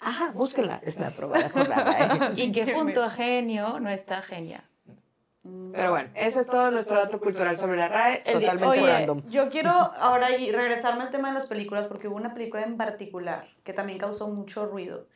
Ajá, 0.00 0.32
búsquela. 0.32 0.80
Está 0.82 1.08
aprobada 1.08 1.48
por 1.48 1.68
la 1.68 1.76
RAE. 1.84 2.32
y 2.34 2.50
que 2.50 2.74
junto 2.74 3.04
a 3.04 3.10
genio 3.10 3.78
no 3.78 3.90
está 3.90 4.22
genia. 4.22 4.64
Pero 5.44 5.90
bueno, 5.90 6.08
ese 6.14 6.40
es 6.40 6.46
todo 6.46 6.70
nuestro 6.70 6.96
dato 6.96 7.18
cultural 7.18 7.56
sobre 7.56 7.76
la 7.76 7.88
RAE, 7.88 8.22
El 8.24 8.40
totalmente 8.40 8.80
Oye, 8.80 8.86
random. 8.86 9.22
Yo 9.28 9.50
quiero 9.50 9.70
ahora 9.70 10.36
y 10.36 10.52
regresarme 10.52 11.02
al 11.02 11.10
tema 11.10 11.28
de 11.28 11.34
las 11.34 11.46
películas 11.46 11.86
porque 11.88 12.06
hubo 12.06 12.14
una 12.14 12.32
película 12.32 12.62
en 12.62 12.76
particular 12.76 13.48
que 13.64 13.72
también 13.72 13.98
causó 13.98 14.28
mucho 14.28 14.66
ruido 14.66 15.08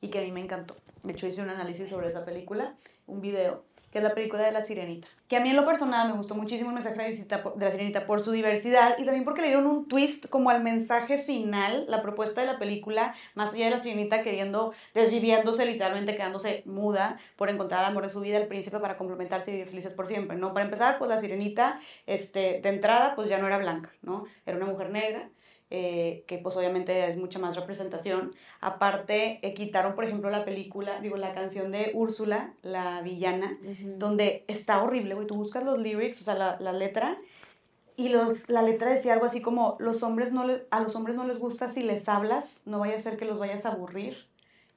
y 0.00 0.08
que 0.08 0.20
a 0.20 0.22
mí 0.22 0.32
me 0.32 0.40
encantó. 0.40 0.76
De 1.02 1.12
hecho, 1.12 1.26
hice 1.26 1.42
un 1.42 1.50
análisis 1.50 1.90
sobre 1.90 2.08
esa 2.08 2.24
película, 2.24 2.76
un 3.06 3.20
video, 3.20 3.64
que 3.94 3.98
es 3.98 4.04
la 4.04 4.12
película 4.12 4.42
de 4.42 4.50
La 4.50 4.60
Sirenita. 4.60 5.06
Que 5.28 5.36
a 5.36 5.40
mí 5.40 5.50
en 5.50 5.54
lo 5.56 5.64
personal 5.64 6.08
me 6.08 6.16
gustó 6.16 6.34
muchísimo 6.34 6.70
el 6.70 6.74
mensaje 6.74 6.96
de 6.96 7.42
la, 7.60 7.70
Sirenita 7.70 8.06
por 8.08 8.20
su 8.20 8.32
diversidad 8.32 8.96
y 8.98 9.04
también 9.04 9.22
porque 9.22 9.40
le 9.40 9.46
dieron 9.46 9.68
un 9.68 9.86
twist 9.86 10.28
como 10.28 10.50
al 10.50 10.64
mensaje 10.64 11.16
final, 11.16 11.84
la 11.86 12.02
propuesta 12.02 12.40
de 12.40 12.48
la 12.48 12.58
película, 12.58 13.14
más 13.36 13.54
allá 13.54 13.66
de 13.66 13.70
la 13.70 13.78
Sirenita 13.78 14.22
queriendo, 14.22 14.72
desviviéndose, 14.94 15.64
literalmente 15.64 16.16
quedándose 16.16 16.64
muda 16.66 17.20
por 17.36 17.50
encontrar 17.50 17.82
el 17.82 17.90
amor 17.90 18.02
de 18.02 18.10
su 18.10 18.20
vida, 18.20 18.36
el 18.36 18.48
príncipe 18.48 18.80
para 18.80 18.96
complementarse 18.96 19.52
y 19.52 19.54
vivir 19.54 19.68
felices 19.68 19.92
por 19.92 20.08
siempre, 20.08 20.36
¿no? 20.36 20.52
Para 20.52 20.64
empezar, 20.64 20.98
pues 20.98 21.08
la 21.08 21.20
Sirenita, 21.20 21.78
este, 22.08 22.60
de 22.62 22.68
entrada, 22.70 23.14
pues 23.14 23.28
ya 23.28 23.38
no 23.38 23.46
era 23.46 23.58
blanca, 23.58 23.92
¿no? 24.02 24.24
Era 24.44 24.56
una 24.56 24.66
mujer 24.66 24.90
negra, 24.90 25.30
eh, 25.70 26.24
que 26.26 26.38
pues 26.38 26.56
obviamente 26.56 27.08
es 27.08 27.16
mucha 27.16 27.38
más 27.38 27.56
representación. 27.56 28.34
Aparte, 28.60 29.40
eh, 29.42 29.54
quitaron, 29.54 29.94
por 29.94 30.04
ejemplo, 30.04 30.30
la 30.30 30.44
película, 30.44 31.00
digo, 31.00 31.16
la 31.16 31.32
canción 31.32 31.70
de 31.72 31.90
Úrsula, 31.94 32.52
la 32.62 33.00
villana, 33.02 33.58
donde 33.98 34.44
está 34.48 34.82
horrible, 34.82 35.14
güey. 35.14 35.26
Tú 35.26 35.34
buscas 35.36 35.64
los 35.64 35.78
lyrics, 35.78 36.20
o 36.20 36.24
sea, 36.24 36.34
la, 36.34 36.56
la 36.60 36.72
letra, 36.72 37.16
y 37.96 38.08
los, 38.08 38.48
la 38.48 38.62
letra 38.62 38.92
decía 38.92 39.12
algo 39.14 39.26
así 39.26 39.40
como, 39.40 39.76
los 39.78 40.02
hombres 40.02 40.32
no 40.32 40.44
le- 40.46 40.66
a 40.70 40.80
los 40.80 40.94
hombres 40.96 41.16
no 41.16 41.26
les 41.26 41.38
gusta 41.38 41.72
si 41.72 41.82
les 41.82 42.08
hablas, 42.08 42.62
no 42.66 42.78
vaya 42.80 42.96
a 42.96 43.00
ser 43.00 43.16
que 43.16 43.24
los 43.24 43.38
vayas 43.38 43.64
a 43.66 43.70
aburrir. 43.70 44.26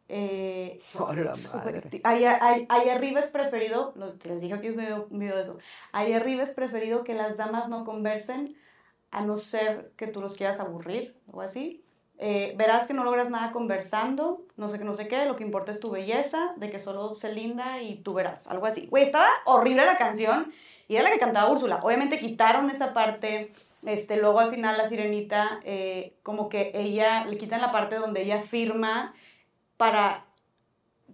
Eh, 0.09 0.79
Oh, 0.99 1.11
la 1.13 1.33
madre. 1.55 1.81
ahí, 2.03 2.23
ahí- 2.25 2.65
ahí 2.69 2.89
arriba 2.89 3.19
es 3.19 3.31
preferido, 3.31 3.91
los- 3.95 4.23
les 4.25 4.39
dije 4.41 4.59
que 4.61 4.71
un 4.71 4.77
video, 4.77 5.07
un 5.09 5.19
video 5.19 5.35
de 5.35 5.41
eso, 5.41 5.57
ahí 5.91 6.13
arriba 6.13 6.43
es 6.43 6.51
preferido 6.55 7.03
que 7.03 7.13
las 7.13 7.37
damas 7.37 7.67
no 7.69 7.83
conversen 7.85 8.55
a 9.11 9.21
no 9.21 9.37
ser 9.37 9.91
que 9.97 10.07
tú 10.07 10.21
los 10.21 10.35
quieras 10.35 10.59
aburrir 10.59 11.15
o 11.31 11.41
así. 11.41 11.83
Eh, 12.19 12.55
verás 12.57 12.87
que 12.87 12.95
no 12.95 13.03
logras 13.03 13.29
nada 13.29 13.51
conversando, 13.51 14.41
no 14.55 14.69
sé 14.69 14.79
qué, 14.79 14.83
no 14.83 14.95
sé 14.95 15.07
qué, 15.07 15.25
lo 15.25 15.35
que 15.35 15.43
importa 15.43 15.71
es 15.71 15.79
tu 15.79 15.91
belleza, 15.91 16.51
de 16.57 16.71
que 16.71 16.79
solo 16.79 17.15
sé 17.15 17.31
linda 17.31 17.81
y 17.81 17.97
tú 17.97 18.13
verás, 18.13 18.47
algo 18.47 18.65
así. 18.65 18.87
Güey, 18.87 19.05
estaba 19.05 19.27
horrible 19.45 19.85
la 19.85 19.97
canción 19.97 20.51
y 20.87 20.95
era 20.95 21.03
la 21.05 21.11
que 21.11 21.19
cantaba 21.19 21.51
Úrsula. 21.51 21.79
Obviamente 21.83 22.17
quitaron 22.17 22.71
esa 22.71 22.93
parte, 22.93 23.53
este, 23.85 24.17
luego 24.17 24.39
al 24.39 24.49
final 24.49 24.77
la 24.77 24.89
sirenita, 24.89 25.59
eh, 25.63 26.15
como 26.23 26.49
que 26.49 26.71
ella, 26.73 27.25
le 27.25 27.37
quitan 27.37 27.61
la 27.61 27.71
parte 27.71 27.97
donde 27.97 28.23
ella 28.23 28.41
firma 28.41 29.13
para 29.77 30.26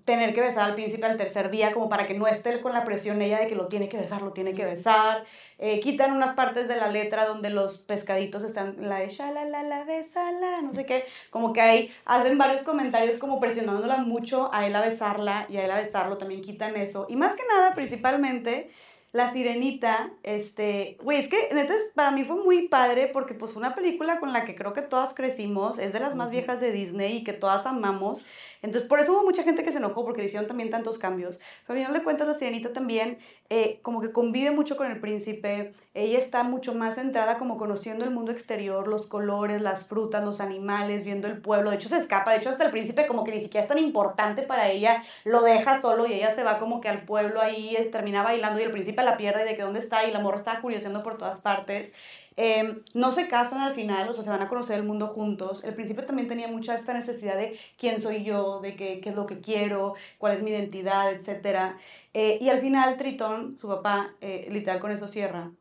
tener 0.06 0.34
que 0.34 0.42
besar 0.42 0.66
al 0.66 0.76
príncipe 0.76 1.06
al 1.06 1.18
tercer 1.18 1.50
día, 1.50 1.72
como 1.72 1.88
para 1.90 2.06
que 2.06 2.14
no 2.14 2.28
esté 2.28 2.60
con 2.62 2.74
la 2.74 2.84
presión 2.84 3.22
ella 3.22 3.40
de 3.40 3.48
que 3.48 3.56
lo 3.56 3.68
tiene 3.68 3.88
que 3.88 3.98
besar, 3.98 4.22
lo 4.22 4.34
tiene 4.34 4.54
que 4.54 4.66
besar. 4.66 5.24
Eh, 5.60 5.80
quitan 5.80 6.12
unas 6.12 6.36
partes 6.36 6.68
de 6.68 6.76
la 6.76 6.90
letra 6.90 7.26
donde 7.26 7.50
los 7.50 7.80
pescaditos 7.80 8.44
están, 8.44 8.76
la 8.90 9.00
de 9.00 9.16
la 9.50 9.64
la 9.64 9.84
besala, 9.86 10.62
no 10.62 10.74
sé 10.74 10.86
qué, 10.86 11.06
como 11.30 11.54
que 11.54 11.62
ahí 11.62 11.92
hacen 12.06 12.38
varios 12.38 12.64
comentarios 12.64 13.18
como 13.18 13.40
presionándola 13.40 13.98
mucho 13.98 14.54
a 14.54 14.66
él 14.66 14.76
a 14.76 14.82
besarla 14.82 15.46
y 15.50 15.58
a 15.58 15.66
él 15.66 15.72
a 15.72 15.80
besarlo, 15.80 16.18
también 16.18 16.42
quitan 16.42 16.76
eso. 16.76 17.06
Y 17.10 17.16
más 17.16 17.36
que 17.36 17.44
nada, 17.48 17.74
principalmente, 17.74 18.70
la 19.14 19.32
sirenita, 19.32 20.12
este, 20.24 20.98
güey, 21.04 21.20
es 21.20 21.28
que 21.28 21.38
neta 21.54 21.76
para 21.94 22.10
mí 22.10 22.24
fue 22.24 22.44
muy 22.44 22.68
padre 22.68 23.08
porque 23.14 23.36
pues 23.36 23.52
fue 23.52 23.60
una 23.60 23.76
película 23.76 24.20
con 24.20 24.34
la 24.34 24.44
que 24.44 24.56
creo 24.56 24.74
que 24.74 24.82
todas 24.82 25.14
crecimos, 25.14 25.78
es 25.78 25.94
de 25.94 26.00
las 26.00 26.16
más 26.16 26.32
viejas 26.32 26.60
de 26.60 26.72
Disney 26.72 27.18
y 27.18 27.24
que 27.24 27.34
todas 27.34 27.68
amamos. 27.68 28.26
Entonces, 28.64 28.88
por 28.88 29.02
eso 29.02 29.12
hubo 29.12 29.24
mucha 29.24 29.44
gente 29.44 29.64
que 29.64 29.72
se 29.74 29.78
enojó 29.78 30.06
porque 30.06 30.22
le 30.22 30.28
hicieron 30.28 30.48
también 30.48 30.70
tantos 30.70 30.98
cambios. 30.98 31.38
Pero 31.68 31.78
al 31.78 31.86
final 31.86 31.94
de 32.00 32.04
cuentas, 32.04 32.28
la 32.28 32.34
sirenita 32.34 32.72
también 32.72 33.20
eh, 33.50 33.80
como 33.82 34.00
que 34.00 34.14
convive 34.14 34.52
mucho 34.52 34.78
con 34.78 34.90
el 34.90 35.02
príncipe. 35.02 35.74
Ella 35.94 36.18
está 36.18 36.44
mucho 36.44 36.74
más 36.74 36.96
centrada 36.96 37.38
como 37.38 37.58
conociendo 37.58 38.06
el 38.06 38.12
mundo 38.12 38.32
exterior, 38.32 38.88
los 38.88 39.08
colores, 39.08 39.62
las 39.62 39.88
frutas, 39.90 40.24
los 40.24 40.40
animales, 40.40 41.04
viendo 41.04 41.28
el 41.28 41.42
pueblo. 41.42 41.72
De 41.72 41.76
hecho, 41.76 41.90
se 41.90 41.98
escapa. 41.98 42.32
De 42.32 42.38
hecho, 42.38 42.50
hasta 42.50 42.64
el 42.64 42.72
príncipe 42.72 43.06
como 43.06 43.26
que 43.26 43.32
ni 43.32 43.42
siquiera 43.42 43.64
es 43.64 43.68
tan 43.68 43.80
importante 43.80 44.44
para 44.44 44.70
ella. 44.70 45.04
Lo 45.26 45.42
deja 45.44 45.82
solo 45.82 46.08
y 46.08 46.14
ella 46.14 46.34
se 46.34 46.44
va 46.44 46.58
como 46.58 46.80
que 46.80 46.88
al 46.88 47.04
pueblo 47.04 47.42
ahí, 47.42 47.76
eh, 47.76 47.90
termina 47.92 48.24
bailando 48.24 48.62
y 48.62 48.64
el 48.64 48.72
príncipe 48.72 49.04
la 49.04 49.18
pierde 49.18 49.44
de 49.44 49.56
que 49.56 49.62
dónde 49.62 49.80
está 49.80 50.06
y 50.08 50.12
la 50.12 50.20
morra 50.20 50.38
está 50.38 50.62
curioseando 50.62 51.04
por 51.04 51.18
todas 51.18 51.42
partes. 51.42 51.92
Eh, 52.36 52.82
no 52.94 53.12
se 53.12 53.28
casan 53.28 53.62
al 53.62 53.74
final, 53.74 54.10
o 54.10 54.14
sea, 54.14 54.24
se 54.24 54.30
van 54.30 54.42
a 54.42 54.48
conocer 54.48 54.78
el 54.78 54.84
mundo 54.84 55.08
juntos. 55.08 55.64
El 55.64 55.76
príncipe 55.76 56.04
también 56.04 56.28
tenía 56.28 56.48
mucha 56.48 56.76
esta 56.76 56.94
necesidad 56.94 57.36
de 57.38 57.60
quién 57.78 58.02
soy 58.02 58.24
yo, 58.24 58.60
de 58.62 58.76
qué, 58.76 59.00
qué 59.02 59.10
es 59.10 59.16
lo 59.16 59.26
que 59.26 59.40
quiero, 59.42 59.96
cuál 60.18 60.34
es 60.34 60.42
mi 60.42 60.52
identidad, 60.52 61.12
etc. 61.12 61.76
Eh, 62.14 62.38
y 62.42 62.50
al 62.50 62.62
final 62.62 62.98
Tritón, 62.98 63.58
su 63.58 63.68
papá, 63.68 64.14
eh, 64.22 64.48
literal 64.52 64.80
con 64.80 64.92
eso 64.92 65.08
cierra, 65.08 65.52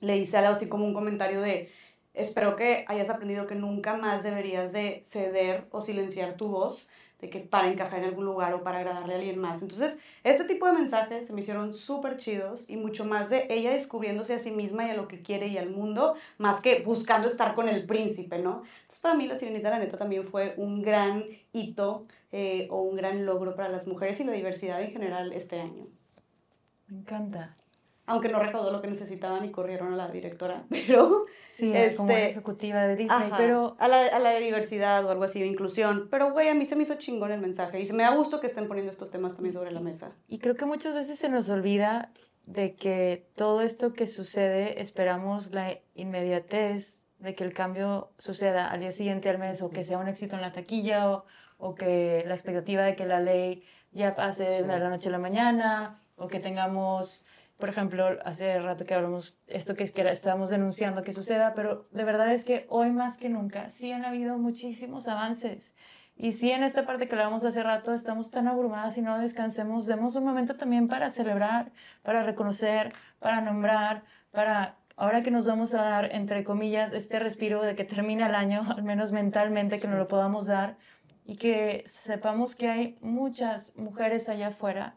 le 0.00 0.14
dice 0.14 0.36
algo 0.38 0.56
así 0.56 0.68
como 0.68 0.84
un 0.84 0.94
comentario 0.94 1.40
de, 1.40 1.70
espero 2.14 2.56
que 2.56 2.84
hayas 2.88 3.08
aprendido 3.08 3.46
que 3.46 3.54
nunca 3.54 3.96
más 3.96 4.22
deberías 4.22 4.72
de 4.72 5.02
ceder 5.06 5.66
o 5.70 5.80
silenciar 5.80 6.36
tu 6.36 6.48
voz, 6.48 6.88
de 7.22 7.30
que 7.30 7.38
para 7.38 7.70
encajar 7.70 8.00
en 8.00 8.06
algún 8.06 8.24
lugar 8.24 8.52
o 8.52 8.64
para 8.64 8.78
agradarle 8.78 9.14
a 9.14 9.16
alguien 9.16 9.38
más. 9.38 9.62
Entonces, 9.62 9.96
este 10.24 10.44
tipo 10.44 10.66
de 10.66 10.72
mensajes 10.72 11.28
se 11.28 11.32
me 11.32 11.40
hicieron 11.40 11.72
súper 11.72 12.16
chidos 12.16 12.68
y 12.68 12.76
mucho 12.76 13.04
más 13.04 13.30
de 13.30 13.46
ella 13.48 13.70
descubriéndose 13.70 14.34
a 14.34 14.40
sí 14.40 14.50
misma 14.50 14.86
y 14.86 14.90
a 14.90 14.94
lo 14.94 15.06
que 15.06 15.22
quiere 15.22 15.46
y 15.46 15.56
al 15.56 15.70
mundo, 15.70 16.16
más 16.38 16.60
que 16.60 16.80
buscando 16.80 17.28
estar 17.28 17.54
con 17.54 17.68
el 17.68 17.86
príncipe, 17.86 18.40
¿no? 18.40 18.64
Entonces, 18.82 19.00
para 19.00 19.14
mí, 19.14 19.28
La 19.28 19.38
Sirenita, 19.38 19.70
la 19.70 19.78
neta, 19.78 19.96
también 19.96 20.26
fue 20.26 20.54
un 20.56 20.82
gran 20.82 21.24
hito 21.52 22.06
eh, 22.32 22.66
o 22.70 22.82
un 22.82 22.96
gran 22.96 23.24
logro 23.24 23.54
para 23.54 23.68
las 23.68 23.86
mujeres 23.86 24.18
y 24.18 24.24
la 24.24 24.32
diversidad 24.32 24.82
en 24.82 24.90
general 24.90 25.32
este 25.32 25.60
año. 25.60 25.86
Me 26.88 26.98
encanta. 26.98 27.56
Aunque 28.12 28.28
no 28.28 28.38
recaudó 28.38 28.70
lo 28.70 28.80
que 28.80 28.88
necesitaban 28.88 29.44
y 29.44 29.50
corrieron 29.50 29.92
a 29.92 29.96
la 29.96 30.08
directora, 30.08 30.64
pero... 30.70 31.26
Sí, 31.48 31.70
Este, 31.74 31.96
como 31.96 32.12
ejecutiva 32.12 32.82
de 32.86 32.96
Disney, 32.96 33.26
Ajá, 33.26 33.36
pero 33.36 33.76
a 33.78 33.86
la, 33.86 34.06
a 34.06 34.18
la 34.18 34.30
de 34.30 34.40
diversidad 34.40 35.04
o 35.04 35.10
algo 35.10 35.24
así, 35.24 35.40
de 35.40 35.46
inclusión. 35.46 36.08
Pero, 36.10 36.32
güey, 36.32 36.48
a 36.48 36.54
mí 36.54 36.64
se 36.64 36.76
me 36.76 36.84
hizo 36.84 36.94
chingón 36.94 37.30
el 37.30 37.40
mensaje 37.40 37.78
y 37.78 37.86
se 37.86 37.92
me 37.92 38.04
da 38.04 38.14
gusto 38.14 38.40
que 38.40 38.46
estén 38.46 38.68
poniendo 38.68 38.90
estos 38.90 39.10
temas 39.10 39.34
también 39.34 39.52
sobre 39.52 39.70
la 39.70 39.80
mesa. 39.80 40.12
Y 40.28 40.38
creo 40.38 40.54
que 40.54 40.64
muchas 40.64 40.94
veces 40.94 41.18
se 41.18 41.28
nos 41.28 41.50
olvida 41.50 42.10
de 42.46 42.74
que 42.74 43.26
todo 43.36 43.60
esto 43.60 43.92
que 43.92 44.06
sucede, 44.06 44.80
esperamos 44.80 45.52
la 45.52 45.78
inmediatez 45.94 47.02
de 47.18 47.34
que 47.34 47.44
el 47.44 47.52
cambio 47.52 48.10
suceda 48.18 48.68
al 48.70 48.80
día 48.80 48.92
siguiente 48.92 49.28
al 49.28 49.38
mes 49.38 49.62
o 49.62 49.70
que 49.70 49.84
sea 49.84 49.98
un 49.98 50.08
éxito 50.08 50.36
en 50.36 50.42
la 50.42 50.52
taquilla 50.52 51.10
o, 51.10 51.24
o 51.58 51.74
que 51.74 52.24
la 52.26 52.34
expectativa 52.34 52.82
de 52.82 52.96
que 52.96 53.06
la 53.06 53.20
ley 53.20 53.62
ya 53.92 54.14
pase 54.16 54.44
de 54.44 54.66
la 54.66 54.88
noche 54.88 55.08
a 55.08 55.12
la 55.12 55.18
mañana 55.18 56.02
o 56.16 56.26
que 56.28 56.40
tengamos, 56.40 57.24
por 57.62 57.68
ejemplo, 57.68 58.18
hace 58.24 58.58
rato 58.58 58.84
que 58.84 58.92
hablamos 58.92 59.40
esto 59.46 59.76
que 59.76 59.84
es 59.84 59.92
que 59.92 60.02
estábamos 60.10 60.50
denunciando 60.50 61.04
que 61.04 61.12
suceda, 61.12 61.54
pero 61.54 61.86
de 61.92 62.02
verdad 62.02 62.32
es 62.32 62.44
que 62.44 62.66
hoy 62.68 62.90
más 62.90 63.18
que 63.18 63.28
nunca 63.28 63.68
sí 63.68 63.92
han 63.92 64.04
habido 64.04 64.36
muchísimos 64.36 65.06
avances. 65.06 65.76
Y 66.16 66.32
sí, 66.32 66.50
en 66.50 66.64
esta 66.64 66.84
parte 66.86 67.06
que 67.06 67.14
hablábamos 67.14 67.44
hace 67.44 67.62
rato, 67.62 67.94
estamos 67.94 68.32
tan 68.32 68.48
abrumadas 68.48 68.98
y 68.98 69.02
no 69.02 69.16
descansemos, 69.16 69.86
demos 69.86 70.16
un 70.16 70.24
momento 70.24 70.56
también 70.56 70.88
para 70.88 71.10
celebrar, 71.10 71.70
para 72.02 72.24
reconocer, 72.24 72.92
para 73.20 73.40
nombrar, 73.40 74.02
para, 74.32 74.74
ahora 74.96 75.22
que 75.22 75.30
nos 75.30 75.46
vamos 75.46 75.72
a 75.72 75.82
dar, 75.82 76.12
entre 76.12 76.42
comillas, 76.42 76.92
este 76.92 77.20
respiro 77.20 77.62
de 77.62 77.76
que 77.76 77.84
termina 77.84 78.26
el 78.26 78.34
año, 78.34 78.66
al 78.76 78.82
menos 78.82 79.12
mentalmente, 79.12 79.78
que 79.78 79.86
nos 79.86 79.98
lo 79.98 80.08
podamos 80.08 80.48
dar 80.48 80.78
y 81.24 81.36
que 81.36 81.84
sepamos 81.86 82.56
que 82.56 82.68
hay 82.68 82.98
muchas 83.02 83.76
mujeres 83.76 84.28
allá 84.28 84.48
afuera, 84.48 84.96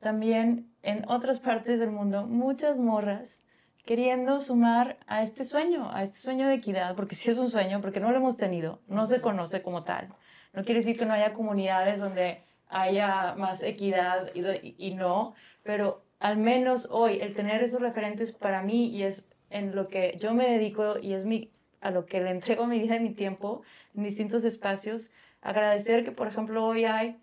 también 0.00 0.70
en 0.82 1.08
otras 1.08 1.38
partes 1.38 1.78
del 1.78 1.90
mundo, 1.90 2.26
muchas 2.26 2.76
morras 2.76 3.42
queriendo 3.84 4.40
sumar 4.40 4.98
a 5.06 5.22
este 5.22 5.44
sueño, 5.44 5.90
a 5.92 6.02
este 6.02 6.18
sueño 6.18 6.48
de 6.48 6.54
equidad, 6.54 6.94
porque 6.96 7.14
sí 7.14 7.30
es 7.30 7.38
un 7.38 7.50
sueño, 7.50 7.80
porque 7.80 8.00
no 8.00 8.10
lo 8.10 8.16
hemos 8.16 8.36
tenido, 8.36 8.80
no 8.88 9.06
se 9.06 9.20
conoce 9.20 9.62
como 9.62 9.84
tal. 9.84 10.08
No 10.52 10.64
quiere 10.64 10.80
decir 10.80 10.98
que 10.98 11.06
no 11.06 11.14
haya 11.14 11.34
comunidades 11.34 11.98
donde 11.98 12.42
haya 12.68 13.34
más 13.36 13.62
equidad 13.62 14.30
y, 14.34 14.94
no, 14.94 15.34
pero 15.62 16.02
al 16.18 16.36
menos 16.36 16.88
hoy 16.90 17.20
el 17.20 17.34
tener 17.34 17.62
esos 17.62 17.80
referentes 17.80 18.32
para 18.32 18.62
mí 18.62 18.88
y 18.88 19.02
es 19.02 19.26
en 19.50 19.74
lo 19.74 19.88
que 19.88 20.16
yo 20.20 20.34
me 20.34 20.48
dedico 20.48 20.98
y 20.98 21.14
es 21.14 21.24
mi, 21.24 21.50
a 21.80 21.90
lo 21.90 22.06
que 22.06 22.20
le 22.20 22.30
entrego 22.30 22.66
mi 22.66 22.78
vida 22.78 22.96
y 22.96 23.00
mi 23.00 23.14
tiempo 23.14 23.62
en 23.96 24.04
distintos 24.04 24.44
espacios, 24.44 25.12
agradecer 25.42 26.04
que 26.04 26.12
por 26.12 26.28
ejemplo 26.28 26.64
hoy 26.64 26.84
hay 26.84 27.18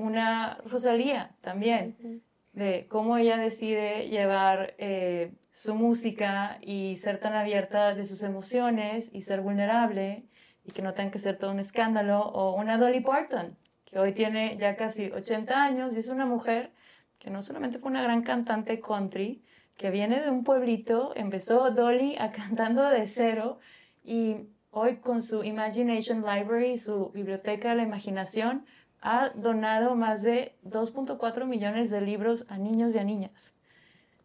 una 0.00 0.58
Rosalía 0.66 1.30
también, 1.40 2.22
de 2.52 2.86
cómo 2.88 3.16
ella 3.16 3.36
decide 3.36 4.08
llevar 4.08 4.74
eh, 4.78 5.32
su 5.52 5.74
música 5.74 6.58
y 6.60 6.96
ser 6.96 7.18
tan 7.20 7.34
abierta 7.34 7.94
de 7.94 8.04
sus 8.06 8.22
emociones 8.22 9.10
y 9.14 9.22
ser 9.22 9.40
vulnerable 9.40 10.24
y 10.64 10.72
que 10.72 10.82
no 10.82 10.94
tenga 10.94 11.10
que 11.10 11.18
ser 11.18 11.38
todo 11.38 11.52
un 11.52 11.60
escándalo, 11.60 12.20
o 12.20 12.54
una 12.54 12.78
Dolly 12.78 13.00
Parton, 13.00 13.56
que 13.84 13.98
hoy 13.98 14.12
tiene 14.12 14.56
ya 14.58 14.76
casi 14.76 15.10
80 15.10 15.62
años 15.62 15.96
y 15.96 16.00
es 16.00 16.08
una 16.08 16.26
mujer 16.26 16.72
que 17.18 17.30
no 17.30 17.42
solamente 17.42 17.78
fue 17.78 17.90
una 17.90 18.02
gran 18.02 18.22
cantante 18.22 18.80
country, 18.80 19.42
que 19.76 19.90
viene 19.90 20.20
de 20.20 20.30
un 20.30 20.44
pueblito, 20.44 21.12
empezó 21.16 21.70
Dolly 21.70 22.16
a 22.18 22.32
cantando 22.32 22.88
de 22.88 23.06
cero 23.06 23.58
y 24.04 24.36
hoy 24.70 24.96
con 24.96 25.22
su 25.22 25.42
Imagination 25.42 26.22
Library, 26.22 26.78
su 26.78 27.10
biblioteca 27.10 27.70
de 27.70 27.76
la 27.76 27.82
imaginación, 27.82 28.66
ha 29.02 29.30
donado 29.34 29.94
más 29.94 30.22
de 30.22 30.54
2.4 30.64 31.46
millones 31.46 31.90
de 31.90 32.00
libros 32.00 32.46
a 32.48 32.58
niños 32.58 32.94
y 32.94 32.98
a 32.98 33.04
niñas. 33.04 33.54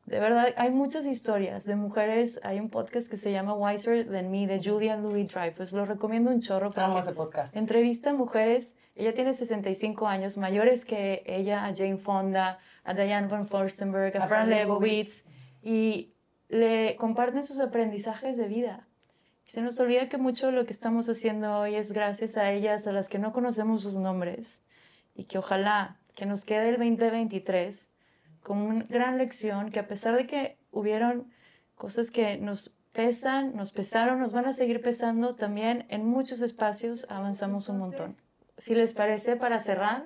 De 0.06 0.19
verdad, 0.19 0.53
hay 0.57 0.69
muchas 0.69 1.06
historias 1.06 1.65
de 1.65 1.76
mujeres. 1.76 2.39
Hay 2.43 2.60
un 2.60 2.69
podcast 2.69 3.10
que 3.10 3.18
se 3.18 3.31
llama 3.31 3.56
Wiser 3.56 4.07
Than 4.07 4.30
Me 4.30 4.45
de 4.45 4.61
Julia 4.64 4.97
Louis 4.97 5.27
Dreyfus. 5.27 5.73
Lo 5.73 5.85
recomiendo 5.85 6.30
un 6.30 6.41
chorro. 6.41 6.72
Amo 6.76 6.99
ese 6.99 7.14
podcast. 7.14 7.56
Entrevista 7.56 8.11
a 8.11 8.14
mujeres. 8.14 8.76
Ella 8.95 9.14
tiene 9.15 9.34
65 9.34 10.07
años, 10.07 10.38
mayores 10.38 10.85
que 10.85 11.23
ella, 11.26 11.65
a 11.65 11.73
Jane 11.73 11.97
Fonda, 11.97 12.60
a 12.84 12.93
Diane 12.93 13.27
von 13.27 13.47
Furstenberg, 13.47 14.15
a, 14.18 14.26
A 14.26 14.27
Fran 14.27 14.49
Lebowitz. 14.49 15.26
Y 15.64 16.14
le 16.49 16.95
comparten 16.97 17.43
sus 17.43 17.60
aprendizajes 17.60 18.38
de 18.38 18.47
vida. 18.47 18.85
Se 19.45 19.61
nos 19.61 19.80
olvida 19.80 20.07
que 20.07 20.18
mucho 20.18 20.47
de 20.47 20.52
lo 20.52 20.65
que 20.65 20.73
estamos 20.73 21.10
haciendo 21.10 21.60
hoy 21.60 21.76
es 21.76 21.91
gracias 21.91 22.38
a 22.38 22.52
ellas, 22.52 22.85
a 22.85 22.91
las 22.91 23.10
que 23.10 23.18
no 23.18 23.34
conocemos 23.34 23.81
sus 23.81 23.95
nombres. 23.95 24.61
Y 25.16 25.24
que 25.26 25.38
ojalá 25.38 25.98
que 26.16 26.26
nos 26.26 26.46
quede 26.46 26.70
el 26.70 26.78
2023 26.78 27.90
como 28.42 28.68
una 28.68 28.84
gran 28.84 29.18
lección 29.18 29.72
que 29.72 29.80
a 29.80 29.88
pesar 29.88 30.16
de 30.16 30.28
que 30.28 30.58
hubieron 30.72 31.32
cosas 31.76 32.12
que 32.12 32.38
nos 32.38 32.76
pesan, 32.94 33.56
nos 33.56 33.72
pesaron, 33.72 34.20
nos 34.20 34.32
van 34.32 34.46
a 34.46 34.54
seguir 34.54 34.82
pesando, 34.82 35.36
también 35.36 35.86
en 35.90 36.06
muchos 36.06 36.42
espacios 36.42 37.06
avanzamos 37.10 37.68
un 37.68 37.80
montón. 37.80 38.16
Si 38.58 38.74
les 38.74 38.94
parece, 38.94 39.36
para 39.36 39.60
cerrar, 39.60 40.06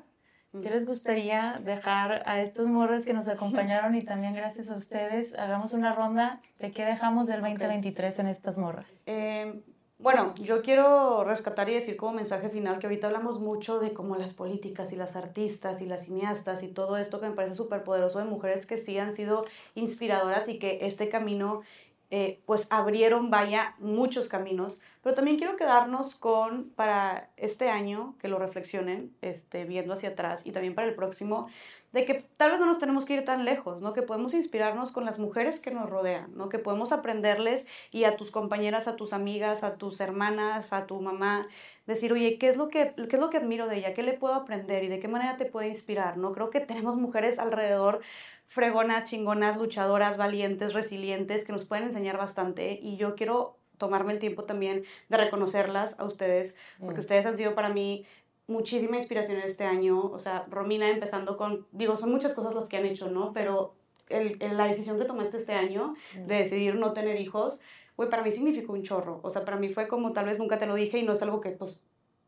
¿qué 0.51 0.69
les 0.71 0.87
gustaría 0.87 1.61
dejar 1.63 2.23
a 2.25 2.41
estos 2.41 2.67
morros 2.67 3.05
que 3.05 3.13
nos 3.13 3.27
acompañaron 3.27 3.93
y 3.95 4.03
también 4.03 4.33
gracias 4.33 4.71
a 4.71 4.75
ustedes? 4.75 5.37
Hagamos 5.37 5.73
una 5.73 5.93
ronda 5.93 6.41
de 6.57 6.71
qué 6.71 6.83
dejamos 6.83 7.27
del 7.27 7.41
2023 7.41 8.19
en 8.19 8.27
estas 8.27 8.57
morras. 8.57 9.03
Eh, 9.05 9.61
bueno, 9.99 10.33
yo 10.37 10.61
quiero 10.61 11.25
rescatar 11.25 11.69
y 11.69 11.73
decir 11.73 11.97
como 11.97 12.13
mensaje 12.13 12.49
final 12.49 12.79
que 12.79 12.87
ahorita 12.87 13.07
hablamos 13.07 13.39
mucho 13.39 13.79
de 13.79 13.93
como 13.93 14.15
las 14.15 14.33
políticas 14.33 14.93
y 14.93 14.95
las 14.95 15.17
artistas 15.17 15.81
y 15.81 15.85
las 15.85 16.05
cineastas 16.05 16.63
y 16.63 16.69
todo 16.69 16.95
esto 16.97 17.19
que 17.19 17.27
me 17.27 17.35
parece 17.35 17.55
súper 17.55 17.83
poderoso 17.83 18.19
de 18.19 18.25
mujeres 18.25 18.65
que 18.65 18.77
sí 18.77 18.97
han 18.97 19.13
sido 19.13 19.45
inspiradoras 19.75 20.47
y 20.47 20.57
que 20.57 20.79
este 20.83 21.09
camino 21.09 21.63
eh, 22.11 22.41
pues 22.45 22.67
abrieron, 22.71 23.29
vaya, 23.29 23.75
muchos 23.77 24.29
caminos. 24.29 24.81
Pero 25.03 25.15
también 25.15 25.37
quiero 25.37 25.57
quedarnos 25.57 26.15
con, 26.15 26.69
para 26.71 27.29
este 27.37 27.69
año, 27.69 28.15
que 28.19 28.29
lo 28.29 28.39
reflexionen, 28.39 29.13
este, 29.21 29.65
viendo 29.65 29.93
hacia 29.93 30.09
atrás 30.09 30.47
y 30.47 30.51
también 30.51 30.75
para 30.75 30.87
el 30.87 30.95
próximo, 30.95 31.49
de 31.91 32.05
que 32.05 32.25
tal 32.37 32.51
vez 32.51 32.59
no 32.59 32.65
nos 32.67 32.79
tenemos 32.79 33.05
que 33.05 33.13
ir 33.13 33.25
tan 33.25 33.45
lejos, 33.45 33.81
¿no? 33.81 33.93
Que 33.93 34.01
podemos 34.03 34.33
inspirarnos 34.33 34.91
con 34.91 35.05
las 35.05 35.19
mujeres 35.19 35.59
que 35.59 35.71
nos 35.71 35.89
rodean, 35.89 36.35
¿no? 36.35 36.49
Que 36.49 36.59
podemos 36.59 36.91
aprenderles 36.91 37.67
y 37.91 38.03
a 38.03 38.15
tus 38.15 38.31
compañeras, 38.31 38.87
a 38.87 38.95
tus 38.95 39.13
amigas, 39.13 39.63
a 39.63 39.77
tus 39.77 39.99
hermanas, 39.99 40.71
a 40.73 40.85
tu 40.85 41.01
mamá, 41.01 41.47
decir, 41.87 42.13
oye, 42.13 42.37
¿qué 42.37 42.49
es 42.49 42.57
lo 42.57 42.69
que, 42.69 42.93
qué 42.95 43.15
es 43.15 43.19
lo 43.19 43.29
que 43.29 43.37
admiro 43.37 43.67
de 43.67 43.77
ella? 43.77 43.93
¿Qué 43.93 44.03
le 44.03 44.13
puedo 44.13 44.33
aprender? 44.35 44.83
¿Y 44.83 44.87
de 44.87 44.99
qué 44.99 45.07
manera 45.07 45.37
te 45.37 45.45
puede 45.45 45.69
inspirar? 45.69 46.17
¿No? 46.17 46.31
Creo 46.33 46.49
que 46.51 46.59
tenemos 46.59 46.95
mujeres 46.97 47.39
alrededor 47.39 48.01
fregonas, 48.45 49.05
chingonas, 49.09 49.57
luchadoras, 49.57 50.17
valientes, 50.17 50.73
resilientes, 50.73 51.45
que 51.45 51.51
nos 51.51 51.65
pueden 51.65 51.85
enseñar 51.85 52.17
bastante 52.17 52.79
y 52.81 52.97
yo 52.97 53.15
quiero 53.15 53.57
tomarme 53.77 54.11
el 54.13 54.19
tiempo 54.19 54.43
también 54.43 54.83
de 55.07 55.17
reconocerlas 55.17 55.99
a 55.99 56.03
ustedes, 56.05 56.55
porque 56.79 56.97
Mm. 56.97 56.99
ustedes 56.99 57.25
han 57.25 57.37
sido 57.37 57.55
para 57.55 57.69
mí 57.69 58.05
muchísima 58.49 58.97
inspiración 58.97 59.37
este 59.39 59.63
año, 59.63 59.99
o 60.01 60.19
sea, 60.19 60.45
Romina 60.49 60.89
empezando 60.89 61.37
con, 61.37 61.65
digo, 61.71 61.95
son 61.97 62.11
muchas 62.11 62.33
cosas 62.33 62.53
las 62.55 62.67
que 62.67 62.77
han 62.77 62.85
hecho, 62.85 63.09
¿no? 63.09 63.31
Pero 63.33 63.73
el, 64.09 64.37
el- 64.41 64.57
la 64.57 64.65
decisión 64.67 64.97
que 64.99 65.05
tomaste 65.05 65.37
este 65.37 65.53
año 65.53 65.93
de 66.27 66.35
decidir 66.35 66.75
no 66.75 66.93
tener 66.93 67.19
hijos, 67.21 67.61
güey, 67.95 68.09
para 68.09 68.23
mí 68.23 68.31
significó 68.31 68.73
un 68.73 68.83
chorro, 68.83 69.19
o 69.23 69.29
sea, 69.29 69.45
para 69.45 69.57
mí 69.57 69.69
fue 69.73 69.87
como 69.87 70.11
tal 70.13 70.25
vez 70.25 70.39
nunca 70.39 70.57
te 70.57 70.65
lo 70.65 70.75
dije 70.75 70.97
y 70.99 71.03
no 71.03 71.13
es 71.13 71.21
algo 71.21 71.39
que, 71.41 71.51
pues, 71.51 71.81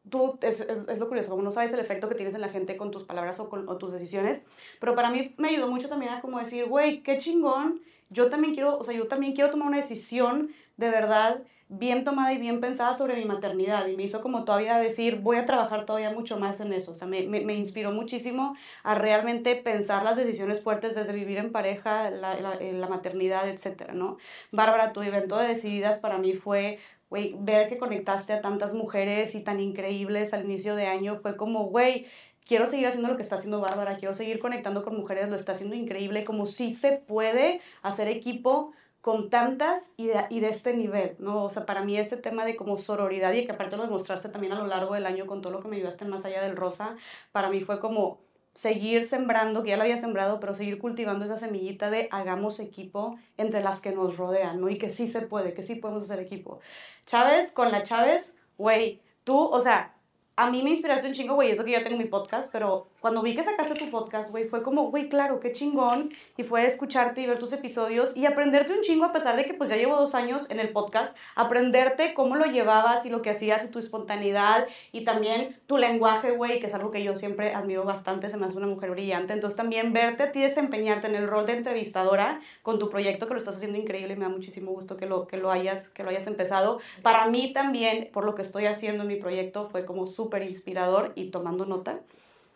tú, 0.10 0.38
es, 0.41 0.61
es, 0.61 0.88
es 0.88 0.99
lo 0.99 1.07
curioso, 1.07 1.30
como 1.30 1.43
no 1.43 1.52
sabes 1.52 1.72
el 1.73 1.80
efecto 1.80 2.07
que 2.10 2.15
tienes 2.15 2.34
en 2.35 2.41
la 2.41 2.49
gente 2.49 2.76
con 2.77 2.91
tus 2.91 3.03
palabras 3.03 3.39
o 3.39 3.49
con 3.49 3.68
o 3.69 3.77
tus 3.77 3.91
decisiones, 3.91 4.48
pero 4.80 4.95
para 4.95 5.10
mí 5.11 5.34
me 5.38 5.49
ayudó 5.49 5.68
mucho 5.68 5.89
también 5.89 6.14
a 6.14 6.22
como 6.22 6.39
decir, 6.39 6.65
güey, 6.65 7.02
qué 7.03 7.18
chingón, 7.18 7.81
yo 8.10 8.30
también 8.30 8.53
quiero, 8.53 8.77
o 8.77 8.84
sea, 8.84 8.93
yo 8.93 9.07
también 9.07 9.34
quiero 9.34 9.49
tomar 9.52 9.68
una 9.68 9.77
decisión 9.77 10.49
de 10.77 10.89
verdad 10.89 11.43
bien 11.73 12.03
tomada 12.03 12.34
y 12.34 12.38
bien 12.38 12.60
pensada 12.60 12.93
sobre 12.93 13.15
mi 13.15 13.23
maternidad 13.23 13.88
y 13.88 13.95
me 13.95 14.03
hizo 14.03 14.19
como 14.19 14.43
todavía 14.43 14.77
decir, 14.77 15.22
voy 15.22 15.38
a 15.38 15.45
trabajar 15.45 15.85
todavía 15.85 16.11
mucho 16.11 16.38
más 16.38 16.60
en 16.60 16.73
eso, 16.73 16.91
o 16.91 16.95
sea, 16.95 17.07
me, 17.07 17.26
me, 17.26 17.53
inspiró 17.53 17.93
muchísimo 17.93 18.57
a 18.84 18.95
realmente 18.95 19.56
pensar 19.56 20.03
las 20.03 20.18
decisiones 20.18 20.61
fuertes 20.61 20.95
desde 20.95 21.14
vivir 21.14 21.38
en 21.38 21.53
pareja, 21.53 22.10
la, 22.10 22.35
la, 22.41 22.56
eh, 22.56 22.73
la 22.73 22.89
maternidad, 22.89 23.48
etcétera, 23.48 23.93
¿no? 23.93 24.18
Bárbara, 24.52 24.91
tu 24.91 25.02
evento 25.02 25.38
de 25.38 25.48
Decididas 25.48 25.99
para 25.99 26.18
mí 26.18 26.34
fue, 26.34 26.80
güey, 27.10 27.35
ver 27.39 27.69
que 27.69 27.77
conectaste 27.77 28.34
a 28.34 28.41
tantas 28.41 28.73
mujeres 28.73 29.34
y 29.34 29.41
tan 29.41 29.61
increíbles 29.61 30.34
al 30.34 30.43
inicio 30.43 30.76
de 30.76 30.88
año 30.88 31.19
fue 31.19 31.38
como, 31.38 31.68
güey, 31.68 32.06
quiero 32.45 32.68
seguir 32.68 32.88
haciendo 32.88 33.07
lo 33.07 33.15
que 33.15 33.23
está 33.23 33.38
haciendo 33.38 33.61
Bárbara, 33.61 33.95
quiero 33.95 34.14
seguir 34.14 34.39
conectando 34.39 34.84
con 34.84 34.98
mujeres, 34.98 35.30
lo 35.30 35.38
está 35.38 35.53
haciendo 35.53 35.77
increíble, 35.77 36.26
como 36.26 36.48
si 36.48 36.73
se 36.73 36.91
puede 36.91 37.61
hacer 37.81 38.10
equipo 38.10 38.73
con 39.02 39.30
tantas 39.30 39.94
y 39.98 40.07
de, 40.07 40.26
y 40.30 40.40
de 40.40 40.49
este 40.49 40.76
nivel, 40.76 41.15
¿no? 41.19 41.45
O 41.45 41.49
sea, 41.49 41.65
para 41.65 41.84
mí 41.84 41.98
este 41.98 42.18
tema 42.18 42.45
de 42.45 42.56
como 42.56 42.78
sororidad 42.78 43.34
y 43.34 43.45
que 43.45 43.52
aparte 43.52 43.78
lo 43.78 43.84
demostraste 43.84 44.30
también 44.30 44.53
a 44.53 44.60
lo 44.60 44.68
largo 44.68 44.94
del 44.94 45.06
año 45.07 45.26
con 45.26 45.41
todo 45.41 45.52
lo 45.52 45.60
que 45.60 45.68
me 45.68 45.78
ayudaste 45.78 46.06
Más 46.06 46.23
Allá 46.23 46.41
del 46.44 46.56
Rosa, 46.56 46.95
para 47.32 47.49
mí 47.49 47.61
fue 47.61 47.80
como 47.80 48.19
seguir 48.53 49.06
sembrando, 49.06 49.64
que 49.64 49.69
ya 49.69 49.78
lo 49.78 49.84
había 49.84 49.98
sembrado, 49.98 50.40
pero 50.40 50.56
seguir 50.56 50.78
cultivando 50.78 51.26
esa 51.26 51.38
semillita 51.38 51.90
de 51.90 52.10
hagamos 52.11 52.60
equipo 52.60 53.18
entre 53.38 53.64
las 53.64 53.82
que 53.82 53.91
nos 53.91 54.18
rodean, 54.18 54.60
¿no? 54.60 54.69
Y 54.69 54.78
que 54.78 54.90
sí 54.90 55.07
se 55.07 55.22
puede, 55.22 55.53
que 55.53 55.64
sí 55.64 55.76
podemos 55.76 56.03
hacer 56.03 56.19
equipo. 56.19 56.60
Chávez, 57.06 57.53
con 57.53 57.72
la 57.72 57.84
Chávez, 57.84 58.38
güey, 58.57 59.02
tú, 59.23 59.38
o 59.38 59.61
sea, 59.61 59.95
a 60.36 60.49
mí 60.49 60.64
me 60.64 60.72
inspiraste 60.72 61.08
un 61.08 61.14
chingo, 61.14 61.36
güey, 61.36 61.52
eso 61.52 61.64
que 61.64 61.72
yo 61.72 61.84
tengo 61.84 61.98
mi 61.98 62.06
podcast, 62.06 62.52
pero 62.52 62.88
cuando 62.99 63.22
vi 63.22 63.36
que 63.36 63.44
sacaste 63.44 63.76
tu 63.76 63.90
podcast, 63.90 64.32
güey, 64.32 64.48
fue 64.48 64.64
como, 64.64 64.90
güey, 64.90 65.10
claro, 65.10 65.40
qué 65.40 65.52
chingón, 65.52 66.10
y 66.38 66.44
fue 66.44 66.66
escucharte 66.66 67.22
y 67.22 67.28
ver 67.28 67.38
tus 67.38 67.52
episodios 67.52 68.16
y 68.16 68.26
aprenderte 68.26 68.74
un 68.74 68.82
chingo 68.82 69.06
a 69.06 69.14
pesar 69.14 69.36
de 69.36 69.45
que 69.45 69.53
pues 69.53 69.70
ya 69.70 69.76
llevo 69.76 69.95
dos 69.98 70.16
años 70.16 70.49
en 70.49 70.60
el 70.60 70.70
podcast, 70.70 71.16
aprenderte 71.36 72.14
cómo 72.14 72.38
lo 72.38 72.45
llevabas 72.45 73.06
y 73.06 73.10
lo 73.10 73.22
que 73.22 73.30
hacías 73.30 73.66
y 73.66 73.68
tu 73.68 73.80
espontaneidad 73.80 74.68
y 74.91 75.03
también 75.03 75.60
tu 75.68 75.78
lenguaje, 75.78 76.32
güey, 76.32 76.60
que 76.60 76.68
es 76.68 76.74
algo 76.74 76.91
que 76.91 77.03
yo 77.03 77.16
siempre 77.16 77.53
admiro 77.53 77.84
bastante, 77.84 78.30
se 78.30 78.38
me 78.38 78.45
hace 78.45 78.58
una 78.58 78.68
mujer 78.68 78.91
brillante, 78.91 79.34
entonces 79.34 79.58
también 79.58 79.91
verte 79.91 80.24
a 80.24 80.32
ti 80.32 80.40
desempeñarte 80.40 81.08
en 81.08 81.16
el 81.16 81.28
rol 81.28 81.45
de 81.45 81.58
entrevistadora 81.58 82.40
con 82.62 82.80
tu 82.80 82.90
proyecto 82.90 83.28
que 83.28 83.34
lo 83.34 83.40
estás 83.40 83.58
haciendo 83.58 83.78
increíble 83.78 84.14
y 84.14 84.18
me 84.18 84.26
da 84.26 84.30
muchísimo 84.30 84.72
gusto 84.72 84.95
que 84.95 85.06
lo, 85.06 85.28
que 85.28 85.38
lo, 85.38 85.52
hayas, 85.52 85.90
que 85.90 86.03
lo 86.03 86.10
hayas 86.10 86.28
empezado. 86.28 86.80
Para 87.02 87.28
mí 87.28 87.52
también, 87.53 88.10
por 88.14 88.26
lo 88.26 88.34
que 88.34 88.41
estoy 88.41 88.66
haciendo 88.66 89.03
en 89.03 89.10
mi 89.10 89.18
proyecto, 89.18 89.68
fue 89.70 89.86
como 89.86 90.08
súper 90.22 90.43
inspirador 90.43 91.14
y 91.15 91.31
tomando 91.31 91.65
nota. 91.65 91.99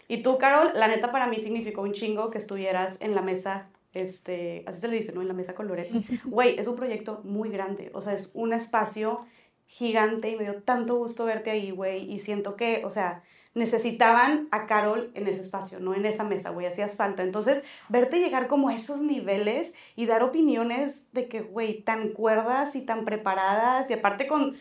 Y 0.08 0.22
tú, 0.22 0.38
Carol, 0.38 0.72
la 0.76 0.88
neta 0.88 1.12
para 1.12 1.28
mí 1.28 1.38
significó 1.38 1.82
un 1.82 1.94
chingo 1.94 2.30
que 2.30 2.38
estuvieras 2.38 2.98
en 3.00 3.16
la 3.16 3.22
mesa, 3.22 3.68
este, 3.94 4.64
así 4.68 4.82
se 4.82 4.88
le 4.88 4.98
dice, 4.98 5.14
¿no? 5.14 5.22
En 5.22 5.28
la 5.28 5.34
mesa 5.34 5.56
con 5.56 5.68
Loreto. 5.68 5.96
Güey, 6.26 6.60
es 6.60 6.68
un 6.68 6.76
proyecto 6.76 7.22
muy 7.24 7.50
grande, 7.50 7.90
o 7.94 8.02
sea, 8.02 8.14
es 8.14 8.30
un 8.34 8.54
espacio 8.54 9.26
gigante 9.68 10.30
y 10.30 10.36
me 10.36 10.44
dio 10.44 10.62
tanto 10.62 10.96
gusto 10.96 11.26
verte 11.26 11.50
ahí, 11.50 11.72
güey, 11.72 12.12
y 12.12 12.20
siento 12.20 12.56
que, 12.56 12.84
o 12.86 12.92
sea, 12.92 13.24
necesitaban 13.56 14.48
a 14.52 14.68
Carol 14.68 15.10
en 15.16 15.28
ese 15.28 15.42
espacio, 15.42 15.80
no 15.80 15.96
en 15.96 16.06
esa 16.06 16.24
mesa, 16.24 16.52
güey, 16.52 16.68
hacías 16.68 16.96
falta. 16.96 17.24
Entonces, 17.24 17.64
verte 17.90 18.20
llegar 18.20 18.48
como 18.48 18.70
a 18.70 18.76
esos 18.76 19.02
niveles 19.02 19.74
y 19.96 20.06
dar 20.06 20.22
opiniones 20.22 21.12
de 21.14 21.28
que, 21.28 21.42
güey, 21.42 21.82
tan 21.82 22.10
cuerdas 22.10 22.76
y 22.76 22.82
tan 22.82 23.06
preparadas 23.06 23.90
y 23.90 23.94
aparte 23.94 24.28
con 24.28 24.58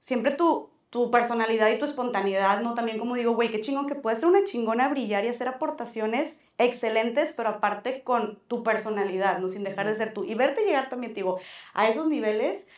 siempre 0.00 0.32
tu, 0.32 0.69
tu 0.90 1.10
personalidad 1.10 1.70
y 1.70 1.78
tu 1.78 1.84
espontaneidad, 1.84 2.62
¿no? 2.62 2.74
También 2.74 2.98
como 2.98 3.14
digo, 3.14 3.32
güey, 3.32 3.50
qué 3.50 3.60
chingón 3.60 3.86
que 3.86 3.94
puedes 3.94 4.18
ser 4.18 4.28
una 4.28 4.44
chingona 4.44 4.88
brillar 4.88 5.24
y 5.24 5.28
hacer 5.28 5.46
aportaciones 5.46 6.36
excelentes, 6.58 7.32
pero 7.36 7.48
aparte 7.48 8.02
con 8.02 8.40
tu 8.48 8.64
personalidad, 8.64 9.38
¿no? 9.38 9.48
Sin 9.48 9.62
dejar 9.62 9.86
de 9.86 9.94
ser 9.94 10.12
tú. 10.12 10.24
Y 10.24 10.34
verte 10.34 10.64
llegar 10.64 10.90
también, 10.90 11.14
te 11.14 11.20
digo, 11.20 11.38
a 11.74 11.88
esos 11.88 12.08
niveles 12.08 12.68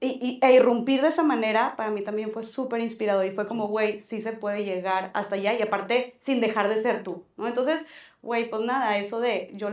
y, 0.00 0.40
y, 0.42 0.46
e 0.46 0.52
irrumpir 0.52 1.00
de 1.00 1.08
esa 1.08 1.22
manera, 1.22 1.76
para 1.76 1.90
mí 1.90 2.02
también 2.02 2.32
fue 2.32 2.42
súper 2.42 2.80
inspirador 2.80 3.24
y 3.24 3.30
fue 3.30 3.46
como, 3.46 3.68
güey, 3.68 4.02
sí 4.02 4.20
se 4.20 4.32
puede 4.32 4.64
llegar 4.64 5.10
hasta 5.14 5.36
allá 5.36 5.54
y 5.54 5.62
aparte 5.62 6.16
sin 6.20 6.40
dejar 6.40 6.68
de 6.68 6.82
ser 6.82 7.04
tú, 7.04 7.24
¿no? 7.36 7.46
Entonces, 7.46 7.86
güey, 8.20 8.50
pues 8.50 8.62
nada, 8.62 8.98
eso 8.98 9.20
de, 9.20 9.50
yo 9.54 9.70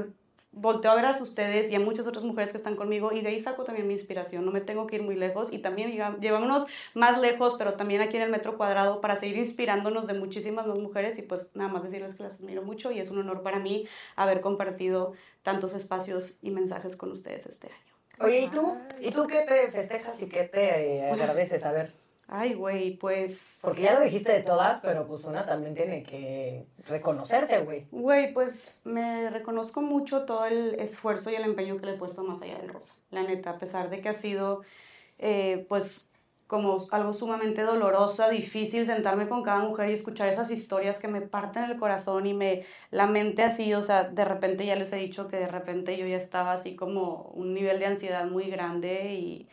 volteo 0.51 0.91
a 0.91 0.95
ver 0.95 1.05
a 1.05 1.11
ustedes 1.11 1.71
y 1.71 1.75
a 1.75 1.79
muchas 1.79 2.05
otras 2.07 2.25
mujeres 2.25 2.51
que 2.51 2.57
están 2.57 2.75
conmigo 2.75 3.11
y 3.13 3.21
de 3.21 3.29
ahí 3.29 3.39
saco 3.39 3.63
también 3.63 3.87
mi 3.87 3.93
inspiración, 3.93 4.45
no 4.45 4.51
me 4.51 4.61
tengo 4.61 4.85
que 4.85 4.97
ir 4.97 5.03
muy 5.03 5.15
lejos 5.15 5.53
y 5.53 5.59
también 5.59 5.91
llevámonos 6.19 6.65
más 6.93 7.19
lejos, 7.19 7.55
pero 7.57 7.75
también 7.75 8.01
aquí 8.01 8.17
en 8.17 8.23
el 8.23 8.29
metro 8.29 8.57
cuadrado 8.57 8.99
para 9.01 9.15
seguir 9.15 9.37
inspirándonos 9.37 10.07
de 10.07 10.13
muchísimas 10.13 10.67
más 10.67 10.77
mujeres 10.77 11.17
y 11.17 11.21
pues 11.21 11.47
nada 11.53 11.69
más 11.71 11.83
decirles 11.83 12.15
que 12.15 12.23
las 12.23 12.35
admiro 12.35 12.63
mucho 12.63 12.91
y 12.91 12.99
es 12.99 13.09
un 13.09 13.19
honor 13.19 13.43
para 13.43 13.59
mí 13.59 13.87
haber 14.15 14.41
compartido 14.41 15.13
tantos 15.43 15.73
espacios 15.73 16.39
y 16.41 16.51
mensajes 16.51 16.95
con 16.95 17.11
ustedes 17.11 17.45
este 17.45 17.67
año. 17.67 17.91
Oye, 18.19 18.41
¿y 18.41 18.47
tú? 18.49 18.77
¿Y 18.99 19.11
tú 19.11 19.25
qué 19.25 19.45
te 19.47 19.71
festejas 19.71 20.21
y 20.21 20.29
qué 20.29 20.43
te 20.43 20.97
eh, 20.97 21.09
agradeces? 21.09 21.65
A 21.65 21.71
ver. 21.71 22.00
Ay, 22.33 22.53
güey, 22.53 22.95
pues... 22.95 23.59
Porque 23.61 23.81
ya 23.81 23.93
lo 23.93 24.05
dijiste 24.05 24.31
de 24.31 24.41
todas, 24.41 24.79
pero 24.79 25.05
pues 25.05 25.25
una 25.25 25.45
también 25.45 25.75
tiene 25.75 26.01
que 26.01 26.65
reconocerse, 26.87 27.59
güey. 27.59 27.87
Güey, 27.91 28.33
pues 28.33 28.79
me 28.85 29.29
reconozco 29.29 29.81
mucho 29.81 30.23
todo 30.23 30.45
el 30.45 30.79
esfuerzo 30.79 31.29
y 31.29 31.35
el 31.35 31.43
empeño 31.43 31.75
que 31.75 31.87
le 31.87 31.91
he 31.95 31.97
puesto 31.97 32.23
más 32.23 32.41
allá 32.41 32.57
del 32.57 32.69
rosa. 32.69 32.93
La 33.09 33.23
neta, 33.23 33.49
a 33.49 33.57
pesar 33.59 33.89
de 33.89 33.99
que 33.99 34.07
ha 34.07 34.13
sido, 34.13 34.61
eh, 35.19 35.65
pues, 35.67 36.09
como 36.47 36.77
algo 36.91 37.11
sumamente 37.11 37.63
doloroso, 37.63 38.29
difícil 38.29 38.85
sentarme 38.85 39.27
con 39.27 39.43
cada 39.43 39.59
mujer 39.59 39.89
y 39.89 39.93
escuchar 39.93 40.29
esas 40.29 40.49
historias 40.51 40.99
que 40.99 41.09
me 41.09 41.19
parten 41.19 41.65
el 41.65 41.77
corazón 41.77 42.25
y 42.27 42.33
me 42.33 42.63
la 42.91 43.07
mente 43.07 43.43
así, 43.43 43.73
o 43.73 43.83
sea, 43.83 44.05
de 44.05 44.23
repente 44.23 44.65
ya 44.65 44.77
les 44.77 44.93
he 44.93 44.95
dicho 44.95 45.27
que 45.27 45.35
de 45.35 45.47
repente 45.47 45.97
yo 45.97 46.07
ya 46.07 46.15
estaba 46.15 46.53
así 46.53 46.77
como 46.77 47.29
un 47.33 47.53
nivel 47.53 47.77
de 47.79 47.87
ansiedad 47.87 48.23
muy 48.23 48.49
grande 48.49 49.15
y, 49.15 49.49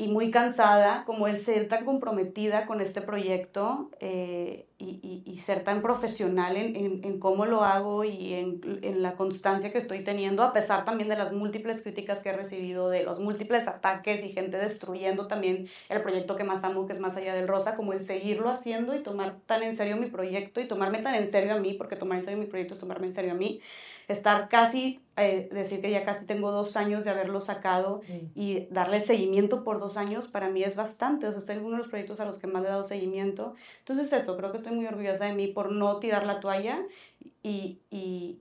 y 0.00 0.08
muy 0.08 0.30
cansada, 0.30 1.04
como 1.04 1.28
el 1.28 1.36
ser 1.36 1.68
tan 1.68 1.84
comprometida 1.84 2.64
con 2.64 2.80
este 2.80 3.02
proyecto 3.02 3.90
eh, 4.00 4.66
y, 4.78 5.22
y, 5.26 5.36
ser 5.36 5.62
tan 5.62 5.82
profesional 5.82 6.56
en, 6.56 6.74
en, 6.74 7.04
en 7.04 7.20
cómo 7.20 7.44
lo 7.44 7.64
hago 7.64 8.04
y 8.04 8.32
en, 8.32 8.80
en, 8.80 9.02
la 9.02 9.14
constancia 9.14 9.70
que 9.70 9.76
estoy 9.76 10.02
teniendo, 10.02 10.42
a 10.42 10.54
pesar 10.54 10.86
también 10.86 11.10
de 11.10 11.16
las 11.16 11.32
múltiples 11.32 11.82
críticas 11.82 12.20
que 12.20 12.30
he 12.30 12.32
recibido, 12.32 12.88
de 12.88 13.02
los 13.02 13.20
múltiples 13.20 13.68
ataques 13.68 14.24
y 14.24 14.32
gente 14.32 14.56
destruyendo 14.56 15.26
también 15.26 15.68
el 15.90 16.00
proyecto 16.00 16.34
que 16.34 16.44
más 16.44 16.64
amo, 16.64 16.86
que 16.86 16.94
es 16.94 17.00
Más 17.00 17.14
Allá 17.16 17.34
del 17.34 17.46
Rosa, 17.46 17.76
como 17.76 17.92
el 17.92 18.00
seguirlo 18.00 18.48
haciendo 18.48 18.94
y 18.94 19.02
tomar 19.02 19.36
tan 19.44 19.62
en 19.62 19.76
serio 19.76 19.98
mi 19.98 20.06
proyecto 20.06 20.62
y 20.62 20.66
tomarme 20.66 21.02
tan 21.02 21.14
en 21.14 21.30
serio 21.30 21.52
a 21.52 21.58
mí, 21.58 21.74
porque 21.74 21.96
tomar 21.96 22.20
en 22.20 22.24
serio 22.24 22.40
mi 22.40 22.46
proyecto 22.46 22.72
es 22.72 22.80
tomarme 22.80 23.08
en 23.08 23.14
serio 23.14 23.32
a 23.32 23.36
mí, 23.36 23.60
estar 24.12 24.48
casi, 24.48 25.00
eh, 25.16 25.48
decir 25.52 25.80
que 25.80 25.90
ya 25.90 26.04
casi 26.04 26.26
tengo 26.26 26.50
dos 26.50 26.76
años 26.76 27.04
de 27.04 27.10
haberlo 27.10 27.40
sacado 27.40 28.00
y 28.34 28.66
darle 28.70 29.00
seguimiento 29.00 29.64
por 29.64 29.78
dos 29.78 29.96
años, 29.96 30.26
para 30.26 30.48
mí 30.48 30.62
es 30.62 30.76
bastante. 30.76 31.26
O 31.26 31.40
sea, 31.40 31.54
es 31.54 31.60
uno 31.60 31.72
de 31.72 31.78
los 31.78 31.88
proyectos 31.88 32.20
a 32.20 32.24
los 32.24 32.38
que 32.38 32.46
más 32.46 32.62
le 32.62 32.68
he 32.68 32.72
dado 32.72 32.82
seguimiento. 32.82 33.54
Entonces, 33.80 34.12
eso, 34.12 34.36
creo 34.36 34.50
que 34.50 34.58
estoy 34.58 34.74
muy 34.74 34.86
orgullosa 34.86 35.26
de 35.26 35.34
mí 35.34 35.48
por 35.48 35.72
no 35.72 35.98
tirar 35.98 36.26
la 36.26 36.40
toalla 36.40 36.80
y, 37.42 37.80
y, 37.90 38.40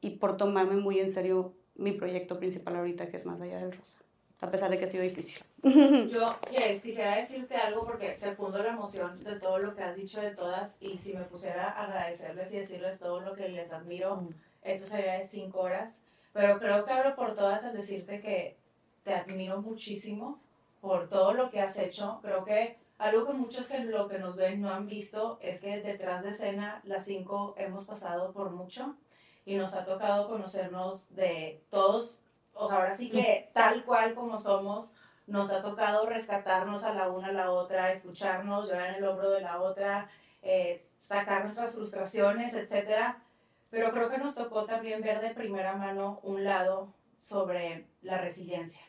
y 0.00 0.10
por 0.10 0.36
tomarme 0.36 0.76
muy 0.76 1.00
en 1.00 1.12
serio 1.12 1.54
mi 1.76 1.92
proyecto 1.92 2.38
principal 2.38 2.76
ahorita, 2.76 3.08
que 3.08 3.16
es 3.16 3.26
Más 3.26 3.40
allá 3.40 3.58
del 3.58 3.72
rosa. 3.72 4.00
A 4.40 4.50
pesar 4.50 4.70
de 4.70 4.78
que 4.78 4.84
ha 4.84 4.88
sido 4.88 5.02
difícil. 5.02 5.42
Yo, 5.62 6.30
Jess, 6.50 6.82
quisiera 6.82 7.16
decirte 7.16 7.56
algo 7.56 7.86
porque 7.86 8.16
se 8.16 8.32
fundó 8.32 8.62
la 8.62 8.68
emoción 8.68 9.18
de 9.20 9.40
todo 9.40 9.58
lo 9.58 9.74
que 9.74 9.82
has 9.82 9.96
dicho 9.96 10.20
de 10.20 10.30
todas 10.30 10.76
y 10.80 10.98
si 10.98 11.14
me 11.14 11.24
pusiera 11.24 11.70
a 11.70 11.84
agradecerles 11.84 12.52
y 12.52 12.58
decirles 12.58 12.98
todo 12.98 13.20
lo 13.20 13.34
que 13.34 13.48
les 13.48 13.72
admiro. 13.72 14.28
Eso 14.66 14.88
sería 14.88 15.18
de 15.18 15.26
cinco 15.26 15.60
horas, 15.60 16.02
pero 16.32 16.58
creo 16.58 16.84
que 16.84 16.92
hablo 16.92 17.14
por 17.14 17.36
todas 17.36 17.64
al 17.64 17.76
decirte 17.76 18.20
que 18.20 18.56
te 19.04 19.14
admiro 19.14 19.62
muchísimo 19.62 20.40
por 20.80 21.08
todo 21.08 21.34
lo 21.34 21.50
que 21.50 21.60
has 21.60 21.78
hecho. 21.78 22.18
Creo 22.20 22.44
que 22.44 22.76
algo 22.98 23.26
que 23.26 23.32
muchos 23.34 23.70
en 23.70 23.92
lo 23.92 24.08
que 24.08 24.18
nos 24.18 24.34
ven 24.34 24.60
no 24.60 24.70
han 24.70 24.88
visto 24.88 25.38
es 25.40 25.60
que 25.60 25.80
detrás 25.82 26.24
de 26.24 26.30
escena 26.30 26.80
las 26.82 27.04
cinco 27.04 27.54
hemos 27.56 27.86
pasado 27.86 28.32
por 28.32 28.50
mucho 28.50 28.96
y 29.44 29.54
nos 29.54 29.72
ha 29.74 29.84
tocado 29.84 30.28
conocernos 30.28 31.14
de 31.14 31.62
todos, 31.70 32.18
o 32.52 32.68
sea, 32.68 32.78
ahora 32.78 32.96
sí 32.96 33.08
que 33.08 33.48
tal 33.52 33.84
cual 33.84 34.16
como 34.16 34.36
somos, 34.36 34.96
nos 35.28 35.52
ha 35.52 35.62
tocado 35.62 36.06
rescatarnos 36.06 36.82
a 36.82 36.92
la 36.92 37.08
una 37.08 37.28
a 37.28 37.32
la 37.32 37.52
otra, 37.52 37.92
escucharnos, 37.92 38.68
llorar 38.68 38.88
en 38.88 38.94
el 38.96 39.04
hombro 39.04 39.30
de 39.30 39.42
la 39.42 39.60
otra, 39.60 40.10
eh, 40.42 40.80
sacar 40.98 41.44
nuestras 41.44 41.72
frustraciones, 41.72 42.52
etcétera 42.52 43.22
pero 43.70 43.92
creo 43.92 44.10
que 44.10 44.18
nos 44.18 44.34
tocó 44.34 44.64
también 44.64 45.02
ver 45.02 45.20
de 45.20 45.30
primera 45.30 45.76
mano 45.76 46.20
un 46.22 46.44
lado 46.44 46.92
sobre 47.16 47.86
la 48.02 48.18
resiliencia. 48.18 48.84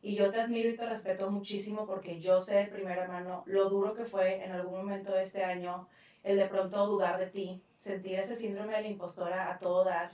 Y 0.00 0.14
yo 0.14 0.30
te 0.30 0.40
admiro 0.40 0.70
y 0.70 0.76
te 0.76 0.86
respeto 0.86 1.30
muchísimo 1.30 1.86
porque 1.86 2.20
yo 2.20 2.40
sé 2.40 2.56
de 2.56 2.66
primera 2.66 3.08
mano 3.08 3.42
lo 3.46 3.68
duro 3.68 3.94
que 3.94 4.04
fue 4.04 4.44
en 4.44 4.52
algún 4.52 4.78
momento 4.78 5.12
de 5.12 5.22
este 5.22 5.42
año 5.42 5.88
el 6.22 6.36
de 6.36 6.46
pronto 6.46 6.86
dudar 6.86 7.18
de 7.18 7.26
ti, 7.26 7.62
sentir 7.76 8.18
ese 8.18 8.36
síndrome 8.36 8.74
de 8.74 8.82
la 8.82 8.88
impostora 8.88 9.50
a 9.50 9.58
todo 9.58 9.84
dar, 9.84 10.12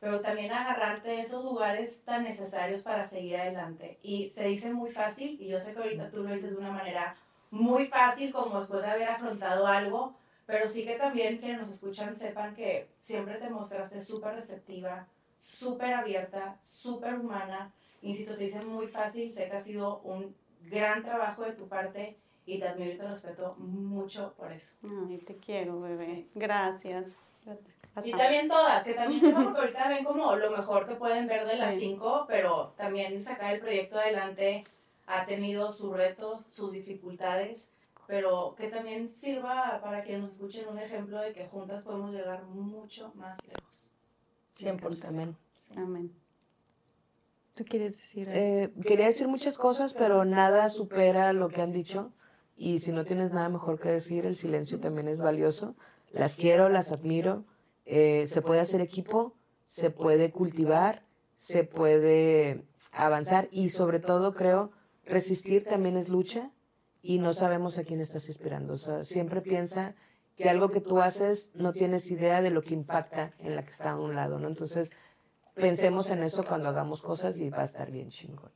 pero 0.00 0.20
también 0.20 0.52
agarrarte 0.52 1.10
de 1.10 1.20
esos 1.20 1.44
lugares 1.44 2.02
tan 2.04 2.24
necesarios 2.24 2.82
para 2.82 3.06
seguir 3.06 3.36
adelante. 3.36 3.98
Y 4.02 4.28
se 4.28 4.44
dice 4.44 4.72
muy 4.72 4.90
fácil, 4.90 5.40
y 5.40 5.48
yo 5.48 5.58
sé 5.58 5.72
que 5.72 5.78
ahorita 5.78 6.10
tú 6.10 6.22
lo 6.22 6.32
dices 6.32 6.50
de 6.50 6.56
una 6.56 6.72
manera 6.72 7.16
muy 7.50 7.86
fácil, 7.86 8.32
como 8.32 8.58
después 8.58 8.82
de 8.82 8.90
haber 8.90 9.08
afrontado 9.08 9.66
algo, 9.66 10.14
pero 10.52 10.68
sí 10.68 10.84
que 10.84 10.96
también 10.96 11.38
quienes 11.38 11.60
nos 11.60 11.70
escuchan 11.70 12.14
sepan 12.14 12.54
que 12.54 12.86
siempre 12.98 13.36
te 13.36 13.48
mostraste 13.48 13.98
súper 13.98 14.34
receptiva, 14.34 15.06
súper 15.38 15.94
abierta, 15.94 16.58
súper 16.60 17.14
humana. 17.14 17.72
Insisto, 18.02 18.36
se 18.36 18.44
dice 18.44 18.62
muy 18.62 18.86
fácil, 18.86 19.32
sé 19.32 19.48
que 19.48 19.56
ha 19.56 19.62
sido 19.62 20.00
un 20.00 20.36
gran 20.70 21.02
trabajo 21.02 21.44
de 21.44 21.52
tu 21.52 21.68
parte 21.68 22.18
y 22.44 22.58
te 22.58 22.68
admiro 22.68 22.92
y 22.92 22.98
te 22.98 23.08
respeto 23.08 23.54
mucho 23.56 24.34
por 24.36 24.52
eso. 24.52 24.76
Ay, 24.84 25.16
te 25.26 25.36
quiero, 25.36 25.80
bebé. 25.80 26.26
Gracias. 26.34 27.18
Y 28.04 28.10
también 28.10 28.46
todas, 28.46 28.84
que 28.84 28.92
también 28.92 29.22
sepan 29.22 29.44
porque 29.44 29.58
ahorita 29.58 29.88
ven 29.88 30.04
como 30.04 30.36
lo 30.36 30.50
mejor 30.50 30.86
que 30.86 30.96
pueden 30.96 31.28
ver 31.28 31.46
de 31.46 31.56
las 31.56 31.76
cinco, 31.76 32.26
pero 32.28 32.74
también 32.76 33.24
sacar 33.24 33.54
el 33.54 33.60
proyecto 33.60 33.98
adelante 33.98 34.64
ha 35.06 35.24
tenido 35.24 35.72
sus 35.72 35.96
retos, 35.96 36.44
sus 36.52 36.72
dificultades 36.72 37.71
pero 38.06 38.54
que 38.56 38.68
también 38.68 39.08
sirva 39.08 39.80
para 39.82 40.02
que 40.02 40.18
nos 40.18 40.32
escuchen 40.32 40.68
un 40.68 40.78
ejemplo 40.78 41.20
de 41.20 41.32
que 41.32 41.46
juntas 41.46 41.82
podemos 41.82 42.12
llegar 42.12 42.44
mucho 42.44 43.12
más 43.14 43.38
lejos. 43.46 43.90
100%. 44.58 45.04
Amén. 45.06 45.36
Amén. 45.76 46.12
¿Tú 47.54 47.64
quieres 47.64 47.96
decir 47.96 48.28
eh, 48.30 48.72
quería 48.86 49.06
decir 49.06 49.28
muchas 49.28 49.58
cosas, 49.58 49.92
pero 49.92 50.24
nada 50.24 50.70
supera 50.70 51.32
lo 51.32 51.48
que 51.48 51.60
han 51.60 51.72
dicho. 51.72 52.12
Y 52.56 52.78
si 52.78 52.92
no 52.92 53.04
tienes 53.04 53.32
nada 53.32 53.48
mejor 53.48 53.78
que 53.78 53.90
decir, 53.90 54.24
el 54.24 54.36
silencio 54.36 54.80
también 54.80 55.08
es 55.08 55.20
valioso. 55.20 55.74
Las 56.10 56.36
quiero, 56.36 56.68
las 56.68 56.92
admiro. 56.92 57.44
Eh, 57.84 58.26
se 58.26 58.42
puede 58.42 58.60
hacer 58.60 58.80
equipo, 58.80 59.34
se 59.66 59.90
puede 59.90 60.30
cultivar, 60.30 61.02
se 61.36 61.64
puede 61.64 62.64
avanzar 62.92 63.48
y 63.50 63.70
sobre 63.70 63.98
todo 63.98 64.34
creo 64.34 64.70
resistir 65.04 65.64
también 65.64 65.96
es 65.96 66.08
lucha 66.08 66.50
y 67.02 67.18
no 67.18 67.34
sabemos 67.34 67.76
a 67.78 67.84
quién 67.84 68.00
estás 68.00 68.28
inspirando. 68.28 68.74
O 68.74 68.78
sea, 68.78 69.04
siempre 69.04 69.40
piensa 69.42 69.94
que 70.36 70.48
algo 70.48 70.70
que 70.70 70.80
tú 70.80 71.00
haces 71.00 71.50
no 71.54 71.72
tienes 71.72 72.10
idea 72.10 72.40
de 72.40 72.50
lo 72.50 72.62
que 72.62 72.74
impacta 72.74 73.34
en 73.38 73.56
la 73.56 73.64
que 73.64 73.70
está 73.70 73.90
a 73.90 74.00
un 74.00 74.14
lado, 74.14 74.38
¿no? 74.38 74.48
Entonces, 74.48 74.92
pensemos 75.54 76.10
en 76.10 76.22
eso 76.22 76.44
cuando 76.44 76.68
hagamos 76.68 77.02
cosas 77.02 77.38
y 77.40 77.50
va 77.50 77.62
a 77.62 77.64
estar 77.64 77.90
bien 77.90 78.08
chingón. 78.08 78.52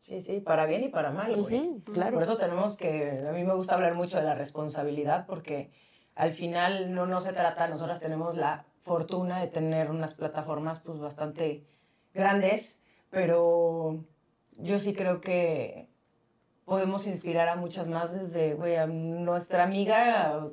Sí, 0.00 0.20
sí, 0.20 0.40
para 0.40 0.66
bien 0.66 0.82
y 0.82 0.88
para 0.88 1.12
mal, 1.12 1.40
güey. 1.40 1.80
claro. 1.92 2.14
Por 2.14 2.24
eso 2.24 2.36
tenemos 2.36 2.76
que, 2.76 3.24
a 3.28 3.30
mí 3.30 3.44
me 3.44 3.54
gusta 3.54 3.74
hablar 3.74 3.94
mucho 3.94 4.16
de 4.16 4.24
la 4.24 4.34
responsabilidad 4.34 5.26
porque 5.26 5.70
al 6.16 6.32
final 6.32 6.92
no, 6.92 7.06
no 7.06 7.20
se 7.20 7.32
trata, 7.32 7.68
nosotras 7.68 8.00
tenemos 8.00 8.36
la 8.36 8.64
fortuna 8.82 9.40
de 9.40 9.46
tener 9.46 9.90
unas 9.90 10.14
plataformas 10.14 10.80
pues 10.80 10.98
bastante 10.98 11.64
grandes, 12.12 12.80
pero 13.10 14.04
yo 14.58 14.78
sí 14.78 14.92
creo 14.92 15.20
que 15.20 15.88
podemos 16.64 17.06
inspirar 17.06 17.48
a 17.48 17.56
muchas 17.56 17.88
más 17.88 18.12
desde, 18.12 18.54
güey, 18.54 18.76
a 18.76 18.86
nuestra 18.86 19.64
amiga 19.64 20.48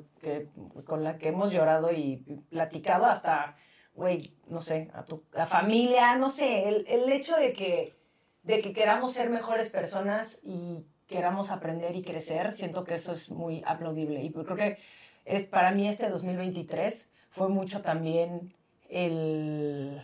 con 0.84 1.04
la 1.04 1.18
que 1.18 1.28
hemos 1.28 1.52
llorado 1.52 1.92
y 1.92 2.16
platicado 2.50 3.06
hasta, 3.06 3.56
güey, 3.94 4.34
no 4.46 4.60
sé, 4.60 4.90
a 4.94 5.04
tu 5.04 5.22
familia, 5.46 6.16
no 6.16 6.30
sé, 6.30 6.68
el, 6.68 6.86
el, 6.88 7.10
hecho 7.12 7.36
de 7.36 7.52
que, 7.52 7.96
de 8.42 8.60
que 8.60 8.72
queramos 8.72 9.12
ser 9.12 9.30
mejores 9.30 9.70
personas 9.70 10.40
y 10.42 10.86
queramos 11.06 11.50
aprender 11.50 11.96
y 11.96 12.02
crecer, 12.02 12.52
siento 12.52 12.84
que 12.84 12.94
eso 12.94 13.12
es 13.12 13.30
muy 13.30 13.62
aplaudible. 13.66 14.22
Y 14.22 14.30
creo 14.30 14.56
que 14.56 14.78
es, 15.24 15.44
para 15.44 15.72
mí 15.72 15.88
este 15.88 16.08
2023 16.08 17.12
fue 17.30 17.48
mucho 17.48 17.82
también 17.82 18.54
el 18.88 20.02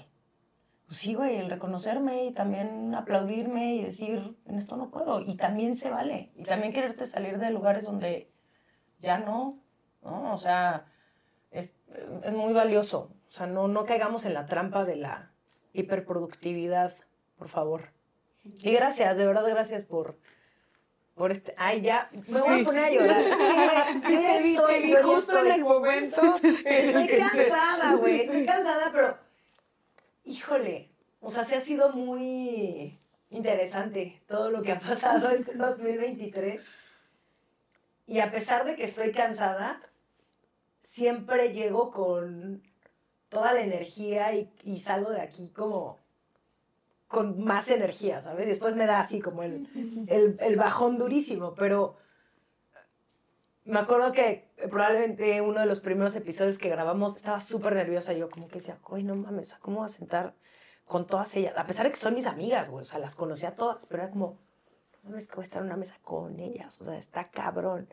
pues 0.86 0.98
sí, 0.98 1.14
güey, 1.14 1.36
el 1.36 1.50
reconocerme 1.50 2.26
y 2.26 2.32
también 2.32 2.94
aplaudirme 2.94 3.74
y 3.74 3.82
decir, 3.82 4.36
en 4.46 4.56
esto 4.56 4.76
no 4.76 4.90
puedo. 4.90 5.20
Y 5.20 5.36
también 5.36 5.76
se 5.76 5.90
vale. 5.90 6.30
Y 6.36 6.44
también 6.44 6.72
quererte 6.72 7.06
salir 7.06 7.38
de 7.38 7.50
lugares 7.50 7.84
donde 7.84 8.30
ya 9.00 9.18
no, 9.18 9.58
¿no? 10.02 10.32
O 10.32 10.38
sea, 10.38 10.86
es, 11.50 11.74
es 12.22 12.32
muy 12.32 12.52
valioso. 12.52 13.10
O 13.28 13.32
sea, 13.32 13.46
no, 13.46 13.66
no 13.66 13.84
caigamos 13.84 14.24
en 14.26 14.34
la 14.34 14.46
trampa 14.46 14.84
de 14.84 14.96
la 14.96 15.32
hiperproductividad, 15.72 16.92
por 17.36 17.48
favor. 17.48 17.90
Y 18.44 18.70
gracias, 18.70 19.16
de 19.16 19.26
verdad, 19.26 19.48
gracias 19.48 19.82
por, 19.82 20.16
por 21.16 21.32
este. 21.32 21.52
Ay, 21.58 21.80
ya, 21.80 22.10
me 22.28 22.40
voy 22.40 22.60
a 22.60 22.64
poner 22.64 22.84
a 22.84 22.90
llorar. 22.90 23.24
Sí, 24.06 24.16
sí, 24.16 24.38
sí 24.42 24.50
estoy, 24.54 24.92
justo 25.02 25.44
en 25.44 25.52
el 25.52 25.64
momento. 25.64 26.36
estoy 26.64 27.06
cansada, 27.08 27.94
güey. 27.96 28.20
Estoy 28.20 28.46
cansada, 28.46 28.90
pero 28.92 29.25
híjole, 30.26 30.90
o 31.20 31.30
sea, 31.30 31.44
se 31.44 31.56
ha 31.56 31.60
sido 31.60 31.92
muy 31.92 32.98
interesante 33.30 34.20
todo 34.28 34.50
lo 34.50 34.62
que 34.62 34.72
ha 34.72 34.80
pasado 34.80 35.30
este 35.30 35.54
2023. 35.54 36.62
Y 38.08 38.20
a 38.20 38.30
pesar 38.30 38.64
de 38.66 38.76
que 38.76 38.84
estoy 38.84 39.12
cansada, 39.12 39.80
siempre 40.82 41.52
llego 41.52 41.90
con 41.90 42.62
toda 43.28 43.54
la 43.54 43.62
energía 43.62 44.32
y, 44.34 44.78
salgo 44.78 45.10
de 45.10 45.20
aquí 45.20 45.48
como 45.50 45.98
con 47.08 47.42
más 47.44 47.68
energía, 47.68 48.20
¿sabes? 48.20 48.46
Después 48.46 48.76
me 48.76 48.86
da 48.86 49.00
así 49.00 49.20
como 49.20 49.42
el, 49.42 49.68
el 50.08 50.56
bajón 50.56 50.98
durísimo, 50.98 51.54
pero 51.54 51.96
me 53.66 53.80
acuerdo 53.80 54.12
que 54.12 54.48
probablemente 54.70 55.40
uno 55.40 55.60
de 55.60 55.66
los 55.66 55.80
primeros 55.80 56.14
episodios 56.14 56.58
que 56.58 56.68
grabamos 56.68 57.16
estaba 57.16 57.40
súper 57.40 57.74
nerviosa. 57.74 58.12
Yo 58.12 58.30
como 58.30 58.48
que 58.48 58.60
decía, 58.60 58.78
uy, 58.88 59.02
no 59.02 59.16
mames, 59.16 59.54
¿cómo 59.60 59.78
voy 59.78 59.86
a 59.86 59.88
sentar 59.88 60.34
con 60.86 61.06
todas 61.06 61.34
ellas? 61.34 61.54
A 61.56 61.66
pesar 61.66 61.84
de 61.84 61.90
que 61.90 61.98
son 61.98 62.14
mis 62.14 62.26
amigas, 62.26 62.70
güey, 62.70 62.82
o 62.82 62.86
sea, 62.86 63.00
las 63.00 63.16
conocía 63.16 63.54
todas, 63.54 63.84
pero 63.86 64.04
era 64.04 64.12
como, 64.12 64.38
no 65.02 65.16
es 65.16 65.26
que 65.26 65.34
voy 65.34 65.42
a 65.42 65.46
estar 65.46 65.60
en 65.60 65.66
una 65.66 65.76
mesa 65.76 65.96
con 66.02 66.38
ellas, 66.38 66.80
o 66.80 66.84
sea, 66.84 66.96
está 66.96 67.28
cabrón. 67.28 67.88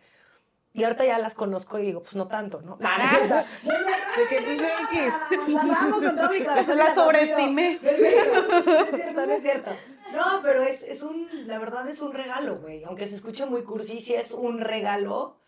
Y 0.76 0.84
ahorita 0.84 1.06
ya 1.06 1.20
las 1.20 1.36
conozco 1.36 1.78
y 1.78 1.84
digo, 1.84 2.02
pues 2.02 2.16
no 2.16 2.28
tanto, 2.28 2.62
¿no? 2.62 2.78
Cierto. 2.78 3.36
De 4.18 4.28
que 4.28 4.42
pues 4.42 4.62
X. 4.62 5.14
Las 5.48 5.78
amo 5.78 6.02
con 6.02 6.16
todo 6.16 6.30
mi 6.30 6.40
corazón. 6.44 6.78
La 6.78 6.84
las 6.86 6.96
sobreestimé. 6.96 7.80
No 7.82 7.90
es 7.90 8.00
cierto, 8.00 8.42
no 8.42 8.58
es 8.58 8.96
cierto, 8.96 9.26
no 9.26 9.34
es 9.34 9.42
cierto. 9.42 9.72
No, 10.14 10.40
pero 10.44 10.62
es, 10.62 10.84
es 10.84 11.02
un, 11.02 11.48
la 11.48 11.58
verdad 11.58 11.88
es 11.88 12.02
un 12.02 12.14
regalo, 12.14 12.60
güey. 12.60 12.84
Aunque 12.84 13.08
se 13.08 13.16
escuche 13.16 13.46
muy 13.48 13.64
cursi, 13.64 14.00
sí 14.00 14.14
es 14.14 14.32
un 14.32 14.60
regalo 14.60 15.43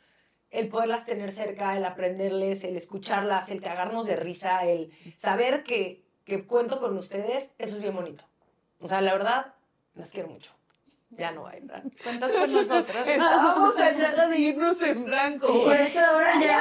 el 0.56 0.68
poderlas 0.70 1.06
tener 1.06 1.32
cerca, 1.32 1.76
el 1.78 1.86
aprenderles, 1.86 2.64
el 2.64 2.76
escucharlas, 2.78 3.50
el 3.50 3.62
cagarnos 3.62 4.06
de 4.08 4.16
risa, 4.16 4.64
el 4.66 4.92
saber 5.18 5.64
que, 5.64 6.04
que 6.26 6.46
cuento 6.46 6.80
con 6.80 6.98
ustedes, 6.98 7.54
eso 7.58 7.76
es 7.76 7.82
bien 7.82 7.96
bonito. 7.96 8.26
O 8.80 8.88
sea, 8.88 9.02
la 9.02 9.14
verdad, 9.14 9.54
las 9.96 10.12
quiero 10.12 10.30
mucho. 10.30 10.52
Ya 11.12 11.32
no 11.32 11.48
hay, 11.48 11.62
¿verdad? 11.62 11.84
Cuentas 12.04 12.32
con 12.32 12.52
nosotros. 12.52 13.08
Estábamos 13.08 13.80
a 13.80 13.92
nada 13.94 14.28
de 14.28 14.38
irnos 14.38 14.82
en 14.82 15.06
blanco. 15.06 15.48
Por 15.64 15.74
esta 15.76 16.14
hora 16.16 16.34
ya. 16.42 16.60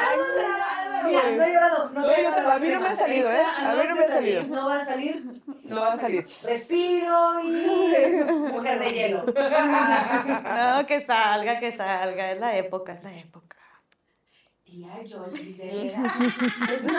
Mira, 1.07 1.23
no 1.37 1.45
he 1.45 1.53
llorado. 1.53 1.91
No, 1.91 2.01
No, 2.03 2.07
yo 2.23 2.33
te- 2.33 2.41
a 2.41 2.59
mí 2.61 2.69
no 2.69 2.81
me 2.81 2.89
ha 2.89 2.97
salido, 2.97 3.31
¿eh? 3.33 3.43
A 3.43 3.75
mí 3.75 3.83
no 3.89 3.97
me 3.97 4.05
ha 4.05 4.09
salido. 4.09 4.45
No 4.45 4.69
va 4.69 4.81
a 4.81 4.85
salir. 4.85 5.25
No 5.65 5.81
va 5.81 5.93
a 5.95 5.97
salir. 5.97 6.29
Respiro 6.43 7.41
y 7.41 8.25
mujer 8.53 8.79
de 8.81 8.91
hielo. 8.91 9.25
No, 9.35 10.87
que 10.87 11.05
salga, 11.05 11.59
que 11.59 11.77
salga. 11.77 12.33
Es 12.33 12.41
la 12.41 12.57
época, 12.57 12.93
es 12.93 13.03
la 13.03 13.15
época. 13.17 13.54
Tía 14.75 14.97
de. 15.03 15.93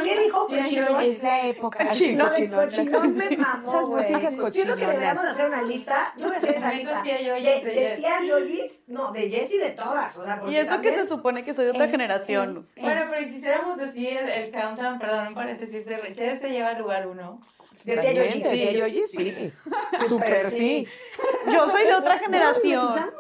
¿Qué 0.04 0.20
dijo? 0.22 0.46
Tía, 0.48 0.64
Cochinón? 0.64 0.90
yo- 0.90 1.00
Es 1.02 1.24
la 1.24 1.48
época. 1.48 1.88
Cochinón. 1.88 2.30
cochinón 2.30 3.18
me 3.18 3.38
mamó, 3.38 3.68
Esas 3.68 3.88
músicas 3.88 4.34
Siento 4.54 4.76
que 4.76 4.86
deberíamos 4.86 5.26
cochinonas. 5.26 5.32
hacer 5.32 5.46
una 5.48 5.62
lista. 5.64 6.14
Yo 6.18 6.32
a 6.32 6.36
hacer 6.38 6.56
esa 6.56 6.74
lista. 6.74 7.02
tía 7.04 7.22
Yoyis 7.22 7.64
de 7.64 7.96
tías 7.98 8.24
Yoyis, 8.24 8.84
no, 8.88 9.12
de 9.12 9.30
Jess 9.30 9.52
y 9.52 9.58
de 9.58 9.70
todas. 9.72 10.18
O 10.18 10.24
sea, 10.24 10.40
porque 10.40 10.54
Y 10.54 10.58
eso 10.58 10.66
que 10.68 10.74
también- 10.74 10.96
se 10.96 11.06
supone 11.08 11.44
que 11.44 11.54
soy 11.54 11.66
de 11.66 11.72
otra 11.72 11.88
generación. 11.88 12.68
Bueno, 12.78 13.02
pero 13.12 13.28
si 13.28 13.36
hiciéramos 13.38 13.80
así 13.80 14.08
el, 14.08 14.30
el 14.30 14.52
countdown, 14.52 15.00
perdón, 15.00 15.28
un 15.30 15.34
paréntesis, 15.34 15.86
de 15.86 15.98
Jess 16.16 16.40
se 16.42 16.50
lleva 16.50 16.70
al 16.70 16.78
lugar 16.80 17.08
uno. 17.08 17.42
De 17.84 17.98
tía 17.98 18.14
Yoyis. 18.14 18.44
Totalmente, 18.44 18.50
de 18.50 18.56
tía 18.56 18.72
Yoyis, 18.72 19.12
sí. 19.12 19.52
Súper 20.08 20.46
sí. 20.50 20.88
Yo 21.52 21.70
soy 21.70 21.84
de 21.84 21.94
otra 21.94 22.18
generación. 22.20 23.12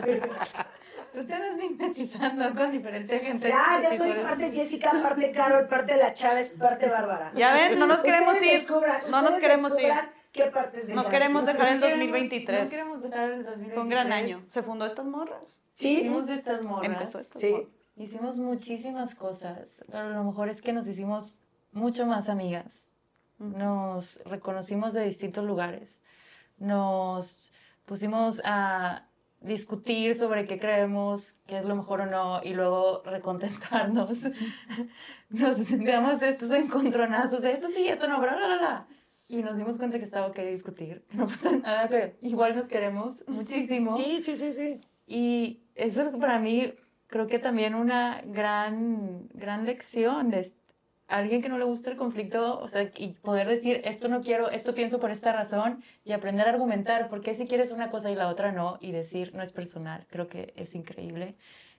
Tú 1.12 1.24
te 1.26 1.34
andas 1.34 1.56
mimetizando 1.56 2.54
con 2.54 2.70
diferente 2.70 3.18
gente. 3.20 3.48
Ya, 3.48 3.80
ya 3.82 3.98
soy 3.98 4.12
parte 4.22 4.52
Jessica, 4.52 4.92
parte 5.02 5.32
Carol, 5.32 5.66
parte 5.68 5.96
la 5.96 6.14
Chávez, 6.14 6.50
parte 6.50 6.88
Bárbara. 6.88 7.32
Ya 7.34 7.52
ven, 7.54 7.78
no 7.78 7.86
nos 7.86 7.98
queremos 7.98 8.34
Ustedes 8.34 8.52
ir. 8.54 8.58
descubran, 8.60 9.02
No 9.10 9.22
nos 9.22 9.32
queremos 9.40 9.72
ir. 9.80 9.92
¿Qué 10.32 10.44
partes 10.44 10.86
de 10.86 10.94
No 10.94 11.08
queremos 11.08 11.44
dejar 11.44 11.68
el 11.68 11.80
No 11.80 11.86
queremos- 11.86 12.00
2023. 12.10 12.64
No 12.64 12.70
queremos 12.70 13.02
dejar 13.02 13.30
el 13.30 13.42
2023. 13.44 13.74
Fue 13.74 13.82
un 13.82 13.88
gran 13.88 14.12
año. 14.12 14.40
¿Se 14.48 14.62
fundó 14.62 14.86
estas 14.86 15.04
morras? 15.06 15.56
Sí, 15.74 15.94
Hicimos 15.98 16.28
estas 16.28 16.62
morras. 16.62 16.86
Empezó 16.92 17.18
estas 17.18 17.40
Sí. 17.40 17.50
morras. 17.50 17.68
Hicimos 17.96 18.36
muchísimas 18.36 19.14
cosas, 19.16 19.66
pero 19.90 20.10
lo 20.10 20.22
mejor 20.24 20.48
es 20.48 20.62
que 20.62 20.72
nos 20.72 20.86
hicimos 20.86 21.40
mucho 21.72 22.06
más 22.06 22.28
amigas. 22.28 22.90
Nos 23.38 24.22
reconocimos 24.24 24.92
de 24.94 25.04
distintos 25.04 25.44
lugares. 25.44 26.00
Nos 26.58 27.52
pusimos 27.86 28.40
a 28.44 29.06
discutir 29.40 30.14
sobre 30.14 30.46
qué 30.46 30.58
creemos, 30.58 31.40
qué 31.46 31.58
es 31.58 31.64
lo 31.64 31.74
mejor 31.74 32.02
o 32.02 32.06
no, 32.06 32.42
y 32.42 32.54
luego 32.54 33.02
recontentarnos. 33.04 34.24
Nos 35.30 35.84
damos 35.84 36.22
estos 36.22 36.50
encontronazos, 36.50 37.42
de 37.42 37.52
esto 37.52 37.68
sí, 37.68 37.88
esto 37.88 38.06
no, 38.06 38.20
bla, 38.20 38.36
bla, 38.36 38.46
bla, 38.46 38.58
bla. 38.58 38.86
Y 39.28 39.42
nos 39.42 39.56
dimos 39.56 39.78
cuenta 39.78 39.98
que 40.00 40.04
estaba 40.04 40.26
ok 40.26 40.38
discutir. 40.40 41.04
No 41.12 41.28
pasa 41.28 41.52
nada, 41.52 41.88
que 41.88 42.16
igual 42.20 42.56
nos 42.56 42.68
queremos 42.68 43.24
muchísimo. 43.28 43.96
sí, 43.96 44.20
sí, 44.20 44.36
sí, 44.36 44.52
sí. 44.52 44.80
Y 45.06 45.62
eso 45.76 46.02
es 46.02 46.08
para 46.08 46.40
mí, 46.40 46.72
creo 47.06 47.26
que 47.28 47.38
también 47.38 47.74
una 47.74 48.22
gran, 48.26 49.28
gran 49.32 49.66
lección 49.66 50.30
de 50.30 50.40
alguien 51.10 51.42
que 51.42 51.48
no 51.48 51.58
le 51.58 51.64
gusta 51.64 51.90
el 51.90 51.96
conflicto, 51.96 52.58
o 52.60 52.68
sea, 52.68 52.90
y 52.96 53.08
poder 53.14 53.48
decir, 53.48 53.80
esto 53.84 54.08
no 54.08 54.22
quiero, 54.22 54.48
esto 54.50 54.74
pienso 54.74 55.00
por 55.00 55.10
esta 55.10 55.32
razón, 55.32 55.82
y 56.04 56.12
aprender 56.12 56.46
a 56.46 56.50
argumentar, 56.50 57.08
porque 57.08 57.34
si 57.34 57.46
quieres 57.46 57.72
una 57.72 57.90
cosa 57.90 58.10
y 58.10 58.14
la 58.14 58.28
otra 58.28 58.52
no, 58.52 58.78
y 58.80 58.92
decir, 58.92 59.34
no 59.34 59.42
es 59.42 59.52
personal, 59.52 60.06
creo 60.08 60.28
que 60.28 60.52
es 60.56 60.74
increíble. 60.74 61.34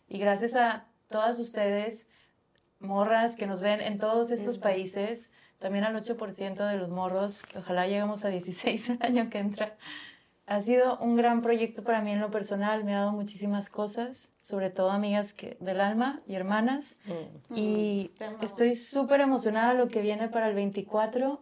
Y 0.08 0.20
gracias 0.20 0.56
a 0.56 0.86
todas 1.08 1.40
ustedes, 1.40 2.10
morras 2.80 3.36
que 3.36 3.48
nos 3.48 3.62
ven 3.62 3.82
en 3.82 3.98
todos 3.98 4.32
estos 4.32 4.58
países, 4.58 5.34
también 5.60 5.86
al 5.86 5.96
8% 5.96 6.68
de 6.68 6.78
los 6.78 6.90
morros, 6.90 7.44
que 7.44 7.60
ojalá 7.60 7.86
lleguemos 7.86 8.26
a 8.26 8.30
16 8.30 8.90
el 8.90 8.98
año 9.02 9.30
que 9.30 9.40
entra, 9.40 9.78
ha 10.52 10.62
sido 10.62 10.98
un 10.98 11.16
gran 11.16 11.42
proyecto 11.42 11.82
para 11.82 12.02
mí 12.02 12.12
en 12.12 12.20
lo 12.20 12.30
personal, 12.30 12.84
me 12.84 12.94
ha 12.94 13.00
dado 13.00 13.14
muchísimas 13.14 13.70
cosas, 13.70 14.36
sobre 14.42 14.70
todo 14.70 14.92
amigas 14.92 15.32
que, 15.32 15.56
del 15.62 15.80
alma 15.80 16.20
y 16.28 16.36
hermanas. 16.36 17.00
Y 17.50 18.10
te 18.18 18.26
amamos. 18.26 18.44
estoy 18.44 18.76
súper 18.76 19.22
emocionada 19.22 19.72
de 19.72 19.80
lo 19.80 19.88
que 19.88 20.02
viene 20.02 20.28
para 20.28 20.50
el 20.50 20.56
24, 20.56 21.42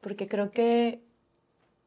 porque 0.00 0.26
creo 0.26 0.50
que 0.50 1.04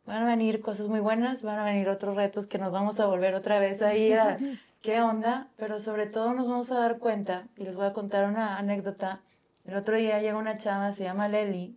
van 0.05 0.23
a 0.23 0.27
venir 0.27 0.61
cosas 0.61 0.87
muy 0.87 1.01
buenas, 1.01 1.43
van 1.43 1.59
a 1.59 1.65
venir 1.65 1.89
otros 1.89 2.15
retos 2.15 2.47
que 2.47 2.57
nos 2.57 2.71
vamos 2.71 3.01
a 3.01 3.05
volver 3.05 3.35
otra 3.35 3.59
vez 3.59 3.81
ahí 3.81 4.13
a 4.13 4.37
qué 4.81 5.01
onda, 5.01 5.49
pero 5.57 5.77
sobre 5.77 6.05
todo 6.05 6.33
nos 6.33 6.47
vamos 6.47 6.71
a 6.71 6.79
dar 6.79 6.99
cuenta, 6.99 7.49
y 7.57 7.65
les 7.65 7.75
voy 7.75 7.85
a 7.85 7.91
contar 7.91 8.29
una 8.29 8.57
anécdota. 8.57 9.23
El 9.65 9.75
otro 9.75 9.97
día 9.97 10.21
llega 10.21 10.37
una 10.37 10.55
chava, 10.55 10.93
se 10.93 11.03
llama 11.03 11.27
Leli, 11.27 11.75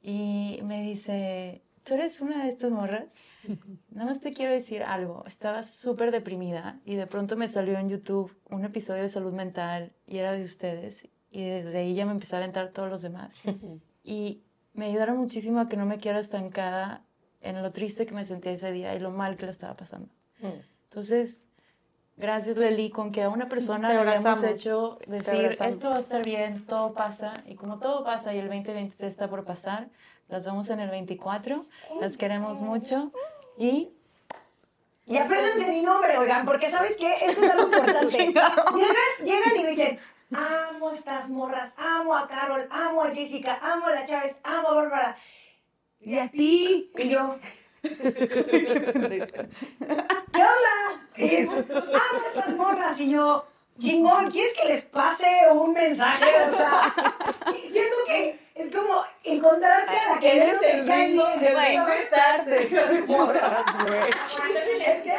y 0.00 0.60
me 0.64 0.80
dice, 0.80 1.60
¿tú 1.88 1.94
eres 1.94 2.20
una 2.20 2.44
de 2.44 2.50
estas 2.50 2.70
morras? 2.70 3.10
Nada 3.90 4.10
más 4.10 4.20
te 4.20 4.34
quiero 4.34 4.52
decir 4.52 4.82
algo. 4.82 5.24
Estaba 5.26 5.62
súper 5.62 6.10
deprimida 6.10 6.78
y 6.84 6.96
de 6.96 7.06
pronto 7.06 7.36
me 7.36 7.48
salió 7.48 7.78
en 7.78 7.88
YouTube 7.88 8.36
un 8.50 8.64
episodio 8.66 9.02
de 9.02 9.08
salud 9.08 9.32
mental 9.32 9.92
y 10.06 10.18
era 10.18 10.32
de 10.32 10.42
ustedes. 10.42 11.08
Y 11.30 11.44
desde 11.44 11.78
ahí 11.78 11.94
ya 11.94 12.04
me 12.04 12.12
empecé 12.12 12.36
a 12.36 12.38
aventar 12.38 12.68
todos 12.72 12.90
los 12.90 13.02
demás. 13.02 13.36
Y 14.04 14.40
me 14.72 14.86
ayudaron 14.86 15.18
muchísimo 15.18 15.60
a 15.60 15.68
que 15.68 15.76
no 15.76 15.84
me 15.84 15.98
quedara 15.98 16.20
estancada 16.20 17.04
en 17.42 17.60
lo 17.60 17.72
triste 17.72 18.06
que 18.06 18.14
me 18.14 18.24
sentía 18.24 18.52
ese 18.52 18.72
día 18.72 18.94
y 18.94 19.00
lo 19.00 19.10
mal 19.10 19.36
que 19.36 19.44
la 19.44 19.52
estaba 19.52 19.76
pasando. 19.76 20.08
Entonces, 20.84 21.44
gracias 22.16 22.56
Leli, 22.56 22.88
con 22.88 23.12
que 23.12 23.22
a 23.22 23.28
una 23.28 23.48
persona 23.48 23.92
le 23.92 23.98
hayamos 23.98 24.42
hecho 24.44 24.98
decir, 25.06 25.44
esto 25.60 25.90
va 25.90 25.96
a 25.96 26.00
estar 26.00 26.24
bien, 26.24 26.64
todo 26.64 26.94
pasa, 26.94 27.34
y 27.46 27.56
como 27.56 27.80
todo 27.80 28.02
pasa 28.02 28.32
y 28.34 28.38
el 28.38 28.46
2023 28.46 29.10
está 29.10 29.28
por 29.28 29.44
pasar, 29.44 29.90
las 30.28 30.44
vemos 30.44 30.68
en 30.70 30.80
el 30.80 30.90
24, 30.90 31.64
las 32.00 32.16
queremos 32.16 32.60
mucho 32.60 33.10
y 33.56 33.90
Y 35.06 35.16
apréndanse 35.16 35.70
mi 35.70 35.82
nombre, 35.82 36.18
oigan, 36.18 36.44
porque 36.44 36.70
¿sabes 36.70 36.96
qué? 36.98 37.12
Esto 37.12 37.42
es 37.42 37.50
algo 37.50 37.64
importante. 37.64 38.18
llegan, 38.26 38.44
llegan 39.24 39.56
y 39.56 39.62
me 39.62 39.70
dicen, 39.70 39.98
amo 40.34 40.90
a 40.90 40.92
estas 40.92 41.30
morras, 41.30 41.74
amo 41.78 42.14
a 42.14 42.28
Carol, 42.28 42.68
amo 42.70 43.02
a 43.02 43.10
Jessica, 43.10 43.58
amo 43.62 43.86
a 43.86 43.92
la 43.92 44.06
Chávez, 44.06 44.38
amo 44.44 44.68
a 44.68 44.74
Bárbara. 44.74 45.16
Y 46.00 46.18
a 46.18 46.28
ti. 46.28 46.92
Y 46.96 47.08
yo, 47.08 47.38
¿qué 47.82 47.94
onda? 50.34 51.06
Y, 51.16 51.46
amo 51.46 51.64
estas 52.26 52.54
morras. 52.54 53.00
Y 53.00 53.10
yo, 53.10 53.46
chingón, 53.78 54.30
¿quieres 54.30 54.54
que 54.54 54.68
les 54.68 54.84
pase 54.86 55.26
un 55.52 55.72
mensaje? 55.72 56.24
O 56.48 56.56
sea, 56.56 56.94
siento 57.52 57.96
que 58.06 58.38
es 58.54 58.74
como 58.74 59.04
encontrarte 59.24 59.96
a 59.96 60.14
la 60.14 60.20
que 60.20 60.34
menos 60.40 60.60
te 60.60 60.84
cae 60.84 61.06
bien. 61.12 61.16
güey. 61.84 61.98
estar 62.00 62.44
de 62.44 62.62
esas 62.64 62.90
morras, 63.08 63.64
güey. 63.86 64.00
Es 64.84 65.02
que- 65.02 65.12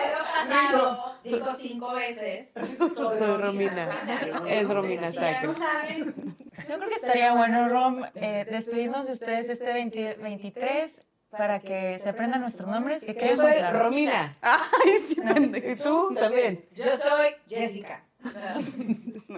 pasado 0.49 1.15
dijo 1.23 1.53
cinco 1.55 1.93
veces. 1.93 2.51
Soy 2.95 3.37
Romina. 3.37 4.01
Es 4.47 4.67
Romina 4.67 5.11
Sacre. 5.11 5.49
yo 5.49 6.75
creo 6.77 6.89
que 6.89 6.95
estaría 6.95 7.33
bueno, 7.33 7.69
Rom, 7.69 8.03
eh, 8.15 8.45
despedirnos 8.49 9.07
de 9.07 9.13
ustedes 9.13 9.49
este 9.49 9.71
20 9.71 10.15
23 10.15 11.05
para 11.29 11.59
que 11.59 11.99
se 12.01 12.09
aprendan 12.09 12.41
nuestros 12.41 12.67
nombres, 12.67 13.05
que 13.05 13.13
Yo 13.13 13.35
soy. 13.37 13.53
Romina. 13.71 14.35
Ay, 14.41 14.99
sí, 15.07 15.21
¿Y 15.63 15.75
tú? 15.75 16.13
También. 16.19 16.61
Yo 16.71 16.97
soy 16.97 17.35
Jessica. 17.47 18.03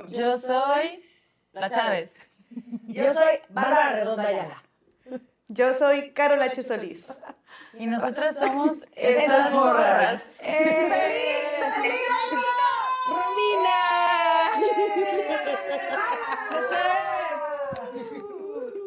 Yo 0.08 0.38
soy 0.38 1.04
la 1.54 1.70
Chávez. 1.70 2.16
Yo 2.88 3.14
soy 3.14 3.40
Bárbara 3.50 3.94
Redonda 3.94 4.28
Ayala. 4.28 4.64
Yo 5.48 5.74
soy 5.74 6.12
Carol 6.12 6.42
H. 6.42 6.64
Solís. 6.64 7.06
Y 7.74 7.86
nosotras 7.86 8.36
somos 8.38 8.84
Estas 8.96 9.52
morras. 9.52 10.32
¡Feliz 10.40 11.32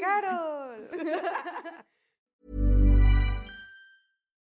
Carol. 0.00 0.88